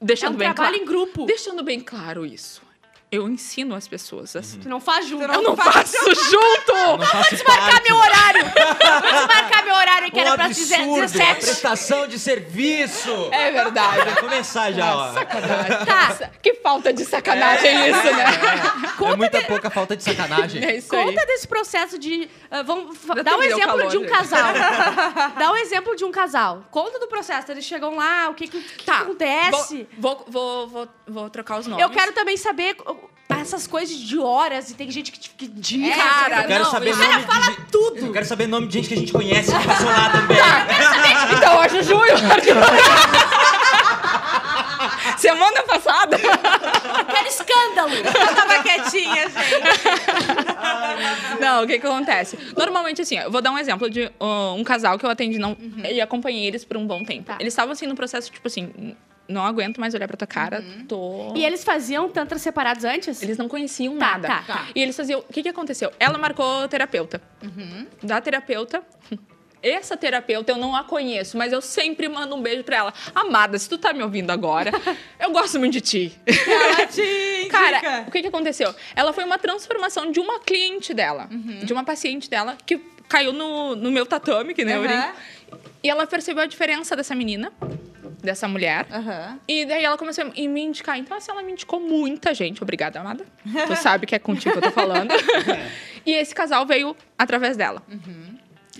É 0.00 0.04
deixando 0.04 0.34
um 0.34 0.38
bem 0.38 0.52
trabalho 0.52 0.76
claro. 0.76 0.82
em 0.82 0.86
grupo. 0.86 1.24
Deixando 1.26 1.62
bem 1.62 1.80
claro 1.80 2.26
isso. 2.26 2.67
Eu 3.10 3.26
ensino 3.28 3.74
as 3.74 3.88
pessoas 3.88 4.36
assim. 4.36 4.58
Tu 4.60 4.68
não 4.68 4.80
faz 4.80 5.06
junto. 5.06 5.26
Tu 5.26 5.32
Eu 5.32 5.42
não 5.42 5.56
faço 5.56 5.96
junto! 6.14 6.72
Não 6.98 7.06
faço 7.06 7.44
marcar 7.46 7.70
parte. 7.70 7.88
meu 7.88 7.96
horário. 7.96 8.42
Vamos 9.02 9.26
marcar 9.26 9.64
meu 9.64 9.74
horário 9.74 10.10
que 10.10 10.18
Um 10.18 10.20
era 10.20 10.34
pra 10.34 10.48
dizer 10.48 10.74
absurdo, 10.74 11.00
17. 11.00 11.34
prestação 11.40 12.06
de 12.06 12.18
serviço. 12.18 13.28
É 13.32 13.50
verdade. 13.50 13.96
Vai 14.04 14.16
começar 14.16 14.72
já, 14.72 14.94
ó. 14.94 15.12
Sacanagem. 15.14 15.86
Tá. 15.86 16.30
Que 16.42 16.54
falta 16.56 16.92
de 16.92 17.04
sacanagem 17.06 17.90
isso, 17.90 18.04
né? 18.04 18.24
É 19.12 19.16
muita 19.16 19.40
pouca 19.42 19.70
falta 19.70 19.96
de 19.96 20.02
sacanagem. 20.04 20.62
É 20.62 20.76
isso 20.76 20.94
aí. 20.94 21.04
Conta 21.04 21.24
desse 21.24 21.48
processo 21.48 21.98
de. 21.98 22.28
ah, 22.50 22.62
vamos 22.62 22.98
dá 23.24 23.36
um 23.36 23.42
exemplo 23.42 23.66
calor, 23.78 23.88
de 23.88 23.96
um 23.96 24.02
né? 24.02 24.08
casal. 24.08 24.52
dá 25.38 25.50
um 25.52 25.56
exemplo 25.56 25.96
de 25.96 26.04
um 26.04 26.10
casal. 26.10 26.64
Conta 26.70 26.98
do 26.98 27.06
processo. 27.08 27.50
Eles 27.50 27.64
chegam 27.64 27.96
lá, 27.96 28.28
o 28.28 28.34
que, 28.34 28.48
que, 28.48 28.60
que 28.60 28.84
Tá. 28.84 29.00
acontece. 29.00 29.86
Vou, 29.96 30.24
vou, 30.28 30.68
vou, 30.68 30.88
vou 31.06 31.30
trocar 31.30 31.58
os 31.58 31.66
nomes. 31.66 31.82
Eu 31.82 31.90
quero 31.90 32.12
também 32.12 32.36
saber 32.36 32.76
uh, 32.86 32.97
essas 33.28 33.66
coisas 33.66 33.96
de 33.96 34.18
horas 34.18 34.70
e 34.70 34.74
tem 34.74 34.90
gente 34.90 35.12
que 35.12 35.28
que 35.38 35.48
dias. 35.48 35.96
Cara, 35.96 36.42
Eu 36.42 36.48
quero 36.48 36.64
não, 36.64 36.70
saber 36.70 36.90
nome 36.96 37.06
Cara, 37.06 37.20
fala 37.20 37.50
de 37.50 37.56
tudo. 37.70 38.06
Eu 38.06 38.12
quero 38.12 38.26
saber 38.26 38.46
nome 38.46 38.66
de 38.66 38.74
gente 38.74 38.88
que 38.88 38.94
a 38.94 38.96
gente 38.96 39.12
conhece 39.12 39.52
que 39.52 39.66
passou 39.66 39.86
lá 39.86 40.10
também. 40.10 40.36
Então, 41.36 41.60
hoje, 41.60 41.82
Juju. 41.82 41.98
Semana 45.18 45.62
passada. 45.62 46.16
Eu 46.16 47.04
quero 47.04 47.28
escândalo. 47.28 47.94
Eu 47.94 48.34
tava 48.34 48.62
quietinha, 48.66 49.28
gente. 49.28 51.40
Não, 51.40 51.64
o 51.64 51.66
que 51.66 51.78
que 51.78 51.86
acontece? 51.86 52.38
Normalmente, 52.56 53.02
assim, 53.02 53.18
eu 53.18 53.30
vou 53.30 53.40
dar 53.40 53.50
um 53.50 53.58
exemplo 53.58 53.90
de 53.90 54.10
uh, 54.20 54.54
um 54.56 54.64
casal 54.64 54.98
que 54.98 55.04
eu 55.04 55.10
atendi 55.10 55.38
não, 55.38 55.56
e 55.90 56.00
acompanhei 56.00 56.46
eles 56.46 56.64
por 56.64 56.76
um 56.76 56.86
bom 56.86 57.04
tempo. 57.04 57.24
Tá. 57.24 57.36
Eles 57.40 57.52
estavam, 57.52 57.72
assim, 57.72 57.86
no 57.86 57.94
processo, 57.94 58.30
tipo 58.30 58.46
assim, 58.46 58.94
não 59.28 59.44
aguento 59.44 59.78
mais 59.78 59.92
olhar 59.94 60.08
pra 60.08 60.16
tua 60.16 60.26
cara, 60.26 60.64
tô... 60.88 61.34
E 61.36 61.44
eles 61.44 61.62
faziam 61.62 62.08
tantras 62.08 62.40
separados 62.42 62.84
antes? 62.84 63.22
Eles 63.22 63.36
não 63.36 63.46
conheciam 63.48 63.96
Tá, 63.98 64.12
nada. 64.12 64.28
tá, 64.28 64.42
tá. 64.46 64.66
E 64.74 64.80
eles 64.82 64.96
faziam... 64.96 65.20
O 65.20 65.32
que 65.32 65.42
que 65.42 65.48
aconteceu? 65.48 65.92
Ela 66.00 66.16
marcou 66.18 66.66
terapeuta. 66.68 67.20
Da 68.02 68.20
terapeuta... 68.20 68.82
Essa 69.60 69.96
terapeuta 69.96 70.52
eu 70.52 70.56
não 70.56 70.76
a 70.76 70.84
conheço, 70.84 71.36
mas 71.36 71.52
eu 71.52 71.60
sempre 71.60 72.08
mando 72.08 72.32
um 72.36 72.40
beijo 72.40 72.62
pra 72.62 72.76
ela. 72.76 72.94
Amada, 73.12 73.58
se 73.58 73.68
tu 73.68 73.76
tá 73.76 73.92
me 73.92 74.04
ouvindo 74.04 74.30
agora, 74.30 74.70
eu 75.18 75.32
gosto 75.32 75.58
muito 75.58 75.72
de 75.72 75.80
ti. 75.80 76.18
Ela 76.24 76.86
te 76.86 77.00
indica. 77.42 77.58
Cara, 77.58 78.04
o 78.06 78.10
que, 78.12 78.20
que 78.22 78.28
aconteceu? 78.28 78.72
Ela 78.94 79.12
foi 79.12 79.24
uma 79.24 79.36
transformação 79.36 80.12
de 80.12 80.20
uma 80.20 80.38
cliente 80.38 80.94
dela, 80.94 81.28
de 81.64 81.72
uma 81.72 81.82
paciente 81.82 82.30
dela, 82.30 82.56
que 82.64 82.78
caiu 83.08 83.32
no, 83.32 83.74
no 83.74 83.90
meu 83.90 84.06
tatame, 84.06 84.54
que 84.54 84.64
nem 84.64 84.76
eu 84.76 84.84
Aham. 84.84 84.88
brinco. 85.02 85.18
E 85.82 85.90
ela 85.90 86.06
percebeu 86.06 86.44
a 86.44 86.46
diferença 86.46 86.94
dessa 86.94 87.16
menina, 87.16 87.52
dessa 88.22 88.48
mulher. 88.48 88.86
Aham. 88.90 89.38
E 89.46 89.64
daí 89.64 89.84
ela 89.84 89.96
começou 89.96 90.24
a 90.24 90.28
me 90.28 90.60
indicar. 90.60 90.98
Então, 90.98 91.16
assim, 91.16 91.30
ela 91.30 91.42
me 91.42 91.52
indicou 91.52 91.80
muita 91.80 92.34
gente. 92.34 92.62
Obrigada, 92.62 93.00
amada. 93.00 93.24
Tu 93.66 93.76
sabe 93.76 94.06
que 94.06 94.14
é 94.14 94.18
contigo 94.18 94.52
que 94.52 94.58
eu 94.58 94.62
tô 94.62 94.70
falando. 94.70 95.12
e 96.04 96.12
esse 96.12 96.34
casal 96.34 96.66
veio 96.66 96.96
através 97.16 97.56
dela. 97.56 97.82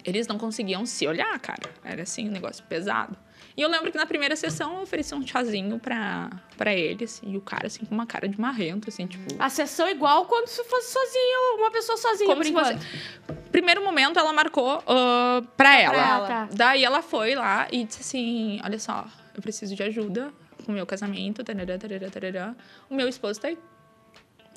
Eles 0.04 0.26
não 0.26 0.38
conseguiam 0.38 0.84
se 0.86 1.06
olhar, 1.06 1.38
cara. 1.38 1.70
Era 1.84 2.02
assim, 2.02 2.28
um 2.28 2.32
negócio 2.32 2.64
pesado. 2.64 3.16
E 3.56 3.60
eu 3.60 3.68
lembro 3.68 3.90
que 3.90 3.98
na 3.98 4.06
primeira 4.06 4.36
sessão 4.36 4.76
eu 4.76 4.82
ofereci 4.82 5.12
um 5.16 5.26
chazinho 5.26 5.80
pra, 5.80 6.30
pra 6.56 6.72
eles. 6.72 7.20
E 7.24 7.36
o 7.36 7.40
cara, 7.40 7.66
assim, 7.66 7.84
com 7.84 7.92
uma 7.92 8.06
cara 8.06 8.28
de 8.28 8.40
marrento, 8.40 8.88
assim, 8.88 9.04
tipo. 9.04 9.34
A 9.36 9.50
sessão 9.50 9.88
é 9.88 9.90
igual 9.90 10.26
quando 10.26 10.46
se 10.46 10.62
fosse 10.62 10.92
sozinho, 10.92 11.56
uma 11.58 11.70
pessoa 11.70 11.98
sozinha, 11.98 12.28
Como 12.28 12.36
por 12.36 12.44
se 12.44 12.50
enquanto. 12.50 12.78
fosse. 12.78 13.38
Primeiro 13.50 13.82
momento, 13.84 14.16
ela 14.16 14.32
marcou 14.32 14.80
ah, 14.86 15.42
pra 15.56 15.76
ela. 15.76 15.96
ela. 15.96 16.28
Tá. 16.28 16.48
Daí 16.52 16.84
ela 16.84 17.02
foi 17.02 17.34
lá 17.34 17.66
e 17.72 17.82
disse 17.82 18.00
assim: 18.00 18.60
Olha 18.64 18.78
só, 18.78 19.04
eu 19.38 19.42
preciso 19.42 19.74
de 19.74 19.82
ajuda 19.82 20.30
com 20.64 20.72
o 20.72 20.74
meu 20.74 20.84
casamento. 20.86 21.42
Tarará, 21.44 21.78
tarará, 21.78 22.10
tarará. 22.10 22.54
O 22.90 22.94
meu 22.94 23.08
esposo 23.08 23.40
tá 23.40 23.48
aí. 23.48 23.58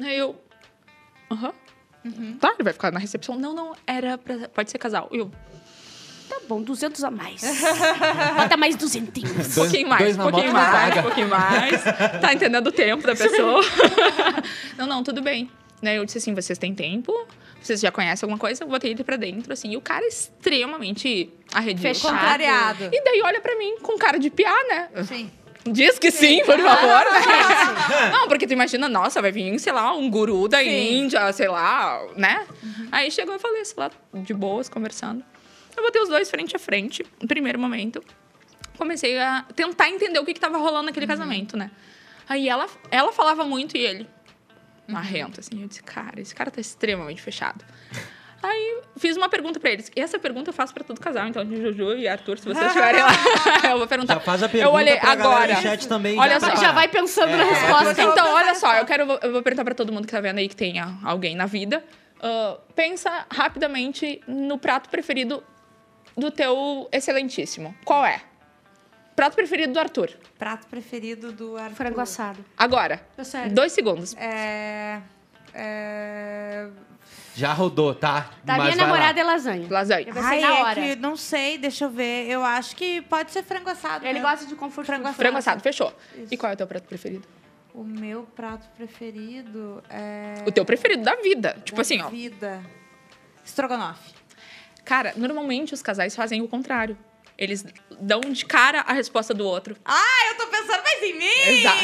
Aí 0.02 0.18
eu. 0.18 0.36
Aham. 1.32 1.54
Tá, 2.40 2.50
ele 2.56 2.64
vai 2.64 2.74
ficar 2.74 2.92
na 2.92 3.00
recepção. 3.00 3.36
Não, 3.38 3.54
não, 3.54 3.76
era 3.86 4.18
pra. 4.18 4.50
Pode 4.50 4.72
ser 4.72 4.80
casal. 4.80 5.08
Eu. 5.12 5.32
Tá 6.28 6.38
bom, 6.48 6.62
200 6.62 7.04
a 7.04 7.12
mais. 7.12 7.42
Bota 8.38 8.58
mais 8.58 8.76
duzentinhos. 8.76 9.32
Um 9.32 9.36
Dois- 9.36 9.54
pouquinho 9.56 9.88
mais, 9.90 10.18
um 10.18 10.22
pouquinho 10.22 10.54
mais, 10.54 10.98
um 10.98 11.02
pouquinho 11.04 11.28
mais. 11.30 11.84
Tá 12.22 12.34
entendendo 12.34 12.68
o 12.68 12.72
tempo 12.72 13.06
da 13.06 13.14
pessoa? 13.16 13.62
não, 14.78 14.88
não, 14.88 15.04
tudo 15.04 15.22
bem. 15.22 15.50
Eu 15.84 16.06
disse 16.06 16.18
assim: 16.18 16.34
vocês 16.34 16.58
têm 16.58 16.74
tempo? 16.74 17.14
Vocês 17.62 17.80
já 17.80 17.92
conhecem 17.92 18.26
alguma 18.26 18.40
coisa? 18.40 18.64
Eu 18.64 18.68
botei 18.68 18.92
ele 18.92 19.04
pra 19.04 19.16
dentro, 19.16 19.54
assim. 19.54 19.72
E 19.72 19.78
o 19.78 19.82
cara 19.82 20.04
é 20.04 20.08
extremamente 20.08 21.32
arredio. 21.54 21.82
Fechado. 21.82 22.14
Contrariado. 22.14 22.90
E 22.92 23.04
daí 23.04 23.22
olha 23.24 23.40
pra 23.40 23.56
mim 23.58 23.78
com 23.82 23.98
cara 23.98 24.18
de 24.18 24.30
piar, 24.30 24.64
né? 24.68 24.90
Sim. 25.04 25.30
Diz 25.64 26.00
que 26.00 26.10
sim, 26.10 26.42
por 26.44 26.58
favor. 26.60 27.06
Não, 28.12 28.28
porque 28.28 28.48
tu 28.48 28.54
imagina, 28.54 28.90
nossa, 28.90 29.22
vai 29.22 29.32
vir, 29.32 29.60
sei 29.60 29.72
lá, 29.72 29.94
um 29.94 30.10
guru 30.10 30.48
da 30.48 30.58
Sim. 30.58 31.04
Índia, 31.04 31.32
sei 31.34 31.48
lá, 31.48 32.02
né? 32.16 32.48
Aí 32.92 33.12
chegou 33.12 33.36
e 33.36 33.40
falei, 33.40 33.64
sei 33.64 33.76
lá, 33.78 33.92
de 34.12 34.34
boas, 34.34 34.68
conversando. 34.68 35.24
Eu 35.78 35.84
botei 35.84 36.02
os 36.02 36.10
dois 36.10 36.30
frente 36.32 36.56
a 36.56 36.60
frente, 36.60 37.06
no 37.22 37.28
primeiro 37.28 37.60
momento. 37.60 38.04
Comecei 38.76 39.20
a 39.20 39.46
tentar 39.56 39.88
entender 39.90 40.18
o 40.18 40.26
que, 40.26 40.34
que 40.34 40.40
tava 40.40 40.58
rolando 40.58 40.88
naquele 40.88 41.06
casamento, 41.06 41.56
né? 41.56 41.70
Aí 42.28 42.50
ela, 42.50 42.66
ela 42.90 43.12
falava 43.12 43.46
muito 43.46 43.78
e 43.78 43.82
ele, 43.82 44.08
marrento, 44.92 45.40
assim. 45.40 45.62
Eu 45.62 45.68
disse, 45.68 45.82
cara, 45.84 46.20
esse 46.22 46.34
cara 46.36 46.52
tá 46.52 46.60
extremamente 46.62 47.22
fechado. 47.22 47.64
Aí 48.44 48.82
fiz 48.98 49.16
uma 49.16 49.30
pergunta 49.30 49.60
pra 49.60 49.70
eles. 49.70 49.92
E 49.96 50.02
essa 50.02 50.18
pergunta 50.18 50.50
eu 50.50 50.54
faço 50.54 50.74
pra 50.74 50.84
todo 50.84 51.00
casal, 51.00 51.28
então, 51.28 51.46
de 51.46 51.62
Juju 51.62 51.94
e 51.96 52.08
Arthur, 52.08 52.40
se 52.40 52.46
vocês 52.46 52.66
estiverem 52.66 53.04
lá, 53.04 53.10
eu 53.70 53.78
vou 53.78 53.86
perguntar. 53.88 54.16
Já 54.16 54.20
faz 54.20 54.42
a 54.42 54.48
eu 54.48 54.50
pergunta 54.50 54.76
olhei 54.76 54.98
pra 54.98 55.14
galera 55.16 55.44
agora. 55.54 55.62
chat 55.62 55.88
também. 55.88 56.18
Olha 56.18 56.40
já, 56.40 56.50
só. 56.50 56.56
Já 56.56 56.72
vai 56.72 56.88
pensando 56.88 57.38
na 57.38 57.44
É, 57.44 57.50
resposta. 57.52 58.02
eu- 58.02 58.12
Então, 58.12 58.34
olha 58.34 58.56
só, 58.56 58.74
eu 58.78 58.86
quero 58.86 59.04
eu 59.22 59.32
vou 59.32 59.44
perguntar 59.44 59.64
pra 59.64 59.76
todo 59.76 59.94
mundo 59.94 60.08
que 60.08 60.12
tá 60.12 60.20
vendo 60.20 60.40
aí 60.40 60.50
que 60.50 60.56
tenha 60.56 60.98
alguém 61.04 61.36
na 61.36 61.46
vida. 61.46 61.84
Ah, 62.20 62.58
pensa 62.76 63.28
rapidamente 63.32 64.22
no 64.28 64.58
prato 64.58 64.90
preferido 64.90 65.44
do 66.18 66.32
teu 66.32 66.90
excelentíssimo. 66.92 67.76
Qual 67.86 68.04
é? 68.04 68.22
Prato 69.22 69.36
preferido 69.36 69.74
do 69.74 69.80
Arthur. 69.80 70.10
Prato 70.40 70.66
preferido 70.66 71.32
do 71.32 71.56
Arthur. 71.56 71.76
Frango 71.76 72.02
assado. 72.02 72.44
Agora. 72.58 73.06
Tá 73.16 73.24
sério. 73.24 73.54
Dois 73.54 73.72
segundos. 73.72 74.16
É... 74.18 75.00
É... 75.54 76.68
Já 77.36 77.54
rodou, 77.54 77.94
tá? 77.94 78.32
Da 78.44 78.58
Mas 78.58 78.64
minha 78.64 78.78
vai 78.78 78.78
lá. 78.78 78.84
namorada 78.88 79.20
é 79.20 79.24
lasanha. 79.24 79.68
Lasanha. 79.70 80.08
Eu 80.08 80.14
Ai, 80.18 80.42
na 80.42 80.48
é 80.48 80.62
hora. 80.64 80.82
que 80.82 80.96
não 80.96 81.16
sei, 81.16 81.60
deixa 81.60 81.86
eu 81.86 81.92
ver. 81.92 82.32
Eu 82.32 82.44
acho 82.44 82.76
que 82.76 83.00
pode 83.04 83.32
ser 83.32 83.44
frango 83.44 83.70
assado. 83.70 84.04
Ele 84.06 84.14
mesmo. 84.14 84.28
gosta 84.28 84.46
de 84.48 84.56
comfort 84.56 84.88
Frango 84.88 85.04
assado. 85.04 85.18
Frango 85.18 85.38
assado, 85.38 85.62
fechou. 85.62 85.94
Isso. 86.18 86.34
E 86.34 86.36
qual 86.36 86.52
é 86.52 86.56
o 86.56 86.58
teu 86.58 86.66
prato 86.66 86.88
preferido? 86.88 87.28
O 87.76 87.84
meu 87.84 88.24
prato 88.24 88.68
preferido 88.76 89.84
é... 89.88 90.44
O 90.48 90.52
teu 90.52 90.66
preferido 90.66 91.04
da 91.04 91.16
vida. 91.18 91.56
Tipo 91.64 91.76
da 91.76 91.82
assim, 91.84 92.02
ó. 92.02 92.10
vida. 92.10 92.60
Estrogonofe. 93.46 94.16
Cara, 94.84 95.14
normalmente 95.16 95.76
os 95.76 95.84
casais 95.84 96.16
fazem 96.16 96.42
o 96.42 96.48
contrário. 96.48 96.98
Eles 97.38 97.66
dão 98.00 98.20
de 98.22 98.46
cara 98.46 98.82
a 98.88 98.94
resposta 98.94 99.34
do 99.34 99.46
outro. 99.46 99.76
Ah, 99.86 100.28
eu 100.30 100.36
tô 100.38 100.48
pensando 100.48 100.82
mais 100.84 101.02
em 101.04 101.18
mim! 101.18 101.60
Exato. 101.60 101.82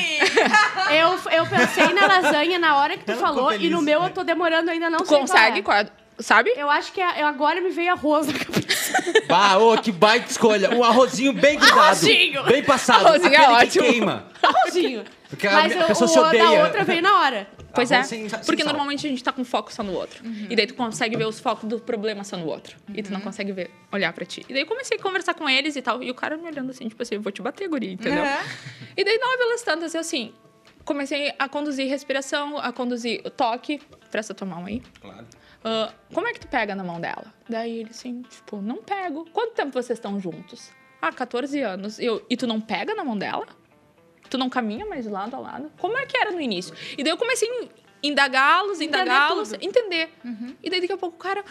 Eu, 0.94 1.32
eu 1.32 1.46
pensei 1.48 1.94
na 1.94 2.08
lasanha 2.08 2.58
na 2.60 2.78
hora 2.78 2.98
que 2.98 3.04
tu 3.04 3.12
ficou 3.14 3.28
falou 3.28 3.52
e 3.52 3.56
feliz. 3.58 3.72
no 3.72 3.82
meu 3.82 4.02
eu 4.04 4.10
tô 4.10 4.24
demorando 4.24 4.72
ainda 4.72 4.90
não 4.90 5.00
Tu 5.00 5.08
sei 5.08 5.20
consegue, 5.20 5.62
qual 5.62 5.78
é. 5.78 5.84
qual 5.84 5.94
é- 6.20 6.24
sabe? 6.24 6.54
Eu 6.56 6.70
acho 6.70 6.94
que 6.94 7.02
é- 7.02 7.22
eu 7.22 7.28
agora 7.28 7.60
me 7.60 7.70
veio 7.72 7.92
arroz 7.92 8.28
na 8.28 8.34
cabeça. 8.34 8.78
Bah, 9.28 9.58
ô, 9.58 9.78
que 9.78 9.92
baita 9.92 10.32
escolha. 10.32 10.74
Um 10.74 10.84
arrozinho 10.84 11.34
bem 11.34 11.58
grudado. 11.60 11.80
Arrozinho. 11.82 12.44
Bem 12.46 12.64
passado. 12.64 13.06
Arrozinho 13.08 13.34
é 13.34 13.38
aquele 13.38 13.58
que 13.58 13.64
ótimo. 13.80 13.84
queima. 13.86 14.28
Arrozinho. 14.42 15.04
Porque 15.30 15.46
a, 15.48 15.52
Mas 15.52 15.76
a 15.76 15.84
o, 15.84 15.88
pessoa 15.88 16.06
o 16.06 16.14
se 16.14 16.20
da 16.20 16.28
odeia. 16.28 16.64
outra 16.64 16.84
veio 16.86 17.02
na 17.02 17.20
hora. 17.20 17.48
Pois 17.78 17.92
é, 17.92 17.96
Arroz 17.96 18.08
sem- 18.10 18.28
sem 18.30 18.40
porque 18.40 18.64
sal. 18.64 18.74
normalmente 18.74 19.06
a 19.08 19.10
gente 19.10 19.24
tá 19.24 19.32
com 19.32 19.44
foco 19.46 19.72
só 19.72 19.82
no 19.84 19.94
outro. 19.94 20.22
E 20.50 20.56
daí 20.56 20.68
tu 20.68 20.74
consegue 20.74 21.16
ver 21.16 21.26
os 21.26 21.40
focos 21.40 21.68
do 21.70 21.80
problema 21.80 22.24
só 22.24 22.36
no 22.38 22.46
outro. 22.48 22.76
E 22.94 23.02
tu 23.02 23.12
não 23.14 23.22
consegue 23.22 23.52
ver, 23.52 23.72
olhar 23.92 24.12
pra 24.14 24.26
ti. 24.26 24.46
E 24.50 24.54
daí 24.54 24.64
eu 24.64 24.68
comecei 24.68 24.98
a 24.98 25.02
conversar 25.02 25.34
com 25.34 25.48
eles 25.50 25.76
e 25.76 25.82
tal. 25.82 26.02
E 26.04 26.10
o 26.12 26.14
cara 26.16 26.36
me 26.38 26.44
olhando 26.48 26.70
assim, 26.72 26.88
tipo 26.90 27.02
assim, 27.02 27.16
eu 27.16 27.22
vou 27.22 27.32
te 27.32 27.42
bater, 27.42 27.68
guri, 27.70 27.94
entendeu? 27.94 28.24
Aham. 28.24 28.44
E 28.98 29.04
daí, 29.04 29.18
nove 29.18 29.38
pelas 29.38 29.62
tantas, 29.62 29.94
eu 29.94 30.02
assim, 30.02 30.34
comecei 30.84 31.34
a 31.38 31.48
conduzir 31.50 31.88
respiração, 31.88 32.58
a 32.58 32.72
conduzir 32.74 33.22
o 33.26 33.30
toque. 33.30 33.80
Presta 34.12 34.34
tua 34.34 34.48
mão 34.48 34.66
aí. 34.66 34.82
Claro. 35.02 35.26
Ah, 35.64 35.92
como 36.14 36.28
é 36.28 36.34
que 36.34 36.40
tu 36.40 36.48
pega 36.48 36.74
na 36.76 36.84
mão 36.84 37.00
dela? 37.02 37.34
Daí 37.50 37.80
ele 37.80 37.90
assim, 37.90 38.22
tipo, 38.22 38.62
não 38.62 38.78
pego. 38.78 39.26
Quanto 39.32 39.54
tempo 39.54 39.72
vocês 39.74 39.98
estão 40.00 40.20
juntos? 40.20 40.72
Ah, 41.02 41.12
14 41.12 41.60
anos. 41.62 42.00
Eu, 42.00 42.26
e 42.30 42.38
tu 42.38 42.48
não 42.48 42.60
pega 42.62 42.96
na 42.96 43.04
mão 43.04 43.18
dela? 43.18 43.46
Tu 44.30 44.38
não 44.38 44.50
caminha 44.50 44.86
mais 44.86 45.04
de 45.06 45.10
lado 45.10 45.36
a 45.36 45.40
lado? 45.40 45.72
Como 45.78 45.98
é 45.98 46.06
que 46.06 46.18
era 46.18 46.32
no 46.32 46.42
início? 46.42 46.74
E 46.98 47.04
daí 47.04 47.12
eu 47.12 47.18
comecei 47.18 47.50
a 47.50 47.66
indagá-los, 48.04 48.80
indagá-los, 48.82 49.54
entender. 49.54 50.10
E 50.64 50.70
daí 50.70 50.82
daqui 50.82 50.94
a 50.94 50.98
pouco 50.98 51.16
o 51.16 51.20
cara 51.20 51.44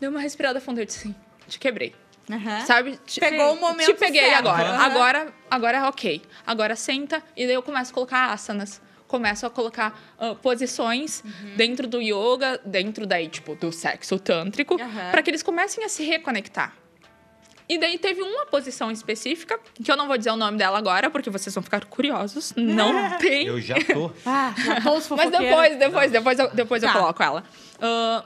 deu 0.00 0.10
uma 0.10 0.20
respirada 0.20 0.60
funda 0.60 0.82
e 0.82 0.86
disse 0.86 1.00
assim: 1.08 1.14
te 1.48 1.58
quebrei. 1.58 1.94
Aham. 2.30 2.60
Sabe? 2.62 2.98
Te, 3.04 3.20
Pegou 3.20 3.52
o 3.52 3.60
momento 3.60 3.86
Te 3.86 3.94
peguei 3.94 4.22
certo. 4.22 4.48
agora. 4.48 4.68
Aham. 4.70 4.84
Agora, 4.86 5.34
agora 5.50 5.76
é 5.78 5.82
ok. 5.84 6.22
Agora 6.46 6.74
senta 6.74 7.22
e 7.36 7.44
daí 7.46 7.54
eu 7.54 7.62
começo 7.62 7.90
a 7.90 7.94
colocar 7.94 8.32
asanas. 8.32 8.80
Começo 9.06 9.44
a 9.46 9.50
colocar 9.50 10.00
ah, 10.18 10.34
posições 10.34 11.22
Uhum. 11.22 11.56
dentro 11.56 11.86
do 11.86 12.00
yoga, 12.00 12.58
dentro 12.64 13.06
daí, 13.06 13.28
tipo, 13.28 13.54
do 13.54 13.70
sexo 13.70 14.18
tântrico, 14.18 14.80
Aham. 14.80 15.10
para 15.10 15.22
que 15.22 15.30
eles 15.30 15.42
comecem 15.42 15.84
a 15.84 15.88
se 15.90 16.02
reconectar. 16.02 16.74
E 17.68 17.78
daí 17.78 17.98
teve 17.98 18.20
uma 18.20 18.44
posição 18.46 18.90
específica, 18.90 19.58
que 19.82 19.90
eu 19.90 19.96
não 19.96 20.06
vou 20.06 20.18
dizer 20.18 20.30
o 20.30 20.36
nome 20.36 20.58
dela 20.58 20.76
agora, 20.76 21.08
porque 21.08 21.30
vocês 21.30 21.54
vão 21.54 21.62
ficar 21.62 21.84
curiosos. 21.86 22.52
Não 22.56 23.16
tem. 23.18 23.46
Eu 23.46 23.60
já 23.60 23.76
tô. 23.76 24.10
Ah, 24.26 24.54
matou 24.66 24.98
os 24.98 25.08
Mas 25.08 25.30
depois, 25.30 25.78
depois, 25.78 26.10
depois, 26.10 26.38
eu, 26.38 26.50
depois 26.54 26.82
eu 26.82 26.88
Tá. 26.90 26.98
coloco 26.98 27.22
ela. 27.22 27.42
Ah, 27.80 28.24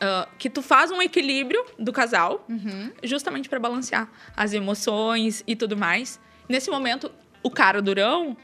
ah, 0.00 0.28
que 0.38 0.50
tu 0.50 0.60
faz 0.62 0.90
um 0.90 1.00
equilíbrio 1.00 1.64
do 1.78 1.92
casal, 1.92 2.46
justamente 3.02 3.48
para 3.48 3.58
balancear 3.58 4.08
as 4.36 4.52
emoções 4.52 5.42
e 5.46 5.56
tudo 5.56 5.76
mais. 5.76 6.20
Nesse 6.48 6.70
momento, 6.70 7.10
o 7.42 7.50
cara 7.50 7.80
durão 7.80 8.36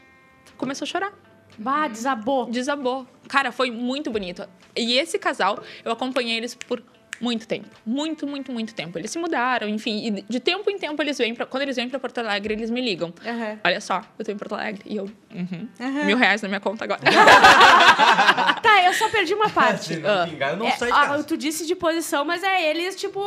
começou 0.57 0.85
a 0.85 0.87
chorar. 0.89 1.13
Bah, 1.57 1.87
desabou. 1.87 2.45
Desabou. 2.47 3.07
Cara, 3.27 3.51
foi 3.51 3.69
muito 3.71 4.09
bonito. 4.11 4.47
E 4.75 4.97
esse 4.97 5.17
casal, 5.19 5.63
eu 5.83 5.91
acompanhei 5.91 6.37
eles 6.37 6.53
por 6.55 6.81
muito 7.19 7.47
tempo. 7.47 7.67
Muito, 7.85 8.27
muito, 8.27 8.51
muito 8.51 8.73
tempo. 8.75 8.97
Eles 8.97 9.11
se 9.11 9.17
mudaram, 9.17 9.67
enfim. 9.67 10.07
E 10.07 10.21
de 10.21 10.39
tempo 10.39 10.69
em 10.69 10.77
tempo 10.77 11.01
eles 11.01 11.17
vêm 11.17 11.33
pra. 11.33 11.45
Quando 11.45 11.63
eles 11.63 11.75
vêm 11.75 11.89
pra 11.89 11.99
Porto 11.99 12.19
Alegre, 12.19 12.53
eles 12.53 12.69
me 12.69 12.81
ligam. 12.81 13.13
Aham. 13.25 13.59
Olha 13.63 13.81
só, 13.81 14.01
eu 14.17 14.25
tô 14.25 14.31
em 14.31 14.37
Porto 14.37 14.53
Alegre. 14.55 14.81
E 14.85 14.95
eu. 14.97 15.09
uhum, 15.33 15.67
Mil 16.05 16.17
reais 16.17 16.41
na 16.41 16.47
minha 16.47 16.59
conta 16.59 16.83
agora. 16.83 17.01
Tá, 18.61 18.83
eu 18.83 18.93
só 18.93 19.09
perdi 19.09 19.33
uma 19.33 19.49
parte. 19.49 19.85
Se 19.95 19.97
não 19.97 20.27
pingar, 20.27 20.51
eu 20.51 20.57
não 20.57 20.67
É, 20.67 20.71
de 20.75 20.91
ah, 20.91 21.23
tu 21.25 21.37
disse 21.37 21.65
de 21.65 21.75
posição, 21.75 22.25
mas 22.25 22.43
é 22.43 22.69
eles, 22.69 22.95
tipo, 22.95 23.21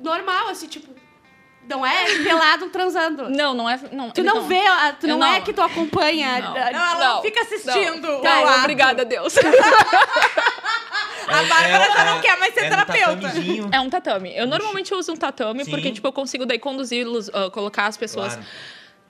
normal, 0.00 0.48
assim, 0.48 0.66
tipo. 0.66 0.94
Não 1.68 1.84
é 1.84 2.04
pelado 2.22 2.68
transando. 2.70 3.28
Não, 3.28 3.52
não 3.52 3.68
é. 3.68 3.78
Não, 3.90 4.10
Tu 4.10 4.20
eles 4.20 4.32
não 4.32 4.46
vê, 4.46 4.64
ah, 4.64 4.94
tu 4.98 5.08
não, 5.08 5.18
Não. 5.18 5.26
é 5.26 5.40
que 5.40 5.52
tu 5.52 5.60
acompanha. 5.60 6.38
Não. 6.38 6.56
ah, 6.56 6.70
Não, 6.72 6.92
ela 6.92 7.14
não, 7.14 7.22
fica 7.22 7.40
assistindo 7.40 8.06
Não. 8.06 8.20
Tá, 8.20 8.58
obrigada, 8.60 9.04
Deus. 9.04 9.34
A 11.28 11.42
Bárbara 11.42 11.92
já 11.92 12.04
não 12.04 12.20
quer 12.20 12.38
mais 12.38 12.54
ser 12.54 12.60
é 12.64 12.68
terapeuta. 12.68 13.16
tatamezinho. 13.16 13.68
É 13.72 13.80
um 13.80 13.90
tatame. 13.90 14.36
Eu 14.36 14.46
normalmente 14.46 14.94
uso 14.94 15.12
um 15.12 15.16
tatame 15.16 15.64
Sim. 15.64 15.70
porque, 15.70 15.90
tipo, 15.92 16.06
eu 16.06 16.12
consigo 16.12 16.46
daí 16.46 16.58
conduzi-los, 16.58 17.28
ah, 17.34 17.50
colocar 17.50 17.86
as 17.86 17.96
pessoas. 17.96 18.34
Claro. 18.34 18.48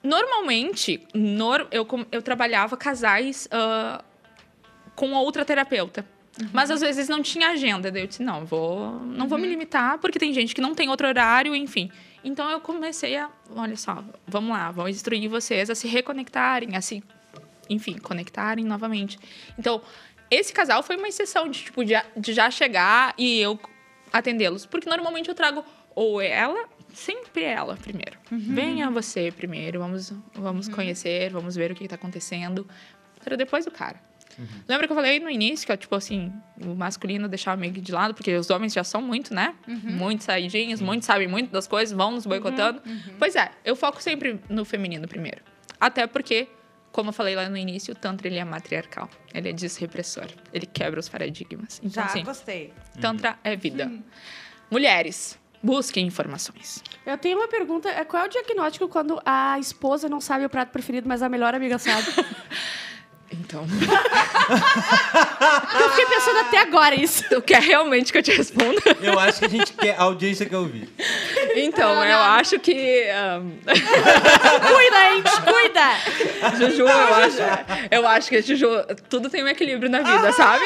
Normalmente, 0.03 1.05
nor- 1.13 1.67
eu, 1.71 1.85
eu 2.11 2.21
trabalhava 2.21 2.77
casais 2.77 3.47
ah, 3.51 4.03
com 4.95 5.11
outra 5.13 5.43
terapeuta. 5.45 6.05
Mas 6.53 6.69
às 6.69 6.81
vezes 6.81 7.09
não 7.09 7.21
tinha 7.21 7.49
agenda. 7.49 7.89
Daí 7.91 8.03
eu 8.03 8.07
disse, 8.07 8.21
não, 8.21 8.45
vou, 8.45 8.91
não 9.01 9.27
vou 9.27 9.39
me 9.39 9.47
limitar, 9.47 9.97
porque 9.97 10.19
tem 10.19 10.31
gente 10.33 10.53
que 10.53 10.61
não 10.61 10.75
tem 10.75 10.87
outro 10.87 11.07
horário, 11.07 11.55
enfim. 11.55 11.91
Então 12.23 12.49
eu 12.49 12.59
comecei 12.59 13.17
a, 13.17 13.29
olha 13.55 13.75
só, 13.75 14.03
vamos 14.27 14.51
lá, 14.51 14.69
vou 14.69 14.87
instruir 14.87 15.27
vocês 15.29 15.69
a 15.69 15.73
se 15.75 15.87
reconectarem, 15.87 16.75
a 16.75 16.81
se, 16.81 17.03
enfim, 17.69 17.97
conectarem 17.97 18.63
novamente. 18.65 19.17
Então, 19.57 19.81
esse 20.29 20.51
casal 20.53 20.83
foi 20.83 20.97
uma 20.97 21.07
exceção 21.07 21.49
de, 21.49 21.63
tipo, 21.63 21.83
de, 21.83 21.93
de 22.15 22.33
já 22.33 22.49
chegar 22.51 23.13
e 23.17 23.39
eu 23.39 23.59
atendê-los. 24.11 24.65
Porque 24.65 24.89
normalmente 24.89 25.29
eu 25.29 25.35
trago 25.35 25.63
ou 25.95 26.21
ela, 26.21 26.67
sempre 26.93 27.43
ela 27.43 27.75
primeiro. 27.75 28.17
Venha 28.53 28.89
você 28.89 29.31
primeiro, 29.31 29.79
vamos, 29.79 30.13
vamos 30.33 30.67
conhecer, 30.67 31.31
vamos 31.31 31.55
ver 31.55 31.71
o 31.71 31.75
que 31.75 31.83
está 31.83 31.95
acontecendo. 31.95 32.67
Para 33.23 33.35
depois 33.35 33.65
o 33.65 33.71
cara. 33.71 33.99
Lembra 34.67 34.85
que 34.85 34.93
eu 34.93 34.95
falei 34.95 35.19
no 35.19 35.29
início 35.31 35.65
que, 35.65 35.75
tipo 35.75 35.95
assim, 35.95 36.31
o 36.63 36.75
masculino 36.75 37.27
deixava 37.27 37.59
meio 37.59 37.73
que 37.73 37.81
de 37.81 37.91
lado, 37.91 38.13
porque 38.13 38.35
os 38.35 38.51
homens 38.51 38.71
já 38.71 38.83
são 38.83 39.01
muito, 39.01 39.33
né? 39.33 39.55
Muito 39.97 40.23
saidinhos, 40.23 40.79
muito 40.79 41.05
sabem 41.05 41.27
muito 41.27 41.49
das 41.51 41.65
coisas, 41.67 41.95
vão 41.97 42.11
nos 42.11 42.25
boicotando. 42.27 42.79
Pois 43.17 43.35
é, 43.35 43.49
eu 43.65 43.75
foco 43.75 44.01
sempre 44.01 44.39
no 44.47 44.63
feminino 44.63 45.07
primeiro. 45.07 45.41
Até 45.79 46.05
porque, 46.05 46.47
como 46.97 47.09
eu 47.09 47.13
falei 47.13 47.35
lá 47.35 47.47
no 47.47 47.55
início, 47.55 47.93
o 47.93 47.95
Tantra 47.95 48.27
ele 48.27 48.39
é 48.39 48.43
matriarcal. 48.43 49.07
Ele 49.31 49.49
é 49.49 49.53
desrepressor. 49.53 50.25
Ele 50.51 50.65
quebra 50.65 50.99
os 50.99 51.07
paradigmas. 51.07 51.77
Então, 51.77 51.91
Já 51.91 52.05
assim, 52.05 52.23
gostei. 52.23 52.73
Tantra 52.99 53.37
é 53.43 53.55
vida. 53.55 53.91
Mulheres, 54.71 55.37
busquem 55.61 56.07
informações. 56.07 56.83
Eu 57.05 57.15
tenho 57.19 57.37
uma 57.37 57.47
pergunta. 57.47 57.87
é, 57.87 58.03
Qual 58.03 58.23
é 58.23 58.25
o 58.25 58.29
diagnóstico 58.29 58.89
quando 58.89 59.21
a 59.23 59.59
esposa 59.59 60.09
não 60.09 60.19
sabe 60.19 60.43
o 60.45 60.49
prato 60.49 60.71
preferido, 60.71 61.07
mas 61.07 61.21
a 61.21 61.29
melhor 61.29 61.53
amiga 61.53 61.77
sabe? 61.77 62.07
Então, 63.29 63.65
eu 65.79 65.89
fiquei 65.89 66.05
pensando 66.05 66.39
até 66.39 66.59
agora 66.59 66.95
isso. 66.95 67.25
tu 67.27 67.41
quer 67.41 67.61
realmente 67.61 68.09
que 68.11 68.17
eu 68.17 68.23
te 68.23 68.31
responda? 68.31 68.81
Eu 69.01 69.19
acho 69.19 69.39
que 69.39 69.45
a 69.45 69.49
gente 69.49 69.73
quer 69.73 69.95
a 69.97 70.03
audiência 70.03 70.45
que 70.45 70.55
eu 70.55 70.65
vi. 70.65 70.87
Então, 71.55 72.03
eu 72.05 72.17
acho 72.19 72.57
que. 72.59 73.03
ahn, 73.09 73.51
Cuida, 74.67 74.99
gente, 75.09 75.41
cuida! 75.41 76.57
Juju, 76.57 76.83
eu 76.83 77.15
acho, 77.15 77.37
eu 77.91 78.07
acho 78.07 78.29
que, 78.29 78.41
Juju, 78.41 78.67
tudo 79.09 79.29
tem 79.29 79.43
um 79.43 79.47
equilíbrio 79.47 79.89
na 79.89 79.99
vida, 79.99 80.31
sabe? 80.31 80.63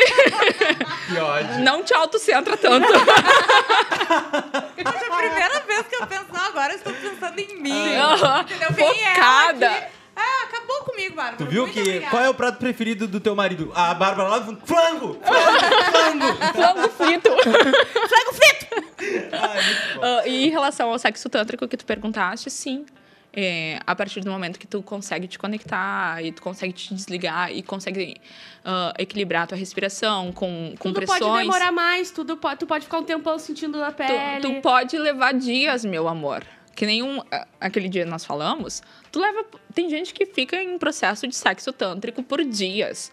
Que 1.08 1.18
ódio. 1.18 1.60
Não 1.62 1.84
te 1.84 1.96
autocentra 1.96 2.56
tanto. 2.58 2.88
Gente, 2.94 4.88
é 4.88 5.08
a 5.08 5.18
primeira 5.18 5.60
vez 5.62 5.82
que 5.88 5.96
eu 5.96 6.06
penso, 6.06 6.26
não, 6.32 6.42
agora 6.46 6.74
eu 6.74 6.78
estou 6.78 6.94
pensando 6.94 7.40
em 7.40 7.60
mim. 7.60 7.72
Entendeu? 7.72 8.02
Ela 8.02 8.46
Focada. 8.76 9.68
aqui. 9.72 10.01
Ah, 10.16 10.44
acabou 10.46 10.82
comigo, 10.86 11.16
Bárbara. 11.16 11.38
Tu 11.38 11.46
viu 11.46 11.64
Muito 11.64 11.74
que. 11.74 11.82
obrigada. 11.82 12.12
Qual 12.12 12.24
é 12.24 12.30
o 12.30 12.34
prato 12.34 12.58
preferido 12.58 13.08
do 13.08 13.20
teu 13.20 13.36
marido? 13.36 13.72
A 13.76 13.94
Bárbara 13.94 14.30
lá, 14.30 14.42
flango! 14.42 15.20
Flango! 15.24 16.54
Flango 16.54 16.90
frito. 16.90 17.30
Flago 17.42 18.34
frito! 18.34 19.32
Ai, 19.32 19.64
muito 19.64 19.96
bom. 19.96 20.02
Ah, 20.04 20.28
e 20.28 20.48
em 20.48 20.50
relação 20.50 20.90
ao 20.92 21.00
sexo 21.00 21.30
tântrico 21.30 21.68
que 21.68 21.78
tu 21.78 21.86
perguntaste, 21.86 22.50
sim. 22.50 22.86
É, 23.34 23.80
a 23.88 23.96
partir 23.96 24.20
do 24.20 24.30
momento 24.30 24.60
que 24.60 24.68
tu 24.68 24.82
consegue 24.84 25.26
te 25.26 25.40
conectar 25.40 26.22
e 26.22 26.34
tu 26.34 26.42
consegue 26.42 26.74
te 26.74 26.94
desligar 26.94 27.50
e 27.50 27.64
consegue 27.64 28.18
ah, 28.66 28.94
equilibrar 29.00 29.44
a 29.44 29.48
tua 29.48 29.58
respiração 29.58 30.34
com, 30.34 30.74
com 30.78 30.90
Tudo 30.90 30.96
pressões. 30.96 31.22
pode 31.22 31.38
demorar 31.44 31.72
mais, 31.72 32.12
tudo 32.12 32.36
pode, 32.36 32.60
tu 32.60 32.68
pode 32.68 32.84
ficar 32.84 33.00
um 33.00 33.04
tempão 33.04 33.40
sentindo 33.40 33.80
na 33.80 33.90
Tu, 33.92 33.96
pele. 33.96 34.42
tu 34.42 34.62
pode 34.62 34.98
levar 34.98 35.34
dias, 35.34 35.86
meu 35.86 36.10
amor. 36.10 36.44
Que 36.76 37.04
um, 37.04 37.22
ah, 37.32 37.48
aquele 37.60 37.90
dia 37.90 38.06
nós 38.06 38.26
falamos. 38.26 38.82
Tu 39.12 39.20
leva. 39.20 39.46
Tem 39.74 39.90
gente 39.90 40.14
que 40.14 40.26
fica 40.26 40.62
em 40.62 40.78
processo 40.78 41.28
de 41.28 41.36
sexo 41.36 41.72
tântrico 41.72 42.24
por 42.24 42.44
dias. 42.44 43.12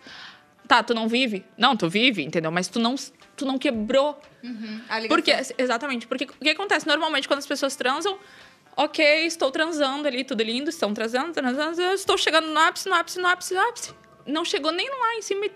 Tá, 0.67 0.83
tu 0.83 0.95
não 0.95 1.09
vive? 1.09 1.45
Não, 1.57 1.77
tu 1.77 1.89
vive, 1.89 2.23
entendeu? 2.23 2.51
Mas 2.51 2.69
tu 2.69 2.79
não, 2.79 2.95
tu 3.37 3.47
não 3.47 3.59
quebrou 3.59 4.21
ligação. 4.99 5.09
porque, 5.09 5.33
exatamente, 5.57 6.07
porque 6.07 6.25
o 6.25 6.45
que 6.45 6.51
acontece? 6.51 6.87
Normalmente, 6.87 7.27
quando 7.27 7.39
as 7.39 7.47
pessoas 7.47 7.75
transam, 7.75 8.19
ok, 8.77 9.27
estou 9.27 9.51
transando 9.51 10.07
ali, 10.07 10.25
tudo 10.25 10.43
lindo, 10.43 10.69
estão 10.69 10.93
transando, 10.93 11.33
transando, 11.33 11.81
estou 11.81 12.19
chegando 12.19 12.49
no 12.49 12.59
ápice, 12.61 12.89
no 12.89 12.95
ápice, 12.95 13.19
no 13.19 13.27
ápice, 13.27 13.55
no 13.55 13.61
ápice. 13.61 13.95
Não 14.27 14.45
chegou 14.45 14.71
nem 14.71 14.89
lá 14.89 15.15
em 15.15 15.23
cima 15.23 15.47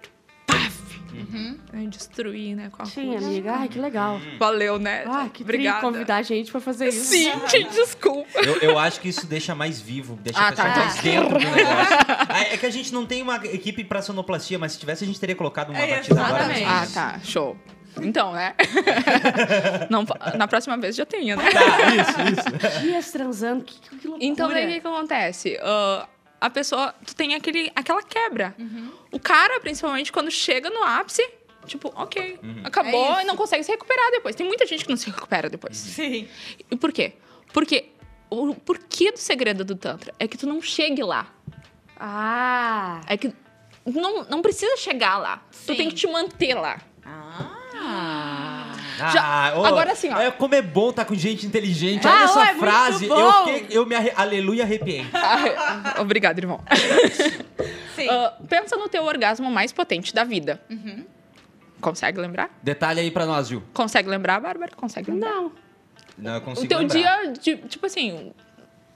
Aí 1.73 1.87
destruir, 1.87 2.55
né? 2.57 2.69
Com 2.71 2.83
a 2.83 2.87
Sim, 2.87 3.17
amiga. 3.17 3.53
Ai, 3.55 3.69
que 3.69 3.79
legal. 3.79 4.21
Valeu, 4.39 4.79
né? 4.79 5.05
Ah, 5.07 5.29
que 5.33 5.43
Obrigada. 5.43 5.81
convidar 5.81 6.17
a 6.17 6.23
gente 6.23 6.51
pra 6.51 6.61
fazer 6.61 6.89
isso. 6.89 7.05
Sim, 7.05 7.31
que 7.51 7.65
desculpa. 7.65 8.39
Eu, 8.41 8.57
eu 8.59 8.79
acho 8.79 9.01
que 9.01 9.09
isso 9.09 9.27
deixa 9.27 9.55
mais 9.55 9.81
vivo, 9.81 10.19
deixa 10.23 10.39
Ah, 10.41 10.49
a 10.49 10.51
pessoa 10.53 10.69
tá. 10.71 10.77
mais 10.81 11.01
dentro 11.01 11.29
do 11.31 11.39
negócio. 11.39 11.97
Ah, 12.29 12.41
É 12.53 12.57
que 12.57 12.67
a 12.67 12.71
gente 12.71 12.93
não 12.93 13.05
tem 13.07 13.23
uma 13.23 13.37
equipe 13.47 13.85
pra 13.85 14.01
sonoplastia, 14.03 14.59
mas 14.59 14.73
se 14.73 14.79
tivesse, 14.79 15.05
a 15.05 15.07
gente 15.07 15.19
teria 15.21 15.35
colocado 15.37 15.71
uma 15.71 15.79
É, 15.79 15.97
batida 15.97 16.21
agora. 16.21 16.43
exatamente. 16.45 16.65
Ah, 16.69 16.87
tá. 16.93 17.21
Show. 17.25 17.57
Então, 18.01 18.33
né? 18.33 18.55
Não, 19.91 20.05
na 20.37 20.49
próxima 20.49 20.77
vez 20.79 20.97
já 20.97 21.05
tenho, 21.05 21.37
né? 21.37 21.45
Tá, 21.51 21.61
isso, 21.95 22.41
isso. 22.71 22.81
Dias 22.81 23.11
transando, 23.13 23.65
que, 23.65 23.79
que 23.81 24.09
loucura. 24.09 24.19
Então, 24.27 24.49
daí 24.49 24.65
o 24.65 24.69
que, 24.69 24.81
que 24.81 24.87
acontece? 24.87 25.59
Ah, 25.63 26.07
a 26.43 26.51
pessoa, 26.51 26.93
tu 27.07 27.15
tem 27.15 27.37
aquele, 27.37 27.71
aquela 27.75 28.03
quebra. 28.03 28.55
O 29.13 29.21
cara, 29.21 29.61
principalmente, 29.61 30.11
quando 30.11 30.29
chega 30.29 30.69
no 30.71 30.83
ápice, 30.83 31.23
tipo, 31.67 31.93
ok, 31.95 32.41
acabou 32.65 33.17
É 33.19 33.23
e 33.23 33.25
não 33.25 33.37
consegue 33.37 33.63
se 33.63 33.71
recuperar 33.71 34.11
depois. 34.11 34.35
Tem 34.35 34.45
muita 34.45 34.67
gente 34.67 34.85
que 34.85 34.91
não 34.91 34.97
se 34.97 35.09
recupera 35.09 35.49
depois. 35.49 35.77
Sim. 35.77 36.29
E 36.69 36.77
por 36.77 36.93
quê? 36.93 37.13
Porque 37.53 37.91
o 38.29 38.57
porquê 38.57 39.13
do 39.13 39.19
segredo 39.19 39.65
do 39.65 39.77
Tantra 39.77 40.13
é 40.19 40.27
que 40.27 40.37
tu 40.37 40.47
não 40.49 40.61
chegue 40.61 41.03
lá. 41.05 41.33
Ah. 41.97 43.01
É 43.07 43.17
que 43.17 43.33
não, 43.87 44.25
não 44.25 44.43
precisa 44.43 44.77
chegar 44.77 45.19
lá. 45.19 45.45
Tu 45.53 45.73
Sim. 45.73 45.75
tem 45.77 45.89
que 45.89 45.95
te 45.95 46.09
manter 46.09 46.55
lá. 46.55 46.81
Ah. 47.05 47.63
Já- 48.97 49.55
ô, 49.57 49.65
agora 49.65 49.95
sim, 49.95 50.11
ó. 50.13 50.19
É 50.21 50.31
como 50.31 50.55
é 50.55 50.63
bom 50.63 50.91
estar 50.91 51.05
com 51.05 51.15
gente 51.15 51.47
inteligente. 51.47 52.07
Ah, 52.07 52.11
Olha 52.11 52.25
essa 52.25 52.41
é 52.41 52.45
muito 52.55 52.59
frase. 52.61 53.07
Eu, 53.09 53.33
fiquei, 53.45 53.67
eu 53.77 53.87
me 53.87 53.95
arre... 53.95 54.13
aleluia 54.17 54.65
arrepiei. 54.65 55.07
Ah, 55.15 55.97
Obrigada, 56.01 56.39
irmão. 56.41 56.61
Sim. 57.97 58.09
Ah, 58.09 58.35
pensa 58.49 58.77
no 58.77 58.89
teu 58.89 59.05
orgasmo 59.05 59.51
mais 59.51 59.73
potente 59.73 60.15
da 60.15 60.25
vida. 60.25 60.61
Consegue 61.81 62.21
lembrar? 62.21 62.51
Detalhe 62.63 63.01
aí 63.01 63.11
pra 63.11 63.27
nós, 63.27 63.49
Gil. 63.49 63.63
Consegue 63.75 64.09
lembrar, 64.09 64.41
Bárbara? 64.41 64.73
Consegue 64.77 65.11
lembrar? 65.11 65.31
Não. 65.31 65.53
Não, 66.17 66.35
eu 66.35 66.41
consigo 66.41 66.67
O 66.67 66.69
teu 66.69 66.79
lembrar. 66.79 67.33
dia, 67.33 67.59
tipo 67.69 67.87
assim, 67.87 68.33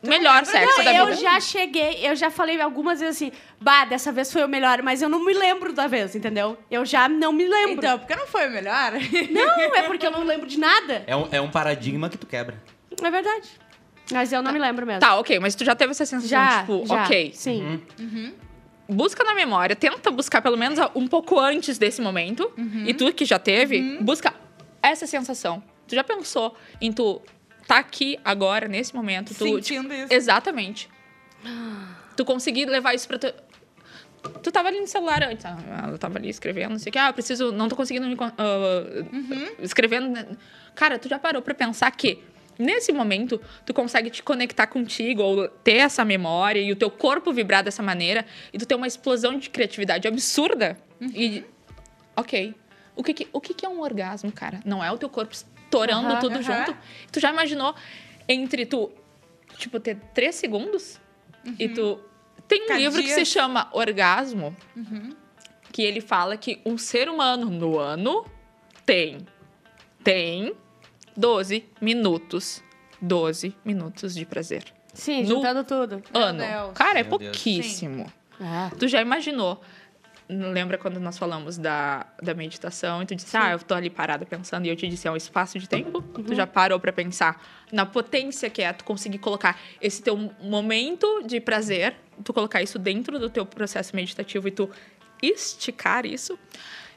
melhor 0.03 0.45
sexo 0.45 0.83
da 0.85 0.95
eu 0.95 1.07
vida. 1.07 1.19
já 1.19 1.41
cheguei, 1.41 2.07
eu 2.07 2.15
já 2.15 2.31
falei 2.31 2.61
algumas 2.61 3.01
vezes 3.01 3.17
assim, 3.17 3.33
bah, 3.61 3.85
dessa 3.85 4.13
vez 4.13 4.33
foi 4.33 4.45
o 4.45 4.49
melhor, 4.49 4.83
mas 4.83 5.03
eu 5.03 5.09
não 5.09 5.25
me 5.25 5.33
lembro 5.33 5.73
da 5.73 5.87
vez, 5.87 6.15
entendeu? 6.15 6.57
Eu 6.71 6.85
já 6.85 7.09
não 7.09 7.33
me 7.33 7.47
lembro. 7.47 7.79
Então, 7.79 7.99
porque 7.99 8.15
não 8.15 8.27
foi 8.27 8.47
o 8.47 8.51
melhor? 8.51 8.93
Não, 9.31 9.61
é 9.75 9.83
porque 9.83 10.07
eu 10.07 10.11
não 10.11 10.25
lembro 10.25 10.47
de 10.47 10.59
nada. 10.59 11.03
É 11.07 11.17
um, 11.17 11.29
é 11.33 11.41
um 11.41 11.51
paradigma 11.51 12.09
que 12.09 12.17
tu 12.19 12.27
quebra. 12.27 12.63
É 13.03 13.11
verdade. 13.11 13.49
Mas 14.13 14.33
eu 14.33 14.41
não 14.43 14.53
me 14.53 14.59
lembro 14.59 14.87
mesmo. 14.87 15.01
Tá, 15.01 15.17
ok, 15.19 15.39
mas 15.41 15.55
tu 15.55 15.65
já 15.65 15.75
teve 15.75 15.91
essa 15.91 16.07
sensação, 16.07 16.29
Já, 16.29 16.61
tipo, 16.61 16.87
já, 16.87 17.03
ok. 17.05 17.33
Sim. 17.35 17.83
Busca 18.89 19.25
na 19.25 19.35
memória, 19.35 19.75
tenta 19.75 20.11
buscar 20.13 20.41
pelo 20.41 20.57
menos 20.57 20.79
um 20.95 21.09
pouco 21.09 21.41
antes 21.41 21.77
desse 21.77 22.01
momento. 22.01 22.53
E 22.87 22.95
tu 22.95 23.13
que 23.13 23.25
já 23.25 23.39
teve, 23.39 23.99
busca 24.01 24.33
essa 24.83 25.07
sensação. 25.07 25.63
Tu 25.89 25.95
já 25.95 26.05
pensou 26.05 26.55
em 26.81 26.93
tu 26.93 27.21
tá 27.67 27.79
aqui 27.79 28.19
agora, 28.25 28.69
nesse 28.69 28.95
momento, 28.95 29.35
tu. 29.35 29.45
Sentindo 29.45 29.93
isso. 29.93 30.13
Exatamente. 30.13 30.89
Tu 32.17 32.25
conseguir 32.25 32.67
levar 32.67 32.95
isso 32.95 33.07
pra 33.07 33.19
tu. 33.19 33.33
Tu 34.43 34.51
tava 34.51 34.69
ali 34.69 34.81
no 34.81 34.87
celular 34.89 35.23
antes, 35.23 35.45
ah, 35.45 35.57
ela 35.87 35.99
tava 35.99 36.19
ali 36.19 36.29
escrevendo, 36.29 36.71
não 36.73 36.79
sei 36.81 36.91
o 36.91 36.93
que, 36.93 36.99
ah, 36.99 37.09
eu 37.09 37.13
preciso, 37.13 37.53
não 37.53 37.69
tô 37.69 37.77
conseguindo 37.77 38.07
me. 38.09 38.17
con- 38.17 38.33
ah, 38.37 39.05
Escrevendo. 39.61 40.09
né? 40.09 40.27
Cara, 40.75 40.99
tu 40.99 41.09
já 41.09 41.19
parou 41.19 41.41
pra 41.43 41.55
pensar 41.55 41.91
que 41.93 42.19
nesse 42.59 42.93
momento 42.93 43.41
tu 43.65 43.73
consegue 43.73 44.11
te 44.11 44.23
conectar 44.23 44.67
contigo 44.67 45.23
ou 45.23 45.47
ter 45.49 45.77
essa 45.77 46.05
memória 46.05 46.59
e 46.61 46.73
o 46.73 46.77
teu 46.77 46.91
corpo 46.91 47.33
vibrar 47.33 47.63
dessa 47.63 47.83
maneira 47.83 48.27
e 48.53 48.59
tu 48.59 48.67
ter 48.67 48.75
uma 48.75 48.87
explosão 48.89 49.39
de 49.39 49.49
criatividade 49.49 50.09
absurda 50.09 50.77
e. 51.01 51.45
Ok. 52.17 52.55
O 52.97 53.05
que, 53.05 53.13
que- 53.15 53.29
o 53.33 53.41
que, 53.41 53.55
que 53.55 53.65
é 53.65 53.69
um 53.69 53.81
orgasmo, 53.81 54.33
cara? 54.33 54.59
Não 54.65 54.83
é 54.83 54.91
o 54.91 54.97
teu 54.99 55.09
corpo 55.09 55.37
estourando 55.77 56.09
Aham, 56.09 56.21
tudo 56.21 56.35
aham. 56.35 56.43
junto. 56.43 56.77
Tu 57.13 57.21
já 57.21 57.31
imaginou 57.31 57.75
entre 58.29 58.65
tu, 58.67 58.91
tipo, 59.59 59.79
ter 59.79 59.97
três 60.15 60.35
segundos 60.35 60.99
e 61.59 61.69
tu. 61.69 62.01
Tem 62.49 62.61
um 62.61 62.63
Ficar 62.63 62.79
livro 62.79 63.03
que 63.03 63.09
se 63.13 63.25
chama 63.25 63.69
Orgasmo, 63.73 64.57
que 65.73 65.83
ele 65.83 66.01
fala 66.01 66.37
que 66.37 66.61
um 66.65 66.79
ser 66.79 67.09
humano 67.09 67.51
no 67.51 67.79
ano 67.79 68.25
tem. 68.85 69.19
Tem 70.05 70.55
12 71.17 71.65
minutos. 71.81 72.63
12 73.01 73.55
minutos 73.65 74.15
de 74.15 74.25
prazer. 74.25 74.65
Sim, 74.95 75.23
No- 75.23 75.29
juntando 75.29 75.65
tudo. 75.65 76.03
ano. 76.15 76.39
Deus. 76.39 76.73
Cara, 76.75 77.01
é 77.01 77.05
pouquíssimo. 77.05 78.11
É. 78.41 78.75
Tu 78.77 78.89
já 78.89 79.03
imaginou? 79.03 79.61
Lembra 80.29 80.77
quando 80.77 80.99
nós 80.99 81.17
falamos 81.17 81.57
da, 81.57 82.05
da 82.21 82.35
meditação 82.35 83.01
e 83.01 83.07
tu 83.07 83.15
disse, 83.15 83.37
ah, 83.37 83.53
eu 83.53 83.61
tô 83.61 83.75
ali 83.75 83.89
parada 83.89 84.27
pensando, 84.27 84.67
e 84.67 84.69
eu 84.69 84.75
te 84.75 84.89
disse, 84.89 85.07
é 85.07 85.11
um 85.11 85.17
espaço 85.17 85.59
de 85.59 85.69
tempo? 85.69 86.03
Tu 86.03 86.35
já 86.35 86.47
parou 86.47 86.81
pra 86.81 86.93
pensar 86.93 87.41
na 87.71 87.87
potência 87.87 88.51
que 88.51 88.61
é 88.61 88.73
tu 88.73 88.85
conseguir 88.85 89.19
colocar 89.19 89.57
esse 89.81 90.03
teu 90.03 90.17
momento 90.41 91.23
de 91.25 91.41
prazer, 91.41 91.95
tu 92.25 92.33
colocar 92.33 92.61
isso 92.61 92.77
dentro 92.77 93.21
do 93.21 93.31
teu 93.31 93.47
processo 93.47 93.95
meditativo 93.95 94.49
e 94.49 94.51
tu 94.51 94.69
esticar 95.23 96.05
isso? 96.05 96.37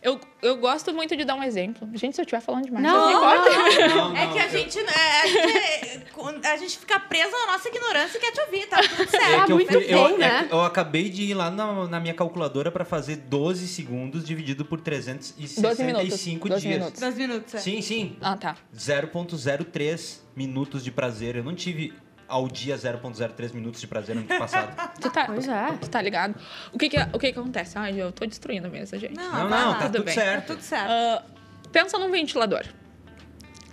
Eu, 0.02 0.18
eu 0.42 0.56
gosto 0.58 0.94
muito 0.94 1.16
de 1.18 1.26
dar 1.26 1.36
um 1.36 1.44
exemplo. 1.44 1.86
Gente, 1.94 2.16
se 2.16 2.22
eu 2.22 2.24
estiver 2.24 2.40
falando 2.42 2.66
demais, 2.66 2.84
Não, 2.86 3.12
não, 3.12 3.20
cortem. 3.20 3.88
Não, 3.90 4.16
É 4.16 4.26
não, 4.26 4.34
que 4.34 4.40
a 4.40 4.46
eu- 4.46 4.50
gente, 4.50 4.80
é, 4.80 5.22
a 5.22 5.28
gente, 5.28 6.48
a 6.48 6.58
gente 6.58 6.78
fica 6.80 6.98
presa 7.02 7.32
na 7.46 7.52
nossa 7.54 7.68
ignorância 7.68 8.18
e 8.18 8.22
quer 8.22 8.32
te 8.32 8.40
ouvir, 8.42 8.66
tá 8.68 8.78
tudo 8.82 9.04
É 9.04 9.08
certo. 9.08 9.46
que 9.46 9.52
eu, 9.52 9.56
muito 9.58 9.74
fui- 9.74 9.86
eu- 9.94 10.04
bem, 10.06 10.14
é 10.16 10.18
né? 10.18 10.48
eu 10.50 10.62
acabei 10.62 11.10
de 11.10 11.24
ir 11.24 11.34
lá 11.34 11.52
na, 11.52 11.86
na 11.88 12.00
minha 12.00 12.14
calculadora 12.14 12.72
pra 12.72 12.86
fazer 12.86 13.18
12 13.18 13.68
segundos 13.68 14.24
dividido 14.26 14.64
por 14.64 14.80
365 14.80 15.62
12 15.68 15.84
minutos. 15.84 16.10
12 16.50 16.62
dias. 16.68 16.78
minutos. 16.80 17.00
Dois 17.02 17.16
minutos. 17.18 17.56
é. 17.56 17.58
Sim, 17.60 17.82
sim. 17.82 18.16
Ah, 18.22 18.38
tá. 18.38 18.56
0.03 18.74 20.22
minutos 20.36 20.84
de 20.84 20.92
prazer. 20.92 21.36
Eu 21.36 21.44
não 21.44 21.54
tive 21.56 21.94
ao 22.30 22.48
dia 22.48 22.76
0.03 22.78 23.54
minutos 23.54 23.82
de 23.82 23.88
prazer 23.88 24.16
no 24.16 24.22
ano 24.22 24.40
passado. 24.40 24.74
Tu 25.02 25.10
tá, 25.10 25.26
Pois 25.26 25.48
é. 25.48 25.68
tu 25.82 25.90
tá 25.90 26.02
ligado? 26.02 26.36
O 26.72 26.78
que 26.78 26.90
que, 26.90 26.98
o 26.98 27.20
que 27.20 27.34
que 27.34 27.40
acontece? 27.40 27.78
Ai, 27.78 28.00
eu 28.00 28.12
tô 28.12 28.26
destruindo 28.26 28.68
a 28.68 28.70
mesa, 28.70 28.98
gente. 29.00 29.16
Não, 29.16 29.32
Não, 29.32 29.50
não, 29.50 29.74
tá 29.74 29.80
Tudo 29.86 29.94
tudo 29.94 30.04
bem. 30.06 30.16
Tá 30.16 30.22
certo. 30.22 30.48
tudo 30.48 30.62
certo. 30.62 30.90
Ah, 30.90 31.24
pensa 31.72 31.98
num 31.98 32.12
ventilador. 32.12 32.64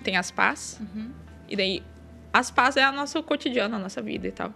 Tem 0.02 0.16
as 0.16 0.30
pás. 0.30 0.80
E 1.48 1.56
daí, 1.56 1.82
as 2.32 2.50
pás 2.50 2.76
é 2.76 2.88
o 2.88 2.92
nosso 2.92 3.22
cotidiano, 3.22 3.76
a 3.76 3.78
nossa 3.78 4.00
vida 4.00 4.26
e 4.26 4.32
tal. 4.32 4.52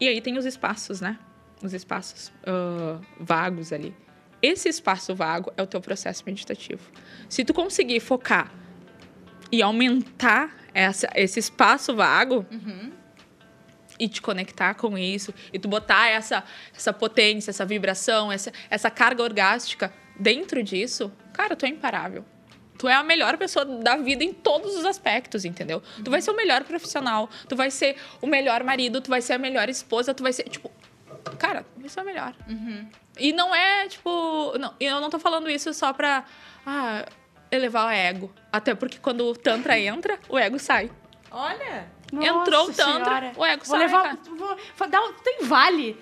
E 0.00 0.06
aí 0.08 0.20
tem 0.20 0.36
os 0.36 0.44
espaços, 0.44 1.00
né? 1.00 1.18
Os 1.62 1.72
espaços 1.72 2.30
ah, 2.46 3.00
vagos 3.18 3.72
ali. 3.72 3.94
Esse 4.42 4.68
espaço 4.68 5.14
vago 5.14 5.52
é 5.56 5.62
o 5.62 5.66
teu 5.66 5.80
processo 5.80 6.22
meditativo. 6.26 6.82
Se 7.28 7.44
tu 7.44 7.54
conseguir 7.54 8.00
focar 8.00 8.52
e 9.50 9.62
aumentar 9.62 10.54
essa, 10.74 11.08
esse 11.14 11.40
espaço 11.40 11.94
vago 11.96 12.44
e 13.98 14.08
te 14.08 14.22
conectar 14.22 14.74
com 14.74 14.96
isso, 14.96 15.34
e 15.52 15.58
tu 15.58 15.68
botar 15.68 16.08
essa, 16.08 16.44
essa 16.74 16.92
potência, 16.92 17.50
essa 17.50 17.64
vibração, 17.64 18.30
essa, 18.30 18.52
essa 18.70 18.90
carga 18.90 19.22
orgástica 19.22 19.92
dentro 20.18 20.62
disso, 20.62 21.12
cara, 21.32 21.56
tu 21.56 21.66
é 21.66 21.68
imparável. 21.68 22.24
Tu 22.78 22.86
é 22.86 22.94
a 22.94 23.02
melhor 23.02 23.36
pessoa 23.36 23.64
da 23.64 23.96
vida 23.96 24.22
em 24.22 24.32
todos 24.32 24.76
os 24.76 24.84
aspectos, 24.84 25.44
entendeu? 25.44 25.82
Tu 26.04 26.10
vai 26.10 26.22
ser 26.22 26.30
o 26.30 26.36
melhor 26.36 26.62
profissional, 26.62 27.28
tu 27.48 27.56
vai 27.56 27.72
ser 27.72 27.96
o 28.20 28.26
melhor 28.26 28.62
marido, 28.62 29.00
tu 29.00 29.10
vai 29.10 29.20
ser 29.20 29.32
a 29.32 29.38
melhor 29.38 29.68
esposa, 29.68 30.14
tu 30.14 30.22
vai 30.22 30.32
ser, 30.32 30.44
tipo, 30.44 30.70
cara, 31.38 31.64
tu 31.74 31.80
vai 31.80 31.88
ser 31.88 32.00
o 32.00 32.04
melhor. 32.04 32.36
E 33.18 33.32
não 33.32 33.52
é, 33.52 33.88
tipo, 33.88 34.56
não, 34.58 34.74
eu 34.78 35.00
não 35.00 35.10
tô 35.10 35.18
falando 35.18 35.50
isso 35.50 35.74
só 35.74 35.92
pra 35.92 36.24
ah, 36.64 37.04
elevar 37.50 37.88
o 37.88 37.90
ego. 37.90 38.32
Até 38.52 38.76
porque 38.76 38.98
quando 38.98 39.24
o 39.26 39.34
Tantra 39.34 39.76
entra, 39.76 40.18
o 40.28 40.38
ego 40.38 40.56
sai. 40.56 40.88
Olha. 41.32 41.97
Entrou 42.12 42.64
o 42.68 42.72
Tantra, 42.72 42.84
Senhora. 42.84 43.32
o 43.36 43.44
ego 43.44 43.64
Vou 43.66 43.76
levar. 43.76 44.16
Vou, 44.36 44.56
vou 44.76 44.88
dar 44.88 45.02
tem 45.22 45.38
vale. 45.42 45.94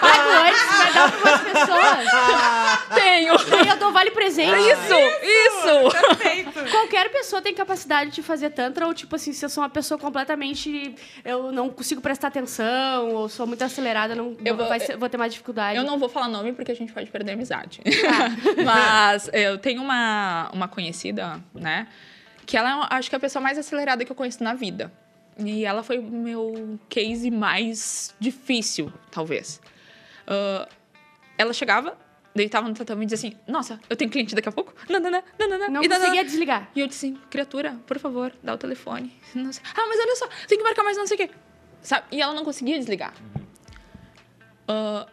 Pago 0.00 0.30
antes, 0.46 0.78
vai 0.78 0.92
dar 0.92 1.12
para 1.12 1.30
umas 1.30 1.40
pessoas. 1.40 2.94
Tenho! 2.94 3.32
Aí 3.60 3.68
eu 3.68 3.76
dou 3.76 3.90
vale 3.92 4.10
presente. 4.10 4.52
Isso! 4.58 4.94
Isso! 5.22 5.90
Perfeito. 5.90 6.70
Qualquer 6.70 7.10
pessoa 7.10 7.40
tem 7.40 7.54
capacidade 7.54 8.10
de 8.10 8.22
fazer 8.22 8.50
tantra, 8.50 8.86
ou 8.86 8.92
tipo 8.94 9.16
assim, 9.16 9.32
se 9.32 9.44
eu 9.44 9.48
sou 9.48 9.62
uma 9.62 9.70
pessoa 9.70 9.98
completamente. 9.98 10.94
Eu 11.24 11.50
não 11.52 11.70
consigo 11.70 12.00
prestar 12.00 12.28
atenção, 12.28 13.10
ou 13.10 13.28
sou 13.28 13.46
muito 13.46 13.62
acelerada, 13.64 14.14
não, 14.14 14.36
Eu 14.44 14.56
vou- 14.56 14.68
vai 14.68 14.78
ser- 14.80 14.96
vou 14.96 15.08
ter 15.08 15.16
mais 15.16 15.32
dificuldade. 15.32 15.76
Eu 15.76 15.84
não 15.84 15.98
vou 15.98 16.08
falar 16.08 16.28
nome 16.28 16.52
porque 16.52 16.72
a 16.72 16.76
gente 16.76 16.92
pode 16.92 17.10
perder 17.10 17.30
a 17.32 17.34
amizade. 17.34 17.80
Tá. 17.82 18.30
Mas 18.64 19.30
eu 19.32 19.56
tenho 19.58 19.82
uma, 19.82 20.50
uma 20.52 20.68
conhecida, 20.68 21.40
né? 21.54 21.86
Que 22.46 22.56
ela 22.58 22.86
é, 22.90 22.96
acho 22.96 23.08
que 23.08 23.14
é 23.14 23.18
a 23.18 23.20
pessoa 23.20 23.42
mais 23.42 23.56
acelerada 23.58 24.04
que 24.04 24.12
eu 24.12 24.16
conheço 24.16 24.44
na 24.44 24.52
vida. 24.52 24.92
E 25.38 25.64
ela 25.64 25.82
foi 25.82 25.98
o 25.98 26.02
meu 26.02 26.78
case 26.88 27.30
mais 27.30 28.14
difícil, 28.20 28.92
talvez. 29.10 29.60
Ah, 30.26 30.68
ela 31.36 31.52
chegava, 31.52 31.98
deitava 32.34 32.68
no 32.68 32.74
tatame 32.74 33.04
e 33.04 33.06
dizia 33.08 33.28
assim: 33.28 33.38
Nossa, 33.46 33.80
eu 33.90 33.96
tenho 33.96 34.10
cliente 34.10 34.34
daqui 34.34 34.48
a 34.48 34.52
pouco. 34.52 34.72
Nanana, 34.88 35.24
nanana, 35.38 35.68
Não 35.68 35.82
e 35.82 35.88
nanana." 35.88 36.04
conseguia 36.06 36.24
desligar. 36.24 36.70
E 36.74 36.80
eu 36.80 36.86
disse 36.86 37.06
assim, 37.06 37.18
criatura, 37.30 37.76
por 37.86 37.98
favor, 37.98 38.32
dá 38.42 38.54
o 38.54 38.58
telefone. 38.58 39.12
Não 39.34 39.52
sei. 39.52 39.62
Ah, 39.76 39.86
mas 39.88 39.98
olha 40.00 40.16
só, 40.16 40.28
tem 40.46 40.56
que 40.58 40.64
marcar 40.64 40.84
mais 40.84 40.96
não 40.96 41.06
sei 41.06 41.16
o 41.16 41.18
quê. 41.18 41.30
Sabe? 41.82 42.06
E 42.12 42.22
ela 42.22 42.32
não 42.32 42.44
conseguia 42.44 42.78
desligar. 42.78 43.12
Ah, 44.68 45.06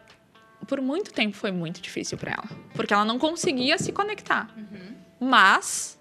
por 0.66 0.80
muito 0.80 1.12
tempo 1.12 1.36
foi 1.36 1.50
muito 1.50 1.80
difícil 1.80 2.16
pra 2.16 2.32
ela. 2.32 2.48
Porque 2.74 2.94
ela 2.94 3.04
não 3.04 3.18
conseguia 3.18 3.76
se 3.78 3.92
conectar. 3.92 4.48
Mas 5.20 5.98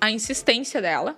a 0.00 0.10
insistência 0.10 0.80
dela 0.80 1.16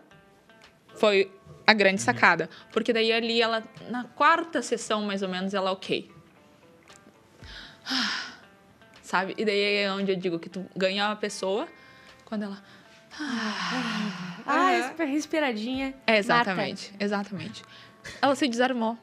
foi 0.97 1.31
a 1.71 1.75
grande 1.75 2.03
sacada. 2.03 2.51
Porque 2.73 2.93
daí 2.93 3.13
ali 3.13 3.41
ela, 3.41 3.63
na 3.89 4.05
quarta 4.05 4.61
sessão 4.61 5.03
mais 5.03 5.23
ou 5.23 5.29
menos, 5.29 5.55
ela, 5.55 5.71
ok. 5.73 6.11
Ah, 7.87 8.21
Sabe? 9.03 9.35
E 9.37 9.45
daí 9.45 9.61
é 9.77 9.93
onde 9.93 10.13
eu 10.13 10.17
digo 10.17 10.39
que 10.39 10.49
tu 10.49 10.65
ganha 10.77 11.11
a 11.11 11.17
pessoa 11.17 11.67
quando 12.25 12.45
ela. 12.45 12.63
Ah, 13.19 14.43
Aham. 14.47 14.71
respi- 14.71 15.05
respiradinha. 15.05 15.95
É, 16.07 16.17
exatamente, 16.19 16.93
exatamente. 17.01 17.65
Ela 18.23 18.35
se 18.37 18.47
desarmou. 18.49 18.97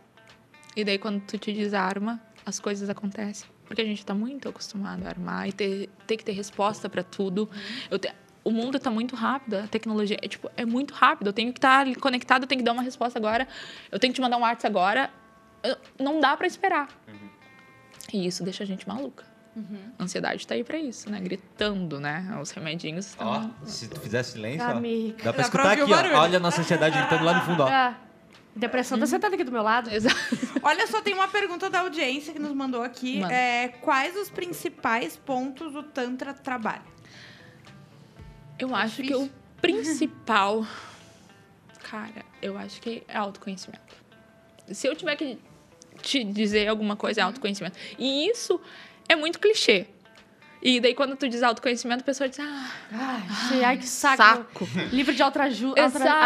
E 0.75 0.83
daí, 0.85 0.97
quando 0.97 1.21
tu 1.21 1.37
te 1.37 1.51
desarma, 1.51 2.21
as 2.45 2.57
coisas 2.59 2.89
acontecem. 2.89 3.49
Porque 3.65 3.81
a 3.81 3.85
gente 3.85 4.05
tá 4.05 4.13
muito 4.13 4.47
acostumado 4.47 5.05
a 5.05 5.09
armar 5.09 5.49
e 5.49 5.51
ter, 5.51 5.89
ter 6.05 6.15
que 6.15 6.23
ter 6.23 6.31
resposta 6.31 6.87
pra 6.87 7.03
tudo. 7.03 7.49
Eu 7.91 7.99
te- 7.99 8.13
o 8.47 8.51
mundo 8.51 8.79
tá 8.79 8.89
muito 8.89 9.15
rápido, 9.15 9.55
a 9.55 9.67
tecnologia 9.67 10.17
é, 10.21 10.27
tipo, 10.27 10.49
é 10.55 10.65
muito 10.65 10.93
rápido. 10.93 11.27
Eu 11.27 11.33
tenho 11.33 11.51
que 11.51 11.57
estar 11.59 11.85
conectado, 11.97 12.43
eu 12.43 12.47
tenho 12.47 12.59
que 12.59 12.65
dar 12.65 12.71
uma 12.71 12.81
resposta 12.81 13.19
agora. 13.19 13.45
Eu 13.91 13.99
tenho 13.99 14.13
que 14.13 14.15
te 14.15 14.21
mandar 14.21 14.37
um 14.37 14.41
WhatsApp 14.41 14.67
agora. 14.67 15.09
Eu- 15.61 15.75
não 15.99 16.19
dá 16.21 16.37
pra 16.37 16.47
esperar. 16.47 16.87
E 18.13 18.25
isso 18.25 18.43
deixa 18.43 18.63
a 18.63 18.65
gente 18.67 18.87
maluca. 18.87 19.25
A 19.97 20.03
ansiedade 20.03 20.45
tá 20.45 20.53
aí 20.53 20.63
pra 20.63 20.77
isso, 20.77 21.09
né? 21.09 21.19
Gritando, 21.19 21.99
né? 21.99 22.37
Os 22.39 22.51
remedinhos 22.51 23.15
Ó, 23.17 23.37
estão... 23.37 23.55
se 23.65 23.87
tu 23.87 23.99
fizer 23.99 24.21
silêncio, 24.21 24.67
ó, 24.67 24.71
Amiga. 24.71 25.17
dá 25.23 25.23
pra 25.23 25.23
Dá 25.23 25.33
pra 25.33 25.41
escutar 25.41 25.79
o 25.79 25.83
aqui, 25.83 26.13
ó. 26.13 26.19
Olha 26.21 26.37
a 26.37 26.39
nossa 26.39 26.61
ansiedade 26.61 26.95
gritando 26.97 27.25
lá 27.25 27.33
no 27.39 27.41
fundo, 27.41 27.63
ó. 27.63 27.67
Ah, 27.67 27.97
depressão 28.55 28.99
tá 28.99 29.07
sentada 29.07 29.33
aqui 29.33 29.43
do 29.43 29.51
meu 29.51 29.63
lado. 29.63 29.89
Exato. 29.91 30.15
Olha 30.61 30.85
só, 30.87 31.01
tem 31.01 31.13
uma 31.15 31.27
pergunta 31.27 31.69
da 31.71 31.79
audiência 31.79 32.31
que 32.33 32.39
nos 32.39 32.53
mandou 32.53 32.83
aqui. 32.83 33.19
Manda. 33.19 33.33
É, 33.33 33.67
quais 33.81 34.15
os 34.15 34.29
principais 34.29 35.17
pontos 35.17 35.75
o 35.75 35.81
Tantra 35.81 36.33
trabalha? 36.35 36.83
Eu 38.59 38.75
acho 38.75 39.01
que 39.01 39.15
o 39.15 39.29
principal, 39.61 40.65
cara, 41.83 42.25
eu 42.41 42.57
acho 42.57 42.81
que 42.81 43.03
é 43.07 43.17
autoconhecimento. 43.17 43.95
se 44.71 44.87
eu 44.87 44.95
tiver 44.95 45.15
que 45.15 45.37
te 46.01 46.23
dizer 46.23 46.67
alguma 46.67 46.95
coisa, 46.95 47.21
é 47.21 47.23
autoconhecimento. 47.23 47.77
E 47.97 48.29
isso 48.29 48.59
é 49.09 49.15
muito 49.15 49.39
clichê. 49.39 49.87
E 50.61 50.79
daí, 50.79 50.93
quando 50.93 51.15
tu 51.15 51.27
diz 51.29 51.41
autoconhecimento, 51.41 52.01
a 52.01 52.05
pessoa 52.05 52.27
diz, 52.27 52.39
ah, 52.39 52.71
Ai, 52.91 53.63
ai, 53.63 53.77
que 53.77 53.87
saco. 53.87 54.17
saco. 54.17 54.67
Livro 54.91 55.13
de 55.13 55.23
autoajuda. 55.23 55.81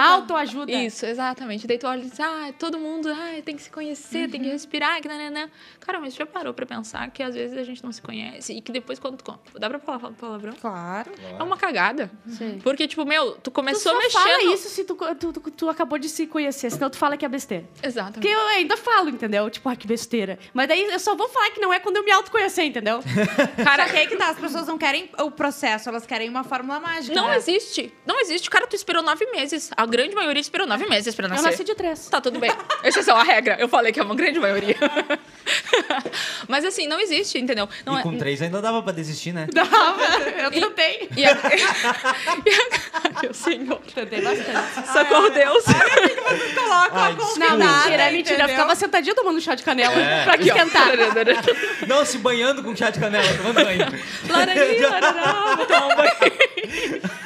Autoajuda. 0.09 0.71
Isso, 0.71 1.05
exatamente. 1.05 1.67
Daí 1.67 1.77
tu 1.77 1.85
olha 1.87 1.99
e 2.01 2.09
diz, 2.09 2.19
ah, 2.19 2.51
todo 2.57 2.79
mundo 2.79 3.09
ah, 3.09 3.41
tem 3.45 3.55
que 3.55 3.61
se 3.61 3.69
conhecer, 3.69 4.29
tem 4.29 4.41
que 4.41 4.49
respirar, 4.49 5.01
que 5.01 5.07
nananã. 5.07 5.49
Cara, 5.79 5.99
mas 5.99 6.15
já 6.15 6.25
parou 6.25 6.53
pra 6.53 6.65
pensar 6.65 7.09
que 7.11 7.21
às 7.21 7.35
vezes 7.35 7.57
a 7.57 7.63
gente 7.63 7.83
não 7.83 7.91
se 7.91 8.01
conhece 8.01 8.53
e 8.53 8.61
que 8.61 8.71
depois 8.71 8.97
quando 8.99 9.17
tu... 9.21 9.39
Dá 9.59 9.69
pra 9.69 9.79
falar 9.79 10.11
palavrão? 10.11 10.53
Claro. 10.59 11.11
É 11.39 11.43
uma 11.43 11.57
cagada. 11.57 12.09
Sim. 12.27 12.59
Porque, 12.63 12.87
tipo, 12.87 13.05
meu, 13.05 13.33
tu 13.33 13.51
Tu 13.51 13.53
começou 13.53 13.91
só 13.91 13.97
mexendo... 13.97 14.21
fala 14.23 14.43
isso 14.53 14.69
se 14.69 14.83
tu, 14.85 14.95
tu, 14.95 15.33
tu, 15.33 15.51
tu 15.51 15.69
acabou 15.69 15.99
de 15.99 16.07
se 16.07 16.25
conhecer, 16.25 16.71
senão 16.71 16.89
tu 16.89 16.95
fala 16.95 17.17
que 17.17 17.25
é 17.25 17.27
besteira. 17.29 17.65
Porque 17.73 17.85
Exatamente. 17.87 18.27
eu 18.31 18.39
ainda 18.47 18.77
falo, 18.77 19.09
entendeu? 19.09 19.49
Tipo, 19.49 19.67
ah, 19.67 19.75
que 19.75 19.85
besteira. 19.85 20.39
Mas 20.53 20.69
daí 20.69 20.83
eu 20.83 20.99
só 20.99 21.15
vou 21.15 21.27
falar 21.27 21.51
que 21.51 21.59
não 21.59 21.73
é 21.73 21.79
quando 21.79 21.97
eu 21.97 22.05
me 22.05 22.11
autoconhecer, 22.11 22.63
entendeu? 22.63 23.01
Cara, 23.61 23.89
que 23.89 23.97
aí 23.97 24.07
que 24.07 24.15
tá, 24.21 24.29
as 24.29 24.37
pessoas 24.37 24.67
não 24.67 24.77
querem 24.77 25.09
o 25.17 25.31
processo, 25.31 25.89
elas 25.89 26.05
querem 26.05 26.29
uma 26.29 26.43
fórmula 26.43 26.79
mágica. 26.79 27.15
Não 27.15 27.27
né? 27.29 27.37
existe. 27.37 27.91
Não 28.05 28.19
existe. 28.21 28.49
Cara, 28.49 28.67
tu 28.67 28.75
esperou 28.75 29.01
nove 29.01 29.25
meses. 29.31 29.71
A 29.75 29.85
grande 29.85 30.13
maioria 30.13 30.39
esperou 30.39 30.67
nove 30.67 30.85
meses 30.87 31.15
pra 31.15 31.25
Eu 31.25 31.29
nascer. 31.29 31.43
nasci 31.45 31.63
de 31.63 31.73
três. 31.73 32.07
Tá 32.07 32.21
tudo 32.21 32.39
bem. 32.39 32.51
Exceção 32.83 33.17
à 33.17 33.23
regra. 33.23 33.57
Eu 33.59 33.67
falei 33.67 33.91
que 33.91 33.99
é 33.99 34.03
uma 34.03 34.13
grande 34.13 34.39
maioria. 34.39 34.75
Mas 36.47 36.63
assim, 36.63 36.87
não 36.87 36.99
existe, 36.99 37.39
entendeu? 37.39 37.67
Não 37.85 37.99
E 37.99 38.03
com 38.03 38.15
três 38.17 38.41
ainda 38.41 38.61
dava 38.61 38.81
pra 38.83 38.91
desistir, 38.91 39.33
né? 39.33 39.47
Dava, 39.51 40.01
eu 40.43 40.51
tentei. 40.51 41.09
E 41.17 41.25
a... 41.25 41.31
e 41.31 41.33
a... 41.33 43.21
Meu 43.21 43.33
senhor. 43.33 43.79
Tentei 43.93 44.21
bastante. 44.21 44.87
Socorro, 44.93 45.29
Deus. 45.29 45.63
Coloca 46.55 46.91
Ai, 46.93 47.11
a 47.11 47.15
desculpa. 47.15 47.39
Não, 47.39 47.47
convidada, 47.49 47.75
mentira, 47.83 48.03
é 48.03 48.11
mentira. 48.11 48.43
Eu 48.43 48.49
ficava 48.49 48.75
sentadinha 48.75 49.15
tomando 49.15 49.41
chá 49.41 49.55
de 49.55 49.63
canela 49.63 49.93
É. 49.99 50.23
pra 50.23 50.33
Aqui, 50.35 50.51
ó. 50.51 50.55
esquentar. 50.55 50.87
Não, 51.87 52.05
se 52.05 52.17
banhando 52.17 52.63
com 52.63 52.75
chá 52.75 52.89
de 52.89 52.99
canela, 52.99 53.27
tomando 53.35 53.63
banho. 53.63 53.85
Larari, 54.27 54.77
larará, 54.81 55.55
vou 55.55 55.65
tomar 55.65 55.87
um 55.87 55.95
banho. 55.95 56.11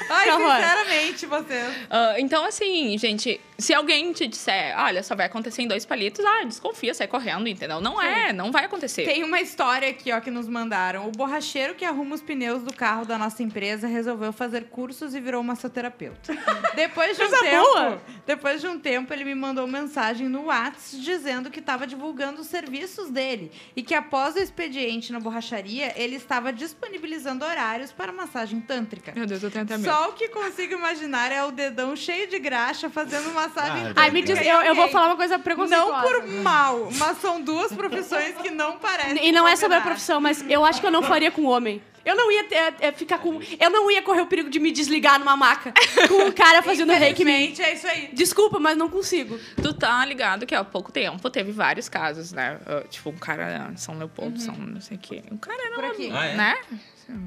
Ai, 0.10 0.30
horror. 0.32 0.56
sinceramente, 0.56 1.26
vocês. 1.26 1.74
Ah, 1.90 2.16
então, 2.20 2.46
assim, 2.46 2.98
gente, 2.98 3.42
se 3.58 3.74
alguém 3.74 4.14
te 4.14 4.28
disser, 4.28 4.74
olha, 4.78 5.02
só 5.02 5.16
vai 5.16 5.26
acontecer 5.26 5.62
em 5.64 5.68
dois 5.68 5.86
palitos, 5.86 6.24
ah, 6.24 6.44
desconfia, 6.44 6.94
sai 6.94 7.08
correndo, 7.08 7.48
entendeu? 7.48 7.82
Não 7.82 8.02
é, 8.02 8.32
não 8.32 8.52
vai 8.52 8.66
acontecer. 8.66 9.04
Tem 9.06 9.24
uma 9.24 9.42
história 9.42 9.90
aqui, 9.90 10.12
ó, 10.12 10.20
que 10.20 10.30
nos 10.30 10.48
mandaram. 10.48 11.08
O 11.08 11.12
borracheiro 11.12 11.74
que 11.76 11.84
arruma 11.84 12.16
os 12.16 12.22
pneus 12.22 12.64
do 12.64 12.74
carro 12.74 13.06
da 13.06 13.18
nossa 13.18 13.42
empresa 13.42 13.88
resolveu 13.88 14.32
fazer 14.32 14.66
cursos 14.66 15.16
e 15.16 15.20
virou 15.20 15.42
massoterapeuta. 15.44 16.34
Depois 16.76 17.18
de 17.18 17.24
um 17.24 17.30
Coisa 17.30 17.44
tempo, 17.44 17.64
boa. 17.66 18.02
depois 18.26 18.62
de 18.62 18.68
um 18.68 18.80
tempo, 18.80 19.14
ele 19.14 19.24
me 19.24 19.34
mandou 19.36 19.66
mensagem 19.68 20.28
no 20.28 20.46
WhatsApp 20.46 21.02
dizendo 21.02 21.50
que 21.50 21.60
estava 21.60 21.88
divulgando 21.88 22.42
os 22.42 22.48
serviços 22.48 23.10
dele 23.10 23.52
e 23.76 23.82
que 23.82 23.94
após 23.94 24.36
o 24.36 24.40
expediente 24.40 25.12
na 25.12 25.20
borracharia, 25.20 25.94
ele 25.96 26.16
estava 26.16 26.52
disponibilizando 26.80 27.46
horários 27.46 27.92
para 27.92 28.12
massagem 28.12 28.60
tântrica. 28.60 29.14
Meu 29.16 29.26
Deus, 29.26 29.42
eu 29.42 29.50
tenho 29.50 29.64
até 29.64 29.78
medo. 29.78 29.90
Só 29.92 30.10
o 30.10 30.14
que 30.14 30.28
consigo 30.30 30.74
imaginar 30.74 31.32
é 31.32 31.44
o 31.44 31.52
dedão 31.52 31.96
cheio 31.96 32.28
de 32.28 32.38
graxa 32.38 32.90
fazendo 32.90 33.34
massagem 33.34 33.88
Ah, 33.88 33.94
Ai, 33.96 34.12
me 34.12 34.22
diz, 34.22 34.40
eu, 34.40 34.62
eu 34.62 34.76
vou 34.76 34.90
falar 34.90 35.08
uma 35.08 35.16
coisa 35.16 35.38
Não 35.38 35.44
preconceituosa. 35.44 36.02
por 36.02 36.28
mal, 36.28 36.90
mas 36.98 37.18
são 37.20 37.42
duas 37.42 37.72
profissões 37.74 38.36
que 38.42 38.52
não 38.52 38.78
parecem 38.78 39.26
E 39.26 39.32
não 39.32 39.48
é 39.48 39.56
sobre 39.56 39.78
a 39.78 39.82
profissão, 39.82 40.20
mas 40.20 40.44
eu 40.50 40.66
acho 40.66 40.80
que 40.82 40.88
eu 40.88 40.92
não 40.92 41.02
faria 41.02 41.32
com 41.32 41.44
homem. 41.46 41.82
Eu 42.06 42.16
não 42.16 42.32
ia 42.32 42.44
ter- 42.44 42.76
é, 42.82 42.92
ficar 42.92 43.18
com. 43.18 43.42
Eu 43.60 43.72
não 43.72 43.90
ia 43.90 44.00
correr 44.04 44.22
o 44.22 44.28
perigo 44.28 44.48
de 44.48 44.60
me 44.60 44.72
desligar 44.72 45.18
numa 45.18 45.36
maca 45.36 45.74
com 46.08 46.28
o 46.28 46.32
cara 46.32 46.62
fazendo 46.62 46.94
reiki 46.94 47.24
em 47.24 47.60
é 47.60 47.74
isso 47.74 47.88
aí. 47.88 48.12
Desculpa, 48.14 48.60
mas 48.60 48.78
não 48.78 48.88
consigo. 48.88 49.40
Tu 49.60 49.74
tá 49.74 50.06
ligado 50.06 50.46
que 50.46 50.54
há 50.54 50.64
pouco 50.64 50.92
tempo 50.92 51.28
teve 51.32 51.52
vários 51.52 51.90
casos, 51.90 52.32
né? 52.32 52.60
Tipo, 52.92 53.10
um 53.10 53.18
cara 53.18 53.72
em 53.74 53.78
São 53.78 53.98
Leopoldo, 53.98 54.40
São 54.40 54.54
não 54.56 54.80
sei 54.80 54.98
o 54.98 55.00
quê. 55.00 55.24
Um 55.32 55.38
cara 55.38 55.58
era, 55.66 55.76
Por 55.76 55.86
aqui. 55.86 56.12
Ah, 56.14 56.26
é? 56.28 56.36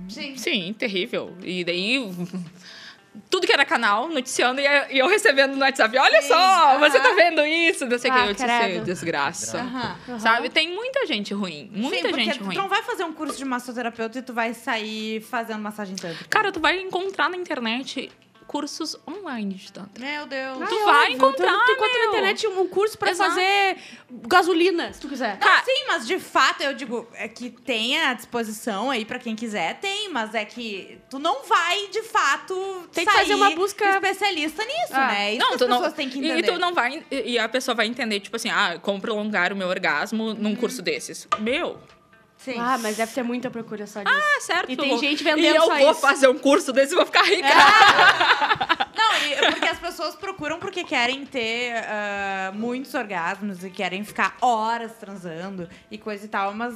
Sim. 0.08 0.36
Sim, 0.36 0.72
terrível. 0.76 1.36
E 1.42 1.64
daí, 1.64 1.98
tudo 3.30 3.46
que 3.46 3.52
era 3.52 3.64
canal, 3.64 4.08
noticiando, 4.08 4.60
e 4.60 4.98
eu 4.98 5.06
recebendo 5.08 5.54
no 5.54 5.60
WhatsApp, 5.60 5.96
olha 5.98 6.20
Sim, 6.22 6.28
só, 6.28 6.78
você 6.78 6.98
tá 7.00 7.12
vendo 7.14 7.44
isso, 7.46 7.86
não 7.86 7.98
sei 7.98 8.10
o 8.10 8.14
Ah, 8.14 8.22
que. 8.22 8.28
Eu 8.28 8.32
disse, 8.34 8.44
credo. 8.46 8.84
desgraça. 8.84 9.58
Aham. 9.58 10.18
Sabe? 10.18 10.48
Tem 10.50 10.72
muita 10.74 11.06
gente 11.06 11.32
ruim, 11.34 11.70
muita 11.72 11.96
Sim, 11.96 12.02
porque 12.08 12.24
gente 12.24 12.38
tu 12.38 12.44
ruim. 12.44 12.56
não 12.56 12.68
vai 12.68 12.82
fazer 12.82 13.04
um 13.04 13.12
curso 13.12 13.36
de 13.38 13.44
massoterapeuta 13.44 14.18
e 14.18 14.22
tu 14.22 14.32
vai 14.32 14.52
sair 14.54 15.20
fazendo 15.20 15.60
massagem 15.60 15.94
tântrica. 15.96 16.26
Cara, 16.28 16.50
tu 16.52 16.60
vai 16.60 16.80
encontrar 16.80 17.28
na 17.30 17.36
internet 17.36 18.10
cursos 18.48 18.96
online 19.06 19.54
de 19.54 19.70
tanto. 19.70 20.00
Meu 20.00 20.26
Deus. 20.26 20.58
Tu 20.68 20.74
Ah, 20.74 20.80
é 20.80 20.84
vai 20.84 21.00
óbvio. 21.02 21.14
encontrar, 21.16 21.52
Tu, 21.52 21.64
tu 21.66 21.72
encontra 21.72 21.98
na 21.98 22.04
internet 22.06 22.46
um 22.48 22.66
curso 22.66 22.98
pra 22.98 23.10
Exato. 23.10 23.30
fazer 23.30 23.76
gasolina, 24.26 24.92
se 24.92 25.00
tu 25.00 25.08
quiser. 25.08 25.38
Não, 25.38 25.64
sim, 25.64 25.84
mas 25.86 26.06
de 26.06 26.18
fato, 26.18 26.62
eu 26.62 26.74
digo, 26.74 27.06
é 27.14 27.28
que 27.28 27.50
tem 27.50 28.00
à 28.00 28.14
disposição 28.14 28.90
aí 28.90 29.04
pra 29.04 29.18
quem 29.18 29.36
quiser, 29.36 29.78
tem, 29.80 30.08
mas 30.08 30.34
é 30.34 30.44
que 30.44 30.98
tu 31.10 31.18
não 31.18 31.44
vai, 31.44 31.88
de 31.88 32.02
fato, 32.02 32.88
Tem 32.92 33.04
que 33.06 33.12
fazer 33.12 33.34
uma 33.34 33.50
busca- 33.50 33.84
especialista 33.90 34.64
nisso, 34.64 34.92
Ah. 34.94 35.06
né? 35.08 35.34
Isso 35.34 35.46
que 35.46 35.54
as 35.54 35.60
pessoas 35.70 35.92
têm 35.92 36.08
que 36.08 36.18
entender. 36.18 36.38
E 36.38 36.42
tu 36.42 36.58
não 36.58 36.72
vai. 36.74 37.04
E 37.10 37.38
a 37.38 37.48
pessoa 37.48 37.74
vai 37.74 37.86
entender, 37.86 38.20
tipo 38.20 38.34
assim, 38.36 38.48
ah, 38.50 38.78
como 38.80 39.00
prolongar 39.00 39.52
o 39.52 39.56
meu 39.56 39.68
orgasmo 39.68 40.32
num 40.34 40.56
curso 40.56 40.80
desses. 40.82 41.28
Meu, 41.38 41.78
Sim. 42.52 42.58
Ah, 42.60 42.78
mas 42.78 42.96
deve 42.96 43.12
ter 43.12 43.22
muita 43.22 43.50
procura 43.50 43.86
só 43.86 44.02
disso. 44.02 44.14
tá 44.16 44.40
certo. 44.40 44.68
E 44.70 44.72
eu 44.72 44.78
tem 44.78 44.98
gente 44.98 45.22
vendendo 45.24 45.44
E 45.44 45.56
eu 45.56 45.66
vou 45.66 45.90
isso. 45.92 46.00
fazer 46.00 46.28
um 46.28 46.38
curso 46.38 46.72
desse 46.72 46.92
e 46.94 46.96
vou 46.96 47.06
ficar 47.06 47.22
rica. 47.24 47.48
Não, 48.96 49.14
e- 49.26 49.52
porque 49.52 49.66
as 49.66 49.78
pessoas 49.78 50.14
procuram 50.16 50.58
porque 50.58 50.84
querem 50.84 51.24
ter 51.24 51.74
ah, 51.86 52.52
muitos 52.54 52.92
orgasmos 52.94 53.64
e 53.64 53.70
querem 53.70 54.04
ficar 54.04 54.36
horas 54.40 54.92
transando 54.98 55.68
e 55.90 55.98
coisa 55.98 56.24
e 56.24 56.28
tal, 56.28 56.52
mas 56.54 56.74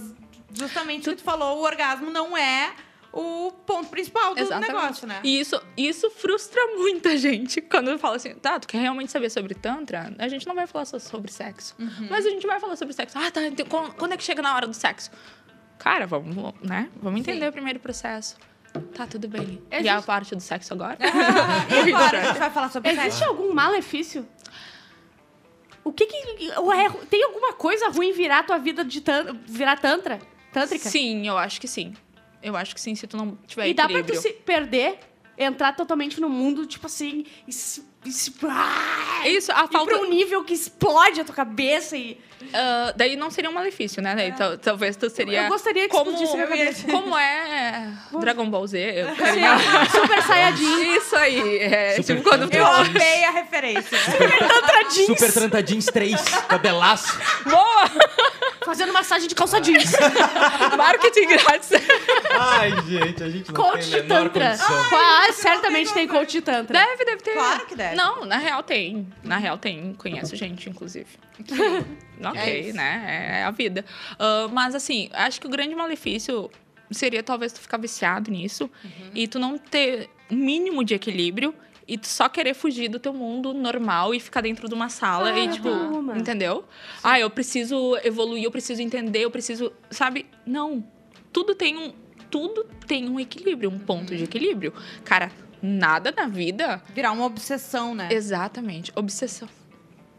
justamente 0.53 1.09
o 1.09 1.13
que 1.13 1.19
tu 1.23 1.25
falou, 1.25 1.59
o 1.59 1.63
orgasmo 1.63 2.11
não 2.11 2.37
é 2.37 2.73
o 3.15 3.53
ponto 3.67 3.91
principal 3.91 4.35
do 4.35 4.41
Exatamente. 4.41 4.73
negócio, 4.73 5.07
né? 5.07 5.21
E 5.23 5.39
isso, 5.39 5.61
isso 5.77 6.09
frustra 6.11 6.59
muita 6.79 7.15
gente 7.19 7.61
quando 7.61 7.99
fala 7.99 8.17
assim, 8.17 8.35
tá, 8.37 8.59
tu 8.59 8.67
quer 8.67 8.79
realmente 8.79 9.13
saber 9.13 9.29
sobre 9.29 9.55
Tantra? 9.55 10.15
A 10.19 10.29
gente 10.29 10.47
não 10.47 10.55
vai 10.55 10.67
falar 10.67 10.87
só 10.87 10.99
sobre 10.99 11.31
sexo. 11.31 11.75
Uhum. 11.79 12.07
Mas 12.09 12.25
a 12.25 12.31
gente 12.31 12.47
vai 12.47 12.59
falar 12.59 12.75
sobre 12.77 12.95
sexo. 12.95 13.19
Ah, 13.19 13.31
tá, 13.31 13.43
então, 13.47 13.67
quando 13.99 14.13
é 14.13 14.17
que 14.17 14.25
chega 14.25 14.41
na 14.41 14.55
hora 14.57 14.67
do 14.67 14.73
sexo? 14.73 15.11
Cara, 15.83 16.07
vamos, 16.07 16.55
né? 16.63 16.89
Vamos 17.03 17.21
entender 17.21 17.49
o 17.49 17.53
primeiro 17.53 17.81
processo. 17.81 18.37
Tá, 18.95 19.07
tudo 19.07 19.27
bem. 19.29 19.61
E 19.71 19.75
a 19.75 19.81
Existe- 19.81 20.07
parte 20.07 20.35
do 20.35 20.41
sexo 20.41 20.73
agora? 20.73 20.97
E 21.01 21.93
agora 21.93 22.21
a 22.21 22.25
gente 22.27 22.39
vai 22.39 22.51
falar 22.51 22.71
sobre 22.71 22.91
Existe 22.91 23.19
sexo. 23.19 23.25
algum 23.25 23.53
malefício? 23.53 24.27
O 25.85 25.93
que 25.93 26.07
que... 26.07 26.49
Ué, 26.61 26.89
tem 27.11 27.25
alguma 27.25 27.53
coisa 27.53 27.89
ruim 27.91 28.13
virar 28.13 28.45
tua 28.45 28.59
vida 28.59 28.85
de 28.85 29.01
tan, 29.01 29.37
virar 29.47 29.77
tantra? 29.79 30.21
Tântrica? 30.53 30.89
Sim, 30.89 31.27
eu 31.27 31.37
acho 31.37 31.61
que 31.61 31.67
sim. 31.67 31.95
Eu 32.43 32.57
acho 32.57 32.75
que 32.75 32.81
sim, 32.81 32.95
se 32.95 33.07
tu 33.07 33.17
não 33.17 33.37
tiver 33.47 33.69
E 33.69 33.75
dá 33.75 33.85
pra 33.85 33.99
equilíbrio. 33.99 34.15
tu 34.17 34.23
se 34.23 34.33
perder, 34.33 34.99
entrar 35.37 35.75
totalmente 35.75 36.21
no 36.21 36.29
mundo, 36.29 36.65
tipo 36.67 36.87
assim, 36.87 37.27
e 37.47 37.53
se... 37.53 37.85
E 38.05 38.09
Isso, 38.09 39.53
a 39.53 39.65
ir 39.65 39.69
falta... 39.69 39.85
pra 39.85 39.99
um 39.99 40.09
nível 40.09 40.43
que 40.45 40.53
explode 40.53 41.21
a 41.21 41.25
tua 41.25 41.35
cabeça 41.35 41.97
e... 41.97 42.19
Ah, 42.53 42.93
daí 42.97 43.15
não 43.15 43.31
seria 43.31 43.49
um 43.49 43.53
malefício, 43.53 44.03
né? 44.03 44.15
Daí 44.17 44.33
tal- 44.33 44.59
talvez 44.59 44.97
tu 44.97 45.09
seria... 45.09 45.45
Eu 45.45 45.49
gostaria 45.49 45.83
que 45.83 45.89
como, 45.89 46.11
explodisse 46.11 46.35
minha 46.35 46.47
cabeça. 46.49 46.87
Como 46.91 47.17
é 47.17 47.93
Dragon 48.21 48.51
Ball 48.51 48.67
Z? 48.67 48.79
Eu 48.79 49.07
Super 49.91 50.23
Saiyajin. 50.23 50.97
Isso 50.97 51.17
aí. 51.17 51.59
É, 51.59 51.97
Super 51.97 52.17
tipo, 52.17 52.29
quando. 52.29 52.53
Eu 52.53 52.67
amei 52.67 53.25
a 53.25 53.31
referência. 53.31 53.97
Tantra 54.09 54.83
jeans. 54.91 55.07
Super 55.07 55.33
Tranta 55.33 55.63
Jeans 55.63 55.87
3, 55.87 56.21
cabelaço. 56.49 57.19
Boa! 57.45 57.91
Fazendo 58.65 58.93
massagem 58.93 59.29
de 59.29 59.35
calça 59.35 59.61
jeans. 59.61 59.93
Marketing 60.77 61.27
grátis. 61.27 61.71
Ai, 62.39 62.71
gente, 62.87 63.23
a 63.23 63.31
gente 63.31 63.49
não 63.53 63.55
coach 63.55 63.91
tem 63.91 64.01
a 64.01 64.05
tantra. 64.05 64.49
condição. 64.51 64.77
Ah, 64.95 65.33
certamente 65.33 65.93
tem 65.93 66.07
coach 66.09 66.33
de 66.33 66.41
tantra. 66.41 66.79
Deve, 66.79 67.05
deve 67.05 67.23
ter. 67.23 67.33
Claro 67.35 67.67
que 67.67 67.75
deve. 67.77 67.97
Não, 67.97 68.25
na 68.25 68.37
real 68.39 68.63
tem. 68.63 69.07
Na 69.23 69.37
real 69.39 69.59
tem. 69.59 69.95
Conheço 69.95 70.37
gente, 70.37 70.69
inclusive. 70.69 71.07
É 72.25 72.29
ok, 72.29 72.61
isso. 72.69 72.77
né? 72.77 73.39
É 73.41 73.45
a 73.45 73.51
vida. 73.51 73.85
Ah, 74.17 74.49
mas 74.53 74.77
assim, 74.77 75.11
acho 75.13 75.41
que 75.41 75.47
o 75.47 75.51
grande 75.51 75.75
malefício 75.75 76.49
seria 76.91 77.21
talvez 77.23 77.53
tu 77.53 77.61
ficar 77.61 77.79
viciado 77.79 78.31
nisso 78.31 78.71
Uhum. 78.85 79.11
e 79.15 79.27
tu 79.27 79.41
não 79.41 79.59
ter 79.59 80.09
um 80.31 80.37
mínimo 80.37 80.85
de 80.85 80.95
equilíbrio 80.95 81.53
e 81.87 81.99
tu 81.99 82.07
só 82.07 82.29
querer 82.29 82.55
fugir 82.55 82.89
do 82.89 82.99
teu 82.99 83.13
mundo 83.13 83.53
normal 83.53 84.15
e 84.15 84.21
ficar 84.21 84.41
dentro 84.41 84.69
de 84.69 84.75
uma 84.75 84.89
sala 84.89 85.31
Ah, 85.31 85.39
e 85.39 85.49
tipo, 85.49 85.69
arruma. 85.69 86.17
entendeu? 86.17 86.65
Ah, 87.03 87.19
eu 87.19 87.29
preciso 87.31 87.97
evoluir, 88.05 88.45
eu 88.45 88.51
preciso 88.51 88.81
entender, 88.83 89.21
eu 89.21 89.31
preciso, 89.31 89.73
sabe? 89.91 90.27
Não. 90.47 90.85
Tudo 91.33 91.55
tem 91.55 91.77
um 91.77 91.93
tudo 92.31 92.65
tem 92.87 93.11
um 93.11 93.21
equilíbrio, 93.21 93.69
um 93.69 93.79
ponto 93.79 94.17
de 94.17 94.25
equilíbrio. 94.25 94.73
Cara, 95.05 95.31
nada 95.63 96.11
na 96.17 96.27
vida 96.27 96.83
Virar 96.95 97.13
uma 97.13 97.27
obsessão, 97.27 97.95
né? 97.95 98.09
Exatamente. 98.11 98.91
Obsessão. 98.97 99.49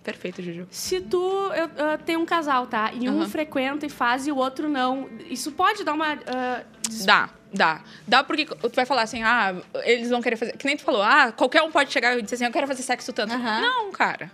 Perfeito, 0.03 0.41
Juju. 0.41 0.67
Se 0.69 0.99
tu 0.99 1.17
eu, 1.55 1.69
eu 1.91 1.97
tenho 1.97 2.19
um 2.19 2.25
casal, 2.25 2.67
tá? 2.67 2.91
E 2.93 3.09
um 3.09 3.25
frequenta 3.27 3.85
e 3.85 3.89
faz 3.89 4.27
e 4.27 4.31
o 4.31 4.35
outro 4.35 4.67
não. 4.67 5.07
Isso 5.29 5.51
pode 5.53 5.83
dar 5.85 5.93
uma. 5.93 6.19
ah, 6.27 6.63
des- 6.87 7.05
Dá, 7.05 7.29
dá. 7.53 7.81
Dá 8.07 8.23
porque 8.23 8.45
tu 8.45 8.75
vai 8.75 8.85
falar 8.85 9.03
assim, 9.03 9.21
ah, 9.23 9.55
eles 9.83 10.09
vão 10.09 10.21
querer 10.21 10.35
fazer. 10.35 10.57
Que 10.57 10.65
nem 10.65 10.75
tu 10.75 10.83
falou, 10.83 11.01
ah, 11.01 11.31
qualquer 11.31 11.61
um 11.61 11.71
pode 11.71 11.91
chegar 11.91 12.17
e 12.17 12.21
dizer 12.21 12.35
assim, 12.35 12.45
eu 12.45 12.51
quero 12.51 12.67
fazer 12.67 12.83
sexo 12.83 13.13
tanto. 13.13 13.33
Aham. 13.33 13.61
Não, 13.61 13.91
cara. 13.91 14.31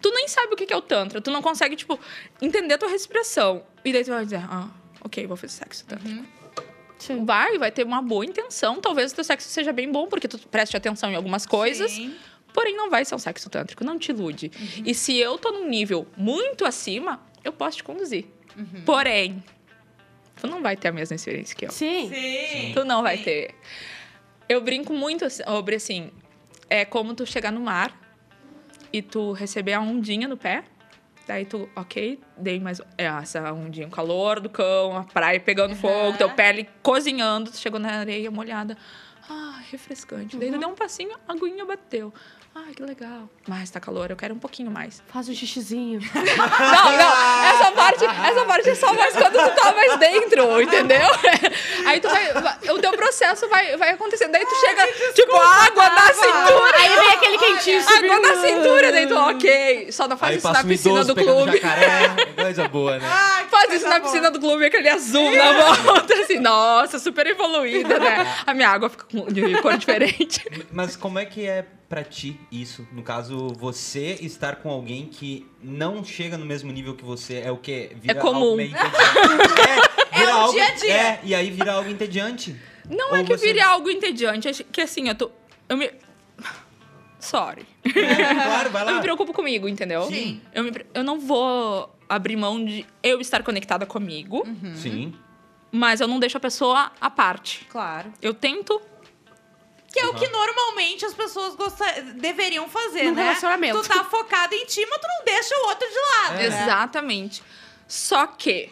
tu 0.00 0.10
nem 0.10 0.28
sabe 0.28 0.52
o 0.52 0.56
que 0.56 0.72
é 0.72 0.76
o 0.76 0.82
Tantra. 0.82 1.20
Tu 1.20 1.30
não 1.30 1.40
consegue, 1.42 1.76
tipo, 1.76 1.98
entender 2.40 2.74
a 2.74 2.78
tua 2.78 2.88
respiração. 2.88 3.62
E 3.84 3.92
daí 3.92 4.04
tu 4.04 4.10
vai 4.10 4.24
dizer, 4.24 4.40
ah, 4.48 4.68
ok, 5.02 5.26
vou 5.26 5.36
fazer 5.36 5.52
sexo 5.52 5.84
tântrico. 5.86 6.24
Sim. 6.98 7.24
Vai, 7.24 7.58
vai 7.58 7.70
ter 7.70 7.84
uma 7.84 8.00
boa 8.00 8.24
intenção. 8.24 8.80
Talvez 8.80 9.12
o 9.12 9.14
teu 9.14 9.24
sexo 9.24 9.48
seja 9.48 9.72
bem 9.72 9.90
bom, 9.90 10.06
porque 10.06 10.28
tu 10.28 10.38
preste 10.48 10.76
atenção 10.76 11.10
em 11.10 11.14
algumas 11.14 11.44
coisas. 11.44 11.90
Sim. 11.90 12.14
Porém, 12.52 12.76
não 12.76 12.88
vai 12.88 13.04
ser 13.04 13.14
um 13.14 13.18
sexo 13.18 13.50
tântrico, 13.50 13.82
não 13.84 13.98
te 13.98 14.10
ilude. 14.10 14.50
E 14.84 14.94
se 14.94 15.16
eu 15.18 15.36
tô 15.36 15.50
num 15.50 15.68
nível 15.68 16.06
muito 16.16 16.64
acima, 16.64 17.20
eu 17.42 17.52
posso 17.52 17.78
te 17.78 17.84
conduzir. 17.84 18.26
Porém, 18.86 19.42
tu 20.44 20.50
não 20.50 20.62
vai 20.62 20.76
ter 20.76 20.88
a 20.88 20.92
mesma 20.92 21.16
experiência 21.16 21.56
que 21.56 21.64
eu. 21.64 21.70
Sim. 21.70 22.10
Sim. 22.10 22.72
Tu 22.74 22.84
não 22.84 23.02
vai 23.02 23.16
ter. 23.18 23.54
Eu 24.46 24.60
brinco 24.60 24.92
muito 24.92 25.26
sobre 25.30 25.76
assim, 25.76 26.10
é 26.68 26.84
como 26.84 27.14
tu 27.14 27.24
chegar 27.24 27.50
no 27.50 27.60
mar 27.60 27.98
e 28.92 29.00
tu 29.00 29.32
receber 29.32 29.72
a 29.72 29.80
ondinha 29.80 30.28
no 30.28 30.36
pé. 30.36 30.64
Daí 31.26 31.46
tu, 31.46 31.66
ok, 31.74 32.20
dei 32.36 32.60
mais 32.60 32.82
é, 32.98 33.06
essa 33.06 33.50
ondinha, 33.50 33.86
o 33.86 33.90
calor 33.90 34.40
do 34.40 34.50
cão, 34.50 34.94
a 34.98 35.04
praia 35.04 35.40
pegando 35.40 35.74
fogo, 35.74 36.18
teu 36.18 36.28
pele 36.28 36.68
cozinhando, 36.82 37.50
tu 37.50 37.56
chegou 37.56 37.80
na 37.80 38.00
areia 38.00 38.30
molhada. 38.30 38.76
Ah, 39.26 39.62
refrescante. 39.70 40.36
Daí 40.36 40.52
tu 40.52 40.58
deu 40.58 40.68
um 40.68 40.74
passinho, 40.74 41.16
a 41.26 41.32
aguinha 41.32 41.64
bateu. 41.64 42.12
Ah, 42.56 42.70
que 42.74 42.82
legal. 42.84 43.28
Mas 43.48 43.68
tá 43.68 43.80
calor, 43.80 44.10
eu 44.10 44.16
quero 44.16 44.32
um 44.32 44.38
pouquinho 44.38 44.70
mais. 44.70 45.02
Faz 45.08 45.28
um 45.28 45.34
xixizinho. 45.34 45.98
Não, 46.14 46.96
não, 46.96 47.12
essa 47.50 47.72
parte, 47.72 48.04
essa 48.04 48.44
parte 48.44 48.68
é 48.70 48.74
só 48.76 48.92
mais 48.94 49.12
quando 49.14 49.32
tu 49.32 49.60
tá 49.60 49.72
mais 49.72 49.98
dentro, 49.98 50.62
entendeu? 50.62 51.00
Aí 51.86 52.00
tu 52.00 52.08
vai, 52.08 52.32
vai- 52.32 52.56
o 52.70 52.78
teu 52.78 52.92
processo 52.92 53.48
vai, 53.48 53.76
vai 53.76 53.90
acontecendo. 53.90 54.30
Daí 54.32 54.44
tu 54.46 54.54
chega, 54.60 54.86
tipo, 55.12 55.34
água 55.36 55.88
na 55.90 56.12
cintura. 56.12 56.78
Aí 56.78 56.88
vem 56.96 57.08
aquele 57.12 57.38
quentinho 57.38 57.80
Água 57.80 57.92
subindo. 57.96 58.20
na 58.20 58.36
cintura, 58.48 58.92
daí 58.92 59.06
tu, 59.08 59.16
ok. 59.16 59.92
Só 59.92 60.06
não 60.08 60.16
faz 60.16 60.32
Aí 60.32 60.38
isso 60.38 60.52
na 60.52 60.60
um 60.60 60.64
piscina 60.64 60.94
idoso 61.00 61.14
do 61.14 61.22
clube. 61.24 61.52
jacaré. 61.52 62.08
Coisa 62.40 62.68
boa, 62.68 62.98
né? 62.98 63.06
Ai, 63.10 63.46
Faz 63.48 63.72
isso 63.72 63.84
na 63.88 63.98
boa. 63.98 64.02
piscina 64.02 64.30
do 64.30 64.38
clube, 64.40 64.64
aquele 64.64 64.88
azul 64.88 65.30
na 65.36 65.72
volta, 65.74 66.14
assim, 66.14 66.38
nossa, 66.38 66.98
super 67.00 67.26
evoluída, 67.26 67.98
né? 67.98 68.26
A 68.46 68.54
minha 68.54 68.68
água 68.68 68.88
fica 68.88 69.04
com- 69.10 69.26
de 69.26 69.60
cor 69.60 69.76
diferente. 69.76 70.44
Mas 70.72 70.94
como 70.96 71.18
é 71.18 71.24
que 71.24 71.46
é 71.46 71.64
pra 71.94 72.02
ti 72.02 72.40
isso? 72.50 72.84
No 72.90 73.04
caso, 73.04 73.48
você 73.50 74.18
estar 74.20 74.56
com 74.56 74.68
alguém 74.68 75.06
que 75.06 75.46
não 75.62 76.04
chega 76.04 76.36
no 76.36 76.44
mesmo 76.44 76.72
nível 76.72 76.96
que 76.96 77.04
você 77.04 77.34
é 77.38 77.52
o 77.52 77.56
quê? 77.56 77.92
Vira 78.00 78.18
É 78.18 78.20
comum. 78.20 78.42
algo 78.42 78.56
meio 78.56 78.70
entediante. 78.70 78.94
É, 80.14 80.18
vira 80.18 80.30
É 80.30 80.34
o 80.34 80.38
algo- 80.38 80.52
dia 80.52 80.64
a 80.66 80.70
dia. 80.74 80.92
É, 80.92 81.20
e 81.22 81.34
aí 81.34 81.50
vira 81.50 81.72
algo 81.72 81.88
entediante. 81.90 82.56
Não 82.90 83.10
Ou 83.10 83.16
é 83.16 83.22
que 83.24 83.36
você- 83.36 83.46
vire 83.46 83.60
algo 83.60 83.88
entediante, 83.90 84.48
é 84.48 84.52
que 84.52 84.80
assim, 84.80 85.08
eu 85.08 85.14
tô. 85.14 85.30
Eu 85.68 85.76
me. 85.76 85.88
Sorry. 87.20 87.64
É, 87.84 87.90
claro, 88.34 88.70
vai 88.70 88.82
Eu 88.84 88.86
me 88.88 88.92
lá. 88.94 89.00
preocupo 89.00 89.32
comigo, 89.32 89.68
entendeu? 89.68 90.02
Sim. 90.02 90.40
Eu, 90.52 90.64
me 90.64 90.72
eu 90.92 91.02
não 91.04 91.18
vou 91.20 91.94
abrir 92.08 92.36
mão 92.36 92.62
de 92.64 92.84
eu 93.02 93.20
estar 93.20 93.42
conectada 93.42 93.86
comigo, 93.86 94.46
Sim. 94.74 95.14
mas 95.72 96.00
eu 96.00 96.06
não 96.08 96.18
deixo 96.18 96.36
a 96.36 96.40
pessoa 96.40 96.92
à 97.00 97.08
parte. 97.08 97.64
Claro. 97.70 98.12
Eu 98.20 98.34
tento. 98.34 98.80
Que 99.94 100.00
é 100.00 100.06
o 100.08 100.14
que 100.14 100.28
normalmente 100.28 101.06
as 101.06 101.14
pessoas 101.14 101.54
gosta... 101.54 101.84
deveriam 102.16 102.68
fazer, 102.68 103.04
Num 103.04 103.14
né? 103.14 103.22
relacionamento. 103.22 103.80
Tu 103.80 103.88
tá 103.88 104.04
focado 104.04 104.54
em 104.54 104.66
ti, 104.66 104.84
mas 104.90 105.00
tu 105.00 105.06
não 105.06 105.24
deixa 105.24 105.54
o 105.56 105.66
outro 105.68 105.88
de 105.88 105.94
lado. 105.94 106.34
né? 106.36 106.46
Exatamente. 106.46 107.42
Só 107.88 108.26
que. 108.26 108.70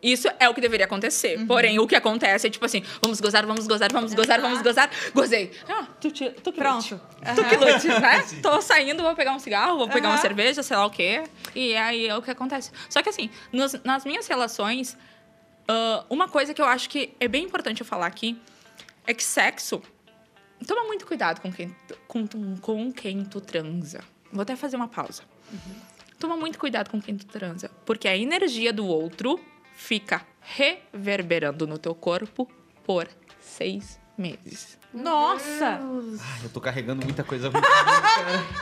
Isso 0.00 0.28
é 0.38 0.48
o 0.48 0.54
que 0.54 0.60
deveria 0.60 0.86
acontecer. 0.86 1.44
Porém, 1.44 1.80
o 1.80 1.86
que 1.86 1.96
acontece 1.96 2.46
é 2.46 2.50
tipo 2.50 2.64
assim: 2.64 2.84
vamos 3.02 3.20
gozar, 3.20 3.44
vamos 3.44 3.66
gozar, 3.66 3.92
vamos 3.92 4.14
gozar, 4.14 4.40
vamos 4.40 4.62
gozar. 4.62 4.88
Gozei. 5.12 5.50
Ah, 5.68 5.88
tu, 6.00 6.08
te, 6.12 6.30
tu 6.30 6.52
que 6.52 6.58
Pronto. 6.60 6.94
lute. 6.94 7.34
Tu 7.34 7.44
que 7.48 7.56
lute, 7.56 7.88
né? 7.88 8.24
Tô 8.40 8.60
saindo, 8.62 9.02
vou 9.02 9.12
pegar 9.16 9.32
um 9.32 9.40
cigarro, 9.40 9.76
vou 9.76 9.88
pegar 9.88 10.08
uma 10.08 10.14
Aham. 10.14 10.22
cerveja, 10.22 10.62
sei 10.62 10.76
lá 10.76 10.86
o 10.86 10.90
quê. 10.90 11.24
E 11.52 11.74
aí 11.76 12.06
é 12.06 12.16
o 12.16 12.22
que 12.22 12.30
acontece. 12.30 12.70
Só 12.88 13.02
que 13.02 13.08
assim, 13.08 13.28
nos- 13.52 13.82
nas 13.82 14.04
minhas 14.04 14.28
relações, 14.28 14.96
ah, 15.66 16.04
uma 16.08 16.28
coisa 16.28 16.54
que 16.54 16.62
eu 16.62 16.66
acho 16.66 16.88
que 16.88 17.12
é 17.18 17.26
bem 17.26 17.42
importante 17.42 17.80
eu 17.80 17.86
falar 17.86 18.06
aqui 18.06 18.40
é 19.04 19.12
que 19.12 19.24
sexo. 19.24 19.82
Toma 20.66 20.84
muito 20.84 21.06
cuidado 21.06 21.40
com 21.40 21.52
quem, 21.52 21.74
tu- 21.86 21.96
com, 22.06 22.26
com 22.60 22.92
quem 22.92 23.24
tu 23.24 23.40
transa. 23.40 24.00
Vou 24.32 24.42
até 24.42 24.54
fazer 24.56 24.76
uma 24.76 24.88
pausa. 24.88 25.22
Toma 26.18 26.36
muito 26.36 26.58
cuidado 26.58 26.90
com 26.90 27.00
quem 27.00 27.16
tu 27.16 27.26
transa, 27.26 27.70
porque 27.86 28.08
a 28.08 28.16
energia 28.16 28.72
do 28.72 28.86
outro 28.86 29.38
fica 29.74 30.26
reverberando 30.40 31.66
no 31.66 31.78
teu 31.78 31.94
corpo 31.94 32.50
por 32.84 33.08
seis 33.40 34.00
meses. 34.16 34.76
Nossa! 34.92 35.78
Ai, 35.80 36.44
eu 36.44 36.48
tô 36.50 36.60
carregando 36.60 37.04
muita 37.04 37.22
coisa. 37.22 37.50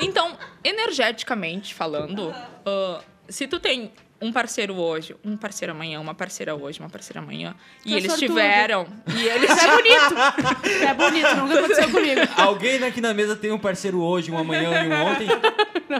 Então, 0.00 0.36
energeticamente 0.62 1.74
falando, 1.74 2.30
ah, 2.66 3.02
se 3.28 3.46
tu 3.48 3.58
tem 3.58 3.90
um 4.20 4.32
parceiro 4.32 4.74
hoje, 4.74 5.14
um 5.24 5.36
parceiro 5.36 5.72
amanhã, 5.72 6.00
uma 6.00 6.14
parceira 6.14 6.54
hoje, 6.54 6.80
uma 6.80 6.88
parceira 6.88 7.20
amanhã, 7.20 7.54
e 7.84 7.94
é 7.94 7.96
eles 7.98 8.12
sortudo. 8.12 8.28
tiveram, 8.28 8.86
e 9.14 9.26
eles 9.28 9.50
É 9.56 9.66
bonito. 9.76 10.84
É 10.88 10.94
bonito, 10.94 11.34
nunca 11.36 11.58
aconteceu 11.58 11.90
comigo. 11.90 12.20
Alguém 12.36 12.82
aqui 12.84 13.00
na 13.00 13.12
mesa 13.12 13.36
tem 13.36 13.50
um 13.52 13.58
parceiro 13.58 14.00
hoje, 14.00 14.30
um 14.30 14.38
amanhã 14.38 14.84
e 14.84 14.88
um 14.88 15.02
ontem? 15.06 15.28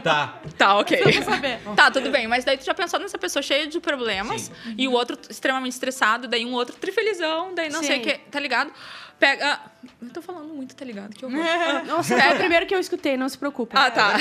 Tá. 0.01 0.39
Tá, 0.57 0.77
ok. 0.77 1.01
Vou 1.03 1.23
saber. 1.23 1.59
Tá, 1.75 1.91
tudo 1.91 2.09
bem. 2.09 2.27
Mas 2.27 2.43
daí 2.43 2.57
tu 2.57 2.65
já 2.65 2.73
pensou 2.73 2.99
nessa 2.99 3.17
pessoa 3.17 3.41
cheia 3.41 3.67
de 3.67 3.79
problemas 3.79 4.51
e 4.77 4.87
o 4.87 4.91
outro 4.91 5.17
extremamente 5.29 5.73
estressado, 5.73 6.27
daí 6.27 6.45
um 6.45 6.53
outro 6.53 6.75
trifelizão, 6.75 7.53
daí 7.53 7.69
não 7.69 7.83
sei 7.83 7.97
Sim. 7.97 8.01
o 8.01 8.03
que, 8.03 8.17
tá 8.31 8.39
ligado? 8.39 8.71
Pega. 9.19 9.59
Eu 10.01 10.09
tô 10.09 10.21
falando 10.21 10.53
muito, 10.53 10.75
tá 10.75 10.85
ligado? 10.85 11.15
Que 11.15 11.25
horror. 11.25 11.39
Nossa, 11.85 12.13
é 12.15 12.33
o 12.33 12.37
primeiro 12.37 12.65
que 12.65 12.75
eu 12.75 12.79
escutei, 12.79 13.17
não 13.17 13.27
se 13.29 13.37
preocupa. 13.37 13.79
Ah, 13.79 13.89
tá. 13.89 14.13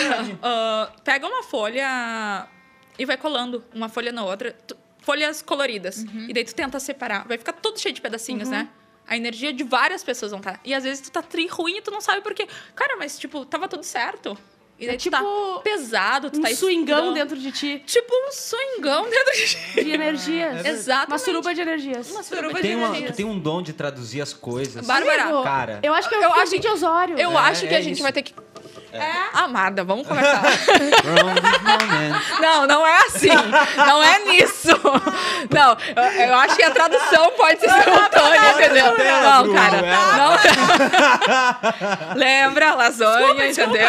Ah, 0.42 0.90
pega 1.04 1.26
uma 1.26 1.42
folha 1.42 2.46
e 2.98 3.04
vai 3.04 3.16
colando 3.16 3.62
uma 3.74 3.88
folha 3.88 4.12
na 4.12 4.24
outra. 4.24 4.54
Tu- 4.66 4.76
folhas 5.00 5.40
coloridas. 5.40 6.04
E 6.28 6.32
daí 6.32 6.42
tu 6.44 6.54
tenta 6.54 6.80
separar. 6.80 7.26
Vai 7.28 7.38
ficar 7.38 7.52
tudo 7.52 7.78
cheio 7.78 7.94
de 7.94 8.00
pedacinhos, 8.00 8.48
né? 8.48 8.68
A 9.06 9.16
energia 9.16 9.52
de 9.52 9.62
várias 9.62 10.02
pessoas 10.02 10.32
vão 10.32 10.40
estar. 10.40 10.58
E 10.64 10.74
às 10.74 10.82
vezes 10.82 11.00
tu 11.00 11.12
tá 11.12 11.22
tri 11.22 11.46
ruim 11.46 11.76
e 11.76 11.80
tu 11.82 11.92
não 11.92 12.00
sabe 12.00 12.20
por 12.22 12.34
quê. 12.34 12.48
Cara, 12.74 12.96
mas 12.96 13.16
tipo, 13.16 13.44
tava 13.46 13.68
tudo 13.68 13.84
certo. 13.84 14.36
E 14.78 14.84
daí 14.84 14.96
É 14.96 14.98
tu 14.98 15.02
tipo 15.04 15.16
tá 15.16 15.60
pesado, 15.62 16.28
tu 16.28 16.38
Um 16.38 16.42
tá 16.42 16.50
swingão 16.50 17.12
dentro 17.14 17.36
de 17.36 17.50
ti. 17.52 17.82
Tipo 17.86 18.12
um 18.12 18.32
swingão 18.32 19.04
dentro 19.08 19.32
de 19.32 19.84
De 19.84 19.90
energias. 19.92 20.66
Exatamente. 20.66 21.10
Uma 21.12 21.18
suruba 21.18 21.54
de 21.54 21.60
energias. 21.60 22.10
Uma 22.10 22.22
suruba 22.24 22.54
de 22.54 22.62
Tem, 22.62 22.74
uma, 22.74 22.88
energias. 22.88 23.10
tu 23.12 23.16
tem 23.16 23.24
um 23.24 23.38
dom 23.38 23.62
de 23.62 23.72
traduzir 23.72 24.20
as 24.20 24.34
coisas. 24.34 24.84
Bárbara, 24.84 25.42
Cara. 25.44 25.78
Eu 25.84 25.94
acho 25.94 26.08
que 26.08 26.14
é 26.16 26.18
Eu 26.18 26.28
o 26.28 26.32
acho 26.32 26.42
acho 26.42 26.58
de 26.58 26.68
Osório. 26.68 27.16
Eu 27.18 27.30
É, 27.30 27.36
acho 27.36 27.66
que 27.68 27.72
é 27.74 27.76
a 27.78 27.80
gente 27.80 27.94
isso. 27.94 28.02
vai 28.02 28.12
ter 28.12 28.22
que. 28.22 28.34
Amada, 29.34 29.84
vamos 29.84 30.06
conversar. 30.06 30.42
From 30.42 31.34
this 31.34 31.60
moment. 31.62 32.22
não, 32.40 32.66
não 32.66 32.86
é 32.86 32.96
assim. 33.06 33.28
Não 33.76 34.02
é 34.02 34.18
nisso. 34.24 34.68
Não, 35.50 35.76
eu, 35.96 36.02
eu 36.28 36.34
acho 36.36 36.56
que 36.56 36.62
a 36.62 36.70
tradução 36.70 37.30
pode 37.36 37.60
ser 37.60 37.70
simultânea, 37.70 38.50
entendeu? 38.52 38.86
Não, 38.86 39.54
cara. 39.54 39.82
Não. 40.16 40.36
Lembra, 42.16 42.74
lasanha, 42.74 43.48
entendeu? 43.48 43.88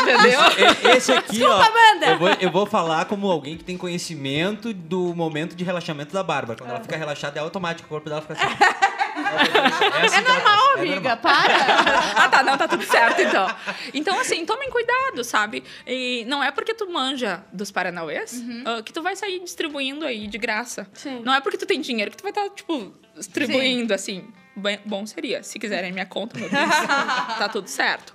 Entendeu? 0.00 0.40
E- 0.84 0.96
Esse 0.96 1.12
aqui, 1.12 1.44
ó. 1.44 1.52
Amanda. 1.62 2.06
Eu 2.06 2.18
vou, 2.18 2.28
eu 2.40 2.50
vou 2.50 2.66
falar 2.66 3.04
como 3.06 3.30
alguém 3.30 3.56
que 3.56 3.64
tem 3.64 3.76
conhecimento 3.76 4.72
do 4.74 5.14
momento 5.14 5.54
de 5.54 5.64
relaxamento 5.64 6.12
da 6.12 6.22
Bárbara. 6.22 6.58
Quando 6.58 6.70
ela 6.70 6.80
fica 6.80 6.96
relaxada, 6.96 7.38
é 7.38 7.42
automático, 7.42 7.86
o 7.86 7.88
corpo 7.88 8.08
dela 8.08 8.20
fica 8.20 8.34
assim. 8.34 8.46
É, 9.14 10.20
Normal, 10.20 10.72
amiga, 10.78 11.16
para. 11.16 11.52
Ah, 12.22 12.28
tá, 12.28 12.42
não, 12.42 12.56
tá 12.56 12.68
tudo 12.68 12.84
certo, 12.84 13.20
então. 13.20 13.46
Então, 13.92 14.18
assim, 14.20 14.44
tomem 14.46 14.70
cuidado, 14.70 15.24
sabe? 15.24 15.64
E 15.86 16.24
não 16.26 16.42
é 16.42 16.50
porque 16.50 16.72
tu 16.74 16.88
manja 16.90 17.44
dos 17.52 17.70
Paranauês 17.70 18.42
ah, 18.64 18.82
que 18.82 18.92
tu 18.92 19.02
vai 19.02 19.16
sair 19.16 19.40
distribuindo 19.40 20.04
aí 20.06 20.26
de 20.26 20.38
graça. 20.38 20.88
Sim. 20.94 21.20
Não 21.24 21.34
é 21.34 21.40
porque 21.40 21.56
tu 21.58 21.66
tem 21.66 21.80
dinheiro 21.80 22.10
que 22.10 22.16
tu 22.16 22.22
vai 22.22 22.30
estar, 22.30 22.48
tipo, 22.50 22.94
distribuindo, 23.16 23.92
assim. 23.92 24.28
Bem- 24.54 24.80
bom 24.84 25.04
seria. 25.06 25.42
Se 25.42 25.58
quiserem 25.58 25.92
minha 25.92 26.06
conta, 26.06 26.38
meu 26.38 26.48
Deus, 26.48 26.62
tá 27.38 27.48
tudo 27.50 27.68
certo. 27.68 28.14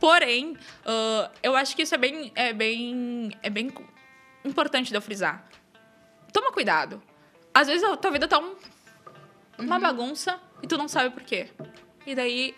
Porém, 0.00 0.56
ah, 0.84 1.30
eu 1.42 1.54
acho 1.56 1.74
que 1.76 1.82
isso 1.82 1.94
é 1.94 1.98
bem, 1.98 2.32
é 2.34 2.52
bem, 2.52 3.30
é 3.42 3.50
bem 3.50 3.72
importante 4.44 4.88
de 4.88 4.94
eu 4.96 5.02
frisar. 5.02 5.44
Toma 6.32 6.50
cuidado. 6.52 7.02
Às 7.52 7.68
vezes 7.68 7.84
a 7.84 7.96
tua 7.96 8.10
vida 8.10 8.26
tá 8.26 8.38
um- 8.38 8.56
uma 9.58 9.78
bagunça 9.78 10.40
e 10.62 10.66
tu 10.66 10.76
não 10.76 10.88
sabe 10.88 11.10
por 11.10 11.22
quê. 11.22 11.48
E 12.06 12.14
daí 12.14 12.54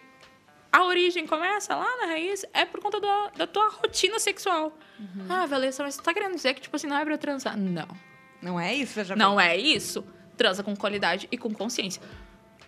a 0.72 0.84
origem 0.84 1.26
começa 1.26 1.74
lá 1.74 1.96
na 1.98 2.06
raiz 2.06 2.44
é 2.52 2.64
por 2.64 2.80
conta 2.80 3.00
da, 3.00 3.30
da 3.36 3.46
tua 3.46 3.68
rotina 3.68 4.18
sexual. 4.18 4.76
Ah, 5.28 5.46
Valessa, 5.46 5.82
mas 5.82 5.96
tu 5.96 6.02
tá 6.02 6.12
querendo 6.12 6.34
dizer 6.34 6.54
que, 6.54 6.60
tipo 6.60 6.76
assim, 6.76 6.86
não 6.86 6.96
é 6.96 7.04
pra 7.04 7.14
eu 7.14 7.18
transar? 7.18 7.56
Não. 7.56 7.88
Não 8.42 8.60
é 8.60 8.74
isso, 8.74 8.94
veja 8.94 9.16
Não 9.16 9.40
é 9.40 9.56
isso. 9.56 10.04
Transa 10.36 10.62
com 10.62 10.76
qualidade 10.76 11.28
e 11.32 11.38
com 11.38 11.52
consciência. 11.52 12.02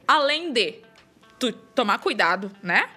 Além 0.06 0.52
de 0.52 0.80
tu 1.38 1.52
tomar 1.52 1.98
cuidado, 1.98 2.50
né? 2.62 2.88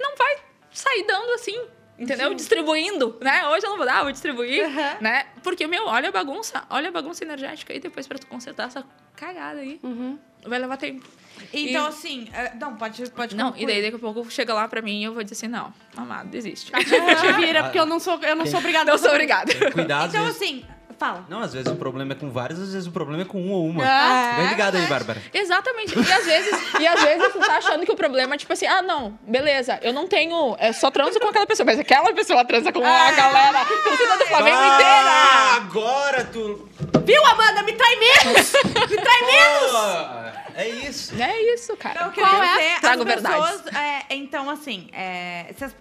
Não 0.00 0.16
vai 0.16 0.38
sair 0.72 1.06
dando 1.06 1.30
assim 1.32 1.56
Entendeu? 1.98 2.34
Distribuindo, 2.34 3.16
né? 3.20 3.46
Hoje 3.48 3.64
eu 3.66 3.70
não 3.70 3.76
vou 3.76 3.86
dar, 3.86 4.02
vou 4.02 4.10
distribuir, 4.12 4.64
Aham. 4.64 4.96
né? 5.00 5.26
Porque, 5.42 5.66
meu, 5.66 5.86
olha 5.86 6.08
a 6.08 6.12
bagunça, 6.12 6.64
olha 6.68 6.88
a 6.88 6.92
bagunça 6.92 7.22
energética 7.24 7.72
aí 7.72 7.78
depois 7.78 8.06
pra 8.06 8.18
tu 8.18 8.26
consertar 8.26 8.66
essa 8.66 8.84
cagada 9.14 9.60
aí. 9.60 9.78
Uhum. 9.82 10.18
Vai 10.44 10.58
levar 10.58 10.76
tempo. 10.76 11.06
Então, 11.52 11.84
E- 11.86 11.88
assim, 11.88 12.28
eh, 12.32 12.52
não, 12.60 12.76
pode, 12.76 13.08
pode 13.10 13.34
Não, 13.36 13.48
e 13.48 13.52
concluir. 13.52 13.66
daí 13.66 13.82
daqui 13.82 13.96
a 13.96 13.98
pouco 13.98 14.30
chega 14.30 14.52
lá 14.54 14.66
pra 14.68 14.82
mim 14.82 15.00
e 15.00 15.04
eu 15.04 15.14
vou 15.14 15.22
dizer 15.22 15.34
assim, 15.34 15.48
não, 15.48 15.72
amado, 15.96 16.28
desiste. 16.28 16.70
Te 16.72 17.32
vira, 17.40 17.62
porque 17.64 17.78
eu 17.78 17.86
não 17.86 17.98
sou, 18.00 18.20
eu 18.22 18.36
não 18.36 18.46
sou 18.46 18.58
obrigada. 18.60 18.90
Não 18.90 18.98
sou 18.98 19.10
obrigada. 19.10 19.52
Cuidado. 19.72 20.08
Então, 20.10 20.24
vezes- 20.24 20.40
assim, 20.42 20.64
fala. 20.94 21.24
Não, 21.28 21.40
às 21.40 21.52
vezes 21.52 21.70
o 21.70 21.76
problema 21.76 22.12
é 22.12 22.16
com 22.16 22.30
vários, 22.30 22.60
às 22.60 22.72
vezes 22.72 22.86
o 22.88 22.90
problema 22.92 23.22
é 23.22 23.24
com 23.24 23.40
um 23.40 23.50
ou 23.52 23.66
uma. 23.66 23.84
Ah, 23.84 24.34
Fica 24.36 24.48
ligado 24.50 24.76
aí, 24.76 24.84
é 24.84 24.86
Bárbara. 24.86 25.22
Exatamente. 25.32 25.98
E 25.98 26.12
às 26.12 26.24
vezes, 26.24 26.52
e 26.80 26.86
às 26.86 27.00
vezes 27.02 27.32
tu 27.32 27.38
tá 27.40 27.56
achando 27.56 27.84
que 27.84 27.92
o 27.92 27.96
problema 27.96 28.34
é 28.34 28.38
tipo 28.38 28.52
assim, 28.52 28.66
ah, 28.66 28.82
não, 28.82 29.18
beleza, 29.26 29.78
eu 29.82 29.92
não 29.92 30.06
tenho. 30.06 30.56
Eu 30.60 30.72
só 30.72 30.90
transo 30.90 31.18
com 31.20 31.28
aquela 31.28 31.46
pessoa, 31.46 31.64
mas 31.66 31.78
aquela 31.78 32.12
pessoa 32.12 32.44
transa 32.44 32.72
com 32.72 32.80
a 32.84 33.10
galera, 33.12 33.64
torcida 33.64 34.16
do 34.18 34.26
Flamengo 34.26 34.56
Ah, 34.58 34.74
inteira. 34.74 35.56
agora 35.66 36.24
tu. 36.32 36.68
Viu, 37.04 37.24
Amanda? 37.26 37.62
Me 37.62 37.72
trai 37.74 37.96
menos! 37.96 38.52
Me 38.90 38.96
trai 38.96 39.20
menos! 39.22 40.34
É 40.56 40.68
isso. 40.68 41.14
É 41.20 41.54
isso, 41.54 41.76
cara. 41.76 41.94
Então, 41.96 42.08
o 42.08 42.12
que 42.12 42.20
Qual 42.20 42.42
é? 42.42 42.48
dizer, 42.56 42.80
Trago 42.80 43.02
as 43.02 43.08
verdades. 43.08 43.40
pessoas, 43.50 43.74
é, 43.76 44.04
então, 44.14 44.48
assim, 44.48 44.88
é, 44.92 45.46
se 45.56 45.64
as- 45.64 45.74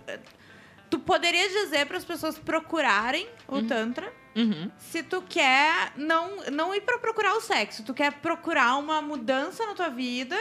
tu 0.93 0.99
poderias 0.99 1.51
dizer 1.51 1.87
para 1.87 1.97
as 1.97 2.05
pessoas 2.05 2.37
procurarem 2.37 3.27
o 3.47 3.63
Tantra 3.63 4.13
Uhum. 4.35 4.69
se 4.77 5.01
tu 5.01 5.23
quer 5.27 5.91
não, 5.95 6.37
não 6.51 6.73
ir 6.73 6.81
para 6.81 6.99
procurar 6.99 7.33
o 7.35 7.41
sexo, 7.41 7.83
tu 7.83 7.93
quer 7.93 8.13
procurar 8.13 8.77
uma 8.77 9.01
mudança 9.01 9.65
na 9.65 9.73
tua 9.73 9.89
vida, 9.89 10.35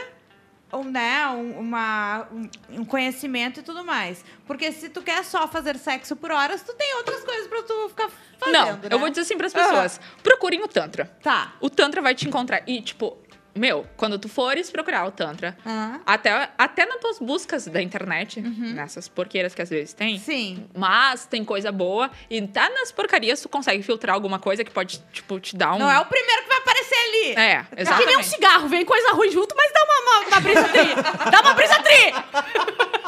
ou, 0.70 0.84
né, 0.84 1.26
um, 1.28 1.58
uma, 1.58 2.26
um, 2.70 2.84
conhecimento 2.84 3.60
e 3.60 3.62
tudo 3.62 3.82
mais. 3.82 4.24
Porque 4.46 4.72
se 4.72 4.90
tu 4.90 5.02
quer 5.02 5.22
só 5.24 5.46
fazer 5.48 5.76
sexo 5.78 6.16
por 6.16 6.30
horas, 6.30 6.62
tu 6.62 6.74
tem 6.74 6.96
outras 6.96 7.22
coisas 7.24 7.46
para 7.46 7.62
tu 7.62 7.88
ficar 7.90 8.10
fazendo, 8.38 8.52
Não, 8.52 8.76
né? 8.76 8.88
eu 8.90 8.98
vou 8.98 9.08
dizer 9.08 9.22
assim 9.22 9.36
pras 9.36 9.52
pessoas: 9.52 10.00
procurem 10.22 10.62
o 10.62 10.68
Tantra. 10.68 11.04
Tá. 11.22 11.54
O 11.60 11.68
Tantra 11.68 12.00
vai 12.00 12.14
te 12.14 12.26
encontrar. 12.26 12.62
E, 12.66 12.80
tipo, 12.80 13.18
meu, 13.54 13.86
quando 13.96 14.18
tu 14.18 14.28
fores 14.28 14.70
procurar 14.70 15.06
o 15.06 15.10
Tantra, 15.10 15.56
Ah, 15.64 16.00
até, 16.06 16.48
até 16.56 16.86
nas 16.86 16.98
tuas 17.00 17.18
buscas 17.18 17.66
da 17.66 17.82
internet, 17.82 18.40
nessas 18.40 19.08
porqueiras 19.08 19.54
que 19.54 19.60
às 19.62 19.68
vezes 19.70 19.92
tem. 19.92 20.18
sim. 20.18 20.66
Mas 20.74 21.26
tem 21.26 21.44
coisa 21.44 21.70
boa. 21.70 22.10
E 22.30 22.40
tá 22.46 22.68
nas 22.70 22.90
porcarias, 22.90 23.40
tu 23.42 23.48
consegue 23.48 23.82
filtrar 23.82 24.14
alguma 24.14 24.38
coisa 24.38 24.64
que 24.64 24.70
pode, 24.70 25.02
tipo, 25.12 25.38
te 25.40 25.54
dar 25.56 25.74
um. 25.74 25.78
Não 25.78 25.90
é 25.90 25.98
o 26.00 26.04
primeiro 26.06 26.42
que 26.42 26.48
vai 26.48 26.58
aparecer 26.58 26.94
ali. 26.96 27.34
É, 27.36 27.52
É 27.52 27.64
que 27.64 27.74
nem 27.74 27.76
um 27.76 27.80
exatamente. 27.80 28.24
cigarro, 28.28 28.68
vem 28.68 28.84
coisa 28.84 29.12
ruim 29.12 29.30
junto, 29.30 29.54
mas 29.56 29.70
dá 29.72 29.84
uma, 29.84 30.00
uma, 30.00 30.28
uma 30.28 30.40
brisa 30.40 30.68
tri. 30.68 31.30
Dá 31.30 31.40
uma 31.42 31.54
brisa 31.54 31.82
tri! 31.82 33.01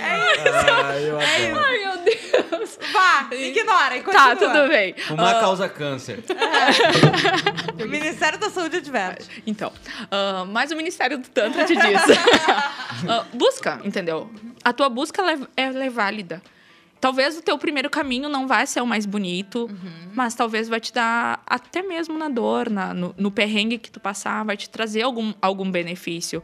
Ai, 0.00 1.08
eu 1.08 1.18
adoro. 1.18 1.64
Ai, 1.64 1.78
meu 1.78 1.98
Deus. 2.04 2.78
Vá, 2.92 3.28
ignora 3.32 3.96
e 3.96 4.02
Tá, 4.02 4.30
continua. 4.30 4.52
tudo 4.52 4.68
bem. 4.68 4.94
Fumar 4.94 5.36
Ah, 5.36 5.40
causa 5.40 5.68
câncer. 5.68 6.22
O 7.82 7.86
Ministério 7.88 8.38
da 8.38 8.50
Saúde 8.50 8.76
adverte. 8.78 9.42
Então, 9.46 9.72
ah, 10.10 10.44
mas 10.46 10.70
o 10.70 10.76
Ministério 10.76 11.18
do 11.18 11.28
Tantra 11.28 11.64
te 11.64 11.74
diz. 11.76 11.84
Ah, 13.08 13.24
busca, 13.34 13.80
entendeu? 13.84 14.30
A 14.64 14.72
tua 14.72 14.88
busca 14.88 15.20
ela 15.20 15.32
é, 15.32 15.38
ela 15.56 15.84
é 15.84 15.90
válida. 15.90 16.40
Talvez 17.04 17.36
o 17.36 17.42
teu 17.42 17.58
primeiro 17.58 17.90
caminho 17.90 18.30
não 18.30 18.46
vai 18.48 18.66
ser 18.66 18.80
o 18.80 18.86
mais 18.86 19.04
bonito, 19.04 19.68
mas 20.14 20.34
talvez 20.34 20.70
vai 20.70 20.80
te 20.80 20.90
dar, 20.90 21.42
até 21.46 21.82
mesmo 21.82 22.16
na 22.16 22.30
dor, 22.30 22.70
na- 22.70 22.94
no, 22.94 23.14
no 23.18 23.30
perrengue 23.30 23.76
que 23.76 23.90
tu 23.90 24.00
passar, 24.00 24.42
vai 24.42 24.56
te 24.56 24.70
trazer 24.70 25.02
algum, 25.02 25.34
algum 25.42 25.70
benefício. 25.70 26.42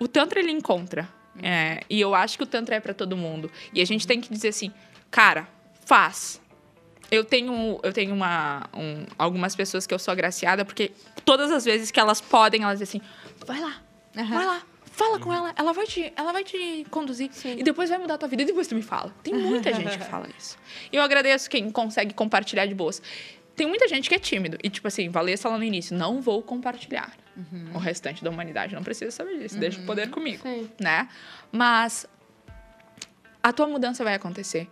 O 0.00 0.08
Tantra, 0.08 0.40
ele 0.40 0.50
encontra. 0.50 1.08
É, 1.40 1.82
e 1.88 2.00
eu 2.00 2.16
acho 2.16 2.36
que 2.36 2.42
o 2.42 2.46
Tantra 2.46 2.74
é 2.74 2.80
para 2.80 2.92
todo 2.92 3.16
mundo. 3.16 3.48
E 3.72 3.80
a 3.80 3.84
gente 3.84 4.04
tem 4.04 4.20
que 4.20 4.28
dizer 4.32 4.48
assim, 4.48 4.72
cara, 5.08 5.46
faz. 5.86 6.40
Eu 7.08 7.22
tenho, 7.24 7.78
eu 7.84 7.92
tenho 7.92 8.12
uma, 8.12 8.64
um- 8.74 9.06
algumas 9.16 9.54
pessoas 9.54 9.86
que 9.86 9.94
eu 9.94 10.00
sou 10.00 10.10
agraciada, 10.10 10.64
porque 10.64 10.90
todas 11.24 11.52
as 11.52 11.64
vezes 11.64 11.92
que 11.92 12.00
elas 12.00 12.20
podem, 12.20 12.64
elas 12.64 12.80
dizem 12.80 13.00
assim, 13.00 13.46
vai 13.46 13.60
lá, 13.60 13.76
vai 14.34 14.46
lá, 14.46 14.62
fala 14.92 15.18
com 15.18 15.32
ela, 15.32 15.52
ela 15.56 15.72
vai 15.72 15.86
te, 15.86 16.12
ela 16.14 16.32
vai 16.32 16.44
te 16.44 16.86
conduzir. 16.90 17.30
E 17.44 17.62
depois 17.62 17.90
vai 17.90 17.98
mudar 17.98 18.14
a 18.14 18.18
tua 18.18 18.28
vida 18.28 18.42
e 18.42 18.44
depois 18.46 18.68
tu 18.68 18.74
me 18.74 18.82
fala. 18.82 19.12
Tem 19.22 19.34
muita 19.34 19.72
gente 19.74 19.98
que 19.98 20.04
fala 20.04 20.28
isso. 20.38 20.56
E 20.92 20.96
eu 20.96 21.02
agradeço 21.02 21.50
quem 21.50 21.70
consegue 21.70 22.14
compartilhar 22.14 22.66
de 22.66 22.74
boas. 22.74 23.02
Tem 23.56 23.66
muita 23.66 23.88
gente 23.88 24.08
que 24.08 24.14
é 24.14 24.18
tímido. 24.18 24.56
E, 24.62 24.70
tipo 24.70 24.86
assim, 24.86 25.08
Valessa 25.08 25.48
lá 25.48 25.58
no 25.58 25.64
início, 25.64 25.96
não 25.96 26.20
vou 26.20 26.42
compartilhar. 26.42 27.12
O 27.74 27.78
restante 27.78 28.22
da 28.22 28.28
humanidade 28.28 28.74
não 28.74 28.82
precisa 28.82 29.10
saber 29.10 29.38
disso. 29.38 29.58
Deixa 29.58 29.80
o 29.80 29.86
poder 29.86 30.10
comigo 30.10 30.42
Sim. 30.42 30.70
né? 30.78 31.08
Mas 31.50 32.06
a 33.42 33.52
tua 33.52 33.66
mudança 33.66 34.04
vai 34.04 34.14
acontecer. 34.14 34.68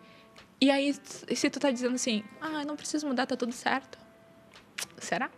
E 0.60 0.70
aí, 0.70 0.94
se 1.34 1.48
tu 1.48 1.58
tá 1.58 1.70
dizendo 1.70 1.94
assim, 1.94 2.22
ah, 2.38 2.62
não 2.66 2.76
preciso 2.76 3.06
mudar, 3.06 3.24
tá 3.24 3.34
tudo 3.34 3.52
certo. 3.52 3.98
Será? 4.98 5.30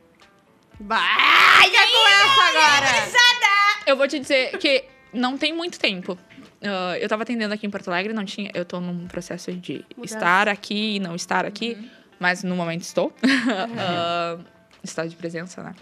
Vai, 0.80 1.62
fica 1.64 1.86
com 1.86 2.08
essa 2.08 2.42
agora. 2.42 3.51
Eu 3.86 3.96
vou 3.96 4.06
te 4.08 4.18
dizer 4.18 4.56
que 4.58 4.84
não 5.12 5.36
tem 5.36 5.52
muito 5.52 5.78
tempo. 5.78 6.18
Ah, 6.62 6.96
eu 6.98 7.08
tava 7.08 7.22
atendendo 7.22 7.52
aqui 7.54 7.66
em 7.66 7.70
Porto 7.70 7.88
Alegre, 7.88 8.12
não 8.12 8.24
tinha. 8.24 8.50
Eu 8.54 8.64
tô 8.64 8.80
num 8.80 9.06
processo 9.08 9.52
de 9.52 9.84
Mudança. 9.96 10.14
estar 10.16 10.48
aqui 10.48 10.96
e 10.96 11.00
não 11.00 11.14
estar 11.14 11.44
aqui, 11.44 11.76
mas 12.18 12.42
no 12.44 12.54
momento 12.56 12.82
estou. 12.82 13.12
Ah, 13.78 14.38
estado 14.82 15.08
de 15.08 15.16
presença, 15.16 15.62
né? 15.62 15.74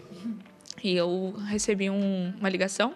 E 0.82 0.94
eu 0.96 1.34
recebi 1.48 1.88
um- 1.90 2.32
uma 2.38 2.48
ligação. 2.48 2.94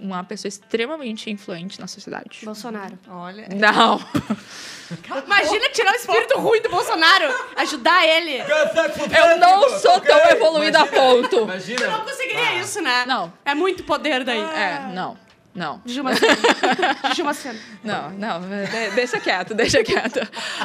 Uma 0.00 0.24
pessoa 0.24 0.48
extremamente 0.48 1.30
influente 1.30 1.78
na 1.78 1.86
sociedade. 1.86 2.40
Bolsonaro. 2.42 2.98
Olha. 3.08 3.46
Não. 3.54 4.00
Imagina 5.26 5.68
tirar 5.70 5.92
o 5.92 5.96
espírito 5.96 6.38
ruim 6.40 6.60
do 6.62 6.68
Bolsonaro, 6.70 7.26
ajudar 7.56 8.04
ele. 8.06 8.38
Eu 8.38 9.38
não 9.38 9.78
sou 9.78 10.00
tão 10.00 10.18
evoluída 10.30 10.80
a 10.80 10.86
ponto. 10.86 11.36
Eu 11.36 11.44
Imagina. 11.44 11.86
não 11.90 12.00
conseguiria 12.04 12.54
isso, 12.58 12.80
né? 12.80 13.04
Não. 13.06 13.32
É 13.44 13.54
muito 13.54 13.84
poder 13.84 14.24
daí. 14.24 14.40
É, 14.40 14.90
não. 14.92 15.16
Não. 15.54 15.82
Juju 15.84 16.04
Macena. 16.04 16.36
Juju 17.10 17.24
Macena. 17.24 17.58
Não, 17.84 18.10
não, 18.10 18.40
de- 18.40 18.90
deixa 18.94 19.18
quieto, 19.20 19.52
deixa 19.52 19.82
quieto. 19.82 20.20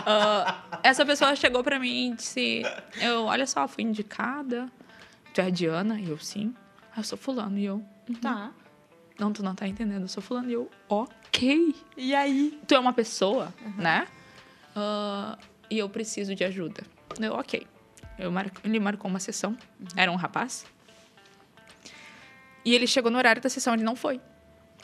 Ah, 0.06 0.58
essa 0.84 1.04
pessoa 1.06 1.36
chegou 1.36 1.64
pra 1.64 1.80
mim 1.80 2.12
e 2.12 2.16
disse: 2.16 2.62
eu, 3.02 3.26
Olha 3.26 3.46
só, 3.48 3.68
fui 3.68 3.84
indicada. 3.84 4.68
Tu 5.34 5.42
é 5.42 5.46
a 5.46 5.50
Diana? 5.50 6.00
E 6.00 6.10
eu, 6.10 6.18
sim. 6.20 6.54
Ah, 6.96 7.00
eu 7.00 7.04
sou 7.04 7.18
fulano. 7.18 7.58
E 7.58 7.66
eu, 7.66 7.84
Tá. 8.22 8.52
Não, 9.20 9.32
tu 9.32 9.42
não 9.42 9.56
tá 9.56 9.68
entendendo, 9.68 10.04
eu 10.04 10.08
sou 10.08 10.22
fulano. 10.22 10.50
E 10.50 10.54
eu, 10.54 10.70
ok. 10.90 11.76
E 11.96 12.14
aí? 12.14 12.60
Tu 12.68 12.76
é 12.76 12.80
uma 12.80 12.94
pessoa, 12.94 13.54
né? 13.78 14.08
Ah, 14.76 15.38
e 15.70 15.78
eu 15.78 15.90
preciso 15.90 16.36
de 16.36 16.44
ajuda. 16.44 16.84
Eu, 17.20 17.34
ok. 17.34 17.66
Eu 18.18 18.32
mar... 18.32 18.52
Ele 18.64 18.80
marcou 18.80 19.10
uma 19.10 19.20
sessão, 19.20 19.58
era 19.96 20.12
um 20.12 20.16
rapaz. 20.16 20.66
E 22.64 22.74
ele 22.74 22.88
chegou 22.88 23.12
no 23.12 23.18
horário 23.18 23.42
da 23.42 23.50
sessão, 23.50 23.74
ele 23.74 23.84
não 23.84 23.96
foi. 23.96 24.20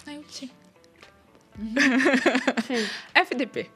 Aí 0.05 0.15
eu 0.15 0.23
Sim. 0.29 0.49
FDP. 3.13 3.69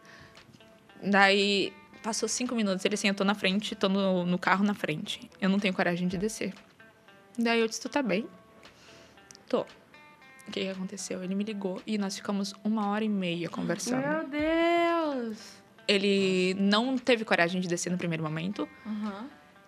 Daí 1.03 1.73
passou 2.01 2.29
cinco 2.29 2.55
minutos, 2.55 2.85
ele 2.85 2.93
assim, 2.93 3.07
eu 3.07 3.15
tô 3.15 3.23
na 3.23 3.33
frente, 3.33 3.75
tô 3.75 3.89
no, 3.89 4.25
no 4.25 4.37
carro 4.37 4.63
na 4.63 4.73
frente. 4.73 5.29
Eu 5.41 5.49
não 5.49 5.59
tenho 5.59 5.73
coragem 5.73 6.07
de 6.07 6.17
descer. 6.17 6.53
Daí 7.37 7.59
eu 7.59 7.67
disse, 7.67 7.81
tu 7.81 7.89
tá 7.89 8.01
bem? 8.01 8.27
Tô. 9.49 9.65
O 10.47 10.51
que 10.51 10.61
que 10.61 10.69
aconteceu? 10.69 11.23
Ele 11.23 11.35
me 11.35 11.43
ligou 11.43 11.81
e 11.85 11.97
nós 11.97 12.15
ficamos 12.15 12.53
uma 12.63 12.89
hora 12.89 13.03
e 13.03 13.09
meia 13.09 13.49
conversando. 13.49 14.05
Meu 14.05 14.27
Deus. 14.27 15.37
Ele 15.87 16.55
não 16.59 16.97
teve 16.97 17.25
coragem 17.25 17.61
de 17.61 17.67
descer 17.67 17.91
no 17.91 17.97
primeiro 17.97 18.23
momento. 18.23 18.67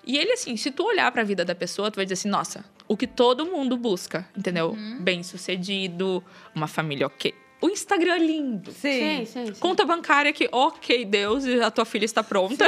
E 0.05 0.17
ele, 0.17 0.32
assim, 0.32 0.55
se 0.55 0.71
tu 0.71 0.86
olhar 0.86 1.11
pra 1.11 1.23
vida 1.23 1.43
da 1.43 1.53
pessoa, 1.53 1.91
tu 1.91 1.97
vai 1.97 2.05
dizer 2.05 2.13
assim, 2.13 2.30
nossa, 2.30 2.63
o 2.88 2.95
que 2.95 3.05
todo 3.05 3.45
mundo 3.45 3.75
busca, 3.75 4.28
entendeu? 4.36 4.75
Bem 4.99 5.21
sucedido, 5.21 6.23
uma 6.55 6.67
família 6.67 7.07
ok. 7.07 7.34
O 7.59 7.69
Instagram 7.69 8.15
é 8.15 8.19
lindo. 8.19 8.71
Sim, 8.71 9.25
sim, 9.25 9.47
sim. 9.47 9.59
Conta 9.59 9.84
bancária 9.84 10.32
que, 10.32 10.47
ok, 10.51 11.05
Deus, 11.05 11.43
a 11.45 11.71
tua 11.71 11.86
filha 11.86 12.05
está 12.05 12.23
pronta. 12.23 12.65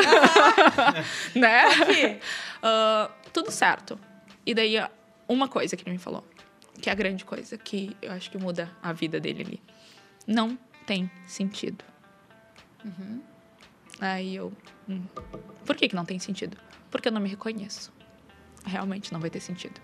né? 1.35 1.61
Aqui. 1.61 2.19
Ah, 2.61 3.11
tudo 3.31 3.51
certo. 3.51 3.99
E 4.45 4.53
daí, 4.53 4.75
uma 5.27 5.47
coisa 5.47 5.77
que 5.77 5.83
ele 5.83 5.91
me 5.91 5.99
falou, 5.99 6.25
que 6.81 6.89
é 6.89 6.91
a 6.91 6.95
grande 6.95 7.25
coisa, 7.25 7.57
que 7.57 7.95
eu 8.01 8.11
acho 8.11 8.29
que 8.31 8.37
muda 8.37 8.71
a 8.81 8.93
vida 8.93 9.19
dele 9.19 9.43
ali. 9.43 9.61
Não 10.25 10.57
tem 10.85 11.09
sentido. 11.27 11.83
Aí 13.99 14.35
eu. 14.35 14.53
hum, 14.87 15.03
por 15.65 15.75
que, 15.75 15.89
que 15.89 15.95
não 15.95 16.05
tem 16.05 16.19
sentido? 16.19 16.57
Porque 16.89 17.09
eu 17.09 17.11
não 17.11 17.21
me 17.21 17.29
reconheço. 17.29 17.91
Realmente 18.65 19.11
não 19.11 19.19
vai 19.19 19.29
ter 19.29 19.39
sentido. 19.39 19.79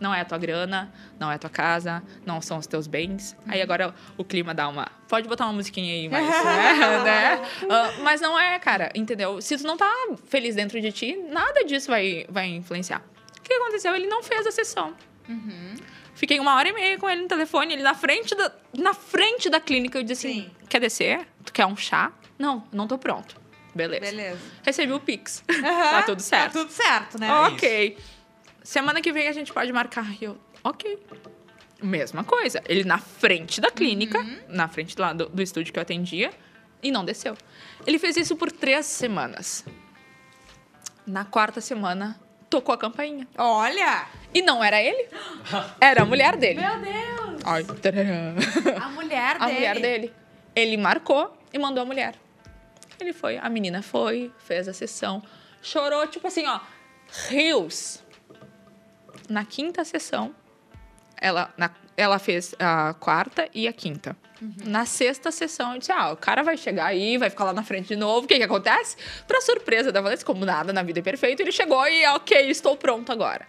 Não 0.00 0.14
é 0.14 0.22
a 0.22 0.24
tua 0.24 0.38
grana, 0.38 0.90
não 1.18 1.30
é 1.30 1.34
a 1.34 1.38
tua 1.38 1.50
casa, 1.50 2.02
não 2.24 2.40
são 2.40 2.56
os 2.56 2.66
teus 2.66 2.86
bens. 2.86 3.36
Aí 3.46 3.60
agora 3.60 3.94
o 4.16 4.24
clima 4.24 4.54
dá 4.54 4.66
uma. 4.66 4.86
Pode 5.06 5.28
botar 5.28 5.44
uma 5.44 5.52
musiquinha 5.52 5.92
aí, 5.92 6.08
mas. 6.08 6.26
né? 6.44 7.04
né? 7.04 7.48
Ah, 7.68 7.92
mas 8.02 8.20
não 8.20 8.38
é, 8.38 8.58
cara, 8.58 8.90
entendeu? 8.94 9.42
Se 9.42 9.58
tu 9.58 9.64
não 9.64 9.76
tá 9.76 9.90
feliz 10.24 10.54
dentro 10.54 10.80
de 10.80 10.90
ti, 10.90 11.16
nada 11.30 11.64
disso 11.64 11.88
vai, 11.88 12.24
vai 12.30 12.48
influenciar. 12.48 13.02
O 13.38 13.42
que 13.42 13.52
aconteceu? 13.52 13.94
Ele 13.94 14.06
não 14.06 14.22
fez 14.22 14.46
a 14.46 14.50
sessão. 14.50 14.94
Fiquei 16.14 16.38
uma 16.40 16.54
hora 16.56 16.68
e 16.68 16.72
meia 16.72 16.98
com 16.98 17.08
ele 17.08 17.22
no 17.22 17.28
telefone, 17.28 17.72
ele 17.74 17.82
na 17.82 17.94
frente 17.94 18.34
da, 18.34 18.52
na 18.76 18.92
frente 18.94 19.48
da 19.48 19.58
clínica. 19.60 19.98
Eu 19.98 20.02
disse 20.02 20.26
assim: 20.26 20.42
Sim. 20.42 20.50
quer 20.68 20.80
descer? 20.80 21.26
Tu 21.44 21.52
quer 21.52 21.66
um 21.66 21.76
chá? 21.76 22.12
Não, 22.38 22.64
não 22.72 22.86
tô 22.86 22.98
pronto. 22.98 23.40
Beleza. 23.74 24.00
Beleza. 24.00 24.40
Recebi 24.62 24.92
o 24.92 25.00
Pix. 25.00 25.44
Aham, 25.48 25.62
Tá 25.62 26.02
tudo 26.02 26.20
certo. 26.20 26.52
Tá 26.52 26.58
tudo 26.60 26.70
certo, 26.72 27.18
né? 27.20 27.32
ok. 27.32 27.96
Semana 28.62 29.00
que 29.00 29.12
vem 29.12 29.28
a 29.28 29.32
gente 29.32 29.52
pode 29.52 29.72
marcar. 29.72 30.10
E 30.20 30.24
eu, 30.24 30.36
ok. 30.64 30.98
Mesma 31.82 32.24
coisa. 32.24 32.62
Ele 32.66 32.84
na 32.84 32.98
frente 32.98 33.60
da 33.60 33.70
clínica, 33.70 34.18
Uhum. 34.18 34.38
na 34.48 34.68
frente 34.68 34.94
lá 34.98 35.12
do, 35.12 35.28
do 35.28 35.40
estúdio 35.40 35.72
que 35.72 35.78
eu 35.78 35.82
atendia, 35.82 36.30
e 36.82 36.90
não 36.90 37.04
desceu. 37.04 37.36
Ele 37.86 37.98
fez 37.98 38.16
isso 38.16 38.36
por 38.36 38.50
três 38.52 38.84
semanas. 38.86 39.64
Na 41.06 41.24
quarta 41.24 41.60
semana, 41.60 42.20
tocou 42.50 42.74
a 42.74 42.78
campainha. 42.78 43.26
Olha, 43.38 44.06
E 44.34 44.42
não 44.42 44.62
era 44.62 44.82
ele, 44.82 45.08
era 45.80 46.02
a 46.02 46.04
mulher 46.04 46.36
dele. 46.36 46.60
Meu 46.60 46.78
Deus! 46.80 47.40
Ai, 47.44 47.64
a 48.80 48.88
mulher 48.90 49.36
a 49.40 49.46
dele. 49.46 49.54
mulher 49.54 49.80
dele. 49.80 50.14
Ele 50.54 50.76
marcou 50.76 51.36
e 51.52 51.58
mandou 51.58 51.82
a 51.82 51.86
mulher. 51.86 52.14
Ele 52.98 53.12
foi, 53.12 53.38
a 53.38 53.48
menina 53.48 53.80
foi, 53.82 54.30
fez 54.38 54.68
a 54.68 54.74
sessão, 54.74 55.22
chorou, 55.62 56.06
tipo 56.06 56.26
assim, 56.26 56.44
ó, 56.46 56.60
rios. 57.28 58.02
Na 59.28 59.44
quinta 59.44 59.84
sessão, 59.84 60.34
ela, 61.16 61.52
na- 61.56 61.70
ela 62.00 62.18
fez 62.18 62.54
a 62.58 62.94
quarta 62.94 63.48
e 63.54 63.68
a 63.68 63.72
quinta. 63.72 64.16
Na 64.64 64.86
sexta 64.86 65.30
sessão, 65.30 65.74
eu 65.74 65.78
disse: 65.78 65.92
Ah, 65.92 66.12
o 66.12 66.16
cara 66.16 66.42
vai 66.42 66.56
chegar 66.56 66.86
aí, 66.86 67.18
vai 67.18 67.28
ficar 67.28 67.44
lá 67.44 67.52
na 67.52 67.62
frente 67.62 67.88
de 67.88 67.96
novo. 67.96 68.24
O 68.24 68.28
que, 68.28 68.36
que 68.36 68.42
acontece? 68.42 68.96
Pra 69.26 69.40
surpresa 69.42 69.92
da 69.92 70.00
Valência, 70.00 70.24
como 70.24 70.46
nada 70.46 70.72
na 70.72 70.82
vida 70.82 71.00
é 71.00 71.02
perfeito, 71.02 71.42
ele 71.42 71.52
chegou 71.52 71.86
e, 71.86 72.06
ok, 72.06 72.50
estou 72.50 72.74
pronto 72.74 73.12
agora. 73.12 73.46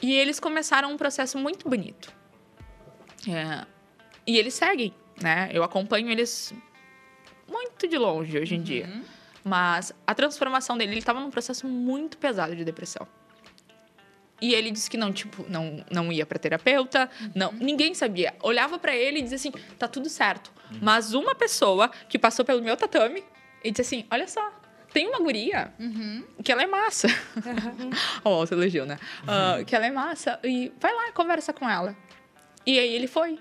E 0.00 0.14
eles 0.14 0.38
começaram 0.38 0.92
um 0.92 0.96
processo 0.96 1.36
muito 1.38 1.68
bonito. 1.68 2.12
É, 3.28 3.66
e 4.24 4.38
eles 4.38 4.54
seguem, 4.54 4.94
né? 5.20 5.50
Eu 5.52 5.64
acompanho 5.64 6.08
eles 6.08 6.54
muito 7.48 7.88
de 7.88 7.98
longe 7.98 8.38
hoje 8.38 8.54
em 8.54 8.62
dia. 8.62 8.88
Mas 9.42 9.92
a 10.06 10.14
transformação 10.14 10.78
dele, 10.78 10.92
ele 10.92 10.98
estava 11.00 11.18
num 11.18 11.30
processo 11.30 11.66
muito 11.66 12.16
pesado 12.16 12.54
de 12.54 12.64
depressão. 12.64 13.08
E 14.40 14.54
ele 14.54 14.70
disse 14.70 14.88
que 14.88 14.96
não, 14.96 15.12
tipo, 15.12 15.44
não, 15.48 15.84
não 15.90 16.12
ia 16.12 16.24
pra 16.24 16.38
terapeuta, 16.38 17.10
não, 17.34 17.52
ninguém 17.52 17.92
sabia. 17.94 18.34
Olhava 18.42 18.78
pra 18.78 18.94
ele 18.94 19.18
e 19.18 19.22
dizia 19.22 19.36
assim: 19.36 19.52
"Tá 19.78 19.88
tudo 19.88 20.08
certo". 20.08 20.52
Mas 20.80 21.12
uma 21.14 21.34
pessoa 21.34 21.90
que 22.08 22.18
passou 22.18 22.44
pelo 22.44 22.62
meu 22.62 22.76
tatame 22.76 23.24
e 23.64 23.70
disse 23.70 23.82
assim: 23.82 24.06
"Olha 24.10 24.28
só, 24.28 24.52
tem 24.92 25.08
uma 25.08 25.18
guria 25.18 25.72
que 26.44 26.52
ela 26.52 26.62
é 26.62 26.66
massa". 26.66 27.08
Ó, 28.24 28.46
você 28.46 28.54
elogiou, 28.54 28.86
né? 28.86 28.98
Ah, 29.26 29.64
que 29.64 29.74
ela 29.74 29.86
é 29.86 29.90
massa 29.90 30.38
e 30.44 30.72
vai 30.80 30.94
lá 30.94 31.10
conversa 31.12 31.52
com 31.52 31.68
ela. 31.68 31.96
E 32.64 32.78
aí 32.78 32.94
ele 32.94 33.06
foi. 33.06 33.38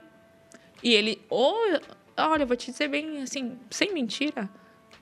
E 0.82 0.94
ele, 0.94 1.22
oh, 1.30 1.54
olha, 2.18 2.46
vou 2.46 2.56
te 2.56 2.72
dizer 2.72 2.88
bem 2.88 3.22
assim, 3.22 3.58
sem 3.70 3.94
mentira. 3.94 4.50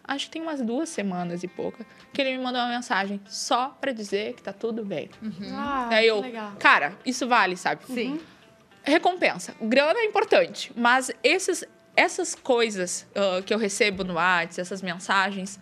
Acho 0.08 0.26
que 0.26 0.32
tem 0.32 0.42
umas 0.42 0.62
duas 0.62 0.90
semanas 0.90 1.44
e 1.44 1.48
pouca 1.48 1.86
que 2.14 2.22
ele 2.22 2.38
me 2.38 2.44
mandou 2.44 2.62
uma 2.62 2.70
mensagem 2.70 3.20
só 3.26 3.70
pra 3.82 3.92
dizer 3.92 4.34
que 4.34 4.44
tá 4.44 4.54
tudo 4.54 4.86
bem. 4.86 5.10
Ah, 5.52 5.90
Aí 5.92 6.08
eu, 6.08 6.22
legal. 6.22 6.54
cara, 6.60 6.94
isso 7.06 7.28
vale, 7.28 7.58
sabe? 7.58 7.84
Sim. 7.86 8.20
Recompensa. 8.84 9.56
Grana 9.60 10.00
é 10.00 10.06
importante, 10.06 10.72
mas 10.76 11.10
esses, 11.24 11.64
essas 11.96 12.36
coisas 12.36 13.08
ah, 13.16 13.42
que 13.44 13.54
eu 13.54 13.58
recebo 13.58 14.04
no 14.04 14.14
WhatsApp, 14.14 14.62
essas 14.62 14.82
mensagens, 14.82 15.60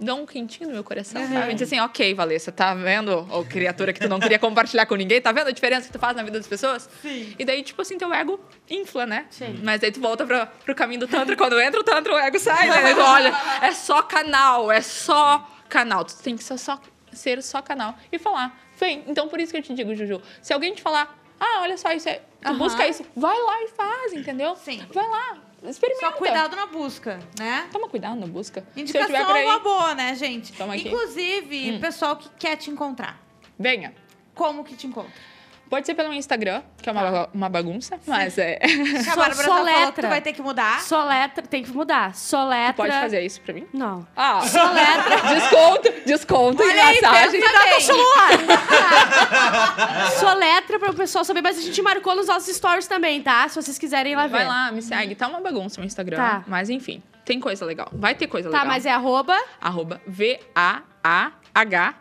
dão 0.00 0.22
um 0.22 0.26
quentinho 0.26 0.68
no 0.68 0.74
meu 0.74 0.82
coração, 0.82 1.20
sabe? 1.28 1.52
Diz 1.52 1.62
assim, 1.62 1.78
ok, 1.78 2.14
Valessa, 2.14 2.50
tá 2.50 2.74
vendo, 2.74 3.26
ô 3.30 3.44
criatura 3.44 3.92
que 3.92 4.00
tu 4.00 4.08
não 4.08 4.18
queria 4.18 4.38
compartilhar 4.38 4.86
com 4.86 4.94
ninguém? 4.96 5.20
Tá 5.20 5.30
vendo 5.30 5.48
a 5.48 5.50
diferença 5.50 5.86
que 5.86 5.92
tu 5.92 5.98
faz 5.98 6.16
na 6.16 6.22
vida 6.22 6.38
das 6.38 6.48
pessoas? 6.48 6.88
Sim. 7.02 7.34
E 7.38 7.44
daí, 7.44 7.62
tipo 7.62 7.80
assim, 7.82 7.98
teu 7.98 8.12
ego 8.12 8.40
infla, 8.68 9.04
né? 9.04 9.26
Sim. 9.30 9.60
Mas 9.62 9.80
daí 9.80 9.92
tu 9.92 10.00
volta 10.00 10.26
pra, 10.26 10.46
pro 10.46 10.74
caminho 10.74 11.00
do 11.00 11.08
Tantra, 11.08 11.36
quando 11.36 11.60
entra 11.60 11.78
o 11.78 11.84
Tantra, 11.84 12.14
o 12.14 12.18
ego 12.18 12.38
sai, 12.38 12.68
né? 12.70 12.82
Daí 12.82 12.94
tu 12.94 13.00
olha, 13.04 13.32
é 13.62 13.72
só 13.72 14.02
canal, 14.02 14.72
é 14.72 14.80
só 14.80 15.46
canal. 15.68 16.04
Tu 16.04 16.16
tem 16.22 16.36
que 16.36 16.42
ser 16.42 16.58
só, 16.58 16.80
ser 17.12 17.42
só 17.42 17.60
canal 17.60 17.94
e 18.10 18.18
falar. 18.18 18.58
Vem, 18.78 19.04
então 19.06 19.28
por 19.28 19.38
isso 19.38 19.52
que 19.52 19.58
eu 19.58 19.62
te 19.62 19.74
digo, 19.74 19.94
Juju, 19.94 20.22
se 20.40 20.52
alguém 20.54 20.74
te 20.74 20.80
falar, 20.80 21.18
ah, 21.38 21.60
olha 21.60 21.76
só, 21.76 21.92
isso 21.92 22.08
é, 22.08 22.22
tu 22.40 22.48
Aham. 22.48 22.58
busca 22.58 22.88
isso, 22.88 23.04
vai 23.14 23.38
lá 23.38 23.62
e 23.62 23.68
faz, 23.68 24.12
entendeu? 24.14 24.56
Sim. 24.56 24.82
Vai 24.92 25.06
lá, 25.06 25.38
experimenta. 25.68 26.06
Só 26.06 26.12
cuidado 26.12 26.56
na 26.56 26.66
busca, 26.66 27.18
né? 27.38 27.68
Toma 27.72 27.88
cuidado 27.88 28.18
na 28.18 28.26
busca. 28.26 28.64
Indicação 28.76 29.14
é 29.36 29.40
aí, 29.40 29.44
uma 29.46 29.58
boa, 29.58 29.94
né, 29.94 30.14
gente? 30.14 30.52
Toma. 30.52 30.76
Inclusive, 30.76 31.72
Hum. 31.72 31.80
pessoal 31.80 32.16
que 32.16 32.28
quer 32.38 32.56
te 32.56 32.70
encontrar. 32.70 33.20
venha. 33.58 33.94
Como 34.34 34.64
que 34.64 34.74
te 34.74 34.86
encontra? 34.86 35.12
Pode 35.70 35.86
ser 35.86 35.94
pelo 35.94 36.12
Instagram, 36.12 36.62
que 36.82 36.88
é 36.88 36.92
uma, 36.92 37.10
ba- 37.10 37.28
uma 37.32 37.48
bagunça, 37.48 37.96
mas 38.04 38.36
é. 38.38 38.58
A 38.98 39.04
Só- 39.04 39.14
Bárbara 39.16 39.34
só 39.34 39.42
falou 39.44 39.64
que 39.66 39.70
letra. 39.72 40.02
tu 40.02 40.08
vai 40.10 40.20
ter 40.20 40.32
que 40.32 40.42
mudar. 40.42 40.80
Soletra, 40.82 41.46
tem 41.46 41.62
que 41.62 41.70
mudar. 41.70 42.12
Soletra. 42.16 42.72
Pode 42.74 42.92
fazer 42.92 43.24
isso 43.24 43.40
pra 43.40 43.54
mim? 43.54 43.66
Não. 43.72 44.04
Ah, 44.16 44.40
Soletra. 44.42 45.16
desconto, 45.38 45.92
desconto 46.04 46.62
em 46.64 46.70
Olha 46.70 46.84
aí, 46.86 47.00
massagem. 47.00 47.40
pensa 47.40 47.92
bem. 47.94 48.00
Soletra 50.18 50.78
para 50.78 50.90
o 50.90 50.94
pessoal 50.94 51.24
saber, 51.24 51.42
mas 51.42 51.58
a 51.58 51.62
gente 51.62 51.80
marcou 51.82 52.14
nos 52.16 52.26
nossos 52.26 52.54
stories 52.56 52.86
também, 52.86 53.22
tá? 53.22 53.48
Se 53.48 53.56
vocês 53.62 53.78
quiserem 53.78 54.12
ir 54.12 54.16
lá 54.16 54.26
ver. 54.26 54.30
Vai 54.38 54.46
lá, 54.46 54.72
me 54.72 54.82
segue. 54.82 55.14
Tá 55.14 55.28
uma 55.28 55.40
bagunça 55.40 55.80
o 55.80 55.84
Instagram. 55.84 56.16
Tá. 56.16 56.44
Mas 56.46 56.68
enfim, 56.68 57.02
tem 57.24 57.40
coisa 57.40 57.64
legal. 57.64 57.88
Vai 57.92 58.14
ter 58.14 58.26
coisa 58.26 58.50
Tá, 58.50 58.58
legal. 58.58 58.72
mas 58.74 58.86
é 58.86 58.90
arroba. 58.90 59.36
Arroba 59.60 60.00
V-A-A-H 60.06 61.94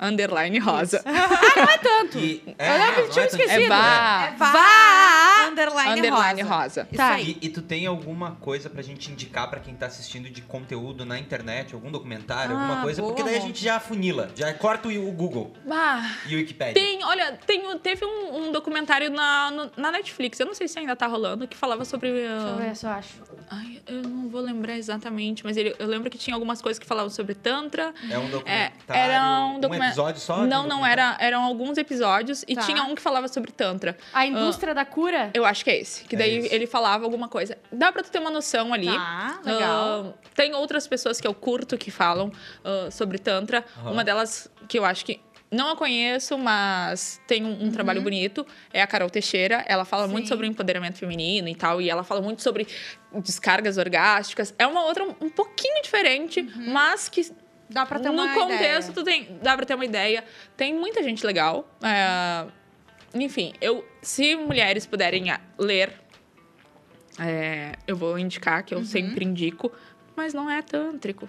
underline 0.00 0.58
rosa. 0.58 1.02
Tanto. 1.82 2.18
E, 2.18 2.42
Eu 2.58 2.78
lembro 2.78 3.02
que 3.04 3.10
tinha 3.10 3.14
não 3.14 3.22
é 3.22 3.26
esquecido. 3.26 3.62
É 3.64 3.68
vá. 3.68 4.26
É 4.26 4.36
vá, 4.36 4.52
Vá. 4.52 5.48
underline, 5.48 5.98
Underline 6.00 6.42
rosa. 6.42 6.54
rosa. 6.62 6.88
Isso 6.90 6.96
Tá. 6.96 7.12
aí. 7.14 7.38
E, 7.40 7.46
e 7.46 7.48
tu 7.50 7.62
tem 7.62 7.86
alguma 7.86 8.32
coisa 8.36 8.68
pra 8.70 8.82
gente 8.82 9.10
indicar 9.10 9.48
pra 9.48 9.60
quem 9.60 9.74
tá 9.74 9.86
assistindo 9.86 10.28
de 10.30 10.42
conteúdo 10.42 11.04
na 11.04 11.18
internet? 11.18 11.74
Algum 11.74 11.90
documentário, 11.90 12.56
Ah, 12.56 12.60
alguma 12.60 12.82
coisa? 12.82 13.00
boa, 13.02 13.12
Porque 13.14 13.28
daí 13.28 13.36
a 13.38 13.40
gente 13.40 13.62
já 13.62 13.76
afunila, 13.76 14.30
já 14.34 14.52
corta 14.54 14.88
o, 14.88 15.12
Google 15.12 15.52
Ah, 15.70 16.10
e 16.26 16.34
o 16.34 16.38
Wikipedia. 16.38 16.74
tem, 16.74 17.04
olha, 17.04 17.32
tem, 17.46 17.78
teve 17.78 18.04
um, 18.04 18.48
um 18.48 18.52
documentário 18.52 19.10
na, 19.10 19.50
no- 19.50 19.70
na 19.76 19.90
Netflix, 19.90 20.38
eu 20.40 20.46
não 20.46 20.54
sei 20.54 20.68
se 20.68 20.78
ainda 20.78 20.94
tá 20.96 21.06
rolando, 21.06 21.46
que 21.46 21.56
falava 21.56 21.84
sobre. 21.84 22.08
uh, 22.10 22.12
Deixa 22.12 22.46
eu 22.48 22.56
ver 22.56 22.76
se 22.76 22.86
eu 22.86 22.90
acho. 22.90 23.08
Ai, 23.50 23.82
eu 23.86 24.02
não 24.02 24.28
vou 24.28 24.40
lembrar 24.40 24.76
exatamente, 24.76 25.44
mas 25.44 25.56
ele, 25.56 25.74
eu 25.78 25.86
lembro 25.86 26.08
que 26.08 26.16
tinha 26.18 26.34
algumas 26.34 26.62
coisas 26.62 26.78
que 26.78 26.86
falavam 26.86 27.10
sobre 27.10 27.34
Tantra. 27.34 27.92
É 28.10 28.18
um 28.18 28.26
É, 28.26 28.28
documentário, 28.28 28.72
era 28.88 29.40
um, 29.46 29.60
documento- 29.60 29.89
episódio 29.90 30.20
só? 30.20 30.46
Não, 30.46 30.66
não, 30.66 30.84
era, 30.84 31.16
eram 31.20 31.42
alguns 31.42 31.78
episódios 31.78 32.44
e 32.48 32.54
Tá. 32.54 32.62
tinha 32.62 32.82
um 32.84 32.94
que 32.94 33.02
falava 33.02 33.28
sobre 33.28 33.52
Tantra. 33.52 33.96
A 34.12 34.26
indústria 34.26 34.74
da 34.74 34.84
cura? 34.84 35.30
Eu 35.34 35.44
acho 35.44 35.62
que 35.64 35.70
é 35.70 35.78
esse. 35.80 36.04
Que 36.04 36.16
É 36.16 36.18
daí 36.18 36.36
esse. 36.38 36.54
ele 36.54 36.66
falava 36.66 37.04
alguma 37.04 37.28
coisa. 37.28 37.56
Dá 37.72 37.92
pra 37.92 38.02
tu 38.02 38.10
ter 38.10 38.18
uma 38.18 38.30
noção 38.30 38.72
ali. 38.72 38.86
Tá, 38.86 39.40
legal. 39.44 40.14
Ah, 40.16 40.28
tem 40.34 40.54
outras 40.54 40.86
pessoas 40.86 41.20
que 41.20 41.26
eu 41.26 41.34
curto 41.34 41.76
que 41.78 41.90
falam 41.90 42.32
ah, 42.64 42.88
sobre 42.90 43.18
Tantra. 43.18 43.64
Aham. 43.78 43.92
Uma 43.92 44.04
delas 44.04 44.50
que 44.68 44.78
eu 44.78 44.84
acho 44.84 45.04
que. 45.04 45.20
Não 45.52 45.68
a 45.72 45.76
conheço, 45.76 46.38
mas 46.38 47.20
tem 47.26 47.44
um, 47.44 47.64
um 47.64 47.70
trabalho 47.72 48.00
bonito. 48.00 48.46
É 48.72 48.80
a 48.82 48.86
Carol 48.86 49.10
Teixeira. 49.10 49.64
Ela 49.66 49.84
fala 49.84 50.06
muito 50.06 50.26
Sim. 50.26 50.28
sobre 50.28 50.46
o 50.46 50.48
empoderamento 50.48 50.96
feminino 50.98 51.48
e 51.48 51.56
tal. 51.56 51.82
E 51.82 51.90
ela 51.90 52.04
fala 52.04 52.20
muito 52.20 52.40
sobre 52.40 52.68
descargas 53.12 53.76
orgásticas. 53.76 54.54
É 54.56 54.64
uma 54.64 54.84
outra 54.84 55.02
um 55.20 55.28
pouquinho 55.28 55.82
diferente, 55.82 56.42
mas 56.56 57.08
que 57.08 57.32
Dá 57.70 57.86
pra 57.86 57.98
ter 58.00 58.08
no 58.08 58.14
uma 58.14 58.34
contexto, 58.34 58.90
ideia. 58.90 58.92
tu 58.92 59.04
tem, 59.04 59.38
dá 59.40 59.56
pra 59.56 59.64
ter 59.64 59.74
uma 59.74 59.84
ideia. 59.84 60.24
Tem 60.56 60.74
muita 60.74 61.02
gente 61.02 61.24
legal. 61.24 61.66
É, 61.82 62.46
enfim, 63.14 63.52
eu, 63.60 63.84
se 64.02 64.34
mulheres 64.36 64.86
puderem 64.86 65.24
ler, 65.58 65.92
é, 67.18 67.72
eu 67.86 67.96
vou 67.96 68.18
indicar, 68.18 68.64
que 68.64 68.74
eu 68.74 68.84
sempre 68.84 69.24
indico, 69.24 69.70
mas 70.16 70.32
não 70.34 70.50
é 70.50 70.60
tântrico. 70.62 71.28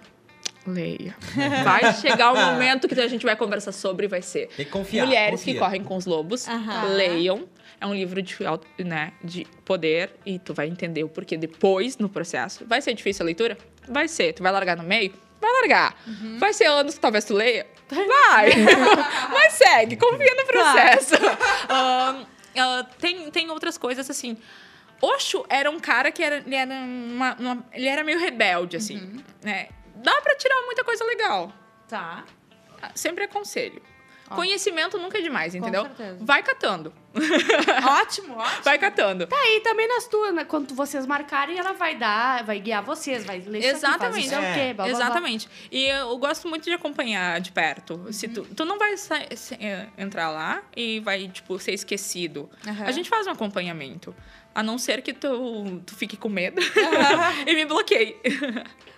Leia. 0.66 1.16
Vai 1.64 1.92
chegar 1.94 2.32
o 2.32 2.36
momento 2.36 2.86
que 2.86 2.94
a 3.00 3.08
gente 3.08 3.24
vai 3.26 3.34
conversar 3.34 3.72
sobre, 3.72 4.06
vai 4.06 4.22
ser 4.22 4.46
Tem 4.56 4.64
que 4.64 4.70
confiar. 4.70 5.06
Mulheres 5.06 5.40
confia. 5.40 5.54
que 5.54 5.58
correm 5.58 5.82
com 5.82 5.96
os 5.96 6.06
lobos. 6.06 6.46
Aham. 6.46 6.84
Leiam. 6.94 7.48
É 7.80 7.86
um 7.86 7.92
livro 7.92 8.22
de, 8.22 8.36
né, 8.84 9.12
de 9.24 9.44
poder 9.64 10.12
e 10.24 10.38
tu 10.38 10.54
vai 10.54 10.68
entender 10.68 11.02
o 11.02 11.08
porquê 11.08 11.36
depois 11.36 11.98
no 11.98 12.08
processo. 12.08 12.64
Vai 12.64 12.80
ser 12.80 12.94
difícil 12.94 13.24
a 13.24 13.26
leitura? 13.26 13.58
Vai 13.88 14.06
ser. 14.06 14.34
Tu 14.34 14.42
vai 14.42 14.52
largar 14.52 14.76
no 14.76 14.84
meio? 14.84 15.12
Vai 15.42 15.50
largar. 15.60 15.94
Uhum. 16.06 16.38
Vai 16.38 16.52
ser 16.54 16.64
anos 16.66 16.94
que 16.94 17.00
talvez 17.00 17.24
tu 17.26 17.34
leia? 17.34 17.66
Vai. 17.90 18.50
Mas 19.30 19.52
segue, 19.54 19.96
confia 19.96 20.34
no 20.34 20.46
processo. 20.46 21.14
Ah, 22.54 22.86
tem, 22.98 23.30
tem 23.30 23.50
outras 23.50 23.78
coisas 23.78 24.08
assim. 24.10 24.36
Osho 25.00 25.42
era 25.48 25.70
um 25.70 25.80
cara 25.80 26.12
que 26.12 26.22
era, 26.22 26.36
ele 26.36 26.54
era, 26.54 26.74
uma- 26.74 27.34
uma- 27.38 27.66
ele 27.72 27.88
era 27.88 28.04
meio 28.04 28.18
rebelde, 28.18 28.76
assim. 28.76 28.98
Uhum. 28.98 29.24
Né? 29.42 29.68
Dá 29.96 30.20
pra 30.20 30.34
tirar 30.36 30.60
muita 30.66 30.84
coisa 30.84 31.02
legal. 31.04 31.50
Tá. 31.88 32.24
Sempre 32.94 33.24
aconselho. 33.24 33.82
Conhecimento 34.34 34.98
nunca 34.98 35.18
é 35.18 35.22
demais, 35.22 35.54
entendeu? 35.54 35.82
certeza. 35.82 36.18
Vai 36.20 36.42
catando. 36.42 36.92
Ótimo, 37.14 38.34
ótimo. 38.38 38.62
Vai 38.62 38.78
catando. 38.78 39.26
Tá 39.26 39.36
aí 39.36 39.60
também 39.60 39.86
nas 39.86 40.06
tuas, 40.06 40.34
né? 40.34 40.44
Quando 40.44 40.74
vocês 40.74 41.06
marcarem, 41.06 41.58
ela 41.58 41.72
vai 41.72 41.94
dar, 41.96 42.44
vai 42.44 42.58
guiar 42.58 42.82
vocês, 42.82 43.24
vai 43.24 43.38
ler 43.40 43.58
isso 43.58 43.86
aqui, 43.86 43.98
faz 43.98 44.16
Exatamente. 44.16 44.28
o 44.28 44.54
quê, 44.54 44.74
blá, 44.74 44.74
blá, 44.74 44.74
blá. 44.74 44.88
Exatamente. 44.88 45.48
E 45.70 45.84
eu 45.84 46.16
gosto 46.18 46.48
muito 46.48 46.64
de 46.64 46.72
acompanhar 46.72 47.40
de 47.40 47.52
perto. 47.52 48.06
Se 48.10 48.28
tu, 48.28 48.42
tu 48.42 48.64
não 48.64 48.78
vai 48.78 48.94
eh, 49.60 49.86
entrar 49.98 50.30
lá 50.30 50.62
e 50.76 51.00
vai, 51.00 51.28
tipo, 51.28 51.58
ser 51.58 51.72
esquecido. 51.72 52.48
Aham. 52.66 52.84
A 52.84 52.92
gente 52.92 53.08
faz 53.08 53.26
um 53.26 53.30
acompanhamento. 53.30 54.14
A 54.54 54.62
não 54.62 54.76
ser 54.78 55.00
que 55.02 55.12
tu, 55.12 55.80
tu 55.86 55.94
fique 55.96 56.16
com 56.16 56.28
medo 56.28 56.60
e 57.46 57.54
me 57.54 57.64
bloqueie. 57.64 58.16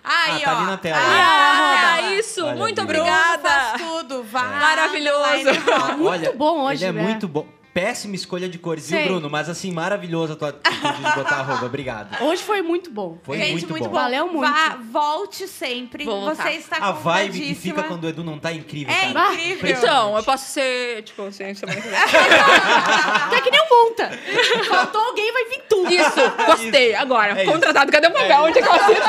Aí, 0.03 0.43
Ah, 0.43 0.45
tá 0.45 0.53
ó. 0.53 0.57
ali 0.57 0.65
na 0.67 0.77
tela. 0.77 0.97
Ah, 0.99 1.97
é 2.01 2.19
isso. 2.19 2.45
Olha 2.45 2.55
muito 2.55 2.79
ali. 2.79 2.87
Bruno 2.87 3.03
obrigada. 3.03 3.49
faz 3.49 3.81
tudo. 3.81 4.23
Vai. 4.23 4.59
Maravilhoso. 4.59 5.97
Muito 5.97 6.33
bom 6.37 6.61
hoje, 6.65 6.85
Ele 6.85 6.99
é 6.99 7.01
né? 7.01 7.07
muito 7.09 7.27
bom. 7.27 7.47
Péssima 7.75 8.15
escolha 8.15 8.47
de 8.47 8.57
cores, 8.57 8.89
viu, 8.89 8.97
Sei. 8.97 9.05
Bruno? 9.09 9.29
Mas 9.29 9.49
assim, 9.49 9.69
maravilhoso 9.69 10.31
a 10.31 10.35
tua 10.37 10.47
atitude 10.47 10.93
de 10.95 11.11
botar 11.13 11.35
arroba. 11.41 11.65
Obrigado. 11.65 12.23
Hoje 12.23 12.41
foi 12.41 12.61
muito 12.61 12.89
bom. 12.89 13.17
Foi 13.21 13.37
Gente, 13.37 13.51
muito, 13.51 13.69
muito, 13.69 13.83
bom. 13.83 13.89
bom. 13.89 13.95
Valeu 13.95 14.27
muito. 14.31 14.49
Vá, 14.49 14.77
volte 14.93 15.45
sempre. 15.45 16.05
Vou 16.05 16.21
voltar. 16.21 16.43
Você 16.43 16.51
está 16.51 16.77
A 16.77 16.91
vibe 16.93 17.37
que 17.41 17.53
fica 17.53 17.83
quando 17.83 18.05
o 18.05 18.07
Edu 18.07 18.23
não 18.23 18.39
tá 18.39 18.53
incrível, 18.53 18.93
É 18.95 19.11
cara. 19.11 19.33
incrível. 19.33 19.69
Então, 19.71 20.15
eu 20.15 20.23
posso 20.23 20.45
ser, 20.53 21.03
tipo, 21.03 21.21
assim, 21.23 21.51
semana 21.53 21.81
que 21.81 21.87
vem. 21.89 21.99
Tá 21.99 23.41
que 23.43 23.51
nem 23.51 23.59
um 23.61 23.89
monta. 23.89 24.09
Faltou 24.69 25.01
alguém, 25.01 25.33
vai 25.33 25.43
vir 25.49 25.61
tu. 25.67 25.85
Isso, 25.91 26.45
gostei. 26.45 26.95
Agora, 26.95 27.37
É 27.37 27.43
isso. 27.43 27.51
contratado. 27.51 27.91
Cadê 27.91 28.07
o 28.07 28.11
papel? 28.11 28.41
Onde 28.43 28.59
é 28.59 28.61
que 28.61 28.67
eu 28.69 28.73
assino? 28.73 29.01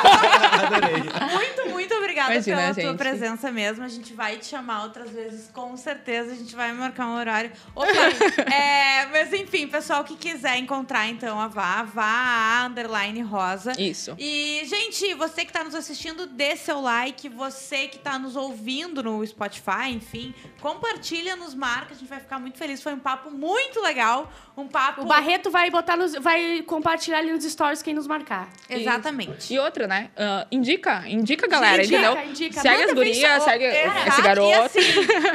Adorei. 0.64 1.02
Muito, 1.32 1.70
muito 1.70 1.94
obrigada 1.94 2.32
Imagina, 2.34 2.56
pela 2.56 2.74
tua 2.74 2.82
gente. 2.82 2.96
presença 2.98 3.52
mesmo. 3.52 3.84
A 3.84 3.88
gente 3.88 4.12
vai 4.12 4.36
te 4.38 4.46
chamar 4.46 4.82
outras 4.82 5.08
vezes, 5.10 5.48
com 5.52 5.76
certeza. 5.76 6.32
A 6.32 6.34
gente 6.34 6.56
vai 6.56 6.72
marcar 6.72 7.06
um 7.06 7.16
horário. 7.16 7.52
Ô, 7.72 7.82
Fê, 7.86 7.92
é, 8.56 9.06
mas 9.06 9.32
enfim, 9.32 9.66
pessoal 9.66 10.04
que 10.04 10.16
quiser 10.16 10.56
encontrar, 10.58 11.08
então, 11.08 11.40
a 11.40 11.48
Vá, 11.48 11.82
vá 11.82 12.04
a 12.04 12.66
underline 12.66 13.22
rosa. 13.22 13.72
Isso. 13.80 14.14
E, 14.18 14.62
gente, 14.66 15.14
você 15.14 15.44
que 15.44 15.52
tá 15.52 15.64
nos 15.64 15.74
assistindo, 15.74 16.26
dê 16.26 16.54
seu 16.56 16.80
like. 16.80 17.28
Você 17.28 17.88
que 17.88 17.98
tá 17.98 18.18
nos 18.18 18.36
ouvindo 18.36 19.02
no 19.02 19.26
Spotify, 19.26 19.88
enfim, 19.90 20.34
compartilha, 20.60 21.36
nos 21.36 21.54
marca. 21.54 21.94
A 21.94 21.96
gente 21.96 22.08
vai 22.08 22.20
ficar 22.20 22.38
muito 22.38 22.58
feliz. 22.58 22.82
Foi 22.82 22.92
um 22.92 22.98
papo 22.98 23.30
muito 23.30 23.80
legal. 23.80 24.30
Um 24.56 24.66
papo. 24.66 25.02
O 25.02 25.06
Barreto 25.06 25.50
vai 25.50 25.70
botar 25.70 25.96
nos, 25.96 26.14
vai 26.14 26.62
compartilhar 26.62 27.18
ali 27.18 27.32
nos 27.32 27.44
stories 27.44 27.82
quem 27.82 27.94
nos 27.94 28.06
marcar. 28.06 28.48
Exatamente. 28.68 29.52
E 29.52 29.58
outra, 29.58 29.86
né? 29.86 30.10
Ah, 30.16 30.46
indica, 30.50 31.04
indica 31.08 31.46
galera, 31.46 31.84
Indica, 31.84 32.02
entendeu? 32.02 32.30
indica. 32.30 32.60
Segue 32.60 32.76
Manda 32.78 32.86
as 32.86 32.94
gurias, 32.94 33.42
segue 33.42 33.64
Exato. 33.64 34.08
esse 34.08 34.22
garoto. 34.22 34.48
E 34.48 34.54
assim, 34.54 34.80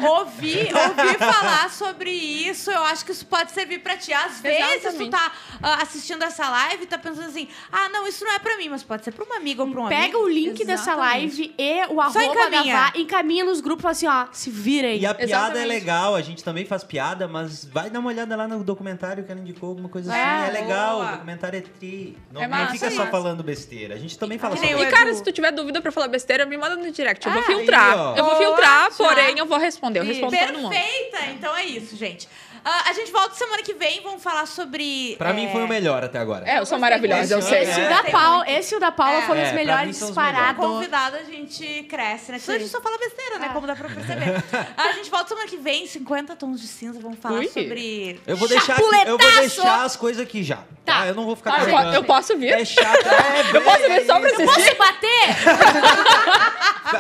ouvir, 0.08 0.70
ouvir 0.76 1.18
falar 1.20 1.70
sobre 1.72 2.10
isso, 2.12 2.72
eu 2.72 2.84
acho 2.84 3.06
que 3.06 3.11
isso 3.12 3.26
pode 3.26 3.52
servir 3.52 3.80
pra 3.80 3.98
ti. 3.98 4.14
Às 4.14 4.40
vezes 4.42 4.82
tu 4.82 4.88
Exatamente. 4.88 5.12
tá 5.12 5.32
ah, 5.62 5.82
assistindo 5.84 6.24
essa 6.24 6.50
live 6.50 6.84
e 6.84 6.88
tá 6.88 6.98
pensando 6.98 7.28
assim: 7.28 7.48
ah, 7.72 7.90
não, 7.90 8.08
isso 8.08 8.24
não 8.26 8.34
é 8.34 8.40
pra 8.40 8.58
mim, 8.58 8.70
mas 8.70 8.84
pode 8.84 9.04
ser 9.04 9.12
pra 9.12 9.24
uma 9.26 9.38
amiga 9.38 9.62
ou 9.64 9.70
pra 9.70 9.82
um 9.82 9.86
amigo. 9.86 10.02
Pega 10.02 10.18
o 10.18 10.28
link 10.28 10.66
dessa 10.66 10.92
Exatamente. 10.94 11.38
live 11.38 11.56
e 11.58 11.86
o 11.94 12.02
arroba 12.02 12.24
encaminha. 12.24 12.74
da 12.74 12.82
Vá, 12.88 12.94
encaminha 12.96 13.44
nos 13.46 13.62
grupos 13.62 13.86
assim, 13.86 14.08
ó, 14.08 14.28
se 14.32 14.50
virem. 14.50 15.00
E 15.00 15.06
a 15.06 15.14
piada 15.14 15.24
é 15.24 15.26
Exatamente. 15.26 15.68
legal, 15.68 16.16
a 16.16 16.22
gente 16.22 16.44
também 16.44 16.66
faz 16.66 16.84
piada, 16.84 17.28
mas 17.28 17.66
vai 17.66 17.90
dar 17.90 18.00
uma 18.00 18.10
olhada 18.10 18.36
lá 18.36 18.48
no 18.48 18.64
documentário 18.64 19.24
que 19.24 19.32
ela 19.32 19.42
indicou, 19.42 19.70
alguma 19.70 19.90
coisa 19.90 20.16
É, 20.16 20.24
assim. 20.48 20.58
É 20.58 20.62
legal, 20.62 20.98
boa. 21.00 21.08
o 21.10 21.12
documentário 21.14 21.58
é 21.58 21.62
tri. 21.62 22.18
Não, 22.32 22.42
É 22.42 22.48
não 22.48 22.58
massa, 22.58 22.72
fica 22.74 22.86
é 22.88 22.92
só 22.92 23.08
falando 23.08 23.44
besteira. 23.44 23.96
A 23.96 23.98
gente 23.98 24.18
também 24.18 24.38
fala 24.38 24.56
Que 24.56 24.68
sobre 24.68 24.84
E, 24.84 24.90
cara, 24.92 25.14
se 25.14 25.24
tu 25.24 25.32
tiver 25.32 25.52
dúvida 25.52 25.82
pra 25.82 25.92
falar 25.92 26.08
besteira, 26.08 26.46
me 26.46 26.58
manda 26.58 26.76
no 26.76 26.92
direct. 26.92 27.26
Eu 27.26 27.34
vou 27.34 27.42
Ah, 27.42 27.46
filtrar. 27.46 27.92
aí, 27.94 28.18
eu 28.20 28.26
vou 28.26 28.36
Boa, 28.36 28.38
filtrar, 28.38 28.90
já. 28.92 28.98
porém 28.98 29.38
eu 29.38 29.46
vou 29.46 29.58
responder. 29.58 30.00
Eu 30.00 30.04
respondo 30.06 30.36
todo 30.38 30.60
mundo. 30.60 30.70
Perfeita! 30.70 31.26
Então 31.32 31.56
é 31.56 31.66
isso, 31.66 31.96
gente. 31.96 32.28
Ah, 32.64 32.84
a 32.90 32.94
gente 32.94 33.12
volta 33.12 33.34
semana 33.36 33.64
que 33.64 33.74
vem, 33.74 34.02
vamos 34.02 34.22
falar 34.22 34.46
sobre. 34.46 35.16
Pra 35.18 35.34
mim 35.34 35.48
é, 35.48 35.52
foi 35.52 35.64
o 35.64 35.68
melhor 35.68 36.04
até 36.04 36.20
agora. 36.20 36.48
É, 36.48 36.60
eu 36.60 36.66
sou 36.66 36.78
maravilhosa, 36.78 37.34
eu 37.34 37.42
sei. 37.42 37.64
Esse 37.64 37.80
e 37.80 37.84
É. 37.84 37.88
o 37.88 37.90
da 37.90 38.04
Paula, 38.04 38.50
esse 38.52 38.74
e 38.74 38.78
o 38.78 38.80
da 38.80 38.92
Paula 38.92 39.18
É. 39.18 39.22
foram 39.24 39.42
É, 39.42 39.46
os 39.48 39.52
melhores 39.54 40.00
mim 40.00 40.06
disparados. 40.06 40.64
Convidado, 40.66 41.16
a 41.18 41.24
gente 41.24 41.84
cresce, 41.90 42.32
né? 42.32 42.38
Senão 42.40 42.58
a 42.58 42.60
gente 42.60 42.72
só 42.72 42.80
fala 42.82 42.98
besteira, 43.00 43.40
né? 43.40 43.48
É. 43.48 43.50
Como 43.50 43.66
dá 43.66 43.76
pra 43.76 43.90
perceber. 43.90 44.44
a 44.78 44.92
gente 44.94 45.10
volta 45.10 45.30
semana 45.30 45.48
que 45.48 45.58
vem, 45.58 45.88
50 45.88 46.36
tons 46.36 46.62
de 46.62 46.68
cinza, 46.68 47.00
vamos 47.00 47.18
falar 47.20 47.40
Ui. 47.40 47.48
sobre. 47.48 48.20
Eu 48.28 48.38
vou 48.38 48.48
deixar, 48.48 48.74
aqui- 48.74 48.84
eu 49.08 49.18
vou 49.18 49.32
deixar 49.40 49.84
as 49.84 49.96
coisas 49.96 50.22
aqui 50.22 50.44
já. 50.44 50.58
Tá. 50.86 51.02
Tá. 51.02 51.08
Eu 51.08 51.16
não 51.16 51.26
vou 51.26 51.36
ficar 51.36 51.54
Ah, 51.56 51.64
eu, 51.64 51.94
eu 51.94 52.04
posso 52.04 52.38
vir? 52.38 52.52
É 52.54 52.66
chato. 52.66 53.08
É, 53.08 53.52
Eu 53.58 53.62
posso 53.62 53.84
é, 53.84 54.00
vir 54.00 54.06
só 54.06 54.20
pra 54.20 54.30
é, 54.30 54.34
assistir? 54.34 54.76
Posso 54.76 54.78
bater? 54.78 55.36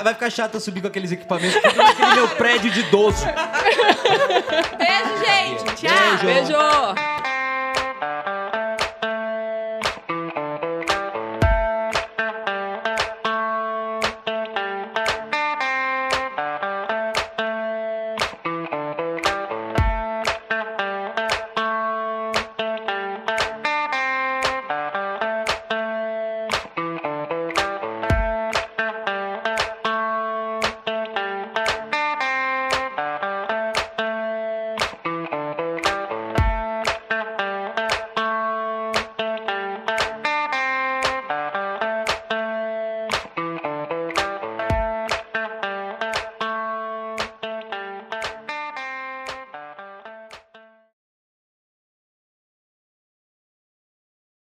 Vai 0.04 0.14
ficar 0.14 0.30
chato 0.30 0.54
eu 0.56 0.62
subir 0.62 0.82
com 0.82 0.88
aqueles 0.88 1.12
equipamentos 1.12 1.62
tudo 1.62 1.76
naquele 1.76 2.14
meu 2.16 2.28
prédio 2.30 2.72
de 2.72 2.84
12. 2.84 3.26
Beijo, 3.26 3.36
gente! 5.57 5.76
Tchau. 5.76 6.26
Beijo. 6.26 6.53
Beijo! 6.53 7.20